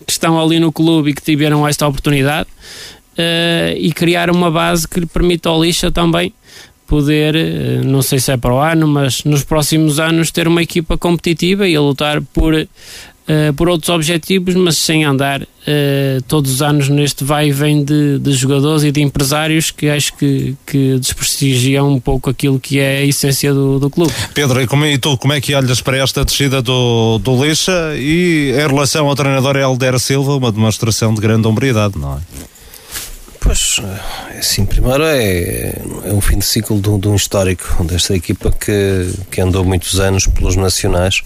que, 0.05 0.11
estão 0.11 0.39
ali 0.39 0.59
no 0.59 0.71
clube 0.71 1.09
e 1.09 1.13
que 1.13 1.21
tiveram 1.21 1.67
esta 1.67 1.87
oportunidade 1.87 2.47
e 3.77 3.91
criar 3.93 4.29
uma 4.29 4.51
base 4.51 4.87
que 4.87 4.99
lhe 4.99 5.05
permita 5.05 5.47
ao 5.47 5.63
Lixa 5.63 5.89
também 5.89 6.33
poder, 6.85 7.33
não 7.85 8.01
sei 8.01 8.19
se 8.19 8.31
é 8.31 8.37
para 8.37 8.53
o 8.53 8.59
ano, 8.59 8.87
mas 8.87 9.23
nos 9.23 9.43
próximos 9.43 9.99
anos 9.99 10.31
ter 10.31 10.47
uma 10.47 10.61
equipa 10.61 10.97
competitiva 10.97 11.67
e 11.67 11.75
a 11.75 11.81
lutar 11.81 12.21
por 12.21 12.53
uh, 13.27 13.53
por 13.53 13.69
outros 13.69 13.89
objetivos, 13.89 14.55
mas 14.55 14.77
sem 14.77 15.03
andar 15.03 15.41
uh, 15.41 16.21
todos 16.27 16.51
os 16.51 16.61
anos 16.61 16.89
neste 16.89 17.23
vai 17.23 17.49
e 17.49 17.51
vem 17.51 17.83
de, 17.83 18.19
de, 18.19 18.33
jogadores 18.33 18.83
e 18.83 18.91
de 18.91 19.01
empresários 19.01 19.71
que 19.71 19.89
acho 19.89 20.15
que, 20.15 20.55
que 20.65 20.97
desprestigiam 20.99 21.91
um 21.91 21.99
pouco 21.99 22.29
aquilo 22.29 22.59
que 22.59 22.79
é 22.79 22.97
a 22.97 23.05
essência 23.05 23.53
do, 23.53 23.79
do 23.79 23.89
clube. 23.89 24.13
Pedro, 24.33 24.61
e, 24.61 24.67
como, 24.67 24.85
e 24.85 24.97
tu, 24.97 25.17
como 25.17 25.33
é 25.33 25.41
que 25.41 25.53
olhas 25.53 25.81
para 25.81 25.97
esta 25.97 26.23
descida 26.23 26.61
do, 26.61 27.19
do 27.19 27.43
Lixa 27.43 27.95
e 27.97 28.51
em 28.51 28.67
relação 28.67 29.07
ao 29.07 29.15
treinador 29.15 29.55
Helder 29.55 29.99
Silva, 29.99 30.35
uma 30.35 30.51
demonstração 30.51 31.13
de 31.13 31.21
grande 31.21 31.47
hombridade, 31.47 31.97
não 31.97 32.17
é? 32.17 32.53
Pois, 33.43 33.81
é 34.33 34.39
assim, 34.39 34.65
primeiro 34.65 35.03
é, 35.03 35.75
é 36.05 36.13
um 36.13 36.21
fim 36.21 36.39
de 36.39 36.45
ciclo 36.45 36.79
de, 36.79 36.97
de 36.97 37.07
um 37.09 37.15
histórico 37.15 37.83
desta 37.83 38.15
equipa 38.15 38.49
que, 38.49 39.13
que 39.29 39.41
andou 39.41 39.65
muitos 39.65 39.99
anos 39.99 40.27
pelos 40.27 40.55
nacionais 40.55 41.21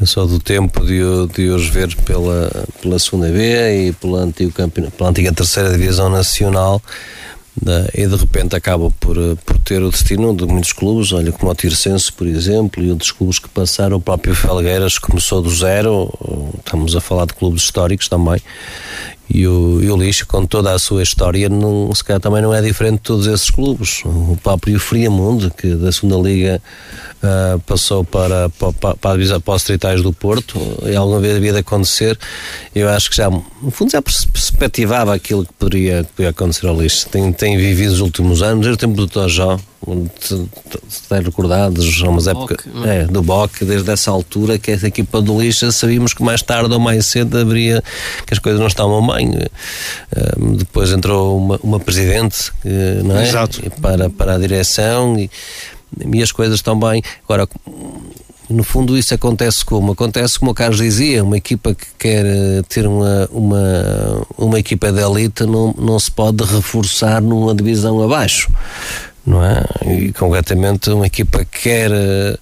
eu 0.00 0.06
sou 0.06 0.26
do 0.26 0.38
tempo 0.38 0.84
de, 0.84 1.00
de 1.34 1.48
os 1.48 1.68
ver 1.68 1.94
pela, 1.96 2.50
pela 2.82 2.98
segunda 2.98 3.28
B 3.28 3.88
e 3.88 3.92
pela, 3.92 4.20
antigo 4.20 4.52
pela 4.96 5.10
antiga 5.10 5.32
terceira 5.32 5.70
divisão 5.70 6.10
nacional 6.10 6.82
e 7.94 8.06
de 8.06 8.16
repente 8.16 8.54
acaba 8.54 8.90
por, 9.00 9.16
por 9.44 9.58
ter 9.60 9.82
o 9.82 9.90
destino 9.90 10.36
de 10.36 10.44
muitos 10.44 10.72
clubes, 10.72 11.12
olha 11.12 11.32
como 11.32 11.50
o 11.50 11.54
Tircense, 11.54 12.12
por 12.12 12.26
exemplo, 12.26 12.84
e 12.84 12.90
outros 12.90 13.10
clubes 13.10 13.38
que 13.38 13.48
passaram, 13.48 13.96
o 13.96 14.00
próprio 14.00 14.34
Felgueiras 14.34 14.98
começou 14.98 15.40
do 15.40 15.50
zero, 15.50 16.12
estamos 16.58 16.94
a 16.94 17.00
falar 17.00 17.26
de 17.26 17.34
clubes 17.34 17.62
históricos 17.62 18.08
também, 18.08 18.40
e 19.28 19.46
o, 19.46 19.82
e 19.82 19.90
o 19.90 19.96
Lixo, 19.96 20.26
com 20.26 20.46
toda 20.46 20.72
a 20.72 20.78
sua 20.78 21.02
história, 21.02 21.48
não, 21.48 21.92
se 21.94 22.04
calhar 22.04 22.20
também 22.20 22.40
não 22.40 22.54
é 22.54 22.62
diferente 22.62 22.94
de 22.94 23.00
todos 23.00 23.26
esses 23.26 23.50
clubes. 23.50 24.02
O 24.04 24.38
próprio 24.42 24.78
Friamundo, 24.78 25.50
que 25.50 25.74
da 25.74 25.90
segunda 25.90 26.16
Liga 26.28 26.62
uh, 27.22 27.58
passou 27.60 28.04
para, 28.04 28.48
para, 28.50 28.94
para 28.94 29.10
a 29.10 29.14
divisão 29.14 29.40
para 29.40 29.54
os 29.54 29.64
tritais 29.64 30.02
do 30.02 30.12
Porto, 30.12 30.58
e 30.84 30.94
alguma 30.94 31.20
vez 31.20 31.36
havia 31.36 31.52
de 31.52 31.58
acontecer, 31.58 32.18
eu 32.74 32.88
acho 32.88 33.10
que 33.10 33.16
já, 33.16 33.28
no 33.28 33.70
fundo, 33.70 33.90
já 33.90 34.00
perspectivava 34.00 35.14
aquilo 35.14 35.44
que 35.44 35.52
poderia, 35.54 36.04
que 36.04 36.10
poderia 36.10 36.30
acontecer 36.30 36.66
ao 36.66 36.80
Lixo. 36.80 37.08
Tem, 37.08 37.32
tem 37.32 37.56
vivido 37.56 37.92
os 37.92 38.00
últimos 38.00 38.42
anos, 38.42 38.64
desde 38.64 38.74
o 38.74 38.76
tempo 38.76 38.94
do 38.94 39.08
Tojó, 39.08 39.58
se 40.88 41.22
recordado, 41.22 41.80
umas 42.04 42.26
épocas 42.26 42.66
é, 42.84 43.04
do 43.04 43.22
BOC, 43.22 43.64
desde 43.64 43.90
essa 43.90 44.10
altura 44.10 44.58
que 44.58 44.70
essa 44.70 44.88
equipa 44.88 45.20
do 45.20 45.40
Lixa 45.40 45.70
sabíamos 45.70 46.12
que 46.12 46.22
mais 46.22 46.42
tarde 46.42 46.72
ou 46.72 46.80
mais 46.80 47.06
cedo 47.06 47.38
haveria 47.38 47.82
que 48.26 48.34
as 48.34 48.38
coisas 48.38 48.60
não 48.60 48.66
estavam 48.66 49.06
bem. 49.06 49.30
Uh, 49.30 50.56
depois 50.56 50.90
entrou 50.90 51.38
uma, 51.38 51.60
uma 51.62 51.80
presidente 51.80 52.50
uh, 52.64 53.04
não 53.04 53.18
é? 53.18 53.28
Exato. 53.28 53.60
Para, 53.80 54.10
para 54.10 54.34
a 54.34 54.38
direção 54.38 55.18
e, 55.18 55.30
e 56.12 56.22
as 56.22 56.32
coisas 56.32 56.56
estão 56.56 56.78
bem. 56.78 57.02
Agora, 57.24 57.48
no 58.48 58.62
fundo 58.62 58.96
isso 58.96 59.14
acontece 59.14 59.64
como? 59.64 59.92
Acontece 59.92 60.38
como 60.38 60.50
o 60.50 60.54
Carlos 60.54 60.78
dizia, 60.78 61.24
uma 61.24 61.36
equipa 61.36 61.74
que 61.74 61.86
quer 61.98 62.24
eh, 62.24 62.62
ter 62.68 62.86
uma, 62.86 63.28
uma, 63.32 64.26
uma 64.38 64.58
equipa 64.58 64.92
de 64.92 65.00
elite 65.00 65.44
não, 65.44 65.74
não 65.76 65.98
se 65.98 66.10
pode 66.10 66.44
reforçar 66.44 67.20
numa 67.20 67.54
divisão 67.54 68.00
abaixo 68.02 68.48
não 69.26 69.44
é? 69.44 69.64
E 69.84 70.12
concretamente 70.12 70.90
uma 70.90 71.06
equipa 71.06 71.44
que 71.44 71.62
quer 71.62 71.90
eh, 71.90 72.38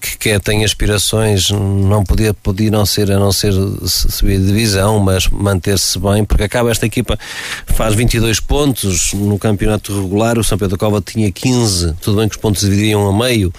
que 0.00 0.16
quer 0.16 0.40
tem 0.40 0.64
aspirações 0.64 1.50
não 1.50 2.04
podia 2.04 2.32
podia 2.32 2.70
não 2.70 2.86
ser 2.86 3.10
a 3.10 3.18
não 3.18 3.32
ser 3.32 3.52
subir 3.84 4.38
de 4.38 4.46
divisão 4.46 4.98
mas 5.00 5.28
manter-se 5.28 5.98
bem 5.98 6.24
porque 6.24 6.44
acaba 6.44 6.70
esta 6.70 6.86
equipa 6.86 7.18
faz 7.66 7.94
22 7.94 8.38
pontos 8.40 9.12
no 9.12 9.38
campeonato 9.38 10.00
regular 10.00 10.38
o 10.38 10.44
São 10.44 10.56
Pedro 10.56 10.78
Cova 10.78 11.00
tinha 11.00 11.30
15 11.30 11.94
tudo 12.00 12.18
bem 12.18 12.28
que 12.28 12.36
os 12.36 12.40
pontos 12.40 12.62
dividiam 12.62 13.08
a 13.08 13.12
meio. 13.12 13.52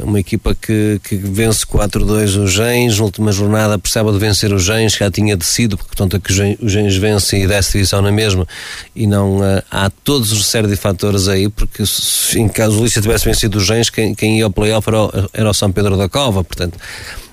Uma 0.00 0.18
equipa 0.18 0.54
que, 0.54 0.98
que 1.04 1.14
vence 1.14 1.64
4-2 1.66 2.42
o 2.42 2.46
Gens, 2.48 2.98
na 2.98 3.04
última 3.04 3.30
jornada 3.30 3.78
percebe 3.78 4.10
de 4.12 4.18
vencer 4.18 4.52
o 4.52 4.58
Gens, 4.58 4.94
já 4.94 5.10
tinha 5.10 5.36
descido, 5.36 5.76
porque 5.76 5.94
tanto 5.94 6.16
é 6.16 6.20
que 6.20 6.32
o 6.32 6.68
Gens 6.68 6.96
vence 6.96 7.36
e 7.36 7.46
desce 7.46 7.72
divisão 7.72 8.00
na 8.00 8.10
mesma, 8.10 8.48
e 8.96 9.06
não 9.06 9.38
uh, 9.38 9.62
há 9.70 9.90
todos 10.02 10.32
os 10.32 10.46
série 10.46 10.66
de 10.66 10.76
fatores 10.76 11.28
aí, 11.28 11.48
porque 11.48 11.84
se, 11.84 12.38
em 12.40 12.48
caso 12.48 12.80
o 12.80 12.84
Lícia 12.84 13.02
tivesse 13.02 13.26
vencido 13.26 13.58
o 13.58 13.60
Gens, 13.60 13.90
quem, 13.90 14.14
quem 14.14 14.38
ia 14.38 14.46
ao 14.46 14.50
playoff 14.50 14.88
era, 14.88 14.98
era 15.34 15.50
o 15.50 15.54
São 15.54 15.72
Pedro 15.72 15.96
da 15.96 16.08
Cova, 16.08 16.42
portanto 16.44 16.78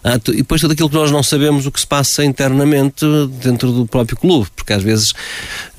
e 0.04 0.38
depois 0.38 0.62
tudo 0.62 0.72
aquilo 0.72 0.90
que 0.90 0.96
nós 0.96 1.12
não 1.12 1.22
sabemos 1.22 1.66
o 1.66 1.72
que 1.72 1.80
se 1.80 1.88
passa 1.88 2.26
internamente 2.26 3.06
dentro 3.44 3.72
do 3.72 3.86
próprio 3.86 4.18
clube, 4.18 4.48
porque 4.56 4.74
às 4.74 4.82
vezes 4.82 5.14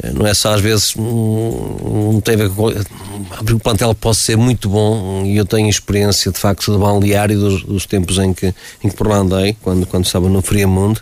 eh, 0.02 0.12
não 0.12 0.26
é 0.26 0.34
só 0.34 0.54
às 0.54 0.60
vezes 0.60 0.94
não 0.96 2.20
tem 2.20 2.34
a 2.34 2.38
ver 2.38 2.50
com 2.50 2.68
o 2.68 3.60
plantel 3.60 3.94
pode 3.94 4.18
ser 4.18 4.36
muito 4.36 4.68
bom 4.68 5.24
e 5.24 5.36
eu 5.36 5.44
tenho 5.44 5.68
experiência 5.68 6.30
de 6.30 6.38
facto 6.38 6.72
de 6.72 6.78
balneário 6.78 7.38
dos, 7.38 7.62
dos 7.62 7.86
tempos 7.86 8.18
em 8.18 8.32
que, 8.32 8.54
em 8.82 8.88
que 8.88 8.94
por 8.94 9.08
lá 9.08 9.16
andei, 9.16 9.56
quando, 9.60 9.86
quando 9.86 10.04
estava 10.04 10.28
no 10.28 10.42
Friamundo. 10.42 11.00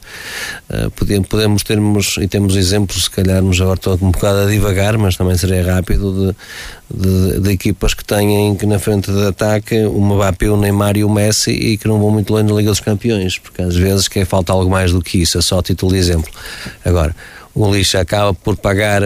Uh, 0.69 0.91
podemos, 0.93 1.29
podemos 1.29 1.63
termos 1.63 2.17
e 2.21 2.29
temos 2.29 2.57
exemplos, 2.57 3.05
se 3.05 3.11
calhar 3.11 3.39
agora 3.39 3.75
estou 3.75 3.99
um 4.01 4.11
bocado 4.11 4.41
a 4.41 4.47
divagar, 4.47 4.97
mas 4.97 5.17
também 5.17 5.37
seria 5.37 5.75
rápido 5.75 6.35
de, 6.91 7.03
de, 7.03 7.41
de 7.41 7.51
equipas 7.51 7.95
que 7.95 8.05
têm 8.05 8.55
que 8.55 8.67
na 8.67 8.79
frente 8.79 9.11
de 9.11 9.27
ataque 9.27 9.85
o 9.85 10.01
Mbappé, 10.01 10.49
o 10.49 10.57
Neymar 10.57 10.97
e 10.97 11.05
o 11.05 11.11
Messi 11.11 11.51
e 11.51 11.77
que 11.77 11.89
não 11.89 11.99
vão 11.99 12.11
muito 12.11 12.33
longe 12.33 12.45
na 12.45 12.55
Liga 12.55 12.71
dos 12.71 12.81
Campeões 12.81 13.10
campeões, 13.11 13.39
porque 13.39 13.63
às 13.63 13.77
vezes 13.77 14.09
quer 14.09 14.25
falta 14.25 14.53
algo 14.53 14.71
mais 14.71 14.93
do 14.93 15.03
que 15.03 15.21
isso, 15.21 15.39
é 15.39 15.43
só 15.43 15.61
título 15.63 15.93
de 15.93 15.99
exemplo. 15.99 16.31
Agora, 16.85 17.15
o 17.55 17.73
lixo 17.73 17.99
acaba 17.99 18.33
por 18.33 18.57
pagar, 18.57 19.03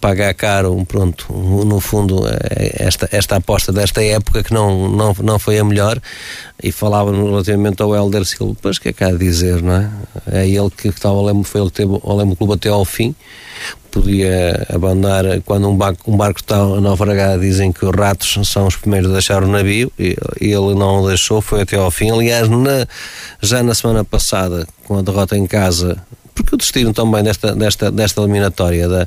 pagar 0.00 0.32
caro, 0.34 0.84
pronto, 0.86 1.30
no 1.32 1.78
fundo, 1.78 2.26
é 2.26 2.84
esta, 2.86 3.08
esta 3.12 3.36
aposta 3.36 3.70
desta 3.70 4.02
época 4.02 4.42
que 4.42 4.52
não, 4.52 4.88
não, 4.88 5.14
não 5.22 5.38
foi 5.38 5.58
a 5.58 5.64
melhor. 5.64 6.00
E 6.62 6.72
falava 6.72 7.10
relativamente 7.10 7.82
ao 7.82 7.94
Helder 7.94 8.24
Silva, 8.24 8.54
pois 8.60 8.78
que 8.78 8.88
é 8.88 9.04
há 9.04 9.08
a 9.08 9.12
dizer, 9.12 9.62
não 9.62 9.74
é? 9.74 9.90
É 10.30 10.48
ele 10.48 10.70
que 10.70 10.88
estava 10.88 11.14
ao 11.14 11.24
Lemo, 11.24 11.42
foi 11.42 11.60
ele 11.60 11.70
que 11.70 11.76
teve 11.76 11.98
o 12.02 12.16
Lemo 12.16 12.36
Clube 12.36 12.54
até 12.54 12.68
ao 12.68 12.84
fim 12.84 13.14
podia 13.90 14.66
abandonar 14.72 15.24
quando 15.44 15.68
um 15.68 15.76
barco, 15.76 16.10
um 16.10 16.16
barco 16.16 16.40
está 16.40 16.56
naufragado 16.80 17.40
dizem 17.40 17.72
que 17.72 17.84
os 17.84 17.94
ratos 17.94 18.38
são 18.48 18.66
os 18.66 18.76
primeiros 18.76 19.10
a 19.10 19.14
deixar 19.14 19.42
o 19.42 19.48
navio 19.48 19.92
e 19.98 20.16
ele 20.40 20.74
não 20.74 21.02
o 21.02 21.08
deixou, 21.08 21.40
foi 21.40 21.62
até 21.62 21.76
ao 21.76 21.90
fim. 21.90 22.10
Aliás 22.10 22.48
na, 22.48 22.86
já 23.40 23.62
na 23.62 23.74
semana 23.74 24.04
passada 24.04 24.66
com 24.84 24.98
a 24.98 25.02
derrota 25.02 25.36
em 25.36 25.46
casa 25.46 26.02
porque 26.34 26.54
o 26.54 26.58
destino 26.58 26.92
também 26.92 27.22
desta, 27.22 27.54
desta, 27.54 27.90
desta 27.90 28.20
eliminatória 28.20 28.88
da, 28.88 29.06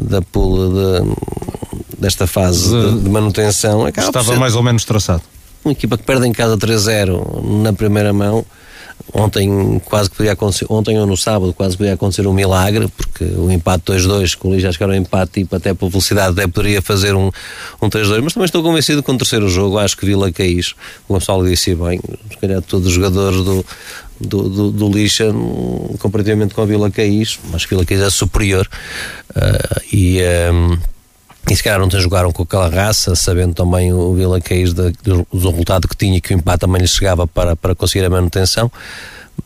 da 0.00 0.22
pool 0.22 0.72
de, 0.72 1.98
desta 1.98 2.26
fase 2.26 2.70
de, 2.70 3.00
de 3.02 3.10
manutenção 3.10 3.86
estava 3.88 4.36
mais 4.36 4.56
ou 4.56 4.62
menos 4.62 4.84
traçado. 4.84 5.22
Uma 5.64 5.72
equipa 5.72 5.98
que 5.98 6.04
perde 6.04 6.26
em 6.26 6.32
casa 6.32 6.56
3-0 6.56 7.62
na 7.62 7.72
primeira 7.72 8.12
mão 8.12 8.44
ontem 9.12 9.80
quase 9.84 10.10
que 10.10 10.16
podia 10.16 10.32
acontecer, 10.32 10.66
ontem 10.68 10.98
ou 10.98 11.06
no 11.06 11.16
sábado 11.16 11.52
quase 11.52 11.76
podia 11.76 11.94
acontecer 11.94 12.26
um 12.26 12.32
milagre, 12.32 12.88
porque 12.88 13.24
o 13.24 13.50
empate 13.50 13.84
2-2, 13.84 14.36
com 14.36 14.48
o 14.48 14.50
Liga 14.52 14.62
já 14.62 14.72
chegaram 14.72 14.92
ao 14.92 14.98
empate 14.98 15.40
e 15.40 15.54
até 15.54 15.74
por 15.74 15.88
velocidade 15.90 16.32
até 16.32 16.46
poderia 16.46 16.82
fazer 16.82 17.14
um, 17.14 17.30
um 17.80 17.88
3-2, 17.88 18.20
mas 18.22 18.32
também 18.32 18.46
estou 18.46 18.62
convencido 18.62 19.02
que 19.02 19.06
com 19.06 19.12
o 19.12 19.18
terceiro 19.18 19.48
jogo, 19.48 19.78
acho 19.78 19.96
que 19.96 20.06
Vila 20.06 20.30
Caís, 20.30 20.74
o 21.08 21.14
Gonçalo 21.14 21.48
disse 21.48 21.74
bem, 21.74 22.00
se 22.30 22.36
calhar 22.36 22.62
todos 22.62 22.86
os 22.86 22.92
jogadores 22.92 23.38
do, 23.44 23.64
do, 24.20 24.48
do, 24.48 24.70
do 24.70 24.90
Lixa 24.90 25.26
comparativamente 25.98 26.54
com 26.54 26.62
a 26.62 26.66
Vila 26.66 26.90
Caís, 26.90 27.38
mas 27.50 27.64
Vila 27.64 27.84
Caís 27.84 28.00
é 28.00 28.10
superior 28.10 28.68
uh, 29.30 29.80
e 29.92 30.20
um, 30.52 30.78
e 31.48 31.56
se 31.56 31.62
calhar 31.62 31.82
ontem 31.82 31.98
jogaram 32.00 32.32
com 32.32 32.42
aquela 32.42 32.68
raça, 32.68 33.14
sabendo 33.14 33.54
também 33.54 33.92
o 33.92 34.14
Vila 34.14 34.40
Caís 34.40 34.72
do, 34.72 34.92
do 34.92 35.50
resultado 35.50 35.88
que 35.88 35.96
tinha, 35.96 36.20
que 36.20 36.34
o 36.34 36.36
empate 36.36 36.60
também 36.60 36.80
lhe 36.80 36.88
chegava 36.88 37.26
para, 37.26 37.56
para 37.56 37.74
conseguir 37.74 38.04
a 38.04 38.10
manutenção. 38.10 38.70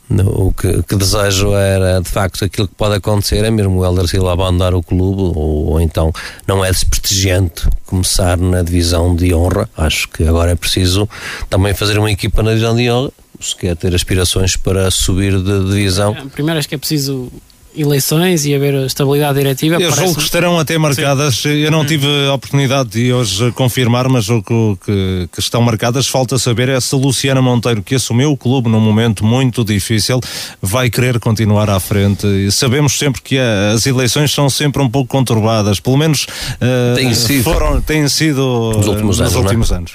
O 0.09 0.51
que, 0.51 0.83
que, 0.83 0.95
desejo 0.95 1.55
era 1.55 1.99
de 1.99 2.09
facto 2.09 2.45
aquilo 2.45 2.67
que 2.67 2.75
pode 2.75 2.95
acontecer 2.95 3.43
é 3.43 3.49
mesmo 3.49 3.79
o 3.79 3.85
Helder 3.85 4.07
Silva 4.07 4.33
abandonar 4.33 4.75
o 4.75 4.83
clube 4.83 5.21
ou, 5.21 5.71
ou, 5.71 5.81
então 5.81 6.13
não 6.45 6.63
é 6.63 6.69
desprestigiante 6.69 7.67
começar 7.85 8.37
na 8.37 8.61
divisão 8.61 9.15
de 9.15 9.33
honra. 9.33 9.67
Acho 9.75 10.07
que 10.09 10.27
agora 10.27 10.51
é 10.51 10.55
preciso 10.55 11.09
também 11.49 11.73
fazer 11.73 11.97
uma 11.97 12.11
equipa 12.11 12.43
na 12.43 12.51
divisão 12.51 12.75
de 12.75 12.91
honra 12.91 13.11
se 13.39 13.55
quer 13.55 13.75
ter 13.75 13.93
aspirações 13.95 14.55
para 14.55 14.91
subir 14.91 15.41
de 15.41 15.65
divisão. 15.65 16.15
Primeiro 16.33 16.59
acho 16.59 16.69
que 16.69 16.75
é 16.75 16.77
preciso 16.77 17.31
eleições 17.77 18.45
e 18.45 18.55
haver 18.55 18.73
estabilidade 18.85 19.37
diretiva. 19.37 19.75
Eu 19.75 19.91
julgo 19.91 20.15
que 20.15 20.21
estarão 20.21 20.59
até 20.59 20.77
marcadas. 20.77 21.37
Sim. 21.37 21.49
Eu 21.49 21.71
não 21.71 21.81
hum. 21.81 21.85
tive 21.85 22.07
a 22.27 22.33
oportunidade 22.33 22.89
de 22.89 23.13
hoje 23.13 23.51
confirmar, 23.51 24.07
mas 24.09 24.29
o 24.29 24.41
que, 24.41 25.27
que, 25.31 25.39
estão 25.39 25.61
marcadas. 25.61 26.07
Falta 26.07 26.37
saber 26.37 26.69
é 26.69 26.79
se 26.79 26.95
Luciana 26.95 27.41
Monteiro, 27.41 27.81
que 27.81 27.95
assumiu 27.95 28.31
o 28.31 28.37
clube 28.37 28.69
num 28.69 28.79
momento 28.79 29.25
muito 29.25 29.63
difícil, 29.63 30.19
vai 30.61 30.89
querer 30.89 31.19
continuar 31.19 31.69
à 31.69 31.79
frente. 31.79 32.25
E 32.25 32.51
sabemos 32.51 32.97
sempre 32.97 33.21
que 33.21 33.37
as 33.37 33.85
eleições 33.85 34.31
são 34.31 34.49
sempre 34.49 34.81
um 34.81 34.89
pouco 34.89 35.09
conturbadas, 35.09 35.79
pelo 35.79 35.97
menos 35.97 36.23
uh, 36.23 36.95
têm 36.95 37.13
sido, 37.13 37.43
foram, 37.43 37.81
têm 37.81 38.07
sido 38.07 38.73
nos 38.75 38.87
últimos 38.87 39.19
nos 39.19 39.21
anos. 39.21 39.35
É? 39.35 39.39
Últimos 39.39 39.71
anos. 39.71 39.91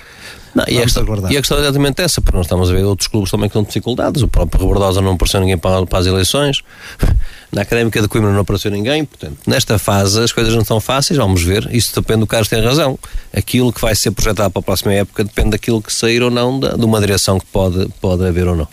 Não, 0.54 0.64
e, 0.66 0.78
a 0.78 0.82
questão, 0.82 1.04
e, 1.30 1.36
a 1.36 1.40
questão, 1.40 1.58
é 1.58 1.60
exatamente 1.60 2.02
essa, 2.02 2.20
porque 2.20 2.36
nós 2.36 2.46
estamos 2.46 2.70
a 2.70 2.72
ver 2.72 2.84
outros 2.84 3.06
clubes 3.06 3.30
também 3.30 3.48
que 3.48 3.52
estão 3.52 3.62
dificuldades. 3.62 4.22
O 4.22 4.28
próprio 4.28 4.60
Rebordosa 4.60 5.00
não 5.00 5.12
apareceu 5.12 5.40
ninguém 5.40 5.56
para, 5.56 5.86
para 5.86 5.98
as 5.98 6.06
eleições. 6.06 6.62
Na 7.52 7.62
Académica 7.62 8.00
de 8.00 8.08
Coimbra 8.08 8.32
não 8.32 8.40
apareceu 8.40 8.70
ninguém. 8.70 9.04
Portanto, 9.04 9.38
nesta 9.46 9.78
fase 9.78 10.20
as 10.22 10.32
coisas 10.32 10.52
não 10.54 10.62
estão 10.62 10.80
fáceis, 10.80 11.18
vamos 11.18 11.42
ver. 11.42 11.68
Isso 11.72 11.94
depende 11.94 12.20
do 12.20 12.26
Carlos 12.26 12.48
tem 12.48 12.62
razão. 12.62 12.98
Aquilo 13.32 13.72
que 13.72 13.80
vai 13.80 13.94
ser 13.94 14.10
projetado 14.10 14.50
para 14.50 14.60
a 14.60 14.62
próxima 14.62 14.92
época 14.92 15.24
depende 15.24 15.50
daquilo 15.50 15.80
que 15.80 15.92
sair 15.92 16.22
ou 16.22 16.30
não, 16.30 16.58
de 16.58 16.84
uma 16.84 17.00
direção 17.00 17.38
que 17.38 17.46
pode, 17.46 17.88
pode 18.00 18.26
haver 18.26 18.48
ou 18.48 18.56
não. 18.56 18.68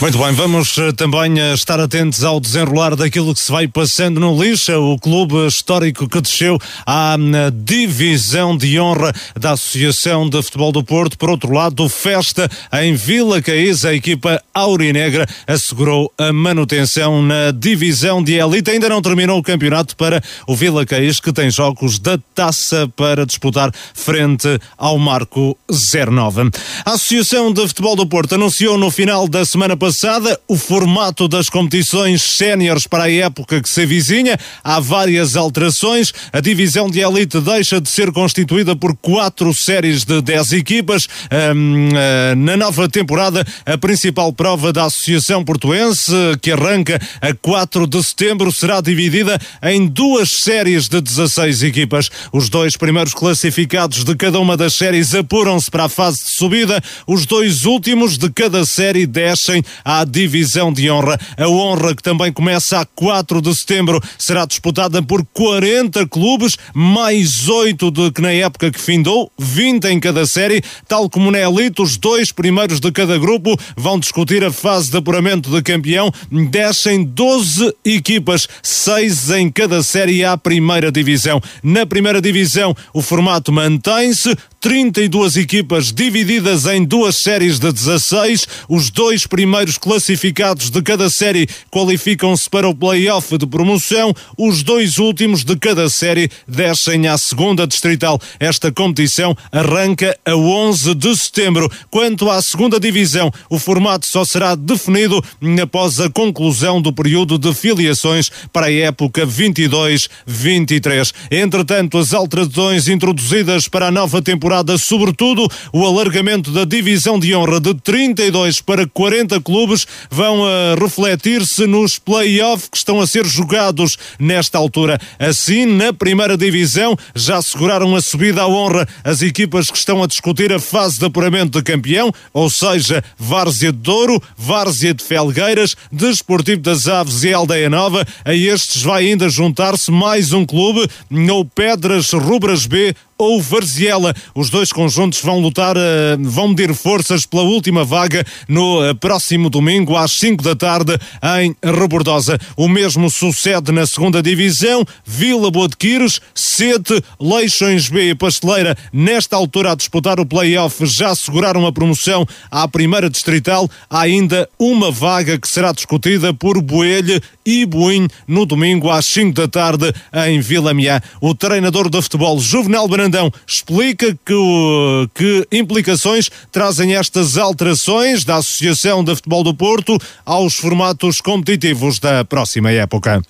Muito 0.00 0.18
bem, 0.18 0.32
vamos 0.32 0.76
eh, 0.78 0.92
também 0.92 1.38
eh, 1.38 1.54
estar 1.54 1.78
atentos 1.78 2.24
ao 2.24 2.40
desenrolar 2.40 2.96
daquilo 2.96 3.34
que 3.34 3.40
se 3.40 3.50
vai 3.50 3.68
passando 3.68 4.18
no 4.20 4.42
Lixa, 4.42 4.78
o 4.78 4.98
clube 4.98 5.46
histórico 5.46 6.08
que 6.08 6.20
desceu 6.20 6.58
à 6.86 7.16
divisão 7.52 8.56
de 8.56 8.78
honra 8.78 9.12
da 9.38 9.52
Associação 9.52 10.28
de 10.28 10.42
Futebol 10.42 10.72
do 10.72 10.82
Porto. 10.82 11.18
Por 11.18 11.30
outro 11.30 11.52
lado, 11.52 11.88
festa 11.88 12.50
em 12.72 12.94
Vila 12.94 13.40
Caís, 13.40 13.84
a 13.84 13.94
equipa 13.94 14.42
aurinegra 14.52 15.26
assegurou 15.46 16.12
a 16.18 16.32
manutenção 16.32 17.22
na 17.22 17.50
divisão 17.50 18.22
de 18.22 18.34
elite. 18.34 18.70
Ainda 18.70 18.88
não 18.88 19.02
terminou 19.02 19.38
o 19.38 19.42
campeonato 19.42 19.96
para 19.96 20.22
o 20.46 20.56
Vila 20.56 20.84
Caís, 20.84 21.20
que 21.20 21.32
tem 21.32 21.50
jogos 21.50 21.98
da 21.98 22.18
taça 22.34 22.90
para 22.96 23.24
disputar 23.26 23.70
frente 23.94 24.58
ao 24.76 24.98
Marco 24.98 25.56
09. 25.70 26.50
A 26.84 26.92
Associação 26.92 27.52
de 27.52 27.66
Futebol 27.68 27.96
do 27.96 28.06
Porto 28.06 28.34
anunciou 28.34 28.76
no 28.76 28.90
final 28.90 29.28
da 29.28 29.44
semana 29.44 29.73
semana 29.74 29.76
passada 29.76 30.40
o 30.48 30.56
formato 30.56 31.28
das 31.28 31.48
competições 31.48 32.22
séniores 32.22 32.86
para 32.86 33.04
a 33.04 33.12
época 33.12 33.60
que 33.60 33.68
se 33.68 33.82
avizinha. 33.82 34.38
Há 34.62 34.80
várias 34.80 35.36
alterações. 35.36 36.12
A 36.32 36.40
divisão 36.40 36.90
de 36.90 37.00
elite 37.00 37.40
deixa 37.40 37.80
de 37.80 37.88
ser 37.88 38.12
constituída 38.12 38.74
por 38.76 38.96
quatro 38.96 39.52
séries 39.54 40.04
de 40.04 40.20
dez 40.22 40.52
equipas. 40.52 41.08
Ah, 41.30 42.34
na 42.36 42.56
nova 42.56 42.88
temporada, 42.88 43.44
a 43.66 43.76
principal 43.76 44.32
prova 44.32 44.72
da 44.72 44.84
Associação 44.84 45.44
Portuense, 45.44 46.12
que 46.40 46.52
arranca 46.52 47.00
a 47.20 47.34
4 47.34 47.86
de 47.86 48.02
setembro, 48.02 48.52
será 48.52 48.80
dividida 48.80 49.38
em 49.62 49.86
duas 49.86 50.30
séries 50.40 50.88
de 50.88 51.00
16 51.00 51.62
equipas. 51.62 52.10
Os 52.32 52.48
dois 52.48 52.76
primeiros 52.76 53.14
classificados 53.14 54.04
de 54.04 54.14
cada 54.14 54.38
uma 54.38 54.56
das 54.56 54.74
séries 54.74 55.14
apuram-se 55.14 55.70
para 55.70 55.84
a 55.84 55.88
fase 55.88 56.24
de 56.24 56.34
subida. 56.34 56.82
Os 57.06 57.26
dois 57.26 57.64
últimos 57.64 58.16
de 58.18 58.30
cada 58.30 58.64
série 58.64 59.06
descem 59.06 59.63
à 59.84 60.04
divisão 60.04 60.72
de 60.72 60.90
honra. 60.90 61.18
A 61.36 61.48
honra 61.48 61.94
que 61.94 62.02
também 62.02 62.32
começa 62.32 62.80
a 62.80 62.84
4 62.84 63.40
de 63.40 63.54
setembro 63.54 64.00
será 64.18 64.44
disputada 64.46 65.02
por 65.02 65.24
40 65.32 66.06
clubes, 66.08 66.56
mais 66.74 67.48
8 67.48 67.90
do 67.90 68.12
que 68.12 68.20
na 68.20 68.32
época 68.32 68.70
que 68.70 68.80
findou, 68.80 69.30
20 69.38 69.84
em 69.86 70.00
cada 70.00 70.26
série, 70.26 70.62
tal 70.86 71.08
como 71.08 71.30
na 71.30 71.38
elite, 71.38 71.82
os 71.82 71.96
dois 71.96 72.32
primeiros 72.32 72.80
de 72.80 72.90
cada 72.92 73.18
grupo 73.18 73.58
vão 73.76 73.98
discutir 73.98 74.44
a 74.44 74.52
fase 74.52 74.90
de 74.90 74.96
apuramento 74.96 75.50
de 75.50 75.62
campeão. 75.62 76.12
Descem 76.50 77.04
12 77.04 77.74
equipas, 77.84 78.48
6 78.62 79.30
em 79.30 79.50
cada 79.50 79.82
série 79.82 80.24
à 80.24 80.36
primeira 80.36 80.90
divisão. 80.90 81.40
Na 81.62 81.86
primeira 81.86 82.20
divisão, 82.20 82.74
o 82.92 83.02
formato 83.02 83.52
mantém-se, 83.52 84.36
32 84.64 85.36
equipas 85.36 85.92
divididas 85.92 86.64
em 86.64 86.82
duas 86.82 87.16
séries 87.16 87.58
de 87.58 87.70
16. 87.70 88.48
Os 88.66 88.88
dois 88.88 89.26
primeiros 89.26 89.76
classificados 89.76 90.70
de 90.70 90.80
cada 90.80 91.10
série 91.10 91.46
qualificam-se 91.70 92.48
para 92.48 92.66
o 92.66 92.74
play-off 92.74 93.36
de 93.36 93.46
promoção. 93.46 94.14
Os 94.38 94.62
dois 94.62 94.96
últimos 94.96 95.44
de 95.44 95.54
cada 95.56 95.90
série 95.90 96.30
descem 96.48 97.06
à 97.06 97.18
segunda 97.18 97.66
distrital. 97.66 98.18
Esta 98.40 98.72
competição 98.72 99.36
arranca 99.52 100.18
a 100.24 100.34
11 100.34 100.94
de 100.94 101.14
setembro. 101.14 101.70
Quanto 101.90 102.30
à 102.30 102.40
segunda 102.40 102.80
divisão, 102.80 103.30
o 103.50 103.58
formato 103.58 104.06
só 104.06 104.24
será 104.24 104.54
definido 104.54 105.22
após 105.62 106.00
a 106.00 106.08
conclusão 106.08 106.80
do 106.80 106.90
período 106.90 107.36
de 107.36 107.52
filiações 107.52 108.30
para 108.50 108.68
a 108.68 108.72
época 108.72 109.26
22-23. 109.26 111.12
Entretanto, 111.30 111.98
as 111.98 112.14
alterações 112.14 112.88
introduzidas 112.88 113.68
para 113.68 113.88
a 113.88 113.90
nova 113.90 114.22
temporada 114.22 114.53
temporada, 114.54 114.78
sobretudo 114.78 115.48
o 115.72 115.84
alargamento 115.84 116.50
da 116.52 116.64
divisão 116.64 117.18
de 117.18 117.34
honra 117.34 117.60
de 117.60 117.74
32 117.74 118.60
para 118.60 118.86
40 118.86 119.40
clubes, 119.40 119.86
vão 120.10 120.42
uh, 120.42 120.74
refletir-se 120.80 121.66
nos 121.66 121.98
play-offs 121.98 122.68
que 122.68 122.76
estão 122.76 123.00
a 123.00 123.06
ser 123.06 123.26
jogados 123.26 123.96
nesta 124.18 124.58
altura. 124.58 125.00
Assim, 125.18 125.66
na 125.66 125.92
primeira 125.92 126.36
divisão, 126.36 126.96
já 127.14 127.38
asseguraram 127.38 127.96
a 127.96 128.00
subida 128.00 128.42
à 128.42 128.48
honra 128.48 128.86
as 129.02 129.22
equipas 129.22 129.70
que 129.70 129.78
estão 129.78 130.02
a 130.02 130.06
discutir 130.06 130.52
a 130.52 130.60
fase 130.60 130.98
de 130.98 131.06
apuramento 131.06 131.58
de 131.58 131.64
campeão, 131.64 132.12
ou 132.32 132.48
seja, 132.48 133.02
Várzea 133.18 133.72
de 133.72 133.78
Douro, 133.78 134.22
Várzea 134.36 134.94
de 134.94 135.02
Felgueiras, 135.02 135.76
Desportivo 135.90 136.60
das 136.60 136.86
Aves 136.86 137.24
e 137.24 137.32
Aldeia 137.32 137.68
Nova. 137.68 138.06
A 138.24 138.34
estes 138.34 138.82
vai 138.82 139.06
ainda 139.06 139.28
juntar-se 139.28 139.90
mais 139.90 140.32
um 140.32 140.44
clube, 140.44 140.86
no 141.10 141.44
Pedras 141.44 142.12
Rubras 142.12 142.66
B, 142.66 142.94
ou 143.16 143.40
Varziela. 143.40 144.14
Os 144.34 144.50
dois 144.50 144.72
conjuntos 144.72 145.20
vão 145.20 145.40
lutar, 145.40 145.76
eh, 145.76 146.16
vão 146.20 146.48
medir 146.48 146.74
forças 146.74 147.24
pela 147.24 147.42
última 147.42 147.84
vaga 147.84 148.24
no 148.48 148.84
eh, 148.84 148.94
próximo 148.94 149.48
domingo 149.48 149.96
às 149.96 150.12
5 150.12 150.42
da 150.42 150.54
tarde 150.54 150.98
em 151.40 151.54
Rebordosa. 151.62 152.38
O 152.56 152.68
mesmo 152.68 153.08
sucede 153.10 153.72
na 153.72 153.86
segunda 153.86 154.22
divisão. 154.22 154.84
Vila 155.04 155.50
Boa 155.50 155.68
de 155.68 155.76
Quires, 155.76 156.20
Sete, 156.34 157.02
Leixões 157.20 157.88
B 157.88 158.10
e 158.10 158.14
Pasteleira, 158.14 158.76
nesta 158.92 159.36
altura 159.36 159.72
a 159.72 159.74
disputar 159.74 160.18
o 160.18 160.26
play-off, 160.26 160.84
já 160.86 161.10
asseguraram 161.10 161.66
a 161.66 161.72
promoção 161.72 162.26
à 162.50 162.66
primeira 162.66 163.08
distrital. 163.08 163.68
Há 163.88 164.00
ainda 164.00 164.48
uma 164.58 164.90
vaga 164.90 165.38
que 165.38 165.48
será 165.48 165.72
discutida 165.72 166.34
por 166.34 166.60
Boelho 166.60 167.20
e 167.46 167.64
Boim 167.66 168.08
no 168.26 168.46
domingo 168.46 168.90
às 168.90 169.06
5 169.06 169.32
da 169.34 169.48
tarde 169.48 169.92
em 170.26 170.40
Vila 170.40 170.74
Miá. 170.74 171.00
O 171.20 171.34
treinador 171.34 171.88
de 171.88 172.00
futebol 172.00 172.38
Juvenal 172.40 172.88
Banana 172.88 173.03
Brandão 173.04 173.30
explica 173.46 174.16
que, 174.24 175.08
que 175.14 175.46
implicações 175.52 176.30
trazem 176.50 176.96
estas 176.96 177.36
alterações 177.36 178.24
da 178.24 178.36
Associação 178.36 179.04
de 179.04 179.14
Futebol 179.14 179.44
do 179.44 179.54
Porto 179.54 179.98
aos 180.24 180.54
formatos 180.54 181.20
competitivos 181.20 181.98
da 181.98 182.24
próxima 182.24 182.70
época. 182.70 183.20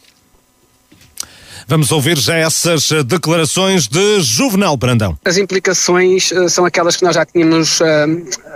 Vamos 1.67 1.91
ouvir 1.91 2.17
já 2.19 2.37
essas 2.37 2.91
declarações 3.05 3.89
de 3.89 4.21
Juvenal 4.21 4.77
Brandão. 4.77 5.19
As 5.25 5.39
implicações 5.39 6.31
uh, 6.31 6.49
são 6.49 6.65
aquelas 6.65 6.97
que 6.97 7.03
nós 7.03 7.17
já 7.17 7.25
tínhamos 7.25 7.81
uh, 7.81 7.85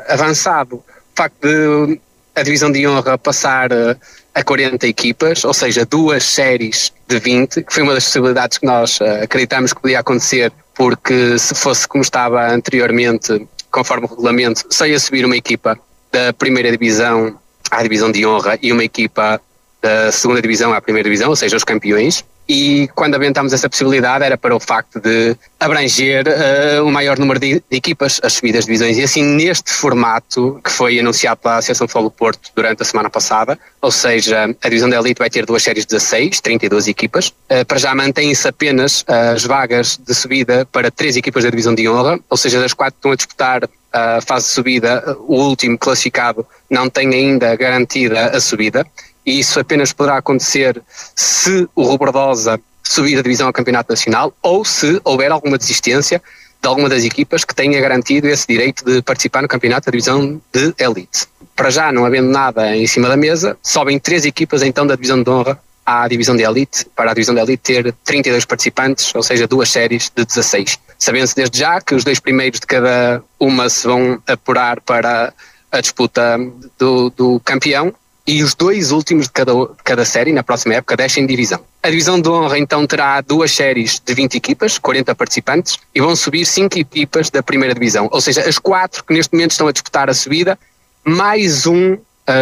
avançado. 0.09 0.77
O 0.77 0.85
facto 1.17 1.41
de 1.43 1.99
a 2.37 2.43
divisão 2.45 2.71
de 2.71 2.87
honra 2.87 3.19
passar 3.19 3.73
uh, 3.73 3.97
a 4.33 4.45
40 4.45 4.87
equipas, 4.87 5.45
ou 5.45 5.53
seja, 5.53 5.85
duas 5.85 6.23
séries 6.23 6.93
de 7.09 7.19
20, 7.19 7.65
que 7.65 7.75
foi 7.75 7.83
uma 7.83 7.95
das 7.95 8.05
possibilidades 8.05 8.59
que 8.59 8.67
nós 8.67 9.01
acreditamos 9.01 9.73
que 9.73 9.81
podia 9.81 9.99
acontecer 9.99 10.53
porque 10.79 11.37
se 11.41 11.57
fosse 11.57 11.89
como 11.89 12.03
estava 12.03 12.49
anteriormente, 12.53 13.49
conforme 13.69 14.07
o 14.07 14.09
regulamento, 14.09 14.65
só 14.71 14.87
ia 14.87 14.99
subir 15.01 15.25
uma 15.25 15.37
equipa 15.37 15.77
da 16.13 16.33
primeira 16.33 16.71
divisão 16.71 17.37
à 17.69 17.83
divisão 17.83 18.13
de 18.13 18.25
honra 18.25 18.57
e 18.63 18.73
uma 18.73 18.85
equipa 18.85 19.41
da 19.83 20.13
segunda 20.13 20.41
divisão 20.41 20.73
à 20.73 20.81
primeira 20.81 21.09
divisão, 21.09 21.31
ou 21.31 21.37
seja, 21.37 21.57
os 21.57 21.65
campeões 21.65 22.25
e 22.49 22.89
quando 22.95 23.15
aventámos 23.15 23.53
essa 23.53 23.69
possibilidade 23.69 24.25
era 24.25 24.39
para 24.39 24.57
o 24.57 24.61
facto 24.61 24.99
de 24.99 25.37
abranger 25.61 26.25
uh, 26.27 26.85
o 26.85 26.91
maior 26.91 27.19
número 27.19 27.39
de, 27.39 27.55
de, 27.55 27.77
equipas, 27.77 28.19
as 28.23 28.33
subidas 28.33 28.65
divisões. 28.65 28.97
E 28.97 29.03
assim, 29.03 29.23
neste 29.23 29.71
formato 29.71 30.59
que 30.65 30.71
foi 30.71 30.99
anunciado 30.99 31.41
pela 31.43 31.59
Associação 31.59 31.87
de 31.87 31.93
Futebol 31.93 32.11
do 32.11 32.17
Porto 32.17 32.51
durante 32.55 32.83
a 32.83 32.85
semana 32.87 33.11
passada, 33.11 33.59
ou 33.83 33.91
seja, 33.91 34.45
a 34.63 34.69
divisão 34.69 34.89
da 34.89 34.97
Elite 34.97 35.19
vai 35.19 35.29
ter 35.29 35.45
duas 35.45 35.63
séries 35.63 35.85
de 35.85 35.91
16, 35.91 36.41
32 36.41 36.89
equipas. 36.89 37.29
Uh, 37.29 37.67
para 37.67 37.79
já 37.79 37.95
mantém-se 37.95 38.49
apenas 38.49 39.05
as 39.07 39.45
vagas 39.45 39.99
de 39.99 40.15
subida 40.15 40.65
para 40.67 40.91
três 40.91 41.17
equipas 41.17 41.45
da 41.45 41.51
divisão 41.51 41.75
de 41.75 41.87
honra, 41.89 42.19
ou 42.31 42.37
seja, 42.37 42.61
das 42.61 42.73
quatro 42.73 42.95
que 42.95 42.99
estão 42.99 43.13
a 43.13 43.17
disputar 43.17 43.69
a 43.93 44.21
fase 44.21 44.47
de 44.47 44.53
subida, 44.53 45.17
o 45.21 45.37
último 45.37 45.79
classificado 45.79 46.47
não 46.69 46.91
tem 46.91 47.13
ainda 47.13 47.57
garantida 47.57 48.37
a 48.37 48.41
subida 48.41 48.87
e 49.29 49.39
isso 49.39 49.61
apenas 49.61 49.93
poderá 49.93 50.17
acontecer 50.17 50.83
se 51.15 51.69
o 51.75 51.83
Robordosa 51.83 52.59
subir 52.83 53.19
a 53.19 53.23
divisão 53.23 53.47
ao 53.47 53.53
Campeonato 53.53 53.93
Nacional 53.93 54.33
ou 54.43 54.65
se 54.65 54.99
houver 55.05 55.31
alguma 55.31 55.59
desistência 55.59 56.23
de 56.63 56.67
alguma 56.67 56.89
das 56.89 57.05
equipas 57.05 57.45
que 57.45 57.55
tenha 57.55 57.79
garantido 57.79 58.27
esse 58.27 58.47
direito 58.47 58.83
de 58.87 59.03
participar 59.03 59.43
no 59.43 59.49
campeonato 59.49 59.85
da 59.85 59.91
divisão 59.91 60.41
de 60.51 60.75
elite. 60.79 61.27
Para 61.55 61.69
já, 61.69 61.93
não 61.93 62.07
havendo 62.07 62.31
nada 62.31 62.75
em 62.75 62.87
cima 62.87 63.07
da 63.07 63.19
mesa, 63.19 63.57
sobem 63.63 63.99
três 63.99 64.25
equipas 64.25 64.63
então 64.63 64.87
da 64.87 64.95
divisão 64.95 65.23
de 65.23 65.29
honra 65.29 65.61
à 65.85 66.09
divisão 66.09 66.35
de 66.35 66.43
elite, 66.43 66.87
para 66.97 67.11
a 67.11 67.15
divisão 67.15 67.35
de 67.35 67.41
elite 67.43 67.63
ter 67.63 67.95
32 68.05 68.47
participantes, 68.47 69.15
ou 69.15 69.23
seja, 69.23 69.47
duas 69.47 69.69
séries 69.69 70.11
de 70.15 70.25
16. 70.25 70.79
Sabendo-se 70.99 71.37
desde 71.37 71.59
já 71.59 71.81
que 71.83 71.95
os 71.95 72.03
dois 72.03 72.19
primeiros 72.19 72.61
de 72.61 72.67
cada 72.67 73.23
uma 73.39 73.69
se 73.69 73.87
vão 73.87 74.23
apurar 74.27 74.81
para 74.81 75.33
a 75.71 75.81
disputa 75.81 76.39
do, 76.79 77.11
do 77.11 77.41
campeão 77.41 77.95
e 78.29 78.43
os 78.43 78.55
dois 78.55 78.93
últimos 78.93 79.25
de 79.25 79.33
cada, 79.33 79.55
de 79.55 79.83
cada 79.83 80.05
série, 80.05 80.35
na 80.35 80.43
próxima 80.43 80.75
época, 80.75 80.95
descem 80.95 81.27
divisão. 81.27 81.61
A 81.83 81.89
divisão 81.89 82.21
de 82.21 82.29
honra 82.29 82.59
então 82.59 82.87
terá 82.87 83.23
duas 83.23 83.51
séries 83.51 83.99
de 84.05 84.13
20 84.13 84.35
equipas, 84.35 84.77
40 84.77 85.15
participantes, 85.15 85.79
e 85.95 86.01
vão 86.03 86.15
subir 86.15 86.45
cinco 86.45 86.79
equipas 86.79 87.31
da 87.31 87.43
primeira 87.43 87.73
divisão, 87.73 88.07
ou 88.13 88.21
seja, 88.21 88.47
as 88.47 88.59
quatro 88.59 89.03
que 89.03 89.15
neste 89.15 89.33
momento 89.33 89.53
estão 89.53 89.67
a 89.67 89.73
disputar 89.73 90.11
a 90.11 90.15
subida, 90.15 90.59
mais 91.03 91.67
um 91.67 91.95
uh, 91.95 92.01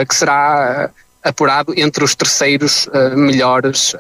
que 0.08 0.14
será 0.16 0.90
uh, 0.90 0.94
apurado 1.22 1.72
entre 1.76 2.02
os 2.02 2.16
terceiros 2.16 2.88
uh, 2.88 3.16
melhores 3.16 3.94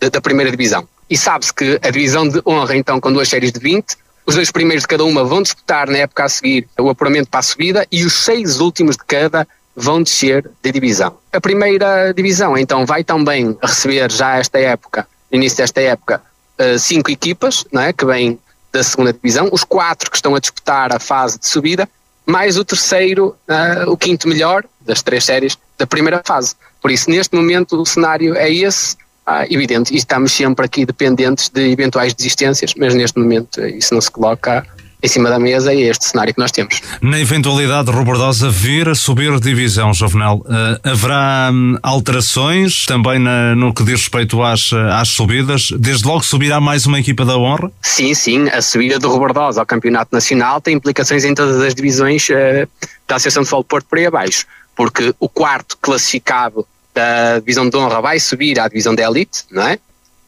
da, 0.00 0.08
da 0.08 0.20
primeira 0.22 0.50
divisão. 0.50 0.88
E 1.10 1.16
sabe-se 1.16 1.52
que 1.52 1.78
a 1.82 1.90
divisão 1.90 2.26
de 2.26 2.40
honra, 2.46 2.74
então, 2.74 2.98
com 3.00 3.12
duas 3.12 3.28
séries 3.28 3.52
de 3.52 3.60
20, 3.60 3.96
os 4.26 4.34
dois 4.34 4.50
primeiros 4.50 4.82
de 4.82 4.88
cada 4.88 5.04
uma 5.04 5.24
vão 5.24 5.42
disputar 5.42 5.88
na 5.88 5.98
época 5.98 6.24
a 6.24 6.28
seguir 6.28 6.68
o 6.78 6.88
apuramento 6.88 7.28
para 7.28 7.40
a 7.40 7.42
subida 7.42 7.86
e 7.92 8.04
os 8.04 8.24
seis 8.24 8.60
últimos 8.60 8.96
de 8.96 9.04
cada 9.06 9.46
vão 9.78 10.02
descer 10.02 10.50
de 10.62 10.72
divisão. 10.72 11.16
A 11.32 11.40
primeira 11.40 12.12
divisão, 12.12 12.58
então, 12.58 12.84
vai 12.84 13.04
também 13.04 13.56
receber 13.62 14.10
já 14.10 14.36
esta 14.36 14.58
época, 14.58 15.06
início 15.30 15.58
desta 15.58 15.80
época, 15.80 16.20
eh, 16.58 16.76
cinco 16.78 17.10
equipas, 17.10 17.64
não 17.72 17.82
é, 17.82 17.92
que 17.92 18.04
vêm 18.04 18.38
da 18.72 18.82
segunda 18.82 19.12
divisão, 19.12 19.48
os 19.52 19.64
quatro 19.64 20.10
que 20.10 20.16
estão 20.16 20.34
a 20.34 20.40
disputar 20.40 20.94
a 20.94 20.98
fase 20.98 21.38
de 21.38 21.46
subida, 21.46 21.88
mais 22.26 22.58
o 22.58 22.64
terceiro, 22.64 23.34
uh, 23.48 23.90
o 23.90 23.96
quinto 23.96 24.28
melhor 24.28 24.62
das 24.82 25.00
três 25.00 25.24
séries 25.24 25.56
da 25.78 25.86
primeira 25.86 26.20
fase. 26.22 26.54
Por 26.82 26.90
isso, 26.90 27.08
neste 27.08 27.34
momento, 27.34 27.80
o 27.80 27.86
cenário 27.86 28.36
é 28.36 28.52
esse, 28.52 28.96
uh, 29.26 29.46
evidente, 29.48 29.94
e 29.94 29.96
estamos 29.96 30.32
sempre 30.32 30.66
aqui 30.66 30.84
dependentes 30.84 31.48
de 31.48 31.70
eventuais 31.70 32.12
desistências, 32.12 32.74
mas 32.76 32.94
neste 32.94 33.18
momento 33.18 33.64
isso 33.64 33.94
não 33.94 34.00
se 34.00 34.10
coloca 34.10 34.66
em 35.02 35.08
cima 35.08 35.30
da 35.30 35.38
mesa 35.38 35.72
e 35.72 35.82
é 35.82 35.90
este 35.90 36.06
cenário 36.06 36.34
que 36.34 36.40
nós 36.40 36.50
temos. 36.50 36.80
Na 37.00 37.20
eventualidade 37.20 37.90
de 37.90 37.96
Robordosa 37.96 38.50
vir 38.50 38.88
a 38.88 38.94
subir 38.94 39.38
divisão, 39.40 39.94
Jovenel, 39.94 40.44
uh, 40.44 40.88
haverá 40.88 41.50
um, 41.52 41.76
alterações 41.82 42.84
também 42.84 43.18
na, 43.18 43.54
no 43.54 43.72
que 43.72 43.84
diz 43.84 44.00
respeito 44.00 44.42
às, 44.42 44.72
às 44.72 45.08
subidas? 45.10 45.68
Desde 45.78 46.06
logo 46.06 46.24
subirá 46.24 46.60
mais 46.60 46.86
uma 46.86 46.98
equipa 46.98 47.24
da 47.24 47.36
honra? 47.36 47.70
Sim, 47.80 48.12
sim. 48.14 48.48
A 48.48 48.60
subida 48.60 48.98
do 48.98 49.08
Robordosa 49.08 49.60
ao 49.60 49.66
Campeonato 49.66 50.10
Nacional 50.12 50.60
tem 50.60 50.74
implicações 50.74 51.24
em 51.24 51.34
todas 51.34 51.60
as 51.60 51.74
divisões 51.74 52.28
uh, 52.28 52.68
da 53.06 53.16
Associação 53.16 53.42
de 53.42 53.48
Futebol 53.48 53.64
Porto 53.64 53.86
por 53.86 53.98
aí 53.98 54.06
abaixo, 54.06 54.46
porque 54.74 55.14
o 55.20 55.28
quarto 55.28 55.78
classificado 55.80 56.66
da 56.92 57.38
divisão 57.38 57.68
de 57.68 57.76
honra 57.76 58.00
vai 58.00 58.18
subir 58.18 58.58
à 58.58 58.66
divisão 58.66 58.94
de 58.94 59.02
elite, 59.02 59.44
não 59.50 59.62
é? 59.62 59.78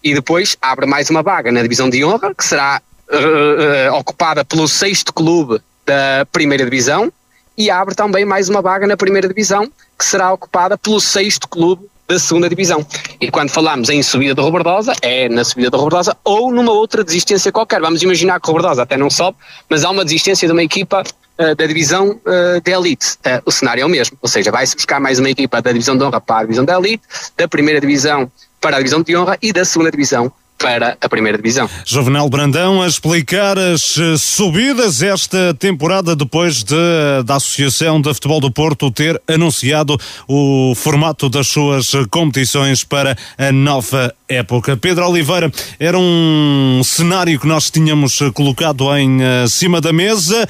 E 0.03 0.15
depois 0.15 0.57
abre 0.63 0.87
mais 0.87 1.11
uma 1.11 1.23
vaga 1.23 1.51
na 1.51 1.61
divisão 1.61 1.91
de 1.91 2.05
honra, 2.05 2.35
que 2.35 2.45
será 2.45 2.81
uh, 3.11 3.95
ocupada 3.95 4.45
pelo 4.45 4.67
sexto 4.69 5.13
clube 5.13 5.61
da 5.85 6.27
primeira 6.31 6.65
divisão 6.65 7.13
e 7.57 7.71
abre 7.71 7.95
também 7.95 8.25
mais 8.25 8.49
uma 8.49 8.63
vaga 8.63 8.87
na 8.87 8.97
primeira 8.97 9.29
divisão 9.29 9.71
que 9.99 10.05
será 10.05 10.33
ocupada 10.33 10.79
pelo 10.79 11.01
sexto 11.01 11.49
clube 11.49 11.87
da 12.09 12.19
segunda 12.19 12.49
divisão. 12.49 12.85
E 13.21 13.31
quando 13.31 13.51
falamos 13.51 13.89
em 13.89 14.03
subida 14.03 14.35
do 14.35 14.43
Robordosa, 14.43 14.93
é 15.01 15.29
na 15.29 15.45
subida 15.45 15.71
do 15.71 15.77
Robordosa 15.77 16.17
ou 16.25 16.51
numa 16.51 16.73
outra 16.73 17.05
desistência 17.05 17.53
qualquer. 17.53 17.81
Vamos 17.81 18.03
imaginar 18.03 18.41
que 18.41 18.49
o 18.49 18.53
Robordosa 18.53 18.83
até 18.83 18.97
não 18.97 19.09
sobe, 19.09 19.37
mas 19.69 19.85
há 19.85 19.91
uma 19.91 20.05
desistência 20.05 20.49
de 20.49 20.53
uma 20.53 20.63
equipa 20.63 21.03
uh, 21.03 21.55
da 21.55 21.67
divisão 21.67 22.11
uh, 22.11 22.61
de 22.65 22.73
elite. 22.73 23.15
Uh, 23.19 23.43
o 23.47 23.53
cenário 23.53 23.83
é 23.83 23.87
o 23.87 23.89
mesmo, 23.89 24.17
ou 24.21 24.29
seja, 24.29 24.51
vai-se 24.51 24.75
buscar 24.75 24.99
mais 24.99 25.21
uma 25.21 25.31
equipa 25.31 25.63
da 25.63 25.71
divisão 25.71 25.97
de 25.97 26.03
honra 26.03 26.21
para 26.21 26.39
a 26.39 26.43
divisão 26.43 26.65
da 26.65 26.77
elite, 26.77 27.03
da 27.37 27.47
primeira 27.47 27.81
divisão 27.81 28.31
para 28.61 28.77
a 28.77 28.79
divisão 28.79 29.03
de 29.03 29.17
honra 29.17 29.39
e 29.41 29.53
da 29.53 29.65
segunda 29.65 29.91
divisão 29.91 30.33
para 30.61 30.97
a 31.01 31.09
primeira 31.09 31.39
divisão. 31.39 31.69
Jovenel 31.87 32.29
Brandão 32.29 32.83
a 32.83 32.87
explicar 32.87 33.59
as 33.59 33.97
eh, 33.99 34.17
subidas 34.19 35.03
esta 35.03 35.55
temporada 35.55 36.15
depois 36.15 36.63
de, 36.63 36.77
da 37.25 37.37
Associação 37.37 38.01
de 38.01 38.13
Futebol 38.13 38.41
do 38.41 38.51
Porto 38.51 38.91
ter 38.91 39.21
anunciado 39.27 39.99
o 40.29 40.75
formato 40.77 41.31
das 41.31 41.49
suas 41.49 41.91
competições 42.11 42.85
para 42.85 43.17
a 43.39 43.51
nova 43.51 44.15
época. 44.29 44.77
Pedro 44.77 45.09
Oliveira, 45.09 45.51
era 45.79 45.99
um 45.99 46.83
cenário 46.85 47.41
que 47.41 47.47
nós 47.47 47.71
tínhamos 47.71 48.19
colocado 48.35 48.95
em 48.97 49.19
cima 49.49 49.81
da 49.81 49.93
mesa 49.93 50.47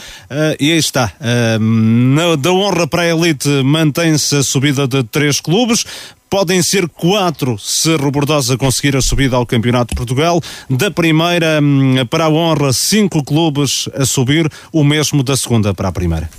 e 0.58 0.72
aí 0.72 0.78
está. 0.78 1.12
Na, 1.58 2.36
da 2.36 2.52
honra 2.52 2.86
para 2.86 3.02
a 3.02 3.08
elite 3.08 3.48
mantém-se 3.64 4.36
a 4.36 4.42
subida 4.42 4.86
de 4.86 5.02
três 5.04 5.40
clubes. 5.40 5.86
Podem 6.30 6.62
ser 6.62 6.88
quatro 6.88 7.58
se 7.58 7.96
Robordosa 7.96 8.56
conseguir 8.56 8.96
a 8.96 9.02
subida 9.02 9.34
ao 9.34 9.44
Campeonato 9.44 9.90
de 9.90 9.96
Portugal. 9.96 10.40
Da 10.70 10.88
primeira 10.88 11.58
hum, 11.60 12.06
para 12.08 12.26
a 12.26 12.28
honra, 12.30 12.72
cinco 12.72 13.24
clubes 13.24 13.88
a 13.94 14.06
subir, 14.06 14.48
o 14.72 14.84
mesmo 14.84 15.24
da 15.24 15.36
segunda 15.36 15.74
para 15.74 15.88
a 15.88 15.92
primeira. 15.92 16.30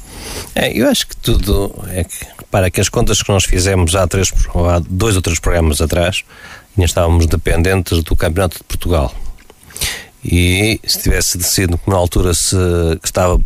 É, 0.56 0.72
eu 0.72 0.88
acho 0.88 1.08
que 1.08 1.18
tudo 1.18 1.74
é 1.90 2.06
que, 2.06 2.26
para 2.50 2.72
que 2.72 2.80
as 2.80 2.88
contas 2.88 3.22
que 3.22 3.30
nós 3.30 3.44
fizemos 3.44 3.94
há, 3.94 4.08
três, 4.08 4.32
há 4.56 4.80
dois 4.80 5.18
ou 5.18 5.22
três 5.22 5.40
programas 5.40 5.82
atrás, 5.82 6.24
ainda 6.78 6.86
estávamos 6.86 7.26
dependentes 7.28 8.02
do 8.02 8.16
Campeonato 8.16 8.60
de 8.60 8.64
Portugal. 8.64 9.14
E 10.24 10.80
se 10.86 11.02
tivesse 11.02 11.38
que 11.38 11.90
na 11.90 11.98
altura 11.98 12.34
se 12.34 12.56
estava 13.04 13.42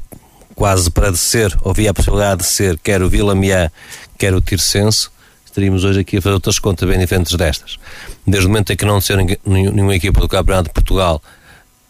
quase 0.54 0.92
para 0.92 1.12
descer, 1.12 1.58
havia 1.66 1.90
a 1.90 1.94
possibilidade 1.94 2.42
de 2.42 2.48
ser 2.48 2.78
quer 2.80 3.02
o 3.02 3.10
Vila 3.10 3.34
Miã, 3.34 3.72
quer 4.18 4.34
o 4.34 4.42
Tircense, 4.42 5.10
estaríamos 5.56 5.86
hoje 5.86 6.02
aqui 6.02 6.18
a 6.18 6.22
fazer 6.22 6.34
outras 6.34 6.60
contas 6.60 6.88
bem 6.88 7.00
diferentes 7.00 7.34
destas. 7.34 7.80
Desde 8.28 8.46
o 8.46 8.50
momento 8.50 8.74
em 8.74 8.76
que 8.76 8.84
não 8.84 9.00
ser 9.00 9.18
nenhuma 9.46 9.96
equipa 9.96 10.20
do 10.20 10.28
Campeonato 10.28 10.68
de 10.68 10.74
Portugal 10.74 11.22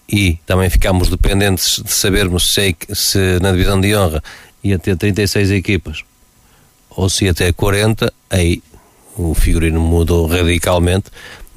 e 0.08 0.38
também 0.46 0.70
ficámos 0.70 1.10
dependentes 1.10 1.82
de 1.84 1.92
sabermos 1.92 2.54
se, 2.54 2.76
se 2.94 3.40
na 3.42 3.52
divisão 3.52 3.82
de 3.82 3.96
honra 3.96 4.24
ia 4.64 4.78
ter 4.78 4.96
36 4.96 5.50
equipas 5.50 6.04
ou 6.92 7.10
se 7.10 7.26
ia 7.26 7.34
ter 7.34 7.54
40, 7.54 8.14
aí 8.30 8.62
o 9.18 9.34
figurino 9.34 9.82
mudou 9.82 10.28
radicalmente. 10.28 11.06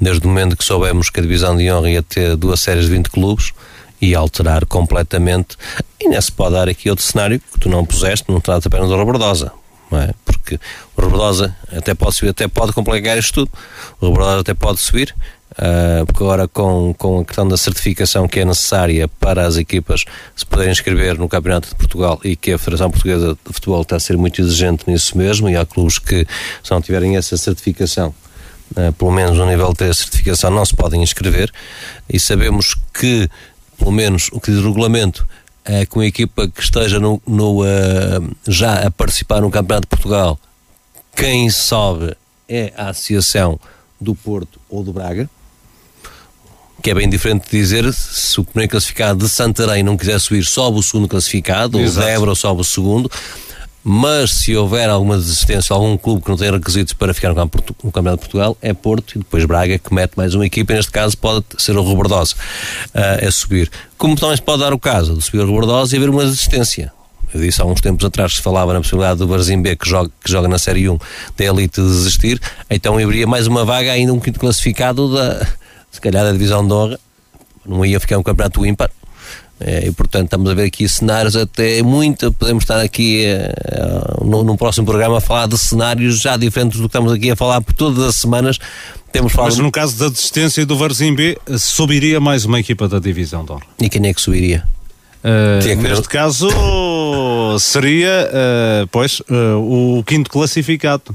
Desde 0.01 0.25
o 0.25 0.29
momento 0.29 0.57
que 0.57 0.65
soubemos 0.65 1.11
que 1.11 1.21
a 1.21 1.23
divisão 1.23 1.57
de 1.57 1.71
honra 1.71 1.91
ia 1.91 2.03
ter 2.03 2.37
duas 2.37 2.61
séries 2.61 2.85
de 2.85 2.91
20 2.91 3.11
clubes, 3.11 3.53
e 4.01 4.15
alterar 4.15 4.65
completamente. 4.65 5.57
E 6.01 6.05
ainda 6.05 6.23
se 6.23 6.31
pode 6.31 6.55
dar 6.55 6.69
aqui 6.69 6.89
outro 6.89 7.05
cenário 7.05 7.41
que 7.41 7.59
tu 7.59 7.69
não 7.69 7.85
puseste, 7.85 8.31
não 8.31 8.41
trata 8.41 8.69
apenas 8.69 8.89
da 8.89 8.95
Robordosa 8.95 9.51
não 9.90 10.01
é? 10.01 10.10
Porque 10.24 10.59
o 10.97 11.01
Rebrosa 11.01 11.55
até 11.73 11.94
pode 11.94 12.16
subir, 12.16 12.31
até 12.31 12.48
pode 12.48 12.73
complicar 12.73 13.19
isto 13.19 13.47
tudo. 13.47 13.51
O 14.01 14.09
Rebrosa 14.09 14.40
até 14.40 14.55
pode 14.55 14.81
subir, 14.81 15.15
uh, 15.52 16.06
porque 16.06 16.23
agora 16.23 16.48
com, 16.48 16.94
com 16.97 17.20
a 17.20 17.24
questão 17.24 17.47
da 17.47 17.56
certificação 17.56 18.28
que 18.28 18.40
é 18.40 18.44
necessária 18.44 19.09
para 19.09 19.47
as 19.47 19.56
equipas 19.56 20.05
se 20.35 20.47
poderem 20.47 20.73
inscrever 20.73 21.19
no 21.19 21.28
Campeonato 21.28 21.69
de 21.69 21.74
Portugal 21.74 22.20
e 22.24 22.36
que 22.36 22.52
a 22.52 22.59
Federação 22.59 22.90
Portuguesa 22.90 23.35
de 23.47 23.52
Futebol 23.52 23.82
está 23.82 23.97
a 23.97 24.01
ser 24.01 24.16
muito 24.16 24.40
exigente 24.40 24.85
nisso 24.86 25.16
mesmo, 25.16 25.48
e 25.48 25.56
há 25.56 25.65
clubes 25.65 25.98
que 25.98 26.27
se 26.62 26.70
não 26.70 26.81
tiverem 26.81 27.16
essa 27.16 27.36
certificação 27.36 28.15
Uh, 28.73 28.93
pelo 28.93 29.10
menos 29.10 29.39
no 29.39 29.47
nível 29.47 29.73
de 29.73 29.94
certificação, 29.94 30.51
não 30.51 30.62
se 30.62 30.77
podem 30.77 31.02
inscrever. 31.02 31.51
E 32.06 32.20
sabemos 32.20 32.77
que, 32.93 33.27
pelo 33.78 33.90
menos, 33.90 34.28
o 34.31 34.39
que 34.39 34.51
diz 34.51 34.60
o 34.60 34.69
regulamento 34.69 35.27
é, 35.69 35.85
com 35.85 36.01
a 36.01 36.07
equipa 36.07 36.49
que 36.49 36.62
esteja 36.62 36.99
no, 36.99 37.23
no 37.27 37.62
uh, 37.62 38.36
já 38.47 38.86
a 38.86 38.90
participar 38.90 39.43
no 39.43 39.51
Campeonato 39.51 39.86
de 39.86 39.90
Portugal, 39.90 40.40
quem 41.15 41.51
sobe 41.51 42.16
é 42.49 42.73
a 42.74 42.89
Associação 42.89 43.61
do 44.01 44.15
Porto 44.15 44.59
ou 44.70 44.82
do 44.82 44.95
Braga, 44.95 45.28
que 46.82 46.90
é 46.90 46.95
bem 46.95 47.09
diferente 47.09 47.51
de 47.51 47.51
dizer 47.51 47.93
se 47.93 48.40
o 48.40 48.45
primeiro 48.45 48.70
classificado 48.70 49.27
de 49.27 49.28
Santarém 49.28 49.82
não 49.82 49.97
quiser 49.97 50.19
subir, 50.19 50.43
sobe 50.45 50.78
o 50.78 50.82
segundo 50.82 51.07
classificado, 51.07 51.78
Exato. 51.78 51.99
ou 51.99 52.05
o 52.05 52.07
Débora 52.07 52.35
sobe 52.35 52.61
o 52.62 52.65
segundo, 52.65 53.11
mas 53.90 54.32
se 54.32 54.55
houver 54.55 54.90
alguma 54.90 55.16
desistência, 55.16 55.73
algum 55.73 55.97
clube 55.97 56.20
que 56.20 56.28
não 56.28 56.36
tem 56.36 56.51
requisitos 56.51 56.93
para 56.93 57.15
ficar 57.15 57.31
no, 57.31 57.35
Campeonato 57.35 58.16
de 58.16 58.20
Portugal, 58.20 58.55
é 58.60 58.74
Porto 58.74 59.15
e 59.15 59.19
depois 59.19 59.43
Braga 59.47 59.78
que 59.78 59.94
mete 59.94 60.12
mais 60.15 60.35
uma 60.35 60.44
equipa, 60.44 60.74
e 60.74 60.77
neste 60.77 60.93
caso 60.93 61.16
pode 61.16 61.47
ser 61.56 61.74
o 61.74 61.81
Robordosa 61.81 62.35
uh, 62.94 63.27
a 63.27 63.32
subir. 63.32 63.70
Como 63.97 64.15
também 64.15 64.36
se 64.36 64.43
pode 64.43 64.60
dar 64.60 64.74
o 64.74 64.78
caso 64.78 65.15
de 65.15 65.24
subir 65.24 65.39
o 65.39 65.47
Robordosa 65.47 65.94
e 65.94 65.97
haver 65.97 66.10
uma 66.10 66.23
desistência. 66.23 66.93
Eu 67.32 67.40
disse 67.40 67.62
há 67.62 67.65
uns 67.65 67.81
tempos 67.81 68.05
atrás 68.05 68.32
que 68.32 68.36
se 68.36 68.43
falava 68.43 68.74
na 68.74 68.81
possibilidade 68.81 69.20
do 69.20 69.27
Barzim 69.27 69.62
B, 69.62 69.74
que 69.74 69.89
joga, 69.89 70.10
que 70.23 70.31
joga 70.31 70.48
na 70.48 70.59
Série 70.59 70.86
1 70.86 70.98
da 71.35 71.44
Elite, 71.47 71.81
desistir, 71.81 72.39
então 72.69 72.93
haveria 72.98 73.27
mais 73.27 73.47
uma 73.47 73.65
vaga, 73.65 73.93
ainda 73.93 74.12
um 74.12 74.20
quinto 74.20 74.39
classificado 74.39 75.15
da, 75.15 75.47
se 75.90 75.98
calhar, 75.98 76.24
da 76.24 76.32
Divisão 76.32 76.66
de 76.66 76.74
Honra. 76.74 77.01
Não 77.65 77.86
ia 77.86 77.98
ficar 77.98 78.19
um 78.19 78.23
campeonato 78.23 78.66
ímpar, 78.66 78.90
e 79.61 79.91
portanto 79.91 80.27
estamos 80.27 80.51
a 80.51 80.55
ver 80.55 80.65
aqui 80.65 80.89
cenários 80.89 81.35
até 81.35 81.83
muito, 81.83 82.33
podemos 82.33 82.63
estar 82.63 82.81
aqui 82.81 83.25
uh, 83.27 84.25
no, 84.25 84.45
no, 84.45 84.57
próximo 84.57 84.87
programa 84.87 85.19
a 85.19 85.21
falar 85.21 85.49
de 85.49 85.59
cenários 85.59 86.21
já 86.21 86.37
diferentes 86.37 86.79
do 86.79 86.85
que 86.85 86.89
estamos 86.89 87.13
aqui 87.13 87.31
a 87.31 87.37
falar 87.37 87.61
por 87.61 87.75
todas 87.75 88.05
as 88.05 88.15
semanas. 88.17 88.59
Temos 89.11 89.33
falado... 89.33 89.51
Mas 89.51 89.59
no 89.59 89.73
caso 89.73 89.99
da 89.99 90.09
desistência 90.09 90.65
do 90.65 90.77
Varzim 90.77 91.15
B, 91.15 91.37
subiria 91.59 92.21
mais 92.21 92.45
uma 92.45 92.61
equipa 92.61 92.87
da 92.87 92.99
divisão 92.99 93.45
de 93.45 93.53
honra. 93.53 93.63
E 93.81 93.89
quem 93.89 94.07
é 94.07 94.15
que 94.15 94.21
subiria? 94.21 94.65
Uh, 95.25 95.83
neste 95.83 96.09
caso 96.09 96.49
seria, 97.59 98.31
uh, 98.31 98.87
pois, 98.89 99.21
o 99.61 100.05
quinto 100.05 100.31
classificado 100.31 101.15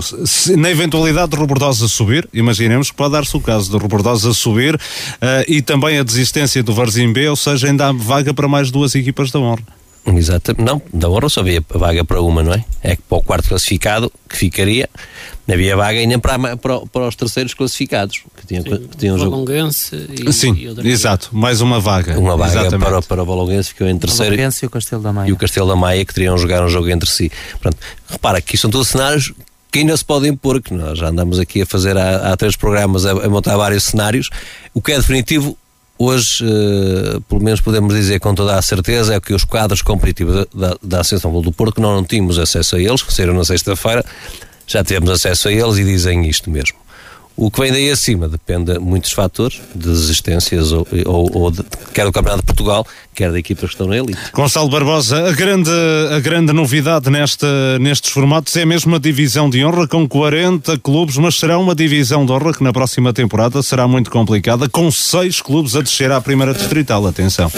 se, 0.00 0.56
na 0.56 0.70
eventualidade 0.70 1.32
de 1.32 1.36
Robordosa 1.36 1.88
subir, 1.88 2.28
imaginemos 2.32 2.90
que 2.90 2.96
pode 2.96 3.12
dar-se 3.12 3.36
o 3.36 3.40
caso 3.40 3.70
de 3.70 3.76
Robordosa 3.76 4.32
subir 4.32 4.74
uh, 4.74 4.80
e 5.46 5.60
também 5.60 5.98
a 5.98 6.02
desistência 6.02 6.62
do 6.62 6.74
Varzim 6.74 7.12
B, 7.12 7.28
ou 7.28 7.36
seja, 7.36 7.68
ainda 7.68 7.88
há 7.88 7.92
vaga 7.92 8.32
para 8.32 8.48
mais 8.48 8.70
duas 8.70 8.94
equipas 8.94 9.30
da 9.30 9.38
honra. 9.38 9.62
Exato. 10.04 10.54
Não, 10.58 10.82
da 10.92 11.08
honra 11.08 11.28
só 11.28 11.40
havia 11.40 11.64
vaga 11.68 12.04
para 12.04 12.20
uma, 12.20 12.42
não 12.42 12.52
é? 12.52 12.64
É 12.82 12.96
que 12.96 13.02
para 13.02 13.18
o 13.18 13.22
quarto 13.22 13.48
classificado, 13.48 14.12
que 14.28 14.36
ficaria, 14.36 14.90
não 15.46 15.54
havia 15.54 15.76
vaga 15.76 15.98
ainda 15.98 16.18
para, 16.18 16.56
para, 16.56 16.80
para 16.80 17.08
os 17.08 17.14
terceiros 17.14 17.54
classificados. 17.54 18.22
Que 18.36 18.46
tinham, 18.46 18.64
Sim, 18.64 18.88
que 18.88 18.96
tinham 18.96 19.14
o 19.14 19.18
Valonguense 19.18 20.08
e, 20.10 20.32
Sim, 20.32 20.56
e 20.56 20.88
exato. 20.88 21.30
Mais 21.32 21.60
uma 21.60 21.78
vaga. 21.78 22.18
Uma 22.18 22.36
vaga 22.36 22.62
Exatamente. 22.62 22.84
para, 22.84 23.02
para 23.02 23.22
o 23.22 23.26
Valonguense, 23.26 23.68
ficou 23.68 23.86
em 23.86 23.96
terceiro. 23.96 24.34
O 24.34 24.64
e 24.64 24.66
o 24.66 24.70
Castelo 24.70 25.02
da 25.02 25.12
Maia. 25.12 25.28
E 25.28 25.32
o 25.32 25.36
Castelo 25.36 25.68
da 25.68 25.76
Maia, 25.76 26.04
que 26.04 26.12
teriam 26.12 26.36
jogar 26.36 26.64
um 26.64 26.68
jogo 26.68 26.88
entre 26.88 27.08
si. 27.08 27.30
Pronto, 27.60 27.76
repara 28.08 28.40
que 28.40 28.56
são 28.56 28.70
todos 28.70 28.88
cenários 28.88 29.32
que 29.72 29.78
ainda 29.78 29.96
se 29.96 30.04
podem 30.04 30.36
pôr, 30.36 30.60
que 30.60 30.74
nós 30.74 30.98
já 30.98 31.08
andamos 31.08 31.38
aqui 31.38 31.62
a 31.62 31.66
fazer 31.66 31.96
há, 31.96 32.30
há 32.30 32.36
três 32.36 32.54
programas 32.54 33.06
a, 33.06 33.12
a, 33.12 33.28
montar 33.28 33.56
vários 33.56 33.84
cenários. 33.84 34.28
O 34.74 34.82
que 34.82 34.92
é 34.92 34.96
definitivo, 34.96 35.56
hoje, 35.98 36.44
uh, 36.44 37.20
pelo 37.22 37.42
menos 37.42 37.62
podemos 37.62 37.94
dizer 37.94 38.20
com 38.20 38.34
toda 38.34 38.54
a 38.54 38.60
certeza, 38.60 39.14
é 39.14 39.20
que 39.20 39.32
os 39.32 39.44
quadros 39.44 39.80
competitivos 39.80 40.34
da, 40.34 40.68
da, 40.68 40.76
da 40.82 41.00
Associação 41.00 41.40
do 41.40 41.50
Porto, 41.50 41.76
que 41.76 41.80
nós 41.80 41.96
não 41.96 42.04
tínhamos 42.04 42.38
acesso 42.38 42.76
a 42.76 42.80
eles, 42.80 43.02
que 43.02 43.14
saíram 43.14 43.32
na 43.32 43.44
sexta-feira, 43.44 44.04
já 44.66 44.84
tivemos 44.84 45.08
acesso 45.08 45.48
a 45.48 45.52
eles 45.52 45.78
e 45.78 45.84
dizem 45.84 46.28
isto 46.28 46.50
mesmo. 46.50 46.76
O 47.42 47.50
que 47.50 47.60
vem 47.60 47.72
daí 47.72 47.90
acima 47.90 48.28
depende 48.28 48.74
de 48.74 48.78
muitos 48.78 49.10
fatores, 49.10 49.60
de 49.74 49.88
desistências, 49.88 50.70
ou, 50.70 50.86
ou, 51.04 51.28
ou 51.36 51.50
de, 51.50 51.64
quer 51.92 52.04
do 52.04 52.12
Campeonato 52.12 52.42
de 52.42 52.46
Portugal, 52.46 52.86
quer 53.12 53.32
da 53.32 53.38
equipa 53.40 53.62
que 53.62 53.72
estão 53.72 53.88
na 53.88 53.96
elite. 53.96 54.16
Gonçalo 54.32 54.68
Barbosa, 54.68 55.28
a 55.28 55.32
grande, 55.32 55.68
a 56.14 56.20
grande 56.20 56.52
novidade 56.52 57.10
nesta, 57.10 57.80
nestes 57.80 58.12
formatos 58.12 58.54
é 58.54 58.64
mesmo 58.64 58.94
a 58.94 58.98
divisão 59.00 59.50
de 59.50 59.64
honra, 59.64 59.88
com 59.88 60.06
40 60.06 60.78
clubes, 60.78 61.16
mas 61.16 61.34
será 61.34 61.58
uma 61.58 61.74
divisão 61.74 62.24
de 62.24 62.30
honra 62.30 62.52
que 62.52 62.62
na 62.62 62.72
próxima 62.72 63.12
temporada 63.12 63.60
será 63.60 63.88
muito 63.88 64.08
complicada, 64.08 64.68
com 64.68 64.88
seis 64.92 65.40
clubes 65.40 65.74
a 65.74 65.80
descer 65.80 66.12
à 66.12 66.20
primeira 66.20 66.54
distrital. 66.54 67.04
Atenção. 67.08 67.50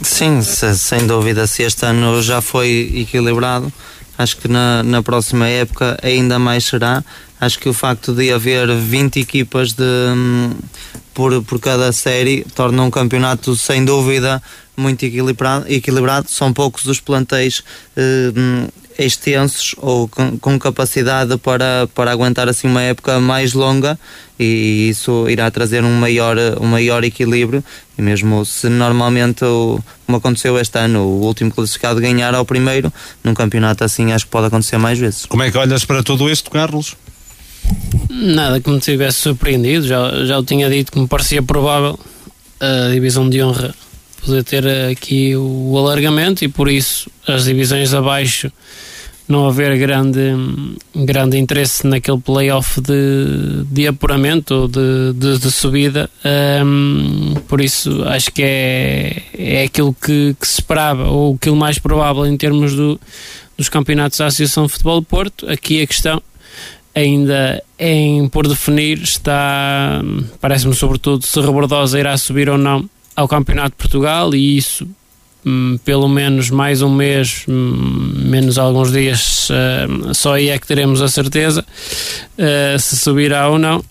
Sim, 0.00 0.42
sem 0.42 1.08
dúvida, 1.08 1.48
se 1.48 1.64
este 1.64 1.84
ano 1.84 2.22
já 2.22 2.40
foi 2.40 2.92
equilibrado, 2.94 3.72
acho 4.18 4.36
que 4.36 4.48
na, 4.48 4.82
na 4.82 5.02
próxima 5.02 5.48
época 5.48 5.98
ainda 6.02 6.38
mais 6.38 6.64
será 6.64 7.02
Acho 7.42 7.58
que 7.58 7.68
o 7.68 7.72
facto 7.72 8.14
de 8.14 8.32
haver 8.32 8.72
20 8.72 9.18
equipas 9.18 9.72
de, 9.72 9.82
hum, 9.82 10.54
por, 11.12 11.42
por 11.42 11.58
cada 11.58 11.90
série 11.90 12.46
torna 12.54 12.84
um 12.84 12.90
campeonato 12.90 13.56
sem 13.56 13.84
dúvida 13.84 14.40
muito 14.76 15.04
equilibrado. 15.04 15.64
equilibrado. 15.68 16.30
São 16.30 16.52
poucos 16.52 16.86
os 16.86 17.00
plantéis 17.00 17.64
hum, 17.96 18.68
extensos 19.04 19.74
ou 19.78 20.08
com, 20.08 20.38
com, 20.38 20.58
capacidade 20.58 21.36
para, 21.38 21.88
para 21.94 22.10
aguentar 22.10 22.48
assim 22.48 22.66
uma 22.66 22.82
época 22.82 23.20
mais 23.20 23.52
longa 23.52 23.98
e 24.38 24.88
isso 24.88 25.28
irá 25.28 25.50
trazer 25.50 25.84
um 25.84 25.92
maior, 25.92 26.36
um 26.60 26.66
maior 26.66 27.04
equilíbrio 27.04 27.62
e 27.98 28.02
mesmo 28.02 28.44
se 28.44 28.68
normalmente 28.68 29.44
como 30.06 30.18
aconteceu 30.18 30.58
este 30.58 30.78
ano 30.78 31.00
o 31.00 31.24
último 31.24 31.50
classificado 31.50 32.00
ganhar 32.00 32.34
ao 32.34 32.44
primeiro 32.44 32.92
num 33.22 33.34
campeonato 33.34 33.84
assim 33.84 34.12
acho 34.12 34.24
que 34.24 34.30
pode 34.30 34.46
acontecer 34.46 34.78
mais 34.78 34.98
vezes. 34.98 35.26
Como 35.26 35.42
é 35.42 35.50
que 35.50 35.58
olhas 35.58 35.84
para 35.84 36.02
tudo 36.02 36.30
isto 36.30 36.50
Carlos? 36.50 36.96
Nada 38.10 38.60
que 38.60 38.70
me 38.70 38.80
tivesse 38.80 39.18
surpreendido, 39.18 39.86
já, 39.86 40.24
já 40.24 40.38
o 40.38 40.42
tinha 40.42 40.68
dito 40.68 40.92
que 40.92 40.98
me 40.98 41.06
parecia 41.06 41.42
provável 41.42 41.98
a 42.60 42.90
divisão 42.90 43.28
de 43.28 43.42
honra 43.42 43.74
poder 44.24 44.44
ter 44.44 44.66
aqui 44.90 45.34
o 45.36 45.76
alargamento 45.76 46.44
e 46.44 46.48
por 46.48 46.70
isso 46.70 47.10
as 47.26 47.44
divisões 47.44 47.92
abaixo 47.92 48.52
não 49.32 49.46
haver 49.46 49.76
grande, 49.78 50.20
grande 50.94 51.38
interesse 51.38 51.86
naquele 51.86 52.18
playoff 52.18 52.80
de, 52.80 53.64
de 53.64 53.88
apuramento 53.88 54.54
ou 54.54 54.68
de, 54.68 55.12
de, 55.14 55.38
de 55.38 55.50
subida. 55.50 56.08
Um, 56.64 57.34
por 57.48 57.60
isso 57.60 58.04
acho 58.04 58.30
que 58.30 58.42
é, 58.42 59.22
é 59.36 59.64
aquilo 59.64 59.94
que, 59.94 60.36
que, 60.38 60.46
se 60.46 60.60
esperava, 60.60 61.08
ou 61.08 61.34
aquilo 61.34 61.56
mais 61.56 61.78
provável 61.78 62.26
em 62.26 62.36
termos 62.36 62.74
do, 62.74 63.00
dos 63.56 63.68
campeonatos 63.68 64.18
da 64.18 64.26
Associação 64.26 64.66
de 64.66 64.72
Futebol 64.72 65.00
do 65.00 65.06
Porto. 65.06 65.50
Aqui 65.50 65.82
a 65.82 65.86
questão 65.86 66.22
ainda 66.94 67.62
em 67.78 68.28
por 68.28 68.46
definir 68.46 68.98
está, 68.98 70.02
parece-me 70.40 70.74
sobretudo, 70.74 71.26
se 71.26 71.40
Rebordosa 71.40 71.98
irá 71.98 72.16
subir 72.18 72.50
ou 72.50 72.58
não 72.58 72.88
ao 73.16 73.26
Campeonato 73.26 73.70
de 73.70 73.76
Portugal 73.76 74.34
e 74.34 74.56
isso 74.56 74.86
hum, 75.44 75.78
pelo 75.84 76.08
menos 76.08 76.50
mais 76.50 76.82
um 76.82 76.94
mês, 76.94 77.44
hum, 77.48 78.12
menos 78.16 78.58
alguns 78.58 78.92
dias, 78.92 79.48
hum, 79.50 80.14
só 80.14 80.34
aí 80.34 80.48
é 80.48 80.58
que 80.58 80.66
teremos 80.66 81.02
a 81.02 81.08
certeza 81.08 81.64
uh, 82.38 82.78
se 82.78 82.96
subirá 82.96 83.48
ou 83.48 83.58
não. 83.58 83.84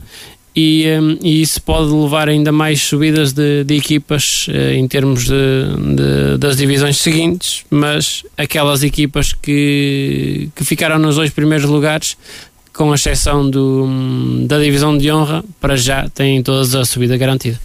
E, 0.54 0.84
e, 1.24 1.42
isso 1.42 1.62
pode 1.62 1.90
levar 1.90 2.28
ainda 2.28 2.52
mais 2.52 2.82
subidas 2.82 3.32
de, 3.32 3.64
de 3.64 3.76
equipas 3.76 4.48
uh, 4.50 4.74
em 4.74 4.86
termos 4.86 5.24
de, 5.24 5.34
de, 5.96 6.38
das 6.38 6.58
divisões 6.58 6.98
seguintes, 6.98 7.64
mas 7.70 8.24
aquelas 8.38 8.84
equipas 8.84 9.32
que, 9.32 10.50
que 10.54 10.66
ficaram 10.66 11.00
nos 11.00 11.16
dois 11.16 11.30
primeiros 11.30 11.70
lugares 11.70 12.18
com 12.74 12.94
exceção 12.94 13.50
do, 13.50 13.88
da 14.46 14.60
divisão 14.60 14.98
de 14.98 15.12
honra, 15.12 15.44
para 15.60 15.76
já 15.76 16.10
têm 16.10 16.42
todas 16.42 16.74
a 16.74 16.84
subida 16.86 17.18
garantida. 17.18 17.60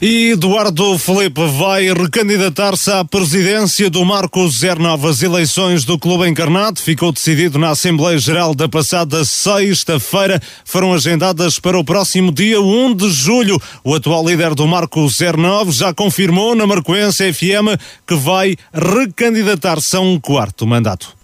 E 0.00 0.32
Eduardo 0.32 0.98
Felipe 0.98 1.46
vai 1.46 1.92
recandidatar-se 1.92 2.90
à 2.90 3.04
presidência 3.04 3.88
do 3.88 4.04
Marco 4.04 4.46
Zero 4.48 4.82
Novas 4.82 5.22
eleições 5.22 5.84
do 5.84 5.98
Clube 5.98 6.28
Encarnado. 6.28 6.80
Ficou 6.80 7.12
decidido 7.12 7.58
na 7.58 7.70
Assembleia 7.70 8.18
Geral 8.18 8.54
da 8.54 8.68
passada 8.68 9.24
sexta-feira. 9.24 10.42
Foram 10.64 10.92
agendadas 10.92 11.60
para 11.60 11.78
o 11.78 11.84
próximo 11.84 12.32
dia 12.32 12.60
1 12.60 12.94
de 12.94 13.10
julho. 13.10 13.60
O 13.84 13.94
atual 13.94 14.26
líder 14.26 14.54
do 14.54 14.66
Marco 14.66 15.06
09 15.08 15.70
já 15.70 15.94
confirmou 15.94 16.54
na 16.54 16.66
Marcoense 16.66 17.32
FM 17.32 17.78
que 18.06 18.14
vai 18.14 18.56
recandidatar-se 18.72 19.96
a 19.96 20.00
um 20.00 20.18
quarto 20.18 20.66
mandato. 20.66 21.23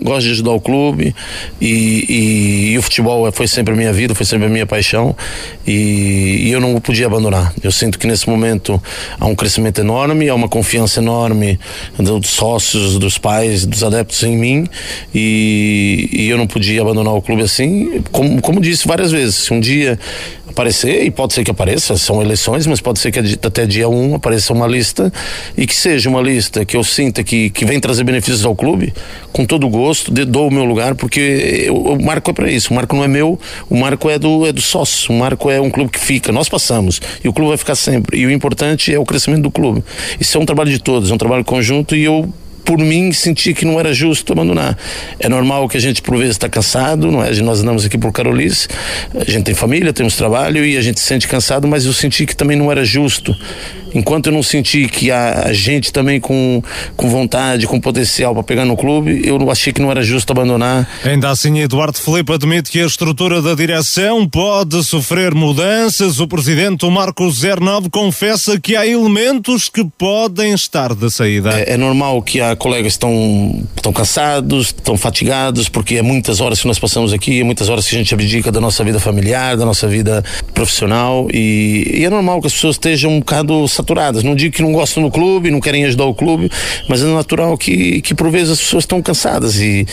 Gosto 0.00 0.26
de 0.26 0.30
ajudar 0.30 0.52
o 0.52 0.60
clube 0.60 1.12
e, 1.60 1.66
e, 1.66 2.72
e, 2.74 2.78
o 2.78 2.82
futebol 2.82 3.30
foi 3.32 3.48
sempre 3.48 3.74
a 3.74 3.76
minha 3.76 3.92
vida, 3.92 4.14
foi 4.14 4.24
sempre 4.24 4.46
a 4.46 4.48
minha 4.48 4.64
paixão 4.64 5.16
e, 5.66 6.44
e, 6.44 6.50
eu 6.52 6.60
não 6.60 6.80
podia 6.80 7.06
abandonar. 7.06 7.52
Eu 7.60 7.72
sinto 7.72 7.98
que 7.98 8.06
nesse 8.06 8.30
momento 8.30 8.80
há 9.18 9.26
um 9.26 9.34
crescimento 9.34 9.80
enorme, 9.80 10.28
há 10.28 10.34
uma 10.36 10.48
confiança 10.48 11.00
enorme 11.00 11.58
dos 11.98 12.30
sócios, 12.30 13.00
dos 13.00 13.18
pais, 13.18 13.66
dos 13.66 13.82
adeptos 13.82 14.22
em 14.22 14.36
mim 14.36 14.68
e, 15.12 16.28
eu 16.30 16.38
não 16.38 16.46
podia 16.46 16.80
abandonar 16.80 17.14
o 17.14 17.20
clube 17.20 17.42
assim. 17.42 18.00
Como, 18.12 18.40
como 18.40 18.60
disse 18.60 18.86
várias 18.86 19.10
vezes, 19.10 19.34
se 19.34 19.52
um 19.52 19.58
dia 19.58 19.98
aparecer, 20.58 21.04
e 21.04 21.10
pode 21.10 21.34
ser 21.34 21.44
que 21.44 21.50
apareça, 21.50 21.96
são 21.96 22.20
eleições, 22.20 22.66
mas 22.66 22.80
pode 22.80 22.98
ser 22.98 23.12
que 23.12 23.18
até 23.18 23.64
dia 23.64 23.88
1 23.88 24.16
apareça 24.16 24.52
uma 24.52 24.66
lista 24.66 25.12
e 25.56 25.66
que 25.66 25.74
seja 25.74 26.08
uma 26.08 26.20
lista 26.20 26.64
que 26.64 26.76
eu 26.76 26.82
sinta 26.82 27.22
que, 27.22 27.50
que 27.50 27.64
vem 27.64 27.78
trazer 27.78 28.02
benefícios 28.02 28.44
ao 28.44 28.56
clube, 28.56 28.92
com 29.32 29.46
todo 29.48 29.68
gosto, 29.68 30.12
dou 30.12 30.48
o 30.48 30.50
meu 30.50 30.64
lugar, 30.64 30.94
porque 30.94 31.64
eu, 31.66 31.74
o 31.74 32.04
Marco 32.04 32.30
é 32.30 32.34
para 32.34 32.50
isso. 32.50 32.70
O 32.70 32.76
Marco 32.76 32.94
não 32.94 33.02
é 33.02 33.08
meu, 33.08 33.40
o 33.68 33.76
Marco 33.76 34.08
é 34.08 34.18
do, 34.18 34.46
é 34.46 34.52
do 34.52 34.60
sócio. 34.60 35.12
O 35.12 35.18
Marco 35.18 35.50
é 35.50 35.60
um 35.60 35.70
clube 35.70 35.90
que 35.90 35.98
fica. 35.98 36.30
Nós 36.30 36.48
passamos 36.48 37.00
e 37.24 37.28
o 37.28 37.32
clube 37.32 37.48
vai 37.48 37.56
ficar 37.56 37.74
sempre. 37.74 38.18
E 38.18 38.26
o 38.26 38.30
importante 38.30 38.94
é 38.94 38.98
o 38.98 39.04
crescimento 39.04 39.42
do 39.42 39.50
clube. 39.50 39.82
Isso 40.20 40.36
é 40.36 40.40
um 40.40 40.44
trabalho 40.44 40.70
de 40.70 40.78
todos, 40.78 41.10
é 41.10 41.14
um 41.14 41.18
trabalho 41.18 41.44
conjunto 41.44 41.96
e 41.96 42.04
eu 42.04 42.32
por 42.68 42.76
mim, 42.76 43.12
senti 43.12 43.54
que 43.54 43.64
não 43.64 43.80
era 43.80 43.94
justo 43.94 44.30
abandonar. 44.30 44.76
É 45.18 45.26
normal 45.26 45.66
que 45.70 45.78
a 45.78 45.80
gente, 45.80 46.02
por 46.02 46.18
vezes, 46.18 46.32
está 46.32 46.50
cansado, 46.50 47.10
não 47.10 47.24
é? 47.24 47.32
Nós 47.36 47.62
andamos 47.62 47.86
aqui 47.86 47.96
por 47.96 48.12
Carolice, 48.12 48.68
a 49.14 49.24
gente 49.24 49.44
tem 49.44 49.54
família, 49.54 49.90
temos 49.90 50.16
trabalho 50.16 50.62
e 50.62 50.76
a 50.76 50.82
gente 50.82 51.00
se 51.00 51.06
sente 51.06 51.26
cansado, 51.26 51.66
mas 51.66 51.86
eu 51.86 51.94
senti 51.94 52.26
que 52.26 52.36
também 52.36 52.58
não 52.58 52.70
era 52.70 52.84
justo 52.84 53.34
enquanto 53.94 54.26
eu 54.26 54.32
não 54.32 54.42
sentir 54.42 54.90
que 54.90 55.10
há 55.10 55.52
gente 55.52 55.92
também 55.92 56.20
com, 56.20 56.62
com 56.96 57.08
vontade, 57.08 57.66
com 57.66 57.80
potencial 57.80 58.34
para 58.34 58.42
pegar 58.42 58.64
no 58.64 58.76
clube, 58.76 59.22
eu 59.24 59.50
achei 59.50 59.72
que 59.72 59.80
não 59.80 59.90
era 59.90 60.02
justo 60.02 60.30
abandonar. 60.30 60.88
Ainda 61.04 61.30
assim, 61.30 61.58
Eduardo 61.60 61.98
Felipe 61.98 62.32
admite 62.32 62.70
que 62.70 62.80
a 62.80 62.86
estrutura 62.86 63.40
da 63.40 63.54
direção 63.54 64.28
pode 64.28 64.82
sofrer 64.84 65.34
mudanças. 65.34 66.20
O 66.20 66.28
presidente 66.28 66.84
o 66.84 66.90
Marcos 66.90 67.42
09 67.42 67.90
confessa 67.90 68.58
que 68.60 68.76
há 68.76 68.86
elementos 68.86 69.68
que 69.68 69.84
podem 69.84 70.52
estar 70.52 70.94
de 70.94 71.10
saída. 71.10 71.58
É, 71.58 71.74
é 71.74 71.76
normal 71.76 72.22
que 72.22 72.40
há 72.40 72.54
colegas 72.56 72.92
estão, 72.94 73.64
estão 73.76 73.92
cansados, 73.92 74.68
estão 74.68 74.96
fatigados, 74.96 75.68
porque 75.68 75.96
é 75.96 76.02
muitas 76.02 76.40
horas 76.40 76.60
que 76.60 76.66
nós 76.66 76.78
passamos 76.78 77.12
aqui, 77.12 77.40
é 77.40 77.44
muitas 77.44 77.68
horas 77.68 77.86
que 77.86 77.94
a 77.94 77.98
gente 77.98 78.14
abdica 78.14 78.50
da 78.52 78.60
nossa 78.60 78.84
vida 78.84 79.00
familiar, 79.00 79.56
da 79.56 79.64
nossa 79.64 79.86
vida 79.86 80.24
profissional 80.54 81.28
e, 81.32 81.98
e 81.98 82.04
é 82.04 82.10
normal 82.10 82.40
que 82.40 82.46
as 82.46 82.52
pessoas 82.52 82.76
estejam 82.76 83.12
um 83.12 83.20
bocado 83.20 83.66
saturadas. 83.78 84.22
Não 84.22 84.34
digo 84.34 84.54
que 84.54 84.62
não 84.62 84.72
gostam 84.72 85.02
do 85.02 85.10
clube, 85.10 85.50
não 85.50 85.60
querem 85.60 85.84
ajudar 85.84 86.04
o 86.04 86.14
clube, 86.14 86.50
mas 86.88 87.02
é 87.02 87.06
natural 87.06 87.56
que, 87.56 88.00
que 88.02 88.14
por 88.14 88.30
vezes 88.30 88.50
as 88.50 88.60
pessoas 88.60 88.84
estão 88.84 89.00
cansadas 89.00 89.60
e, 89.60 89.86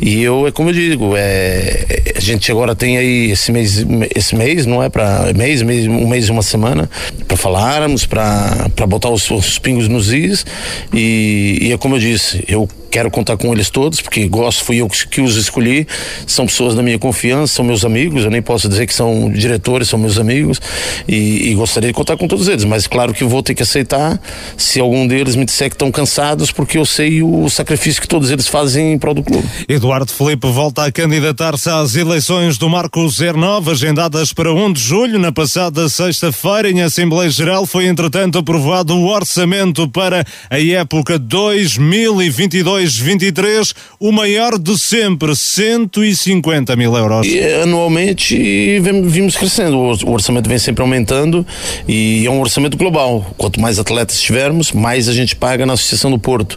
e 0.00 0.22
eu, 0.22 0.46
é 0.46 0.50
como 0.50 0.70
eu 0.70 0.74
digo, 0.74 1.14
é, 1.16 2.12
a 2.16 2.20
gente 2.20 2.50
agora 2.50 2.74
tem 2.74 2.96
aí 2.96 3.30
esse 3.30 3.52
mês, 3.52 3.84
esse 4.14 4.34
mês 4.34 4.66
não 4.66 4.82
é 4.82 4.88
para 4.88 5.32
mês, 5.34 5.62
mês, 5.62 5.86
um 5.86 6.08
mês 6.08 6.28
e 6.28 6.30
uma 6.30 6.42
semana 6.42 6.88
para 7.28 7.36
falarmos, 7.36 8.06
para 8.06 8.68
botar 8.88 9.10
os, 9.10 9.30
os 9.30 9.58
pingos 9.58 9.88
nos 9.88 10.12
is 10.12 10.44
e, 10.92 11.58
e 11.60 11.72
é 11.72 11.78
como 11.78 11.96
eu 11.96 12.00
disse, 12.00 12.44
eu 12.48 12.68
quero 12.96 13.10
contar 13.10 13.36
com 13.36 13.52
eles 13.52 13.68
todos, 13.68 14.00
porque 14.00 14.26
gosto, 14.26 14.64
fui 14.64 14.76
eu 14.80 14.88
que 14.88 15.20
os 15.20 15.36
escolhi, 15.36 15.86
são 16.26 16.46
pessoas 16.46 16.74
da 16.74 16.82
minha 16.82 16.98
confiança, 16.98 17.52
são 17.52 17.62
meus 17.62 17.84
amigos, 17.84 18.24
eu 18.24 18.30
nem 18.30 18.40
posso 18.40 18.70
dizer 18.70 18.86
que 18.86 18.94
são 18.94 19.30
diretores, 19.30 19.86
são 19.86 19.98
meus 19.98 20.18
amigos, 20.18 20.58
e, 21.06 21.50
e 21.50 21.54
gostaria 21.54 21.90
de 21.90 21.92
contar 21.92 22.16
com 22.16 22.26
todos 22.26 22.48
eles, 22.48 22.64
mas 22.64 22.86
claro 22.86 23.12
que 23.12 23.22
vou 23.22 23.42
ter 23.42 23.54
que 23.54 23.62
aceitar 23.62 24.18
se 24.56 24.80
algum 24.80 25.06
deles 25.06 25.36
me 25.36 25.44
disser 25.44 25.68
que 25.68 25.74
estão 25.74 25.92
cansados, 25.92 26.50
porque 26.50 26.78
eu 26.78 26.86
sei 26.86 27.22
o 27.22 27.50
sacrifício 27.50 28.00
que 28.00 28.08
todos 28.08 28.30
eles 28.30 28.48
fazem 28.48 28.94
em 28.94 28.98
prol 28.98 29.12
do 29.12 29.22
clube. 29.22 29.46
Eduardo 29.68 30.10
Felipe 30.10 30.50
volta 30.50 30.86
a 30.86 30.90
candidatar-se 30.90 31.68
às 31.68 31.96
eleições 31.96 32.56
do 32.56 32.66
Marco 32.70 33.06
09, 33.06 33.72
agendadas 33.72 34.32
para 34.32 34.54
1 34.54 34.72
de 34.72 34.80
julho, 34.80 35.18
na 35.18 35.30
passada 35.30 35.86
sexta-feira, 35.90 36.70
em 36.70 36.80
Assembleia 36.80 37.28
Geral, 37.28 37.66
foi 37.66 37.88
entretanto 37.88 38.38
aprovado 38.38 38.96
o 38.96 39.06
orçamento 39.06 39.86
para 39.86 40.24
a 40.48 40.58
época 40.58 41.18
2022 41.18 42.85
2023, 42.94 43.74
o 43.98 44.12
maior 44.12 44.58
de 44.58 44.78
sempre, 44.78 45.34
150 45.34 46.76
mil 46.76 46.94
euros. 46.96 47.26
E, 47.26 47.40
anualmente 47.62 48.80
vimos 48.80 49.36
crescendo, 49.36 49.76
o 49.76 50.10
orçamento 50.10 50.48
vem 50.48 50.58
sempre 50.58 50.82
aumentando 50.82 51.46
e 51.88 52.26
é 52.26 52.30
um 52.30 52.40
orçamento 52.40 52.76
global. 52.76 53.26
Quanto 53.36 53.60
mais 53.60 53.78
atletas 53.78 54.20
tivermos, 54.20 54.72
mais 54.72 55.08
a 55.08 55.12
gente 55.12 55.34
paga 55.34 55.66
na 55.66 55.72
Associação 55.72 56.10
do 56.10 56.18
Porto. 56.18 56.56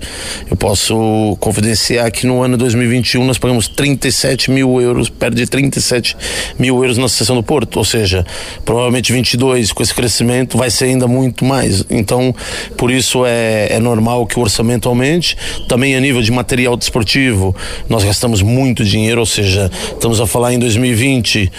Eu 0.50 0.56
posso 0.56 1.38
confidenciar 1.40 2.12
que 2.12 2.26
no 2.26 2.42
ano 2.42 2.58
2021 2.58 3.26
nós 3.26 3.38
pagamos 3.38 3.68
37 3.68 4.52
mil 4.52 4.80
euros, 4.82 5.10
perto 5.10 5.36
de 5.36 5.48
37 5.48 6.16
mil 6.58 6.76
euros 6.82 6.98
na 6.98 7.06
Associação 7.06 7.36
do 7.36 7.44
Porto, 7.44 7.78
ou 7.78 7.86
seja, 7.86 8.26
provavelmente 8.64 9.12
22 9.12 9.72
com 9.72 9.84
esse 9.84 9.94
crescimento 9.94 10.58
vai 10.58 10.70
ser 10.70 10.86
ainda 10.86 11.08
muito 11.08 11.44
mais. 11.46 11.84
Então, 11.90 12.34
por 12.78 12.92
isso 12.92 13.26
é, 13.26 13.68
é 13.72 13.80
normal 13.80 14.26
que 14.26 14.38
o 14.38 14.42
orçamento 14.42 14.88
aumente. 14.88 15.38
Também 15.68 15.96
a 15.96 16.02
nível 16.10 16.24
de 16.24 16.32
material 16.32 16.76
desportivo, 16.76 17.56
nós 17.88 18.04
gastamos 18.04 18.42
muito 18.42 18.84
dinheiro, 18.84 19.20
ou 19.20 19.26
seja, 19.28 19.70
estamos 19.94 20.20
a 20.20 20.26
falar 20.26 20.52
em 20.54 20.58
2020, 20.58 21.52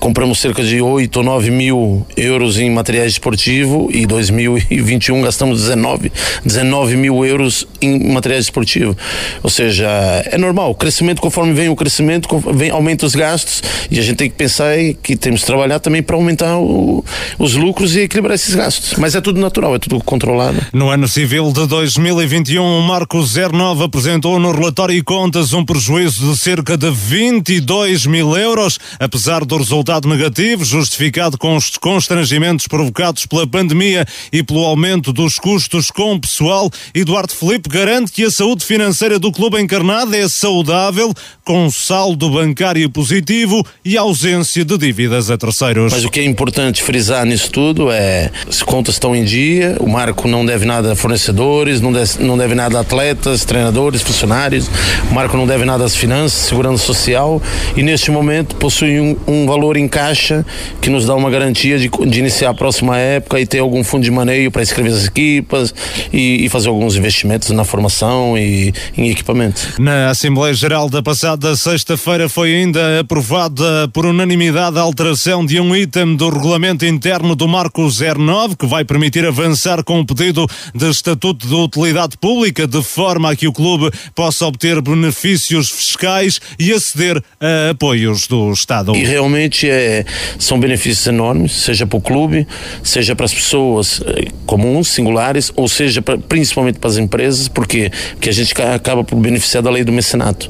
compramos 0.00 0.40
cerca 0.40 0.62
de 0.64 0.80
8 0.80 1.16
ou 1.16 1.22
9 1.22 1.50
mil 1.52 2.06
euros 2.16 2.58
em 2.58 2.68
materiais 2.68 3.12
desportivo 3.12 3.88
e 3.92 4.04
2021 4.04 5.22
gastamos 5.22 5.60
19, 5.60 6.10
19 6.44 6.96
mil 6.96 7.24
euros 7.24 7.66
em 7.80 8.12
materiais 8.12 8.46
desportivo. 8.46 8.96
Ou 9.40 9.50
seja, 9.50 9.86
é 10.26 10.36
normal, 10.36 10.72
o 10.72 10.74
crescimento, 10.74 11.22
conforme 11.22 11.52
vem 11.52 11.68
o 11.68 11.76
crescimento, 11.76 12.28
vem, 12.52 12.70
aumenta 12.70 13.06
os 13.06 13.14
gastos 13.14 13.62
e 13.88 14.00
a 14.00 14.02
gente 14.02 14.16
tem 14.16 14.28
que 14.28 14.36
pensar 14.36 14.74
que 15.00 15.14
temos 15.14 15.40
que 15.40 15.46
trabalhar 15.46 15.78
também 15.78 16.02
para 16.02 16.16
aumentar 16.16 16.58
o, 16.58 17.04
os 17.38 17.54
lucros 17.54 17.94
e 17.94 18.00
equilibrar 18.00 18.34
esses 18.34 18.54
gastos. 18.54 18.94
Mas 18.98 19.14
é 19.14 19.20
tudo 19.20 19.40
natural, 19.40 19.76
é 19.76 19.78
tudo 19.78 20.02
controlado. 20.02 20.58
No 20.72 20.88
ano 20.88 21.06
civil 21.06 21.52
de 21.52 21.68
2021, 21.68 22.80
Marco 22.80 23.22
09 23.22 23.91
apresentou 23.92 24.40
no 24.40 24.52
relatório 24.52 24.96
e 24.96 25.02
contas 25.02 25.52
um 25.52 25.62
prejuízo 25.62 26.32
de 26.32 26.38
cerca 26.38 26.78
de 26.78 26.90
22 26.90 28.06
mil 28.06 28.34
euros, 28.34 28.78
apesar 28.98 29.44
do 29.44 29.58
resultado 29.58 30.08
negativo, 30.08 30.64
justificado 30.64 31.36
com 31.36 31.54
os 31.56 31.76
constrangimentos 31.76 32.66
provocados 32.66 33.26
pela 33.26 33.46
pandemia 33.46 34.06
e 34.32 34.42
pelo 34.42 34.64
aumento 34.64 35.12
dos 35.12 35.34
custos 35.34 35.90
com 35.90 36.14
o 36.14 36.18
pessoal. 36.18 36.70
Eduardo 36.94 37.34
Felipe 37.34 37.68
garante 37.68 38.12
que 38.12 38.24
a 38.24 38.30
saúde 38.30 38.64
financeira 38.64 39.18
do 39.18 39.30
clube 39.30 39.60
encarnado 39.60 40.16
é 40.16 40.26
saudável, 40.26 41.12
com 41.44 41.70
saldo 41.70 42.30
bancário 42.30 42.88
positivo 42.88 43.62
e 43.84 43.98
ausência 43.98 44.64
de 44.64 44.78
dívidas 44.78 45.30
a 45.30 45.36
terceiros. 45.36 45.92
Mas 45.92 46.04
o 46.04 46.10
que 46.10 46.20
é 46.20 46.24
importante 46.24 46.82
frisar 46.82 47.26
nisso 47.26 47.50
tudo 47.50 47.90
é 47.90 48.30
as 48.48 48.62
contas 48.62 48.94
estão 48.94 49.14
em 49.14 49.24
dia, 49.24 49.76
o 49.80 49.86
Marco 49.86 50.26
não 50.26 50.46
deve 50.46 50.64
nada 50.64 50.92
a 50.92 50.96
fornecedores, 50.96 51.78
não 51.82 51.92
deve, 51.92 52.22
não 52.22 52.38
deve 52.38 52.54
nada 52.54 52.78
a 52.78 52.80
atletas, 52.80 53.44
treinadores, 53.44 53.81
funcionários, 53.90 54.70
o 55.10 55.14
Marco 55.14 55.36
não 55.36 55.46
deve 55.46 55.64
nada 55.64 55.84
às 55.84 55.96
finanças, 55.96 56.32
segurança 56.32 56.84
social 56.84 57.42
e 57.76 57.82
neste 57.82 58.10
momento 58.10 58.54
possui 58.56 59.00
um, 59.00 59.16
um 59.26 59.46
valor 59.46 59.76
em 59.76 59.88
caixa 59.88 60.44
que 60.80 60.88
nos 60.88 61.06
dá 61.06 61.14
uma 61.14 61.30
garantia 61.30 61.78
de, 61.78 61.88
de, 61.88 62.18
iniciar 62.18 62.50
a 62.50 62.54
próxima 62.54 62.96
época 62.96 63.40
e 63.40 63.46
ter 63.46 63.58
algum 63.58 63.82
fundo 63.82 64.04
de 64.04 64.10
maneio 64.10 64.50
para 64.50 64.62
inscrever 64.62 64.92
as 64.92 65.06
equipas 65.06 65.74
e, 66.12 66.44
e 66.44 66.48
fazer 66.48 66.68
alguns 66.68 66.96
investimentos 66.96 67.50
na 67.50 67.64
formação 67.64 68.36
e 68.38 68.72
em 68.96 69.10
equipamentos. 69.10 69.78
Na 69.78 70.10
Assembleia 70.10 70.54
Geral 70.54 70.88
da 70.88 71.02
passada 71.02 71.56
sexta-feira 71.56 72.28
foi 72.28 72.54
ainda 72.54 73.00
aprovada 73.00 73.88
por 73.92 74.06
unanimidade 74.06 74.78
a 74.78 74.82
alteração 74.82 75.44
de 75.44 75.58
um 75.58 75.74
item 75.74 76.14
do 76.14 76.28
regulamento 76.28 76.84
interno 76.84 77.34
do 77.34 77.48
Marco 77.48 77.88
09 77.88 78.56
que 78.56 78.66
vai 78.66 78.84
permitir 78.84 79.26
avançar 79.26 79.82
com 79.82 80.00
o 80.00 80.06
pedido 80.06 80.46
de 80.74 80.88
estatuto 80.90 81.46
de 81.46 81.54
utilidade 81.54 82.16
pública 82.18 82.66
de 82.66 82.82
forma 82.82 83.30
a 83.30 83.36
que 83.36 83.48
o 83.48 83.52
clube 83.52 83.71
possa 84.14 84.46
obter 84.46 84.80
benefícios 84.80 85.70
fiscais 85.70 86.40
e 86.58 86.72
aceder 86.72 87.22
a 87.40 87.70
apoios 87.70 88.26
do 88.26 88.52
Estado. 88.52 88.94
E 88.94 89.04
realmente 89.04 89.68
é, 89.68 90.04
são 90.38 90.58
benefícios 90.58 91.06
enormes, 91.06 91.52
seja 91.52 91.86
para 91.86 91.98
o 91.98 92.00
clube, 92.00 92.46
seja 92.82 93.14
para 93.14 93.26
as 93.26 93.34
pessoas 93.34 94.02
eh, 94.06 94.28
comuns, 94.46 94.88
singulares, 94.88 95.52
ou 95.56 95.68
seja 95.68 96.02
pra, 96.02 96.18
principalmente 96.18 96.78
para 96.78 96.90
as 96.90 96.96
empresas, 96.96 97.48
porque, 97.48 97.90
porque 98.12 98.28
a 98.28 98.32
gente 98.32 98.54
acaba 98.60 99.04
por 99.04 99.16
beneficiar 99.16 99.62
da 99.62 99.70
lei 99.70 99.84
do 99.84 99.92
mecenato. 99.92 100.48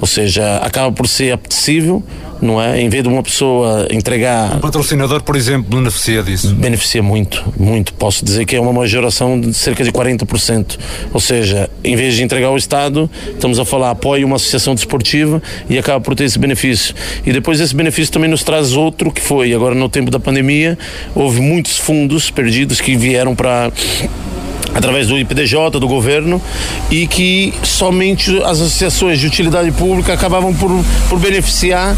Ou 0.00 0.06
seja, 0.06 0.58
acaba 0.58 0.92
por 0.92 1.08
ser 1.08 1.32
apetecível 1.32 2.02
não 2.40 2.60
é? 2.60 2.80
Em 2.80 2.88
vez 2.88 3.02
de 3.02 3.08
uma 3.08 3.22
pessoa 3.22 3.86
entregar. 3.90 4.56
Um 4.56 4.60
patrocinador, 4.60 5.22
por 5.22 5.36
exemplo, 5.36 5.76
beneficia 5.76 6.22
disso? 6.22 6.54
Beneficia 6.54 7.02
muito, 7.02 7.44
muito. 7.58 7.92
Posso 7.94 8.24
dizer 8.24 8.44
que 8.44 8.56
é 8.56 8.60
uma 8.60 8.72
majoração 8.72 9.40
de 9.40 9.52
cerca 9.54 9.84
de 9.84 9.90
40%. 9.90 10.78
Ou 11.12 11.20
seja, 11.20 11.68
em 11.82 11.96
vez 11.96 12.14
de 12.14 12.22
entregar 12.22 12.48
ao 12.48 12.56
Estado, 12.56 13.10
estamos 13.28 13.58
a 13.58 13.64
falar 13.64 13.90
apoio 13.90 14.26
uma 14.26 14.36
associação 14.36 14.74
desportiva 14.74 15.42
e 15.68 15.78
acaba 15.78 16.00
por 16.00 16.14
ter 16.14 16.24
esse 16.24 16.38
benefício. 16.38 16.94
E 17.26 17.32
depois 17.32 17.60
esse 17.60 17.74
benefício 17.74 18.12
também 18.12 18.30
nos 18.30 18.42
traz 18.42 18.72
outro 18.72 19.10
que 19.10 19.20
foi, 19.20 19.52
agora 19.52 19.74
no 19.74 19.88
tempo 19.88 20.10
da 20.10 20.20
pandemia, 20.20 20.78
houve 21.14 21.40
muitos 21.40 21.76
fundos 21.76 22.30
perdidos 22.30 22.80
que 22.80 22.96
vieram 22.96 23.34
para 23.34 23.70
através 24.74 25.06
do 25.06 25.18
IPDJ, 25.18 25.70
do 25.80 25.88
governo, 25.88 26.40
e 26.90 27.06
que 27.06 27.52
somente 27.62 28.36
as 28.42 28.60
associações 28.60 29.18
de 29.20 29.26
utilidade 29.26 29.70
pública 29.72 30.12
acabavam 30.12 30.54
por, 30.54 30.70
por 31.08 31.18
beneficiar 31.18 31.96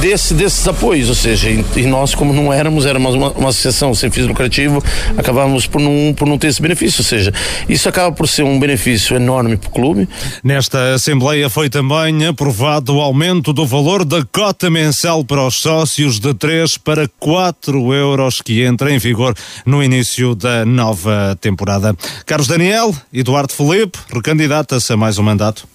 desse, 0.00 0.34
desses 0.34 0.66
apoios, 0.66 1.08
ou 1.08 1.14
seja, 1.14 1.48
e, 1.48 1.86
nós 1.86 2.14
como 2.14 2.32
não 2.32 2.52
éramos, 2.52 2.86
éramos 2.86 3.14
uma, 3.14 3.30
uma, 3.32 3.48
associação 3.48 3.94
sem 3.94 4.10
fins 4.10 4.26
lucrativos, 4.26 4.82
acabávamos 5.16 5.66
por 5.66 5.80
não, 5.80 6.14
por 6.14 6.26
não 6.26 6.38
ter 6.38 6.48
esse 6.48 6.60
benefício, 6.60 7.00
ou 7.00 7.04
seja, 7.04 7.32
isso 7.68 7.88
acaba 7.88 8.14
por 8.14 8.28
ser 8.28 8.42
um 8.42 8.58
benefício 8.58 9.16
enorme 9.16 9.56
para 9.56 9.68
o 9.68 9.72
clube. 9.72 10.08
Nesta 10.42 10.94
Assembleia 10.94 11.48
foi 11.48 11.68
também 11.68 12.26
aprovado 12.26 12.96
o 12.96 13.00
aumento 13.00 13.52
do 13.52 13.66
valor 13.66 14.04
da 14.04 14.24
cota 14.24 14.68
mensal 14.70 15.24
para 15.24 15.46
os 15.46 15.56
sócios 15.56 16.18
de 16.18 16.34
3 16.34 16.78
para 16.78 17.08
4 17.18 17.94
euros 17.94 18.40
que 18.40 18.62
entra 18.62 18.92
em 18.92 18.98
vigor 18.98 19.34
no 19.64 19.82
início 19.82 20.34
da 20.34 20.64
nova 20.64 21.36
temporada. 21.40 21.96
Carlos 22.24 22.48
Daniel, 22.48 22.94
Eduardo 23.12 23.52
Felipe, 23.52 23.98
recandidata-se 24.12 24.92
a 24.92 24.96
mais 24.96 25.18
um 25.18 25.22
mandato. 25.22 25.66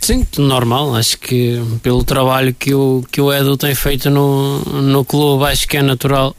Sim, 0.00 0.26
normal. 0.38 0.94
Acho 0.94 1.18
que 1.18 1.60
pelo 1.82 2.04
trabalho 2.04 2.54
que 2.54 2.74
o, 2.74 3.04
que 3.10 3.20
o 3.20 3.32
Edu 3.32 3.56
tem 3.56 3.74
feito 3.74 4.10
no, 4.10 4.60
no 4.60 5.04
clube, 5.04 5.44
acho 5.44 5.66
que 5.66 5.76
é 5.76 5.82
natural 5.82 6.34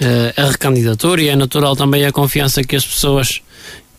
uh, 0.00 0.40
a 0.40 0.50
recandidatura 0.50 1.22
e 1.22 1.28
é 1.28 1.36
natural 1.36 1.76
também 1.76 2.04
a 2.04 2.12
confiança 2.12 2.62
que 2.62 2.76
as 2.76 2.84
pessoas 2.84 3.42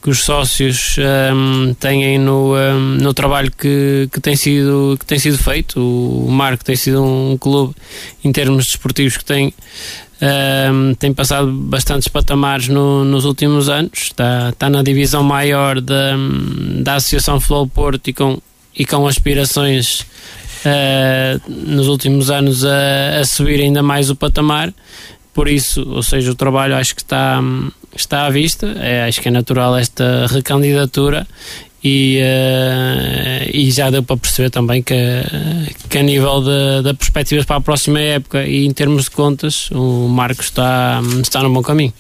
que 0.01 0.09
os 0.09 0.23
sócios 0.23 0.95
um, 1.31 1.75
têm 1.75 2.17
no, 2.17 2.55
um, 2.55 2.79
no 2.95 3.13
trabalho 3.13 3.51
que, 3.51 4.09
que, 4.11 4.19
tem 4.19 4.35
sido, 4.35 4.97
que 4.99 5.05
tem 5.05 5.19
sido 5.19 5.37
feito. 5.37 5.79
O 5.79 6.31
Marco 6.31 6.65
tem 6.65 6.75
sido 6.75 7.03
um 7.03 7.37
clube, 7.37 7.75
em 8.23 8.31
termos 8.31 8.65
desportivos, 8.65 9.15
que 9.17 9.23
tem, 9.23 9.53
um, 10.21 10.93
tem 10.93 11.11
passado 11.13 11.51
bastantes 11.51 12.07
patamares 12.07 12.67
no, 12.67 13.03
nos 13.03 13.25
últimos 13.25 13.69
anos. 13.69 13.91
Está, 14.03 14.49
está 14.49 14.69
na 14.69 14.83
divisão 14.83 15.23
maior 15.23 15.81
da, 15.81 16.15
da 16.83 16.95
Associação 16.95 17.39
Futebol 17.39 17.67
Porto 17.67 18.07
e 18.07 18.13
com, 18.13 18.39
e 18.77 18.85
com 18.85 19.07
aspirações 19.07 20.01
uh, 20.01 21.41
nos 21.47 21.87
últimos 21.87 22.29
anos 22.29 22.63
a, 22.63 23.19
a 23.19 23.25
subir 23.25 23.61
ainda 23.61 23.81
mais 23.81 24.09
o 24.09 24.15
patamar. 24.15 24.71
Por 25.33 25.47
isso, 25.47 25.89
ou 25.89 26.03
seja, 26.03 26.31
o 26.31 26.35
trabalho 26.35 26.75
acho 26.75 26.93
que 26.93 27.01
está, 27.01 27.41
está 27.95 28.25
à 28.25 28.29
vista, 28.29 28.67
é, 28.79 29.07
acho 29.07 29.21
que 29.21 29.29
é 29.29 29.31
natural 29.31 29.77
esta 29.77 30.27
recandidatura 30.27 31.25
e, 31.83 32.19
uh, 32.21 33.49
e 33.53 33.71
já 33.71 33.89
deu 33.89 34.03
para 34.03 34.17
perceber 34.17 34.49
também 34.49 34.83
que, 34.83 34.95
que 35.89 35.97
a 35.97 36.03
nível 36.03 36.41
de 36.83 36.93
perspectivas 36.93 37.45
para 37.45 37.57
a 37.57 37.61
próxima 37.61 37.99
época 37.99 38.45
e 38.45 38.65
em 38.65 38.71
termos 38.71 39.05
de 39.05 39.11
contas, 39.11 39.69
o 39.71 40.07
Marcos 40.07 40.45
está, 40.45 41.01
está 41.21 41.41
no 41.41 41.51
bom 41.51 41.61
caminho. 41.61 41.93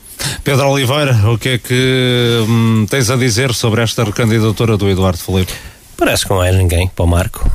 Pedro 0.43 0.69
Oliveira, 0.69 1.13
o 1.31 1.37
que 1.37 1.49
é 1.49 1.57
que 1.57 2.45
hum, 2.47 2.85
tens 2.89 3.09
a 3.09 3.15
dizer 3.15 3.53
sobre 3.53 3.81
esta 3.81 4.03
recandidatura 4.03 4.77
do 4.77 4.89
Eduardo 4.89 5.17
Felipe? 5.17 5.51
Parece 5.97 6.25
que 6.25 6.31
não 6.31 6.43
é 6.43 6.51
ninguém 6.51 6.87
para 6.87 7.05
o 7.05 7.07
Marco 7.07 7.47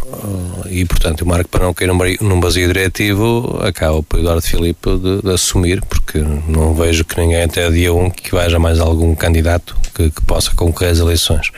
e, 0.70 0.84
portanto, 0.84 1.22
o 1.22 1.26
Marco, 1.26 1.48
para 1.48 1.64
não 1.64 1.74
cair 1.74 1.90
num 2.20 2.40
vazio 2.40 2.66
diretivo, 2.66 3.58
acaba 3.62 4.02
para 4.02 4.18
o 4.18 4.20
Eduardo 4.20 4.42
Filipe 4.42 4.96
de, 4.98 5.22
de, 5.22 5.32
assumir, 5.32 5.82
porque 5.82 6.18
não 6.46 6.74
vejo 6.74 7.04
que 7.04 7.18
ninguém 7.20 7.42
até 7.42 7.68
dia 7.70 7.92
1 7.92 8.10
que 8.10 8.34
veja 8.34 8.58
mais 8.58 8.78
algum 8.78 9.14
candidato 9.14 9.76
que, 9.94 10.10
que 10.10 10.22
possa 10.22 10.52
concorrer 10.54 10.92
às 10.92 10.98
eleições. 10.98 11.50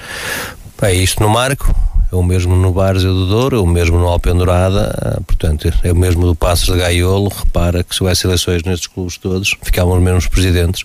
É 0.82 0.94
isto 0.94 1.22
no 1.22 1.28
Marco, 1.28 1.74
é 2.10 2.16
o 2.16 2.22
mesmo 2.22 2.56
no 2.56 2.72
Várzea 2.72 3.10
do 3.10 3.26
Douro, 3.26 3.56
é 3.56 3.60
o 3.60 3.66
mesmo 3.66 3.98
no 3.98 4.06
Alpendurada, 4.06 4.94
ah, 4.98 5.20
portanto, 5.26 5.70
é 5.82 5.92
o 5.92 5.96
mesmo 5.96 6.24
do 6.24 6.34
Passos 6.34 6.72
de 6.72 6.78
Gaiolo. 6.78 7.28
Repara 7.28 7.84
que 7.84 7.94
se 7.94 8.02
houvesse 8.02 8.26
eleições 8.26 8.62
nestes 8.62 8.86
clubes 8.86 9.18
todos, 9.18 9.55
ficavam 9.62 9.94
os 9.94 10.02
mesmos 10.02 10.26
presidentes. 10.26 10.84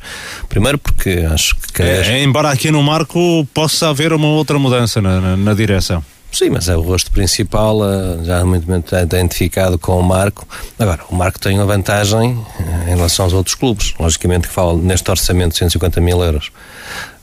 Primeiro 0.49 0.77
porque 0.77 1.25
acho 1.31 1.55
que. 1.73 1.81
É, 1.81 2.21
embora 2.23 2.49
aqui 2.49 2.71
no 2.71 2.83
Marco 2.83 3.47
possa 3.53 3.89
haver 3.89 4.11
uma 4.11 4.27
outra 4.27 4.59
mudança 4.59 5.01
na, 5.01 5.21
na, 5.21 5.37
na 5.37 5.53
direção. 5.53 6.03
Sim, 6.33 6.49
mas 6.49 6.67
é 6.67 6.75
o 6.75 6.81
rosto 6.81 7.11
principal, 7.11 7.83
ah, 7.83 8.17
já 8.23 8.43
muito 8.43 8.65
identificado 8.95 9.77
com 9.77 9.99
o 9.99 10.03
Marco. 10.03 10.47
Agora, 10.79 11.01
o 11.09 11.15
Marco 11.15 11.39
tem 11.39 11.59
uma 11.59 11.65
vantagem 11.67 12.43
ah, 12.59 12.89
em 12.89 12.95
relação 12.95 13.25
aos 13.25 13.33
outros 13.33 13.53
clubes. 13.53 13.93
Logicamente 13.99 14.47
que 14.47 14.53
falo 14.53 14.75
neste 14.81 15.09
orçamento 15.11 15.51
de 15.51 15.59
150 15.59 16.01
mil 16.01 16.23
euros. 16.23 16.51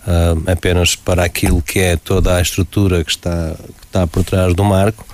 Uh, 0.00 0.50
apenas 0.50 0.96
para 0.96 1.24
aquilo 1.24 1.60
que 1.60 1.78
é 1.78 1.94
toda 1.94 2.36
a 2.36 2.40
estrutura 2.40 3.04
que 3.04 3.10
está, 3.10 3.54
está 3.84 4.06
por 4.06 4.24
trás 4.24 4.54
do 4.54 4.64
marco, 4.64 5.04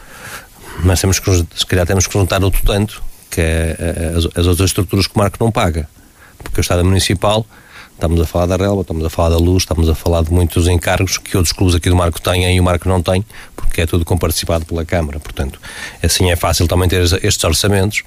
mas 0.85 1.01
temos 1.01 1.19
que, 1.19 1.47
se 1.55 1.67
calhar 1.67 1.87
temos 1.87 2.07
que 2.07 2.13
juntar 2.13 2.43
outro 2.45 2.63
tanto, 2.65 3.03
que 3.31 3.41
é 3.41 3.77
eh, 3.79 4.13
as, 4.17 4.25
as 4.39 4.47
outras 4.47 4.71
estruturas 4.71 5.07
que 5.07 5.15
o 5.15 5.19
marco 5.19 5.37
não 5.41 5.51
paga. 5.51 5.89
Porque 6.39 6.61
o 6.61 6.63
Estado 6.63 6.85
Municipal, 6.85 7.45
estamos 7.95 8.21
a 8.21 8.27
falar 8.27 8.47
da 8.47 8.57
relva, 8.57 8.83
estamos 8.83 9.05
a 9.05 9.11
falar 9.11 9.31
da 9.31 9.39
luz, 9.39 9.63
estamos 9.63 9.89
a 9.89 9.95
falar 9.95 10.23
de 10.23 10.33
muitos 10.33 10.69
encargos 10.69 11.19
que 11.19 11.37
outros 11.37 11.53
clubes 11.53 11.75
aqui 11.75 11.89
do 11.89 11.97
Marco 11.97 12.21
têm 12.21 12.55
e 12.55 12.61
o 12.61 12.65
Marco 12.65 12.89
não 12.89 13.03
tem, 13.03 13.25
porque 13.55 13.81
é 13.81 13.87
tudo 13.87 14.05
comparticipado 14.05 14.65
pela 14.65 14.85
Câmara. 14.85 15.19
Portanto, 15.19 15.61
assim 16.03 16.31
é 16.31 16.37
fácil 16.37 16.69
também 16.69 16.89
ter 16.89 17.03
estes 17.03 17.43
orçamentos, 17.43 18.05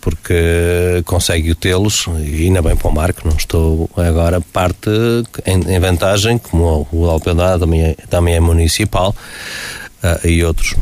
porque 0.00 1.02
consegue 1.04 1.54
tê-los 1.54 2.06
e 2.20 2.46
ainda 2.46 2.62
bem 2.62 2.76
para 2.76 2.88
o 2.88 2.94
Marco, 2.94 3.28
não 3.28 3.36
estou 3.36 3.90
agora 3.96 4.40
parte 4.40 4.90
em, 5.46 5.74
em 5.74 5.80
vantagem, 5.80 6.38
como 6.38 6.86
o 6.92 7.06
Alpendade 7.06 7.60
também 7.60 7.82
é, 7.82 7.94
também 8.08 8.34
é 8.34 8.40
municipal 8.40 9.14
uh, 10.02 10.26
e 10.26 10.44
outros 10.44 10.74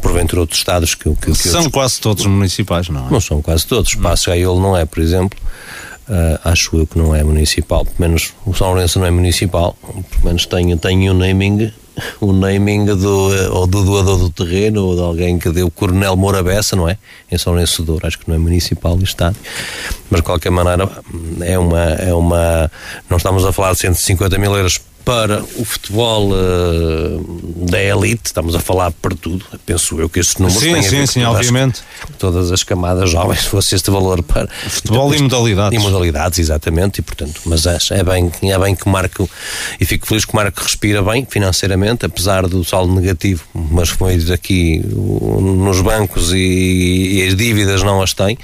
porventura 0.00 0.40
outros 0.40 0.58
estados 0.58 0.94
que, 0.94 1.04
que, 1.16 1.32
que 1.32 1.36
são 1.36 1.56
outros, 1.56 1.72
quase 1.72 2.00
todos 2.00 2.26
municipais, 2.26 2.88
não 2.88 3.08
é? 3.08 3.10
Não 3.10 3.20
são 3.20 3.42
quase 3.42 3.66
todos. 3.66 3.94
Passo 3.94 4.30
Gaiolo 4.30 4.60
não 4.60 4.76
é, 4.76 4.86
por 4.86 5.00
exemplo. 5.00 5.38
Uh, 6.08 6.38
acho 6.44 6.76
eu 6.76 6.86
que 6.86 6.96
não 6.96 7.14
é 7.14 7.22
municipal, 7.24 7.84
pelo 7.84 7.96
menos 7.98 8.32
o 8.46 8.54
São 8.54 8.68
Lourenço 8.68 9.00
não 9.00 9.06
é 9.06 9.10
municipal, 9.10 9.76
pelo 9.82 10.24
menos 10.24 10.46
tem, 10.46 10.76
tem 10.78 11.10
um 11.10 11.14
naming 11.14 11.72
o 12.20 12.32
naming 12.32 12.84
do, 12.84 13.34
eh, 13.34 13.48
ou 13.48 13.66
do 13.66 13.84
doador 13.84 14.18
do 14.18 14.30
terreno 14.30 14.84
ou 14.84 14.94
de 14.94 15.02
alguém 15.02 15.38
que 15.38 15.50
deu 15.50 15.70
Coronel 15.70 16.16
Moura 16.16 16.42
Bessa, 16.42 16.76
não 16.76 16.88
é? 16.88 16.98
Em 17.30 17.38
São 17.38 17.52
Lourenço 17.52 17.82
do 17.82 17.98
acho 18.02 18.18
que 18.18 18.28
não 18.28 18.34
é 18.34 18.38
municipal 18.38 18.96
o 18.96 19.02
estádio, 19.02 19.40
mas 20.10 20.20
de 20.20 20.24
qualquer 20.24 20.50
maneira 20.50 20.88
é 21.40 21.58
uma, 21.58 21.82
é 21.82 22.12
uma 22.12 22.70
não 23.08 23.16
estamos 23.16 23.44
a 23.44 23.52
falar 23.52 23.72
de 23.72 23.78
150 23.78 24.38
mil 24.38 24.54
euros 24.54 24.80
para 25.06 25.40
o 25.54 25.64
futebol 25.64 26.32
uh, 26.32 27.64
da 27.70 27.80
elite, 27.80 28.22
estamos 28.24 28.56
a 28.56 28.58
falar 28.58 28.90
para 28.90 29.14
tudo, 29.14 29.46
penso 29.64 30.00
eu 30.00 30.08
que 30.08 30.18
este 30.18 30.42
número 30.42 30.58
sim, 30.58 30.72
tem 30.72 30.82
sim, 30.82 30.98
a 30.98 31.06
sim, 31.06 31.22
obviamente. 31.22 31.80
todas 32.18 32.50
as 32.50 32.64
camadas 32.64 33.08
jovens 33.08 33.44
fosse 33.46 33.76
este 33.76 33.88
valor 33.88 34.20
para 34.24 34.48
futebol 34.48 35.14
e, 35.14 35.18
e 35.18 35.22
modalidades. 35.22 35.78
E 35.78 35.80
modalidades, 35.80 36.40
exatamente, 36.40 36.98
e 36.98 37.02
portanto, 37.02 37.40
mas 37.46 37.64
é 37.66 38.02
bem, 38.02 38.32
é 38.42 38.58
bem 38.58 38.74
que 38.74 38.84
o 38.84 38.88
Marco, 38.88 39.30
e 39.80 39.84
fico 39.84 40.08
feliz 40.08 40.24
que 40.24 40.32
o 40.32 40.36
Marco 40.36 40.60
respira 40.60 41.00
bem 41.00 41.24
financeiramente, 41.24 42.04
apesar 42.04 42.48
do 42.48 42.64
saldo 42.64 42.92
negativo, 42.92 43.44
mas 43.54 43.88
foi 43.90 44.16
aqui 44.34 44.82
nos 44.84 45.80
bancos 45.82 46.32
e, 46.32 47.20
e 47.20 47.28
as 47.28 47.36
dívidas 47.36 47.84
não 47.84 48.02
as 48.02 48.12
tem, 48.12 48.36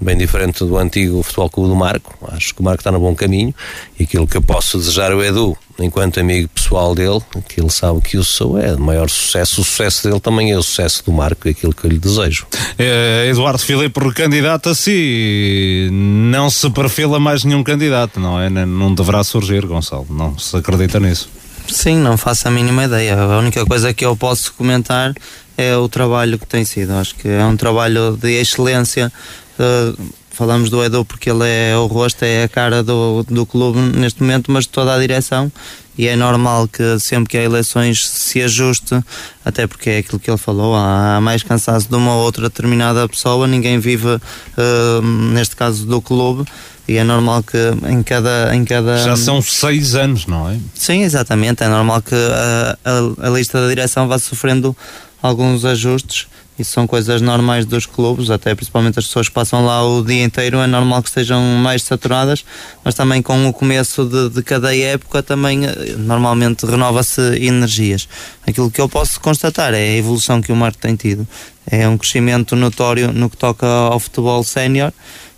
bem 0.00 0.16
diferente 0.16 0.64
do 0.64 0.76
antigo 0.76 1.20
Futebol 1.24 1.50
Clube 1.50 1.70
do 1.70 1.76
Marco. 1.76 2.14
Acho 2.30 2.54
que 2.54 2.60
o 2.60 2.64
Marco 2.64 2.80
está 2.80 2.92
no 2.92 3.00
bom 3.00 3.12
caminho 3.12 3.52
e 3.98 4.04
aquilo 4.04 4.26
que 4.26 4.36
eu 4.36 4.42
posso 4.42 4.78
desejar 4.78 5.10
ao 5.10 5.20
Edu, 5.20 5.56
enquanto 5.78 6.20
amigo 6.20 6.48
pessoal 6.48 6.94
dele, 6.94 7.20
que 7.48 7.60
ele 7.60 7.70
sabe 7.70 8.00
que 8.00 8.16
eu 8.16 8.24
sou, 8.24 8.58
é 8.58 8.74
de 8.74 8.80
maior 8.80 9.08
sucesso. 9.08 9.60
O 9.60 9.64
sucesso 9.64 10.08
dele 10.08 10.20
também 10.20 10.50
é 10.50 10.58
o 10.58 10.62
sucesso 10.62 11.04
do 11.04 11.12
Marco, 11.12 11.48
é 11.48 11.50
aquilo 11.50 11.74
que 11.74 11.84
eu 11.84 11.90
lhe 11.90 11.98
desejo. 11.98 12.46
É, 12.78 13.28
Eduardo 13.30 13.58
Filipe 13.58 14.00
recandidata-se 14.00 15.88
não 15.92 16.50
se 16.50 16.68
perfila 16.70 17.20
mais 17.20 17.44
nenhum 17.44 17.62
candidato, 17.62 18.18
não 18.18 18.40
é? 18.40 18.48
Não 18.48 18.94
deverá 18.94 19.22
surgir, 19.22 19.66
Gonçalo, 19.66 20.06
não 20.10 20.38
se 20.38 20.56
acredita 20.56 20.98
nisso. 20.98 21.28
Sim, 21.68 21.96
não 21.96 22.16
faço 22.16 22.46
a 22.46 22.50
mínima 22.50 22.84
ideia. 22.84 23.18
A 23.18 23.38
única 23.38 23.66
coisa 23.66 23.92
que 23.92 24.04
eu 24.04 24.16
posso 24.16 24.52
comentar 24.54 25.12
é 25.58 25.76
o 25.76 25.88
trabalho 25.88 26.38
que 26.38 26.46
tem 26.46 26.64
sido. 26.64 26.92
Acho 26.92 27.14
que 27.16 27.28
é 27.28 27.44
um 27.44 27.56
trabalho 27.56 28.16
de 28.16 28.32
excelência 28.32 29.12
Uh, 29.58 29.96
falamos 30.36 30.68
do 30.68 30.84
Edu 30.84 31.04
porque 31.04 31.30
ele 31.30 31.44
é 31.44 31.74
o 31.76 31.86
rosto, 31.86 32.22
é 32.22 32.44
a 32.44 32.48
cara 32.48 32.82
do, 32.82 33.24
do 33.24 33.46
clube 33.46 33.78
neste 33.78 34.20
momento, 34.20 34.52
mas 34.52 34.64
de 34.64 34.70
toda 34.70 34.94
a 34.94 34.98
direção. 34.98 35.50
E 35.98 36.06
é 36.06 36.14
normal 36.14 36.68
que 36.68 36.98
sempre 36.98 37.30
que 37.30 37.38
há 37.38 37.42
eleições 37.42 38.06
se 38.06 38.42
ajuste, 38.42 39.00
até 39.42 39.66
porque 39.66 39.88
é 39.88 39.98
aquilo 39.98 40.20
que 40.20 40.30
ele 40.30 40.36
falou: 40.36 40.76
há 40.76 41.18
mais 41.22 41.42
cansaço 41.42 41.88
de 41.88 41.94
uma 41.96 42.14
ou 42.14 42.22
outra 42.22 42.50
determinada 42.50 43.08
pessoa, 43.08 43.46
ninguém 43.46 43.78
vive, 43.78 44.06
uh, 44.06 45.02
neste 45.32 45.56
caso, 45.56 45.86
do 45.86 46.02
clube. 46.02 46.44
E 46.86 46.98
é 46.98 47.02
normal 47.02 47.42
que 47.42 47.56
em 47.88 48.02
cada, 48.02 48.54
em 48.54 48.64
cada. 48.64 48.98
Já 48.98 49.16
são 49.16 49.40
seis 49.40 49.94
anos, 49.94 50.26
não 50.26 50.50
é? 50.50 50.58
Sim, 50.74 51.02
exatamente. 51.02 51.64
É 51.64 51.68
normal 51.68 52.02
que 52.02 52.14
a, 52.14 52.78
a, 52.84 53.26
a 53.26 53.30
lista 53.30 53.60
da 53.60 53.68
direção 53.68 54.06
vá 54.06 54.18
sofrendo 54.18 54.76
alguns 55.22 55.64
ajustes 55.64 56.26
isso 56.58 56.72
são 56.72 56.86
coisas 56.86 57.20
normais 57.20 57.66
dos 57.66 57.84
clubes, 57.84 58.30
até 58.30 58.54
principalmente 58.54 58.98
as 58.98 59.06
pessoas 59.06 59.28
que 59.28 59.34
passam 59.34 59.64
lá 59.64 59.86
o 59.86 60.02
dia 60.02 60.24
inteiro, 60.24 60.58
é 60.58 60.66
normal 60.66 61.02
que 61.02 61.08
estejam 61.08 61.40
mais 61.42 61.82
saturadas, 61.82 62.44
mas 62.82 62.94
também 62.94 63.20
com 63.20 63.46
o 63.46 63.52
começo 63.52 64.04
de, 64.06 64.30
de 64.30 64.42
cada 64.42 64.74
época 64.74 65.22
também 65.22 65.66
eh, 65.66 65.94
normalmente 65.98 66.64
renova-se 66.64 67.20
energias. 67.36 68.08
Aquilo 68.46 68.70
que 68.70 68.80
eu 68.80 68.88
posso 68.88 69.20
constatar 69.20 69.74
é 69.74 69.82
a 69.82 69.96
evolução 69.96 70.40
que 70.40 70.50
o 70.50 70.56
Marco 70.56 70.78
tem 70.78 70.96
tido. 70.96 71.28
É 71.70 71.86
um 71.86 71.98
crescimento 71.98 72.56
notório 72.56 73.12
no 73.12 73.28
que 73.28 73.36
toca 73.36 73.66
ao 73.66 74.00
futebol 74.00 74.42
sénior. 74.42 74.92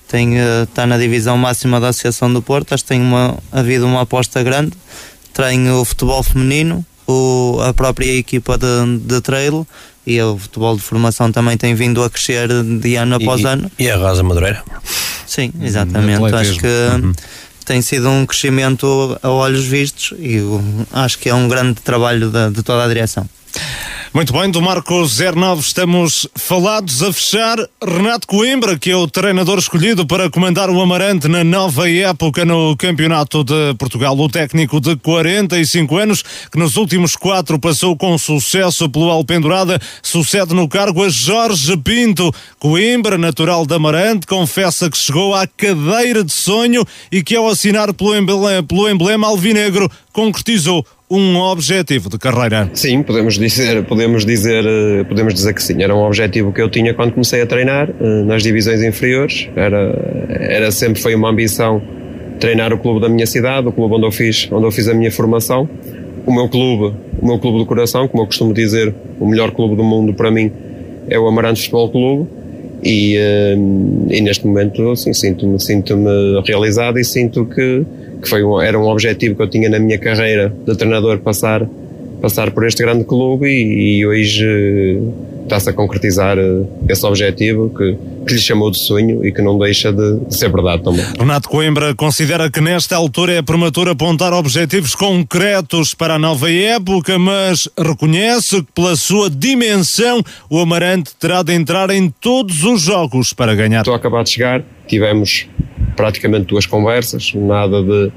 Tem, 0.06 0.38
eh, 0.38 0.62
está 0.62 0.86
na 0.86 0.98
divisão 0.98 1.36
máxima 1.36 1.80
da 1.80 1.88
Associação 1.88 2.32
do 2.32 2.40
Porto, 2.40 2.74
acho 2.74 2.84
que 2.84 2.90
tem 2.90 3.00
uma, 3.00 3.36
havido 3.50 3.86
uma 3.86 4.02
aposta 4.02 4.40
grande. 4.42 4.72
Tem 5.32 5.68
o 5.70 5.84
futebol 5.84 6.22
feminino, 6.22 6.84
o, 7.08 7.58
a 7.62 7.72
própria 7.72 8.12
equipa 8.12 8.56
de, 8.56 8.98
de 8.98 9.20
trail 9.20 9.66
e 10.08 10.22
o 10.22 10.38
futebol 10.38 10.74
de 10.74 10.82
formação 10.82 11.30
também 11.30 11.56
tem 11.58 11.74
vindo 11.74 12.02
a 12.02 12.08
crescer 12.08 12.48
de 12.80 12.94
ano 12.96 13.16
após 13.16 13.42
e, 13.42 13.46
ano. 13.46 13.70
E 13.78 13.90
a 13.90 13.96
Rosa 13.96 14.22
Madureira? 14.22 14.64
Sim, 15.26 15.52
exatamente. 15.60 16.34
Acho 16.34 16.56
que 16.56 16.66
uhum. 16.66 17.12
tem 17.66 17.82
sido 17.82 18.08
um 18.08 18.24
crescimento 18.24 19.18
a 19.22 19.28
olhos 19.28 19.66
vistos 19.66 20.18
e 20.18 20.40
acho 20.92 21.18
que 21.18 21.28
é 21.28 21.34
um 21.34 21.46
grande 21.46 21.82
trabalho 21.82 22.30
de, 22.30 22.50
de 22.50 22.62
toda 22.62 22.84
a 22.84 22.88
direção. 22.88 23.28
Muito 24.12 24.32
bem, 24.32 24.50
do 24.50 24.62
Marco 24.62 25.04
09 25.04 25.60
estamos 25.60 26.26
falados 26.34 27.02
a 27.02 27.12
fechar. 27.12 27.58
Renato 27.80 28.26
Coimbra, 28.26 28.78
que 28.78 28.90
é 28.90 28.96
o 28.96 29.06
treinador 29.06 29.58
escolhido 29.58 30.06
para 30.06 30.30
comandar 30.30 30.70
o 30.70 30.80
Amarante 30.80 31.28
na 31.28 31.44
nova 31.44 31.90
época 31.90 32.42
no 32.42 32.74
Campeonato 32.76 33.44
de 33.44 33.74
Portugal. 33.78 34.18
O 34.18 34.28
técnico 34.28 34.80
de 34.80 34.96
45 34.96 35.96
anos, 35.98 36.24
que 36.50 36.58
nos 36.58 36.76
últimos 36.76 37.14
quatro 37.14 37.58
passou 37.58 37.96
com 37.96 38.16
sucesso 38.16 38.88
pelo 38.88 39.10
Alpendurada, 39.10 39.78
sucede 40.02 40.54
no 40.54 40.66
cargo 40.68 41.04
a 41.04 41.10
Jorge 41.10 41.76
Pinto. 41.76 42.34
Coimbra, 42.58 43.18
natural 43.18 43.66
de 43.66 43.74
Amarante, 43.74 44.26
confessa 44.26 44.90
que 44.90 44.96
chegou 44.96 45.34
à 45.34 45.46
cadeira 45.46 46.24
de 46.24 46.32
sonho 46.32 46.84
e 47.12 47.22
que 47.22 47.36
ao 47.36 47.46
assinar 47.46 47.92
pelo 47.92 48.16
emblema, 48.16 48.62
pelo 48.62 48.88
emblema 48.88 49.28
alvinegro 49.28 49.88
concretizou 50.18 50.84
um 51.08 51.36
objetivo 51.36 52.08
de 52.08 52.18
carreira. 52.18 52.68
Sim, 52.74 53.04
podemos 53.04 53.38
dizer, 53.38 53.84
podemos 53.84 54.26
dizer, 54.26 54.64
eh, 54.66 55.04
podemos 55.04 55.32
dizer 55.32 55.54
que 55.54 55.62
sim. 55.62 55.80
Era 55.80 55.94
um 55.94 56.02
objetivo 56.02 56.52
que 56.52 56.60
eu 56.60 56.68
tinha 56.68 56.92
quando 56.92 57.12
comecei 57.12 57.40
a 57.40 57.46
treinar 57.46 57.88
eh, 57.88 58.24
nas 58.24 58.42
divisões 58.42 58.82
inferiores. 58.82 59.48
Era, 59.54 60.26
era 60.28 60.72
sempre 60.72 61.00
foi 61.00 61.14
uma 61.14 61.30
ambição 61.30 61.80
treinar 62.40 62.72
o 62.72 62.78
clube 62.78 63.00
da 63.00 63.08
minha 63.08 63.26
cidade, 63.26 63.68
o 63.68 63.72
clube 63.72 63.94
onde 63.94 64.06
eu 64.06 64.10
fiz, 64.10 64.48
onde 64.50 64.66
eu 64.66 64.72
fiz 64.72 64.88
a 64.88 64.94
minha 64.94 65.12
formação. 65.12 65.68
O 66.26 66.34
meu 66.34 66.48
clube, 66.48 66.96
o 67.22 67.24
meu 67.24 67.38
clube 67.38 67.58
do 67.58 67.64
coração, 67.64 68.08
como 68.08 68.24
eu 68.24 68.26
costumo 68.26 68.52
dizer, 68.52 68.92
o 69.20 69.26
melhor 69.26 69.52
clube 69.52 69.76
do 69.76 69.84
mundo 69.84 70.14
para 70.14 70.32
mim 70.32 70.50
é 71.08 71.16
o 71.16 71.28
Amarante 71.28 71.60
Futebol 71.60 71.90
Clube. 71.90 72.30
E, 72.82 73.16
eh, 73.16 73.56
e 74.10 74.20
neste 74.20 74.44
momento 74.44 74.90
assim, 74.90 75.14
sinto-me 75.14 75.60
sinto 75.60 75.96
realizado 76.44 76.98
e 76.98 77.04
sinto 77.04 77.46
que 77.46 77.86
que 78.20 78.28
foi 78.28 78.42
um, 78.42 78.60
era 78.60 78.78
um 78.78 78.88
objetivo 78.88 79.34
que 79.36 79.42
eu 79.42 79.48
tinha 79.48 79.68
na 79.68 79.78
minha 79.78 79.98
carreira 79.98 80.52
de 80.66 80.76
treinador 80.76 81.18
passar 81.18 81.66
passar 82.20 82.50
por 82.50 82.66
este 82.66 82.82
grande 82.82 83.04
clube 83.04 83.46
e, 83.46 83.98
e 83.98 84.06
hoje 84.06 84.44
uh, 84.44 85.12
está-se 85.44 85.70
a 85.70 85.72
concretizar 85.72 86.36
uh, 86.38 86.66
esse 86.88 87.06
objetivo 87.06 87.70
que, 87.70 87.96
que 88.28 88.34
lhe 88.34 88.40
chamou 88.40 88.70
de 88.70 88.78
sonho 88.86 89.24
e 89.24 89.32
que 89.32 89.40
não 89.40 89.58
deixa 89.58 89.90
de, 89.90 90.20
de, 90.20 90.36
ser 90.36 90.52
verdade 90.52 90.82
também. 90.82 91.04
Renato 91.18 91.48
Coimbra 91.48 91.94
considera 91.94 92.50
que 92.50 92.60
nesta 92.60 92.94
altura 92.94 93.32
é 93.32 93.42
prematuro 93.42 93.90
apontar 93.90 94.32
objetivos 94.34 94.94
concretos 94.94 95.94
para 95.94 96.14
a 96.14 96.18
nova 96.18 96.52
época, 96.52 97.18
mas 97.18 97.68
reconhece 97.76 98.62
que 98.62 98.72
pela 98.72 98.94
sua 98.96 99.30
dimensão 99.30 100.22
o 100.50 100.60
Amarante 100.60 101.12
terá 101.18 101.42
de 101.42 101.54
entrar 101.54 101.90
em 101.90 102.10
todos 102.10 102.62
os 102.64 102.82
jogos 102.82 103.32
para 103.32 103.54
ganhar. 103.54 103.80
Estou 103.80 103.94
a 103.94 103.96
acabar 103.96 104.22
de 104.22 104.30
chegar, 104.30 104.62
tivemos 104.86 105.48
praticamente 105.96 106.46
duas 106.46 106.66
conversas, 106.66 107.32
nada 107.34 107.82
de 107.82 108.12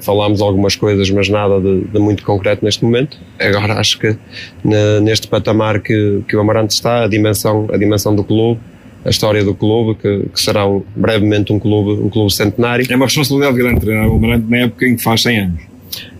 falámos 0.00 0.40
algumas 0.40 0.74
coisas, 0.74 1.10
mas 1.10 1.28
nada 1.28 1.60
de, 1.60 1.82
de, 1.84 1.98
muito 1.98 2.24
concreto 2.24 2.64
neste 2.64 2.84
momento. 2.84 3.18
Agora 3.38 3.74
acho 3.74 3.98
que 3.98 4.16
na, 4.64 5.00
neste 5.00 5.28
patamar 5.28 5.80
que, 5.80 6.22
que 6.26 6.34
o 6.34 6.40
Amarante 6.40 6.74
está, 6.74 7.04
a 7.04 7.08
dimensão, 7.08 7.68
a 7.72 7.76
dimensão 7.76 8.14
do 8.16 8.24
clube, 8.24 8.60
a 9.04 9.10
história 9.10 9.44
do 9.44 9.54
clube, 9.54 9.98
que, 10.00 10.28
que 10.32 10.40
será 10.40 10.66
um, 10.66 10.82
brevemente 10.94 11.52
um 11.52 11.58
clube, 11.58 12.02
um 12.02 12.08
clube 12.08 12.32
centenário. 12.32 12.86
É 12.88 12.96
uma 12.96 13.06
responsabilidade 13.06 13.56
grande 13.56 13.80
treinar 13.80 14.08
o 14.08 14.16
Amarante 14.16 14.46
na 14.48 14.58
época 14.58 14.86
em 14.86 14.96
que 14.96 15.02
faz 15.02 15.22
100 15.22 15.38
anos. 15.38 15.72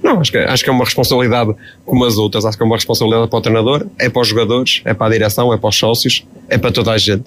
Não, 0.02 0.20
acho 0.20 0.32
que, 0.32 0.38
acho 0.38 0.64
que 0.64 0.70
é 0.70 0.72
uma 0.72 0.84
responsabilidade 0.84 1.54
como 1.84 2.04
as 2.04 2.16
outras. 2.16 2.44
Acho 2.44 2.56
que 2.56 2.62
é 2.62 2.66
uma 2.66 2.76
responsabilidade 2.76 3.30
para 3.30 3.38
o 3.38 3.40
treinador, 3.40 3.86
é 3.98 4.08
para 4.08 4.22
os 4.22 4.28
jogadores, 4.28 4.82
é 4.84 4.92
para 4.92 5.06
a 5.06 5.10
direção, 5.10 5.52
é 5.52 5.56
para 5.56 5.68
os 5.68 5.76
sócios, 5.76 6.26
é 6.48 6.58
para 6.58 6.72
toda 6.72 6.92
a 6.92 6.98
gente. 6.98 7.24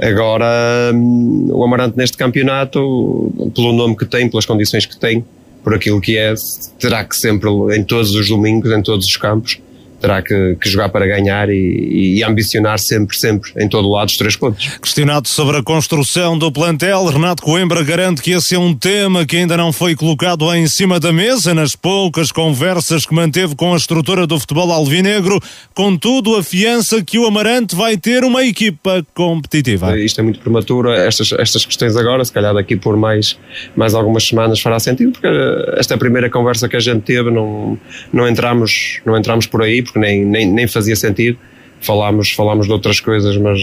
Agora, 0.00 0.46
hum, 0.94 1.48
o 1.50 1.64
Amarante 1.64 1.96
neste 1.96 2.16
campeonato, 2.16 2.80
pelo 3.54 3.72
nome 3.72 3.96
que 3.96 4.06
tem, 4.06 4.28
pelas 4.28 4.46
condições 4.46 4.86
que 4.86 4.96
tem, 4.96 5.24
por 5.62 5.74
aquilo 5.74 6.00
que 6.00 6.16
é, 6.16 6.34
terá 6.78 7.04
que 7.04 7.16
sempre, 7.16 7.50
em 7.76 7.84
todos 7.84 8.14
os 8.14 8.28
domingos, 8.28 8.70
em 8.70 8.82
todos 8.82 9.06
os 9.06 9.16
campos, 9.16 9.60
terá 10.02 10.20
que, 10.20 10.56
que, 10.60 10.68
jogar 10.68 10.88
para 10.88 11.06
ganhar 11.06 11.48
e, 11.48 12.18
e, 12.18 12.24
ambicionar 12.24 12.78
sempre, 12.80 13.16
sempre, 13.16 13.52
em 13.56 13.68
todo 13.68 13.88
lado, 13.88 14.08
os 14.08 14.16
três 14.16 14.34
pontos. 14.34 14.76
Questionado 14.82 15.28
sobre 15.28 15.56
a 15.58 15.62
construção 15.62 16.36
do 16.36 16.50
plantel, 16.50 17.06
Renato 17.06 17.42
Coimbra 17.42 17.84
garante 17.84 18.20
que 18.20 18.32
esse 18.32 18.56
é 18.56 18.58
um 18.58 18.74
tema 18.74 19.24
que 19.24 19.36
ainda 19.36 19.56
não 19.56 19.72
foi 19.72 19.94
colocado 19.94 20.52
em 20.52 20.66
cima 20.66 20.98
da 20.98 21.12
mesa 21.12 21.54
nas 21.54 21.76
poucas 21.76 22.32
conversas 22.32 23.06
que 23.06 23.14
manteve 23.14 23.54
com 23.54 23.72
a 23.72 23.76
estrutura 23.76 24.26
do 24.26 24.38
futebol 24.40 24.72
alvinegro. 24.72 25.40
Contudo, 25.72 26.36
afiança 26.36 27.02
que 27.02 27.18
o 27.18 27.26
Amarante 27.26 27.76
vai 27.76 27.96
ter 27.96 28.24
uma 28.24 28.44
equipa 28.44 29.06
competitiva. 29.14 29.96
Isto 29.98 30.20
é 30.20 30.24
muito 30.24 30.40
prematuro, 30.40 30.90
estas, 30.90 31.30
estas 31.32 31.64
questões 31.64 31.96
agora, 31.96 32.24
se 32.24 32.32
calhar 32.32 32.52
daqui 32.52 32.74
por 32.74 32.96
mais, 32.96 33.38
mais 33.76 33.94
algumas 33.94 34.26
semanas 34.26 34.60
fará 34.60 34.80
sentido, 34.80 35.12
porque 35.12 35.28
esta 35.76 35.96
primeira 35.96 36.28
conversa 36.28 36.68
que 36.68 36.76
a 36.76 36.80
gente 36.80 37.02
teve 37.02 37.30
não, 37.30 37.78
não, 38.12 38.28
entramos, 38.28 39.00
não 39.06 39.16
entramos 39.16 39.46
por 39.46 39.62
aí, 39.62 39.80
porque 39.92 39.98
nem, 39.98 40.24
nem, 40.24 40.46
nem 40.46 40.66
fazia 40.66 40.96
sentido. 40.96 41.38
Falámos, 41.80 42.30
falámos 42.30 42.66
de 42.66 42.72
outras 42.72 43.00
coisas, 43.00 43.36
mas, 43.36 43.60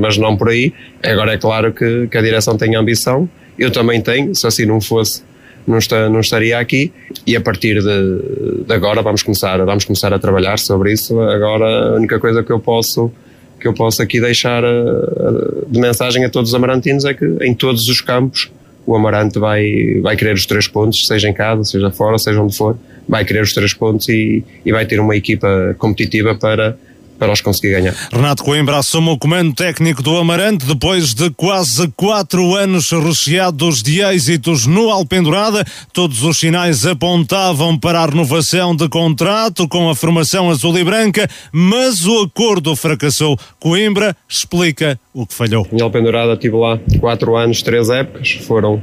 mas 0.00 0.16
não 0.16 0.36
por 0.36 0.48
aí. 0.48 0.72
Agora 1.02 1.34
é 1.34 1.38
claro 1.38 1.72
que, 1.72 2.06
que 2.06 2.16
a 2.16 2.22
direção 2.22 2.56
tem 2.56 2.76
ambição, 2.76 3.28
eu 3.58 3.70
também 3.70 4.00
tenho, 4.00 4.34
se 4.34 4.46
assim 4.46 4.64
não 4.64 4.80
fosse, 4.80 5.22
não, 5.66 5.78
está, 5.78 6.08
não 6.08 6.20
estaria 6.20 6.58
aqui 6.58 6.92
e 7.26 7.34
a 7.34 7.40
partir 7.40 7.82
de, 7.82 8.64
de, 8.64 8.72
agora 8.72 9.02
vamos 9.02 9.22
começar, 9.22 9.56
vamos 9.64 9.84
começar 9.84 10.12
a 10.12 10.18
trabalhar 10.18 10.58
sobre 10.58 10.92
isso. 10.92 11.20
Agora 11.20 11.90
a 11.90 11.94
única 11.94 12.20
coisa 12.20 12.42
que 12.42 12.52
eu 12.52 12.60
posso 12.60 13.10
que 13.58 13.66
eu 13.66 13.72
posso 13.72 14.02
aqui 14.02 14.20
deixar 14.20 14.62
eh, 14.62 15.64
de 15.66 15.80
mensagem 15.80 16.22
a 16.24 16.28
todos 16.28 16.50
os 16.50 16.54
amarantinos 16.54 17.06
é 17.06 17.14
que 17.14 17.24
em 17.40 17.54
todos 17.54 17.88
os 17.88 18.02
campos 18.02 18.50
o 18.86 18.94
Amarante 18.94 19.38
vai, 19.38 19.98
vai 20.02 20.14
querer 20.14 20.34
os 20.34 20.46
três 20.46 20.68
pontos, 20.68 21.06
seja 21.06 21.28
em 21.28 21.32
casa, 21.32 21.64
seja 21.64 21.90
fora, 21.90 22.18
seja 22.18 22.40
onde 22.40 22.56
for, 22.56 22.76
vai 23.08 23.24
querer 23.24 23.42
os 23.42 23.52
três 23.52 23.72
pontos 23.72 24.08
e, 24.08 24.42
e 24.64 24.72
vai 24.72 24.86
ter 24.86 25.00
uma 25.00 25.16
equipa 25.16 25.74
competitiva 25.78 26.34
para, 26.34 26.76
para 27.18 27.32
os 27.32 27.40
conseguir 27.40 27.72
ganhar. 27.72 27.94
Renato 28.12 28.42
Coimbra 28.42 28.78
assume 28.78 29.10
o 29.10 29.18
comando 29.18 29.54
técnico 29.54 30.02
do 30.02 30.16
Amarante 30.16 30.66
depois 30.66 31.14
de 31.14 31.30
quase 31.30 31.88
quatro 31.96 32.54
anos 32.54 32.90
recheados 32.90 33.82
de 33.82 34.00
êxitos 34.00 34.66
no 34.66 34.90
Alpendurada. 34.90 35.64
Todos 35.92 36.22
os 36.22 36.38
sinais 36.38 36.84
apontavam 36.84 37.78
para 37.78 38.00
a 38.00 38.06
renovação 38.06 38.74
de 38.74 38.88
contrato 38.88 39.68
com 39.68 39.88
a 39.88 39.94
formação 39.94 40.50
azul 40.50 40.76
e 40.78 40.84
branca, 40.84 41.28
mas 41.52 42.06
o 42.06 42.22
acordo 42.22 42.74
fracassou. 42.74 43.38
Coimbra 43.58 44.16
explica 44.28 44.98
o 45.14 45.26
que 45.26 45.34
falhou. 45.34 45.66
Em 45.72 45.80
Alpendurada 45.80 46.36
tive 46.36 46.56
lá 46.56 46.78
quatro 47.00 47.36
anos, 47.36 47.62
três 47.62 47.88
épocas. 47.88 48.32
Foram, 48.46 48.82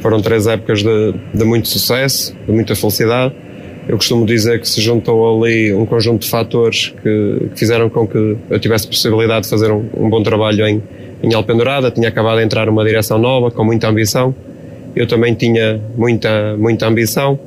foram 0.00 0.20
três 0.20 0.46
épocas 0.46 0.82
de, 0.82 1.14
de 1.32 1.44
muito 1.44 1.68
sucesso, 1.68 2.34
de 2.46 2.52
muita 2.52 2.74
felicidade 2.74 3.34
eu 3.88 3.96
costumo 3.96 4.24
dizer 4.24 4.60
que 4.60 4.68
se 4.68 4.80
juntou 4.80 5.44
ali 5.44 5.74
um 5.74 5.84
conjunto 5.84 6.22
de 6.22 6.30
fatores 6.30 6.94
que, 7.02 7.48
que 7.52 7.58
fizeram 7.58 7.90
com 7.90 8.06
que 8.06 8.36
eu 8.48 8.60
tivesse 8.60 8.86
possibilidade 8.86 9.44
de 9.44 9.50
fazer 9.50 9.72
um, 9.72 9.84
um, 9.96 10.08
bom 10.08 10.22
trabalho 10.22 10.66
em, 10.66 10.82
em 11.22 11.34
Alpendurada. 11.34 11.90
Tinha 11.90 12.08
acabado 12.08 12.38
de 12.38 12.44
entrar 12.44 12.66
numa 12.66 12.84
direção 12.84 13.18
nova, 13.18 13.50
com 13.50 13.64
muita 13.64 13.88
ambição. 13.88 14.34
Eu 14.94 15.06
também 15.06 15.34
tinha 15.34 15.80
muita, 15.96 16.56
muita 16.56 16.86
ambição. 16.86 17.38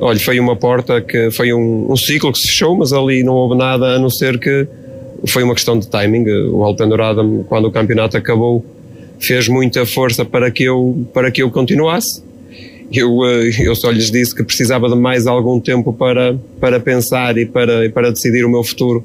Olha, 0.00 0.20
foi 0.20 0.38
uma 0.38 0.54
porta 0.54 1.00
que 1.00 1.30
foi 1.30 1.52
um, 1.52 1.90
um 1.90 1.96
ciclo 1.96 2.30
que 2.32 2.38
se 2.38 2.48
fechou, 2.48 2.76
mas 2.76 2.92
ali 2.92 3.24
não 3.24 3.34
houve 3.34 3.56
nada 3.56 3.96
a 3.96 3.98
não 3.98 4.10
ser 4.10 4.38
que 4.38 4.66
foi 5.26 5.42
uma 5.42 5.54
questão 5.54 5.78
de 5.78 5.88
timing. 5.88 6.28
O 6.50 6.62
Alpendurada, 6.62 7.22
quando 7.48 7.66
o 7.66 7.72
campeonato 7.72 8.16
acabou, 8.16 8.64
fez 9.18 9.48
muita 9.48 9.84
força 9.84 10.24
para 10.24 10.50
que 10.50 10.62
eu, 10.62 11.06
para 11.12 11.30
que 11.30 11.42
eu 11.42 11.50
continuasse 11.50 12.22
eu, 12.92 13.24
eh, 13.24 13.50
eu 13.60 13.74
só 13.74 13.90
lhes 13.90 14.10
disse 14.10 14.34
que 14.34 14.42
precisava 14.42 14.88
de 14.88 14.94
mais 14.94 15.26
algum 15.26 15.60
tempo 15.60 15.92
para, 15.92 16.38
para 16.60 16.80
pensar 16.80 17.36
e 17.38 17.46
para, 17.46 17.88
para 17.90 18.10
decidir 18.10 18.44
o 18.44 18.48
meu 18.48 18.62
futuro, 18.62 19.04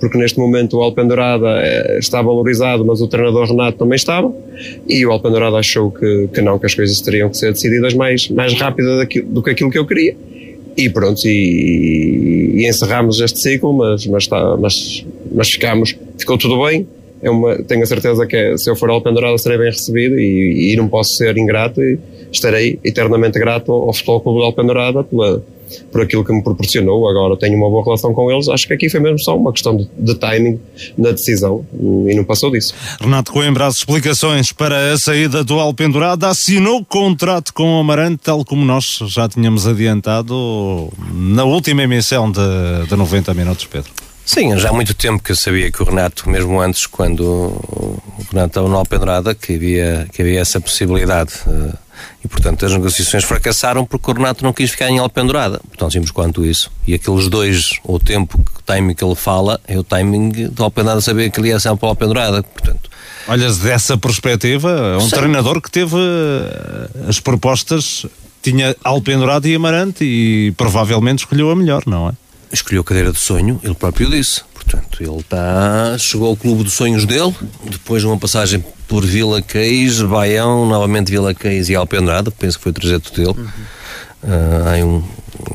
porque 0.00 0.16
neste 0.18 0.38
momento 0.38 0.76
o 0.76 0.82
Alpendurada 0.82 1.48
eh, 1.60 1.98
está 1.98 2.22
valorizado, 2.22 2.84
mas 2.84 3.00
o 3.00 3.08
treinador 3.08 3.48
Renato 3.48 3.78
também 3.78 3.96
estava, 3.96 4.32
e 4.88 5.04
o 5.04 5.10
Alpendurada 5.10 5.56
achou 5.56 5.90
que, 5.90 6.28
que 6.32 6.40
não, 6.40 6.58
que 6.58 6.66
as 6.66 6.74
coisas 6.74 7.00
teriam 7.00 7.28
que 7.28 7.36
ser 7.36 7.52
decididas 7.52 7.94
mais, 7.94 8.28
mais 8.28 8.52
rápido 8.54 9.06
do 9.26 9.42
que 9.42 9.50
aquilo 9.50 9.70
que 9.70 9.78
eu 9.78 9.86
queria. 9.86 10.16
E 10.76 10.90
pronto, 10.90 11.22
e, 11.24 12.52
e 12.54 12.68
encerramos 12.68 13.18
este 13.20 13.40
ciclo, 13.40 13.72
mas, 13.72 14.06
mas, 14.06 14.24
está, 14.24 14.56
mas, 14.58 15.06
mas 15.32 15.48
ficamos, 15.48 15.96
ficou 16.18 16.36
tudo 16.36 16.62
bem, 16.66 16.86
é 17.22 17.30
uma, 17.30 17.56
tenho 17.62 17.82
a 17.82 17.86
certeza 17.86 18.26
que 18.26 18.36
é, 18.36 18.56
se 18.56 18.70
eu 18.70 18.76
for 18.76 18.90
ao 18.90 19.00
Pendurada 19.00 19.36
serei 19.38 19.58
bem 19.58 19.70
recebido 19.70 20.18
e, 20.18 20.72
e, 20.72 20.76
não 20.76 20.88
posso 20.88 21.14
ser 21.16 21.36
ingrato 21.36 21.82
e 21.82 21.98
estarei 22.30 22.78
eternamente 22.84 23.38
grato 23.38 23.72
ao, 23.72 23.86
ao 23.86 23.92
Futebol 23.92 24.20
Clube 24.20 24.38
de 24.40 24.44
Alpendurada 24.44 25.02
pela, 25.02 25.42
por 25.90 26.02
aquilo 26.02 26.24
que 26.24 26.32
me 26.32 26.42
proporcionou. 26.42 27.08
Agora 27.08 27.36
tenho 27.36 27.56
uma 27.56 27.68
boa 27.68 27.84
relação 27.84 28.12
com 28.12 28.30
eles. 28.30 28.48
Acho 28.48 28.66
que 28.66 28.74
aqui 28.74 28.88
foi 28.88 29.00
mesmo 29.00 29.18
só 29.18 29.36
uma 29.36 29.52
questão 29.52 29.76
de, 29.76 29.88
de 29.98 30.14
timing 30.14 30.60
na 30.96 31.10
decisão 31.10 31.64
e 32.06 32.14
não 32.14 32.24
passou 32.24 32.50
disso. 32.50 32.74
Renato 33.00 33.32
Coimbra, 33.32 33.66
as 33.66 33.76
explicações 33.76 34.52
para 34.52 34.92
a 34.92 34.98
saída 34.98 35.42
do 35.42 35.58
Alpendurada, 35.58 36.28
assinou 36.28 36.84
contrato 36.84 37.52
com 37.52 37.76
o 37.76 37.80
Amarante, 37.80 38.20
tal 38.22 38.44
como 38.44 38.64
nós 38.64 38.98
já 39.06 39.28
tínhamos 39.28 39.66
adiantado 39.66 40.88
na 41.12 41.44
última 41.44 41.82
emissão 41.82 42.30
de, 42.30 42.40
de 42.88 42.96
90 42.96 43.34
minutos, 43.34 43.64
Pedro. 43.64 43.90
Sim, 44.26 44.58
já 44.58 44.70
há 44.70 44.72
muito 44.72 44.92
tempo 44.92 45.22
que 45.22 45.30
eu 45.30 45.36
sabia 45.36 45.70
que 45.70 45.80
o 45.80 45.86
Renato, 45.86 46.28
mesmo 46.28 46.60
antes, 46.60 46.84
quando 46.84 47.22
o 47.22 48.02
Renato 48.32 48.48
estava 48.48 48.68
no 48.68 48.76
Alpendrada, 48.76 49.36
que 49.36 49.54
havia, 49.54 50.08
que 50.12 50.20
havia 50.20 50.40
essa 50.40 50.60
possibilidade. 50.60 51.32
Eh, 51.46 51.72
e, 52.24 52.28
portanto, 52.28 52.66
as 52.66 52.72
negociações 52.72 53.22
fracassaram 53.22 53.86
porque 53.86 54.10
o 54.10 54.14
Renato 54.14 54.42
não 54.42 54.52
quis 54.52 54.72
ficar 54.72 54.90
em 54.90 54.98
Alpendurada. 54.98 55.60
Tão 55.78 55.88
simples 55.88 56.10
quanto 56.10 56.44
isso. 56.44 56.72
E 56.84 56.92
aqueles 56.92 57.28
dois, 57.28 57.78
o 57.84 58.00
tempo, 58.00 58.36
o 58.36 58.62
timing 58.62 58.94
que 58.94 59.04
ele 59.04 59.14
fala, 59.14 59.60
é 59.66 59.78
o 59.78 59.84
timing 59.84 60.48
do 60.48 60.64
Alpendurada 60.64 61.00
saber 61.00 61.30
que 61.30 61.38
ele 61.38 61.50
ia 61.50 61.60
ser 61.60 61.76
para 61.76 61.86
o 61.86 61.90
Alpendurada. 61.90 62.42
Portanto, 62.42 62.90
Olhas 63.28 63.58
dessa 63.58 63.96
perspectiva, 63.96 64.70
é 64.70 64.96
um 64.96 65.08
Sim. 65.08 65.16
treinador 65.16 65.60
que 65.60 65.70
teve 65.70 65.96
eh, 65.96 67.08
as 67.08 67.20
propostas, 67.20 68.04
tinha 68.42 68.74
Alpendurada 68.82 69.48
e 69.48 69.54
Amarante 69.54 70.04
e 70.04 70.52
provavelmente 70.56 71.20
escolheu 71.20 71.50
a 71.50 71.56
melhor, 71.56 71.84
não 71.86 72.08
é? 72.08 72.25
Escolheu 72.56 72.82
a 72.82 72.84
cadeira 72.84 73.12
de 73.12 73.18
sonho, 73.18 73.60
ele 73.62 73.74
próprio 73.74 74.10
disse. 74.10 74.42
Portanto, 74.54 75.00
ele 75.00 75.18
está, 75.18 75.96
chegou 75.98 76.28
ao 76.28 76.36
clube 76.36 76.64
dos 76.64 76.72
sonhos 76.72 77.04
dele, 77.04 77.34
depois 77.64 78.02
de 78.02 78.08
uma 78.08 78.18
passagem 78.18 78.64
por 78.88 79.04
Vila 79.04 79.40
Caís, 79.40 80.00
Baião, 80.02 80.66
novamente 80.66 81.10
Vila 81.10 81.34
Caís 81.34 81.68
e 81.68 81.74
Alpendrada, 81.74 82.30
penso 82.30 82.58
que 82.58 82.64
foi 82.64 82.70
o 82.70 82.74
trajeto 82.74 83.12
dele. 83.12 83.38
Uhum. 83.38 83.48
Uh, 84.24 84.68
há 84.68 84.84
um, 84.84 85.04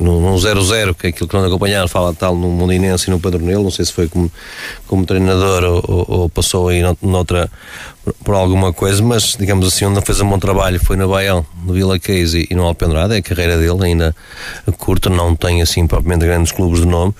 num 0.00 0.36
0-0, 0.36 0.94
que 0.94 1.06
é 1.06 1.10
aquilo 1.10 1.28
que 1.28 1.34
não 1.34 1.44
acompanharam, 1.44 1.88
fala 1.88 2.14
tal 2.14 2.36
no 2.36 2.48
Mundinense 2.48 3.08
e 3.08 3.10
no 3.10 3.20
Padronelo, 3.20 3.64
não 3.64 3.70
sei 3.70 3.84
se 3.84 3.92
foi 3.92 4.08
como, 4.08 4.30
como 4.86 5.04
treinador 5.04 5.64
ou, 5.64 6.04
ou 6.08 6.28
passou 6.28 6.68
aí 6.68 6.82
noutra, 7.02 7.50
por 8.24 8.34
alguma 8.34 8.72
coisa, 8.72 9.02
mas 9.02 9.36
digamos 9.38 9.66
assim, 9.66 9.84
onde 9.84 10.00
fez 10.00 10.20
um 10.20 10.28
bom 10.28 10.38
trabalho 10.38 10.80
foi 10.80 10.96
no 10.96 11.08
Baião, 11.08 11.46
no 11.64 11.72
Vila 11.72 11.98
Case 11.98 12.46
e 12.50 12.54
no 12.54 12.64
Alpendrada, 12.64 13.14
é 13.14 13.18
a 13.18 13.22
carreira 13.22 13.56
dele 13.56 13.84
ainda 13.84 14.14
curta, 14.78 15.08
não 15.08 15.36
tem 15.36 15.62
assim 15.62 15.86
propriamente 15.86 16.26
grandes 16.26 16.52
clubes 16.52 16.80
de 16.80 16.86
nome. 16.86 17.14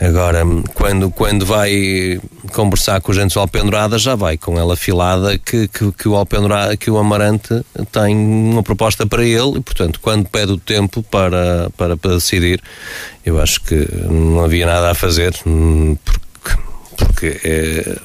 Agora, 0.00 0.44
quando, 0.74 1.10
quando 1.10 1.44
vai 1.44 2.20
conversar 2.52 3.00
com 3.00 3.10
os 3.10 3.16
gente 3.16 3.34
do 3.34 3.40
Alpendrada, 3.40 3.98
já 3.98 4.14
vai 4.14 4.36
com 4.36 4.58
ela 4.58 4.76
filada 4.76 5.36
que, 5.38 5.66
que, 5.68 5.90
que, 5.92 6.08
o 6.08 6.14
Alpendrada, 6.14 6.76
que 6.76 6.90
o 6.90 6.98
Amarante 6.98 7.64
tem 7.90 8.16
uma 8.16 8.62
proposta 8.62 9.06
para 9.06 9.24
ele 9.24 9.58
e, 9.58 9.60
portanto, 9.60 9.98
quando 10.00 10.28
pede 10.28 10.52
o 10.52 10.58
tempo 10.58 11.02
para, 11.02 11.70
para, 11.76 11.96
para 11.96 12.14
decidir, 12.14 12.62
eu 13.24 13.40
acho 13.40 13.60
que 13.62 13.88
não 14.08 14.44
havia 14.44 14.66
nada 14.66 14.90
a 14.90 14.94
fazer, 14.94 15.34
porque 16.04 16.29
porque 17.04 17.40
é, 17.44 17.96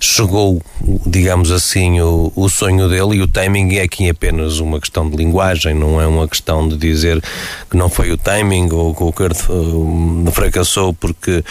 chegou, 0.00 0.62
digamos 1.06 1.50
assim, 1.50 2.00
o, 2.00 2.32
o, 2.34 2.48
sonho 2.48 2.88
dele 2.88 3.16
e 3.16 3.22
o 3.22 3.28
timing 3.28 3.76
é 3.76 3.82
aqui 3.82 4.08
apenas 4.08 4.58
uma 4.58 4.80
questão 4.80 5.08
de 5.08 5.16
linguagem, 5.16 5.74
não 5.74 6.00
é 6.00 6.06
uma 6.06 6.28
questão 6.28 6.68
de 6.68 6.76
dizer 6.76 7.22
que 7.70 7.76
não 7.76 7.88
foi 7.88 8.12
o 8.12 8.16
timing 8.16 8.70
ou 8.72 8.94
que 8.94 9.02
o 9.02 9.12
Kurt 9.12 9.38
uh, 9.48 10.30
fracassou 10.32 10.92
porque 10.94 11.44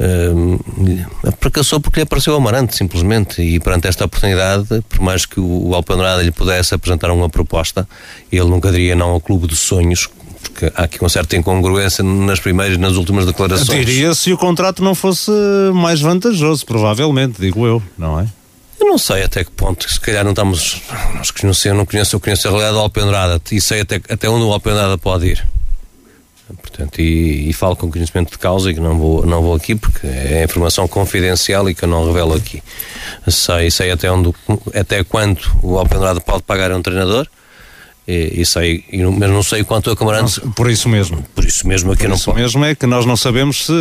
uh, 0.00 1.34
fracassou 1.40 1.80
porque 1.80 2.00
lhe 2.00 2.04
apareceu 2.04 2.34
o 2.34 2.36
Amarante, 2.36 2.76
simplesmente, 2.76 3.42
e 3.42 3.60
perante 3.60 3.88
esta 3.88 4.04
oportunidade, 4.04 4.66
por 4.88 5.00
mais 5.00 5.26
que 5.26 5.40
o, 5.40 5.70
o 5.70 6.20
lhe 6.22 6.30
pudesse 6.30 6.74
apresentar 6.74 7.10
uma 7.10 7.28
proposta, 7.28 7.88
ele 8.30 8.44
nunca 8.44 8.70
diria 8.70 8.94
não 8.94 9.10
ao 9.10 9.20
clube 9.20 9.46
de 9.46 9.56
sonhos 9.56 10.08
porque 10.42 10.72
há 10.74 10.84
aqui 10.84 11.00
uma 11.00 11.08
certa 11.08 11.36
incongruência 11.36 12.02
nas 12.02 12.40
primeiras 12.40 12.76
e 12.76 12.80
nas 12.80 12.94
últimas 12.96 13.26
declarações. 13.26 13.86
Diria 13.86 14.14
se 14.14 14.32
o 14.32 14.38
contrato 14.38 14.82
não 14.82 14.94
fosse 14.94 15.30
mais 15.74 16.00
vantajoso, 16.00 16.64
provavelmente, 16.64 17.40
digo 17.40 17.66
eu, 17.66 17.82
não 17.96 18.20
é? 18.20 18.26
Eu 18.80 18.86
não 18.86 18.96
sei 18.96 19.22
até 19.22 19.44
que 19.44 19.50
ponto, 19.50 19.90
se 19.90 20.00
calhar 20.00 20.24
não 20.24 20.30
estamos. 20.30 20.80
Nós 21.14 21.30
conhecemos, 21.30 21.64
eu 21.66 21.74
não 21.74 21.84
conheço, 21.84 22.16
eu 22.16 22.20
conheço 22.20 22.48
a 22.48 22.50
realidade 22.50 22.74
do 22.74 22.80
Alpendrada 22.80 23.40
e 23.52 23.60
sei 23.60 23.82
até, 23.82 23.96
até 24.08 24.28
onde 24.28 24.44
o 24.44 24.52
Alpendrada 24.52 24.96
pode 24.96 25.26
ir. 25.26 25.46
Portanto, 26.56 26.98
e, 27.00 27.48
e, 27.48 27.52
falo 27.52 27.76
com 27.76 27.90
conhecimento 27.90 28.32
de 28.32 28.38
causa 28.38 28.70
e 28.70 28.74
que 28.74 28.80
não 28.80 28.98
vou, 28.98 29.24
não 29.24 29.40
vou 29.40 29.54
aqui 29.54 29.76
porque 29.76 30.06
é 30.06 30.42
informação 30.42 30.88
confidencial 30.88 31.68
e 31.70 31.74
que 31.74 31.84
eu 31.84 31.88
não 31.88 32.06
revelo 32.06 32.34
aqui. 32.34 32.62
Sei, 33.28 33.70
sei 33.70 33.92
até, 33.92 34.10
onde, 34.10 34.34
até 34.74 35.04
quanto 35.04 35.56
o 35.62 35.78
Alpendrada 35.78 36.20
pode 36.20 36.42
pagar 36.42 36.72
a 36.72 36.76
um 36.76 36.82
treinador 36.82 37.28
e, 38.06 38.40
e 38.40 38.46
sei, 38.46 38.84
e 38.90 38.98
não, 38.98 39.12
mas 39.12 39.30
não 39.30 39.42
sei 39.42 39.64
quanto 39.64 39.90
a 39.90 39.96
Camarante. 39.96 40.40
Por 40.56 40.70
isso 40.70 40.88
mesmo. 40.88 41.24
Por 41.34 41.44
isso 41.44 41.66
mesmo 41.66 41.92
aqui 41.92 42.02
por 42.02 42.08
não 42.08 42.16
isso 42.16 42.34
mesmo 42.34 42.64
é 42.64 42.74
que 42.74 42.86
nós 42.86 43.06
não 43.06 43.16
sabemos 43.16 43.66
se 43.66 43.72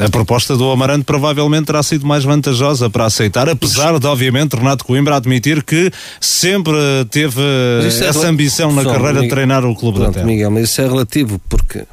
a 0.00 0.08
proposta 0.08 0.56
do 0.56 0.70
Amarante 0.70 1.04
provavelmente 1.04 1.66
terá 1.66 1.82
sido 1.82 2.06
mais 2.06 2.24
vantajosa 2.24 2.88
para 2.88 3.04
aceitar, 3.04 3.48
apesar 3.48 3.98
de, 3.98 4.06
obviamente, 4.06 4.54
Renato 4.54 4.84
Coimbra 4.84 5.16
admitir 5.16 5.62
que 5.62 5.90
sempre 6.20 6.74
teve 7.10 7.40
é 7.40 7.86
essa 7.86 8.26
é 8.26 8.28
ambição 8.28 8.72
na 8.72 8.84
carreira 8.84 9.14
Miguel, 9.14 9.22
de 9.22 9.28
treinar 9.28 9.64
o 9.64 9.74
clube 9.74 9.98
pronto, 9.98 10.08
da 10.08 10.14
terra. 10.14 10.26
Miguel, 10.26 10.50
mas 10.50 10.70
isso 10.70 10.80
é 10.80 10.86
relativo, 10.86 11.40
porque 11.48 11.84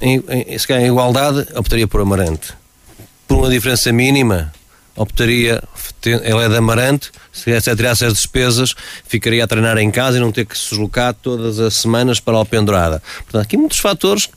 em, 0.00 0.22
em, 0.28 0.58
se 0.58 0.66
calhar 0.66 0.82
em 0.82 0.88
igualdade 0.88 1.46
optaria 1.54 1.88
por 1.88 2.00
Amarante. 2.00 2.52
Por 3.26 3.38
uma 3.38 3.48
diferença 3.48 3.90
mínima, 3.90 4.52
optaria, 4.96 5.62
ele 6.04 6.44
é 6.44 6.48
de 6.48 6.56
Amarante, 6.56 7.10
se 7.32 7.50
tirasse 7.60 8.04
as 8.04 8.14
despesas, 8.14 8.74
ficaria 9.06 9.44
a 9.44 9.46
treinar 9.46 9.76
em 9.78 9.90
casa 9.90 10.18
e 10.18 10.20
não 10.20 10.30
ter 10.30 10.46
que 10.46 10.56
se 10.56 10.70
deslocar 10.70 11.14
todas 11.14 11.58
as 11.58 11.74
semanas 11.74 12.20
para 12.20 12.34
a 12.34 12.38
Alpendurada. 12.38 13.02
Portanto, 13.24 13.42
aqui 13.42 13.56
muitos 13.56 13.78
fatores 13.78 14.28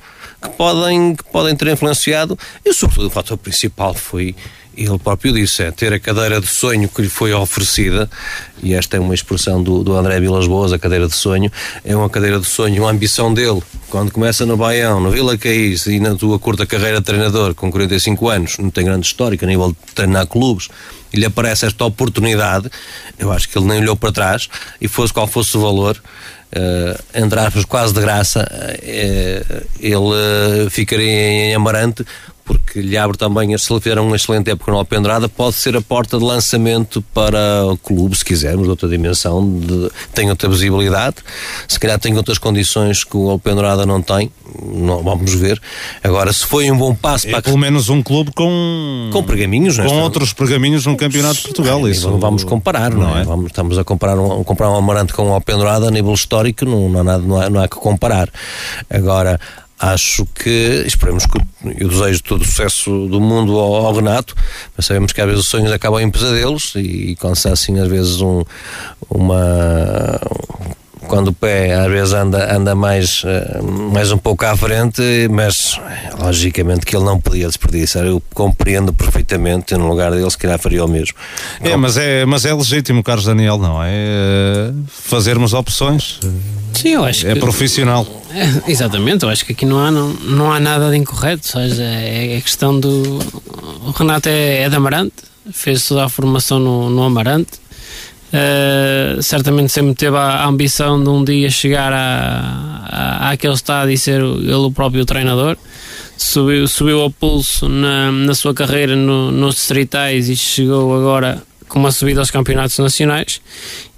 que 0.41 0.49
podem, 0.49 1.15
que 1.15 1.23
podem 1.25 1.55
ter 1.55 1.67
influenciado 1.67 2.37
e, 2.65 2.73
sobretudo, 2.73 3.07
o 3.07 3.11
fator 3.11 3.37
principal 3.37 3.93
foi 3.93 4.35
ele 4.85 4.99
próprio 4.99 5.33
disse, 5.33 5.63
é 5.63 5.71
ter 5.71 5.91
a 5.93 5.99
cadeira 5.99 6.39
de 6.39 6.47
sonho 6.47 6.87
que 6.87 7.01
lhe 7.01 7.09
foi 7.09 7.33
oferecida, 7.33 8.09
e 8.61 8.73
esta 8.73 8.97
é 8.97 8.99
uma 8.99 9.13
expressão 9.13 9.61
do, 9.61 9.83
do 9.83 9.95
André 9.95 10.19
Vilas 10.19 10.47
Boas, 10.47 10.71
a 10.71 10.79
cadeira 10.79 11.07
de 11.07 11.15
sonho, 11.15 11.51
é 11.83 11.95
uma 11.95 12.09
cadeira 12.09 12.39
de 12.39 12.45
sonho, 12.45 12.83
uma 12.83 12.91
ambição 12.91 13.33
dele, 13.33 13.61
quando 13.89 14.11
começa 14.11 14.45
no 14.45 14.55
Baião, 14.55 14.99
no 14.99 15.09
Vila 15.09 15.37
Caís 15.37 15.85
e 15.87 15.99
na 15.99 16.15
tua 16.15 16.37
curta 16.37 16.65
carreira 16.65 16.99
de 16.99 17.05
treinador, 17.05 17.55
com 17.55 17.71
45 17.71 18.29
anos, 18.29 18.57
não 18.57 18.69
tem 18.69 18.85
grande 18.85 19.07
histórico 19.07 19.45
a 19.45 19.47
nível 19.47 19.69
de 19.69 19.93
treinar 19.93 20.27
clubes, 20.27 20.67
e 21.11 21.17
lhe 21.17 21.25
aparece 21.25 21.65
esta 21.65 21.85
oportunidade, 21.85 22.69
eu 23.17 23.31
acho 23.31 23.49
que 23.49 23.57
ele 23.57 23.67
nem 23.67 23.79
olhou 23.79 23.95
para 23.95 24.11
trás, 24.11 24.47
e 24.79 24.87
fosse 24.87 25.11
qual 25.13 25.27
fosse 25.27 25.57
o 25.57 25.61
valor, 25.61 25.97
uh, 26.53 27.03
entre 27.15 27.39
aspas, 27.39 27.65
quase 27.65 27.93
de 27.93 28.01
graça, 28.01 28.41
uh, 28.43 29.67
ele 29.79 29.95
uh, 29.95 30.69
ficaria 30.69 31.11
em 31.11 31.55
Amarante 31.55 32.05
porque 32.47 32.79
lhe 32.79 32.97
abre 32.97 33.17
também, 33.17 33.55
se 33.57 33.71
ele 33.71 33.81
fizer 33.81 33.99
uma 33.99 34.15
excelente 34.15 34.49
época 34.49 34.71
no 34.71 34.77
Alpendrada, 34.77 35.27
pode 35.27 35.55
ser 35.55 35.75
a 35.75 35.81
porta 35.81 36.17
de 36.17 36.23
lançamento 36.23 37.01
para 37.13 37.65
o 37.65 37.77
clube, 37.77 38.17
se 38.17 38.23
quisermos, 38.23 38.63
de 38.63 38.69
outra 38.69 38.87
dimensão, 38.87 39.59
de, 39.59 39.91
tem 40.13 40.29
outra 40.29 40.47
visibilidade, 40.47 41.17
se 41.67 41.77
calhar 41.77 41.99
tem 41.99 42.15
outras 42.15 42.37
condições 42.37 43.03
que 43.03 43.17
o 43.17 43.29
Alpendrada 43.29 43.85
não 43.85 44.01
tem, 44.01 44.31
não, 44.63 45.03
vamos 45.03 45.33
ver. 45.33 45.61
Agora, 46.01 46.31
se 46.31 46.45
foi 46.45 46.71
um 46.71 46.77
bom 46.77 46.95
passo 46.95 47.27
é 47.27 47.31
para... 47.31 47.41
pelo 47.41 47.57
menos 47.57 47.89
um 47.89 48.01
clube 48.01 48.31
com... 48.33 49.09
Com 49.11 49.23
pergaminhos, 49.23 49.75
Com 49.75 49.83
nesta... 49.83 49.97
outros 49.97 50.31
pergaminhos 50.31 50.85
no 50.85 50.95
Campeonato 50.95 51.35
de 51.35 51.41
Portugal, 51.43 51.87
isso... 51.89 52.17
Vamos 52.17 52.45
comparar, 52.45 52.91
não, 52.91 53.01
não 53.01 53.17
é? 53.17 53.21
é? 53.21 53.25
Vamos, 53.25 53.47
estamos 53.47 53.77
a 53.77 53.83
comparar 53.83 54.17
um, 54.17 54.41
comparar 54.45 54.71
um 54.71 54.75
Amarante 54.75 55.11
com 55.11 55.23
o 55.23 55.33
Alpendrada 55.33 55.89
a 55.89 55.91
nível 55.91 56.13
histórico, 56.13 56.63
não, 56.63 56.87
não, 56.87 57.01
há 57.01 57.03
nada, 57.03 57.23
não, 57.23 57.41
há, 57.41 57.49
não 57.49 57.61
há 57.61 57.67
que 57.67 57.75
comparar. 57.75 58.29
Agora, 58.89 59.37
acho 59.79 60.25
que 60.33 60.83
esperemos 60.87 61.25
que 61.25 61.37
eu 61.83 61.87
desejo 61.87 62.23
todo 62.23 62.41
o 62.41 62.45
sucesso 62.45 63.07
do 63.07 63.21
mundo 63.21 63.57
ao, 63.59 63.85
ao, 63.85 63.93
Renato, 63.93 64.35
mas 64.75 64.85
sabemos 64.85 65.11
que 65.11 65.21
às 65.21 65.27
vezes 65.27 65.43
os 65.43 65.49
sonhos 65.49 65.71
acabam 65.71 66.01
em 66.01 66.09
pesadelos 66.09 66.73
e, 66.75 67.11
e 67.11 67.15
quando 67.15 67.35
se 67.35 67.47
assim 67.47 67.79
às 67.79 67.87
vezes 67.87 68.21
um, 68.21 68.43
uma 69.09 70.19
quando 71.07 71.29
o 71.29 71.33
pé 71.33 71.73
às 71.73 71.87
vezes 71.87 72.13
anda, 72.13 72.55
anda 72.55 72.75
mais, 72.75 73.23
eh, 73.25 73.61
mais 73.61 74.11
um 74.11 74.17
pouco 74.17 74.45
à 74.45 74.55
frente, 74.55 75.01
mas 75.29 75.79
logicamente 76.19 76.85
que 76.85 76.95
ele 76.95 77.05
não 77.05 77.19
podia 77.19 77.47
desperdiçar. 77.47 78.05
Eu 78.05 78.21
compreendo 78.33 78.93
perfeitamente, 78.93 79.75
no 79.75 79.87
lugar 79.87 80.11
dele, 80.11 80.29
se 80.29 80.37
calhar 80.37 80.57
faria 80.59 80.83
o 80.83 80.87
mesmo. 80.87 81.15
É, 81.61 81.75
mas 81.75 81.97
é, 81.97 82.25
mas 82.25 82.45
é 82.45 82.53
legítimo, 82.53 83.03
Carlos 83.03 83.25
Daniel, 83.25 83.57
não 83.57 83.83
é? 83.83 83.89
é 83.89 84.71
fazermos 84.87 85.53
opções. 85.53 86.19
Sim, 86.73 86.89
eu 86.89 87.03
acho 87.03 87.27
é 87.27 87.33
que, 87.33 87.39
profissional. 87.39 88.05
É, 88.31 88.71
exatamente, 88.71 89.23
eu 89.23 89.29
acho 89.29 89.45
que 89.45 89.53
aqui 89.53 89.65
não 89.65 89.79
há, 89.79 89.91
não, 89.91 90.09
não 90.13 90.51
há 90.51 90.59
nada 90.59 90.89
de 90.89 90.97
incorreto. 90.97 91.47
Seja, 91.47 91.83
é, 91.83 92.37
é 92.37 92.41
questão 92.41 92.79
do. 92.79 93.19
O 93.85 93.91
Renato 93.91 94.29
é, 94.29 94.63
é 94.63 94.69
de 94.69 94.75
Amarante, 94.75 95.15
fez 95.51 95.85
toda 95.85 96.05
a 96.05 96.09
formação 96.09 96.59
no, 96.59 96.89
no 96.89 97.03
Amarante 97.03 97.66
Uh, 98.27 99.21
certamente 99.23 99.71
sempre 99.71 99.95
teve 99.95 100.17
a, 100.17 100.43
a, 100.43 100.47
ambição 100.47 101.01
de 101.01 101.09
um 101.09 101.23
dia 101.23 101.49
chegar 101.49 101.93
a, 101.93 102.85
a, 102.85 103.31
àquele 103.31 103.53
estado 103.53 103.89
e 103.89 103.97
ser 103.97 104.21
ele 104.21 104.53
o 104.53 104.71
próprio 104.71 105.05
treinador. 105.05 105.55
Subiu, 106.17 106.67
subiu 106.67 107.01
ao 107.01 107.09
pulso 107.09 107.69
na, 107.69 108.11
na 108.11 108.35
sua 108.35 108.53
carreira 108.53 108.95
no, 108.95 109.31
nos 109.31 109.55
distritais 109.55 110.27
e 110.27 110.35
chegou 110.35 110.93
agora 110.95 111.41
com 111.69 111.79
uma 111.79 111.91
subida 111.91 112.19
aos 112.19 112.31
campeonatos 112.31 112.77
nacionais. 112.79 113.39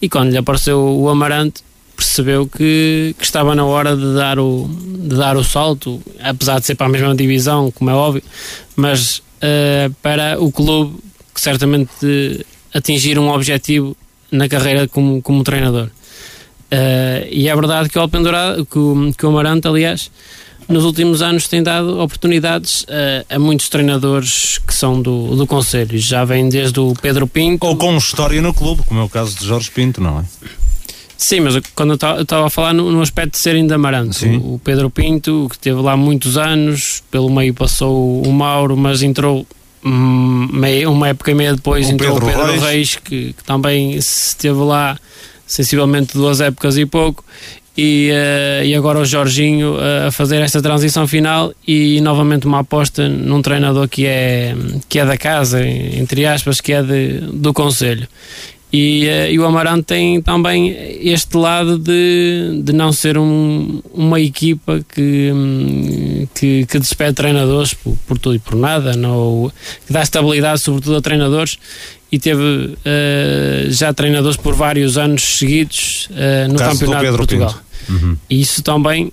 E 0.02 0.08
quando 0.08 0.32
lhe 0.32 0.38
apareceu 0.38 0.80
o 0.80 1.10
Amarante, 1.10 1.64
percebeu 1.96 2.48
que, 2.48 3.16
que 3.18 3.24
estava 3.24 3.56
na 3.56 3.66
hora 3.66 3.96
de 3.96 4.14
dar, 4.14 4.38
o, 4.38 4.70
de 4.70 5.16
dar 5.16 5.38
o 5.38 5.44
salto, 5.44 6.02
apesar 6.22 6.60
de 6.60 6.68
ser 6.68 6.76
para 6.76 6.88
a 6.88 6.90
mesma 6.90 7.16
divisão, 7.16 7.72
como 7.72 7.90
é 7.90 7.94
óbvio, 7.94 8.24
mas 8.76 9.18
uh, 9.18 9.94
para 10.02 10.40
o 10.40 10.52
clube 10.52 10.98
que 11.34 11.42
certamente 11.42 12.46
atingir 12.74 13.18
um 13.18 13.30
objetivo 13.30 13.98
na 14.32 14.48
carreira 14.48 14.88
como, 14.88 15.22
como 15.22 15.44
treinador. 15.44 15.90
Uh, 16.72 17.26
e 17.32 17.48
é 17.48 17.56
verdade 17.56 17.90
que 17.90 17.98
o 17.98 18.02
Alpendurado, 18.02 18.66
que 18.66 18.78
o, 18.78 19.12
que 19.18 19.26
o 19.26 19.30
Amarante, 19.30 19.68
aliás, 19.68 20.12
nos 20.68 20.86
últimos 20.86 21.22
anos 21.22 21.48
tem 21.48 21.64
dado 21.64 22.00
oportunidades 22.00 22.84
uh, 22.84 23.26
a 23.28 23.40
muitos 23.40 23.70
treinadores 23.70 24.60
que 24.60 24.74
são 24.74 25.02
do, 25.02 25.36
do 25.36 25.48
Conselho. 25.48 25.98
Já 25.98 26.24
vem 26.24 26.48
desde 26.48 26.80
o 26.80 26.94
Pedro 27.02 27.28
Pinto. 27.28 27.66
Ou 27.66 27.76
com 27.76 27.98
história 27.98 28.40
no 28.42 28.54
clube, 28.54 28.84
como 28.88 29.00
é 29.00 29.04
o 29.04 29.10
caso 29.10 29.38
de 29.38 29.46
Jorge 29.48 29.72
Pinto, 29.72 30.00
não 30.00 30.20
é? 30.20 30.24
Sim, 31.18 31.42
mas 31.42 31.60
quando 31.76 31.98
eu 32.02 32.22
estava 32.22 32.48
a 32.48 32.50
falar 32.50 32.74
no, 32.74 32.92
no, 32.92 33.02
aspecto 33.02 33.32
de 33.32 33.40
serem 33.40 33.68
de 33.68 33.74
Amarante, 33.74 34.26
o, 34.26 34.54
o, 34.54 34.62
Pedro 34.64 34.90
Pinto, 34.90 35.48
que 35.50 35.56
esteve 35.56 35.82
lá 35.82 35.98
muitos 35.98 36.38
anos, 36.38 37.04
pelo 37.12 37.30
meio 37.30 37.54
passou 37.54 38.22
o 38.22 38.32
Mauro, 38.32 38.78
mas 38.78 39.02
entrou 39.02 39.46
meia, 39.84 40.90
uma 40.90 41.10
época 41.10 41.32
e 41.32 41.34
meia 41.34 41.56
depois 41.56 41.88
o 41.88 41.92
entrou 41.92 42.20
Pedro 42.20 42.26
o 42.26 42.30
Pedro 42.30 42.52
Reis, 42.52 42.64
Reis 42.64 42.96
que, 42.96 43.34
que, 43.34 43.44
também 43.44 43.96
esteve 43.96 44.60
lá 44.60 44.98
sensivelmente 45.46 46.14
duas 46.14 46.42
épocas 46.42 46.78
e 46.78 46.86
pouco 46.86 47.24
e, 47.82 48.12
uh, 48.12 48.66
e 48.66 48.76
agora 48.76 49.00
o 49.00 49.06
Jorginho 49.06 49.76
uh, 49.76 50.08
a 50.08 50.12
fazer 50.12 50.42
esta 50.42 50.62
transição 50.62 51.08
final 51.08 51.54
e 51.66 52.02
novamente 52.02 52.46
uma 52.46 52.60
aposta 52.60 53.08
num 53.08 53.42
treinador 53.42 53.88
que 53.88 54.06
é, 54.06 54.54
que 54.90 55.00
é 55.00 55.06
da 55.06 55.18
casa, 55.18 55.66
entre 55.66 56.26
aspas, 56.26 56.60
que 56.60 56.74
é 56.74 56.84
de, 56.84 57.20
do 57.32 57.54
Conselho. 57.54 58.06
E, 58.72 59.08
uh, 59.08 59.32
e, 59.32 59.40
o 59.40 59.46
Amarante 59.46 59.84
tem 59.84 60.22
também 60.22 60.76
este 61.02 61.36
lado 61.36 61.78
de, 61.80 62.62
de 62.64 62.72
não 62.72 62.92
ser 62.92 63.18
um, 63.18 63.82
uma 63.92 64.22
equipa 64.22 64.86
que, 64.94 65.32
hum, 65.34 66.28
que, 66.36 66.66
que 66.68 66.78
despede 66.78 67.14
treinadores 67.14 67.74
por, 67.74 67.98
por, 68.08 68.20
tudo 68.20 68.36
e 68.36 68.40
por 68.40 68.56
nada, 68.56 68.94
não, 68.94 69.52
que 69.88 69.92
dá 69.92 70.04
estabilidade 70.04 70.62
sobretudo 70.62 70.98
a 70.98 71.02
treinadores 71.02 71.58
e 72.12 72.20
teve 72.20 72.42
uh, 72.42 72.76
já 73.70 73.92
treinadores 73.92 74.38
por 74.38 74.54
vários 74.54 75.00
anos 75.00 75.40
seguidos 75.40 76.08
uh, 76.12 76.52
no 76.52 76.60
Campeonato 76.60 77.12
de 77.12 77.18
Portugal. 77.18 77.56
Uhum. 77.90 78.18
E 78.30 78.40
isso 78.40 78.62
também 78.62 79.12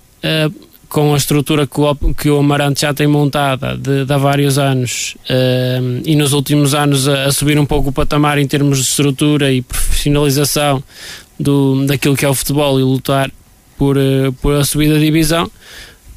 com 0.89 1.13
a 1.13 1.17
estrutura 1.17 1.67
que 1.67 1.79
o, 1.79 1.95
que 2.13 2.29
o 2.29 2.39
Amarante 2.39 2.81
já 2.81 2.93
tem 2.93 3.07
montada 3.07 3.77
de, 3.77 4.05
de 4.05 4.13
há 4.13 4.17
vários 4.17 4.57
anos 4.57 5.15
uh, 5.29 6.01
e 6.05 6.15
nos 6.15 6.33
últimos 6.33 6.73
anos 6.73 7.07
a, 7.07 7.25
a, 7.25 7.31
subir 7.31 7.59
um 7.59 7.65
pouco 7.65 7.89
o 7.89 7.91
patamar 7.91 8.37
em 8.37 8.47
termos 8.47 8.79
de 8.79 8.85
estrutura 8.85 9.51
e 9.51 9.61
profissionalização 9.61 10.81
do, 11.39 11.85
daquilo 11.85 12.15
que 12.15 12.25
é 12.25 12.29
o 12.29 12.33
futebol 12.33 12.79
e 12.79 12.83
lutar 12.83 13.29
por, 13.77 13.97
uh, 13.97 14.31
por 14.41 14.55
a 14.55 14.63
subida 14.63 14.93
da 14.93 14.99
divisão, 14.99 15.49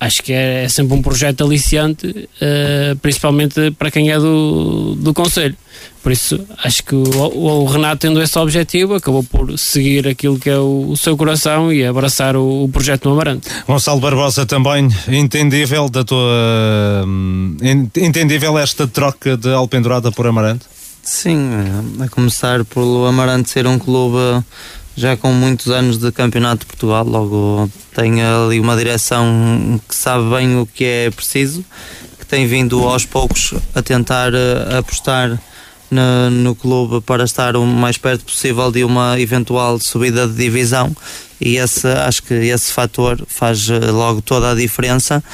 acho 0.01 0.23
que 0.23 0.33
é, 0.33 0.65
é 0.65 0.69
sempre 0.69 0.95
um 0.95 1.03
projeto 1.03 1.45
aliciante, 1.45 2.07
uh, 2.09 2.97
principalmente 3.01 3.71
para 3.73 3.91
quem 3.91 4.11
é 4.11 4.19
do, 4.19 4.95
do 4.97 5.13
Conselho. 5.13 5.55
Por 6.03 6.11
isso, 6.11 6.41
acho 6.65 6.83
que 6.83 6.95
o, 6.95 7.03
o, 7.05 7.67
Renato, 7.67 7.99
tendo 7.99 8.23
esse 8.23 8.39
objetivo, 8.39 8.95
acabou 8.95 9.23
por 9.23 9.59
seguir 9.59 10.09
aquilo 10.09 10.39
que 10.39 10.49
é 10.49 10.57
o, 10.57 10.89
o 10.89 10.97
seu 10.97 11.15
coração 11.15 11.71
e 11.71 11.85
abraçar 11.85 12.35
o, 12.37 12.65
o, 12.65 12.69
projeto 12.71 13.03
do 13.03 13.11
Amarante. 13.11 13.47
Gonçalo 13.67 14.01
Barbosa, 14.01 14.47
também 14.47 14.89
entendível 15.09 15.91
da 15.91 16.03
tua. 16.03 17.05
Entendível 17.97 18.59
esta 18.59 18.89
troca 18.89 19.37
de 19.37 19.53
Alpendurada 19.53 20.11
por 20.11 20.27
Amarante? 20.27 20.65
Sim, 21.03 21.51
a 22.01 22.09
começar 22.09 22.65
pelo 22.65 23.05
Amarante 23.07 23.51
ser 23.51 23.67
um 23.67 23.79
clube 23.79 24.43
já 25.01 25.17
com 25.17 25.33
muitos 25.33 25.69
anos 25.69 25.97
de 25.97 26.13
campeonato 26.13 26.61
de 26.61 26.67
Portugal, 26.67 27.05
logo 27.07 27.71
tem 27.95 28.23
ali 28.23 28.61
uma 28.61 28.77
direção 28.77 29.81
que 29.89 29.95
sabe 29.95 30.29
bem 30.29 30.59
o 30.59 30.67
que 30.67 30.85
é 30.85 31.11
preciso, 31.11 31.65
que 32.19 32.27
tem 32.27 32.47
vindo 32.47 32.79
aos 32.87 33.07
poucos 33.07 33.55
a 33.75 33.81
tentar 33.81 34.35
uh, 34.35 34.77
apostar 34.79 35.41
no, 35.91 36.31
no, 36.31 36.55
clube 36.55 37.01
para 37.01 37.25
estar 37.25 37.57
o 37.57 37.65
mais 37.65 37.97
perto 37.97 38.27
possível 38.27 38.71
de 38.71 38.85
uma 38.85 39.19
eventual 39.19 39.81
subida 39.81 40.29
de 40.29 40.35
divisão 40.35 40.95
e 41.41 41.57
esse, 41.57 41.89
acho 41.89 42.23
que 42.23 42.35
esse 42.35 42.71
fator 42.71 43.25
faz 43.27 43.71
eh, 43.71 43.79
logo 43.91 44.21
toda 44.21 44.51
a 44.51 44.55
diferença. 44.55 45.25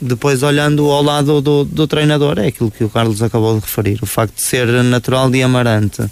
Depois, 0.00 0.42
olhando 0.42 0.90
ao 0.90 1.02
lado 1.02 1.40
do, 1.40 1.64
do 1.64 1.86
treinador, 1.86 2.40
é 2.40 2.48
aquilo 2.48 2.70
que 2.70 2.82
o 2.82 2.90
Carlos 2.90 3.22
acabou 3.22 3.54
de 3.54 3.60
referir: 3.60 4.00
o 4.02 4.06
facto 4.06 4.34
de 4.34 4.42
ser 4.42 4.66
natural 4.82 5.30
de 5.30 5.40
Amarante, 5.42 6.02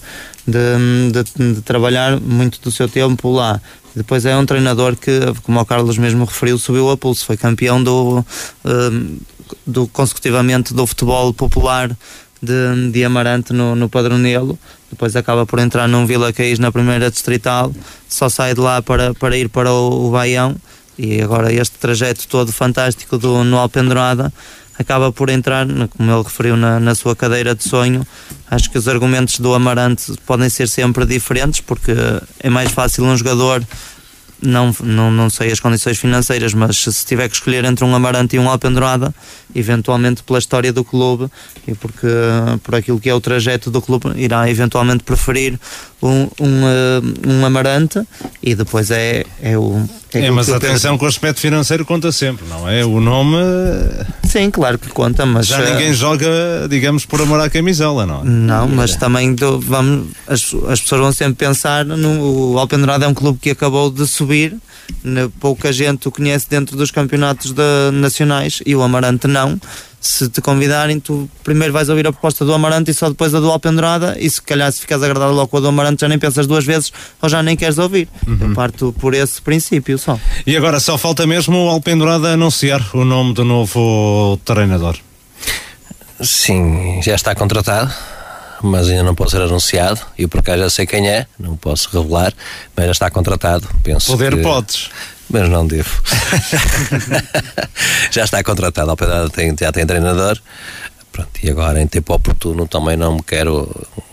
de, 0.46 1.12
de, 1.12 1.54
de 1.54 1.62
trabalhar 1.62 2.20
muito 2.20 2.60
do 2.60 2.70
seu 2.70 2.88
tempo 2.88 3.32
lá. 3.32 3.60
Depois 3.94 4.24
é 4.24 4.36
um 4.36 4.46
treinador 4.46 4.96
que, 4.96 5.20
como 5.42 5.60
o 5.60 5.64
Carlos 5.64 5.98
mesmo 5.98 6.24
referiu, 6.24 6.58
subiu 6.58 6.90
a 6.90 6.96
pulso, 6.96 7.26
foi 7.26 7.36
campeão 7.36 7.82
do, 7.82 8.24
hum, 8.64 9.18
do 9.66 9.86
consecutivamente 9.88 10.72
do 10.72 10.86
futebol 10.86 11.32
popular 11.34 11.94
de, 12.42 12.90
de 12.90 13.04
Amarante 13.04 13.52
no, 13.52 13.76
no 13.76 13.88
Padronelo, 13.88 14.58
depois 14.90 15.14
acaba 15.14 15.46
por 15.46 15.58
entrar 15.58 15.86
num 15.86 16.06
Vila 16.06 16.32
Caís 16.32 16.58
na 16.58 16.72
primeira 16.72 17.10
distrital, 17.10 17.72
só 18.08 18.28
sai 18.28 18.54
de 18.54 18.60
lá 18.60 18.82
para, 18.82 19.14
para 19.14 19.36
ir 19.36 19.48
para 19.48 19.70
o, 19.72 20.08
o 20.08 20.10
Baião 20.10 20.56
e 20.98 21.22
agora 21.22 21.52
este 21.52 21.78
trajeto 21.78 22.26
todo 22.28 22.52
fantástico 22.52 23.16
do, 23.16 23.44
no 23.44 23.58
Alpendurada 23.58 24.32
acaba 24.78 25.12
por 25.12 25.28
entrar, 25.30 25.66
como 25.66 26.10
ele 26.10 26.22
referiu, 26.22 26.56
na, 26.56 26.80
na 26.80 26.94
sua 26.94 27.14
cadeira 27.14 27.54
de 27.54 27.62
sonho. 27.64 28.06
Acho 28.50 28.70
que 28.70 28.78
os 28.78 28.88
argumentos 28.88 29.38
do 29.38 29.54
Amarante 29.54 30.12
podem 30.26 30.48
ser 30.48 30.68
sempre 30.68 31.06
diferentes, 31.06 31.60
porque 31.60 31.92
é 32.40 32.50
mais 32.50 32.72
fácil 32.72 33.04
um 33.04 33.16
jogador 33.16 33.62
não, 34.42 34.74
não, 34.82 35.10
não 35.10 35.30
sei 35.30 35.52
as 35.52 35.60
condições 35.60 35.98
financeiras, 35.98 36.52
mas 36.52 36.78
se 36.78 37.06
tiver 37.06 37.28
que 37.28 37.34
escolher 37.34 37.64
entre 37.64 37.84
um 37.84 37.94
Amarante 37.94 38.36
e 38.36 38.38
um 38.38 38.48
Alpendurada, 38.48 39.14
eventualmente 39.54 40.22
pela 40.22 40.38
história 40.38 40.72
do 40.72 40.84
clube 40.84 41.30
e 41.66 41.74
porque 41.74 42.06
por 42.62 42.74
aquilo 42.74 42.98
que 42.98 43.08
é 43.08 43.14
o 43.14 43.20
trajeto 43.20 43.70
do 43.70 43.80
clube, 43.80 44.12
irá 44.16 44.48
eventualmente 44.50 45.04
preferir 45.04 45.58
um, 46.02 46.22
um, 46.40 46.62
eh, 46.66 47.28
um 47.28 47.46
Amarante 47.46 48.00
e 48.42 48.54
depois 48.54 48.90
é, 48.90 49.24
é 49.40 49.56
o. 49.56 49.88
É, 50.12 50.26
é 50.26 50.30
mas 50.30 50.50
atenção 50.50 50.98
que 50.98 51.04
o 51.04 51.06
aspecto 51.08 51.40
financeiro 51.40 51.84
conta 51.84 52.10
sempre, 52.10 52.44
não 52.48 52.68
é? 52.68 52.84
O 52.84 53.00
nome. 53.00 53.36
Sim, 54.24 54.50
claro 54.50 54.78
que 54.78 54.88
conta, 54.88 55.24
mas. 55.24 55.46
Já 55.46 55.60
ninguém 55.60 55.90
uh... 55.92 55.94
joga, 55.94 56.26
digamos, 56.68 57.06
por 57.06 57.20
amor 57.20 57.40
à 57.40 57.48
camisola, 57.48 58.04
não 58.04 58.22
é? 58.22 58.24
Não, 58.24 58.68
mas 58.68 58.96
também 58.96 59.34
do, 59.34 59.60
vamos, 59.60 60.08
as, 60.26 60.52
as 60.68 60.80
pessoas 60.80 61.00
vão 61.00 61.12
sempre 61.12 61.46
pensar 61.46 61.84
no. 61.84 62.52
O 62.52 62.58
Alpendurada 62.58 63.04
é 63.04 63.08
um 63.08 63.14
clube 63.14 63.38
que 63.40 63.50
acabou 63.50 63.90
de 63.90 64.06
subir 64.06 64.31
pouca 65.40 65.72
gente 65.72 66.08
o 66.08 66.12
conhece 66.12 66.46
dentro 66.48 66.76
dos 66.76 66.90
campeonatos 66.90 67.52
de, 67.52 67.90
nacionais 67.92 68.62
e 68.64 68.74
o 68.74 68.82
Amarante 68.82 69.26
não. 69.26 69.60
Se 70.00 70.28
te 70.28 70.40
convidarem, 70.40 70.98
tu 70.98 71.30
primeiro 71.44 71.72
vais 71.72 71.88
ouvir 71.88 72.06
a 72.08 72.12
proposta 72.12 72.44
do 72.44 72.52
Amarante 72.52 72.90
e 72.90 72.94
só 72.94 73.08
depois 73.08 73.32
a 73.34 73.40
do 73.40 73.50
Alpendurada. 73.50 74.16
E 74.18 74.28
se 74.28 74.42
calhar, 74.42 74.70
se 74.72 74.80
ficas 74.80 75.00
agradado 75.00 75.32
logo 75.32 75.46
com 75.46 75.58
a 75.58 75.60
do 75.60 75.68
Amarante, 75.68 76.00
já 76.00 76.08
nem 76.08 76.18
pensas 76.18 76.46
duas 76.46 76.64
vezes 76.64 76.92
ou 77.20 77.28
já 77.28 77.40
nem 77.40 77.56
queres 77.56 77.78
ouvir. 77.78 78.08
Uhum. 78.26 78.38
Eu 78.40 78.54
parto 78.54 78.92
por 78.98 79.14
esse 79.14 79.40
princípio 79.40 79.96
só. 79.98 80.18
E 80.44 80.56
agora 80.56 80.80
só 80.80 80.98
falta 80.98 81.24
mesmo 81.24 81.66
o 81.66 81.68
Alpendurada 81.68 82.32
anunciar 82.32 82.84
o 82.94 83.04
nome 83.04 83.32
do 83.32 83.44
novo 83.44 84.38
treinador. 84.44 84.96
Sim, 86.20 87.00
já 87.02 87.14
está 87.14 87.34
contratado 87.34 87.92
mas 88.62 88.88
ainda 88.88 89.02
não 89.02 89.14
pode 89.14 89.30
ser 89.30 89.40
anunciado. 89.40 90.00
Eu 90.18 90.28
por 90.28 90.42
cá 90.42 90.56
já 90.56 90.70
sei 90.70 90.86
quem 90.86 91.08
é, 91.08 91.26
não 91.38 91.56
posso 91.56 91.88
revelar, 91.92 92.32
mas 92.76 92.86
já 92.86 92.92
está 92.92 93.10
contratado. 93.10 93.68
Penso 93.82 94.12
Poder 94.12 94.36
que... 94.36 94.42
podes. 94.42 94.90
Mas 95.28 95.48
não 95.48 95.66
devo. 95.66 96.02
já 98.10 98.24
está 98.24 98.42
contratado, 98.44 98.90
ao 98.90 98.96
pedaço 98.96 99.30
tem, 99.30 99.54
já 99.58 99.72
tem 99.72 99.86
treinador. 99.86 100.38
Pronto, 101.10 101.30
e 101.42 101.50
agora 101.50 101.80
em 101.80 101.86
tempo 101.86 102.14
oportuno 102.14 102.66
também 102.66 102.96
não 102.96 103.16
me 103.16 103.22
quero 103.22 103.70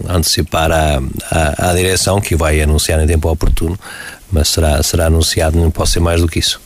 antecipar 0.07 0.71
à, 0.71 1.01
à, 1.31 1.69
à 1.69 1.73
direção 1.73 2.19
que 2.19 2.35
vai 2.35 2.61
anunciar 2.61 3.01
em 3.01 3.07
tempo 3.07 3.29
oportuno, 3.29 3.79
mas 4.31 4.49
será, 4.49 4.81
será 4.83 5.05
anunciado, 5.05 5.57
não 5.57 5.71
posso 5.71 5.93
ser 5.93 5.99
mais 6.01 6.21
do 6.21 6.27
que 6.27 6.39
isso. 6.39 6.59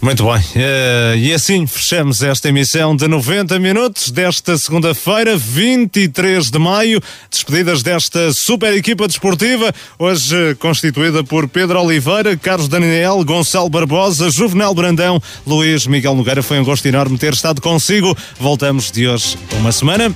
Muito 0.00 0.24
bem, 0.24 0.34
uh, 0.34 1.16
e 1.16 1.32
assim 1.32 1.66
fechamos 1.66 2.22
esta 2.22 2.50
emissão 2.50 2.94
de 2.94 3.08
90 3.08 3.58
minutos 3.58 4.10
desta 4.10 4.58
segunda-feira, 4.58 5.34
23 5.36 6.50
de 6.50 6.58
maio. 6.58 7.00
Despedidas 7.30 7.82
desta 7.82 8.30
super 8.32 8.74
equipa 8.74 9.08
desportiva, 9.08 9.72
hoje 9.98 10.54
constituída 10.56 11.24
por 11.24 11.48
Pedro 11.48 11.80
Oliveira, 11.80 12.36
Carlos 12.36 12.68
Daniel, 12.68 13.24
Gonçalo 13.24 13.70
Barbosa, 13.70 14.30
Juvenal 14.30 14.74
Brandão, 14.74 15.22
Luís 15.46 15.86
Miguel 15.86 16.14
Nogueira. 16.14 16.42
Foi 16.42 16.60
um 16.60 16.64
gosto 16.64 16.86
enorme 16.86 17.16
ter 17.16 17.32
estado 17.32 17.62
consigo. 17.62 18.14
Voltamos 18.38 18.90
de 18.90 19.08
hoje 19.08 19.38
uma 19.58 19.72
semana. 19.72 20.14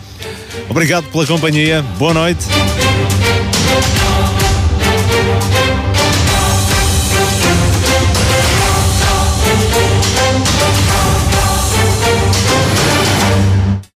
Obrigado 0.68 1.04
pela 1.10 1.26
companhia, 1.26 1.80
boa 1.98 2.12
noite. 2.12 2.44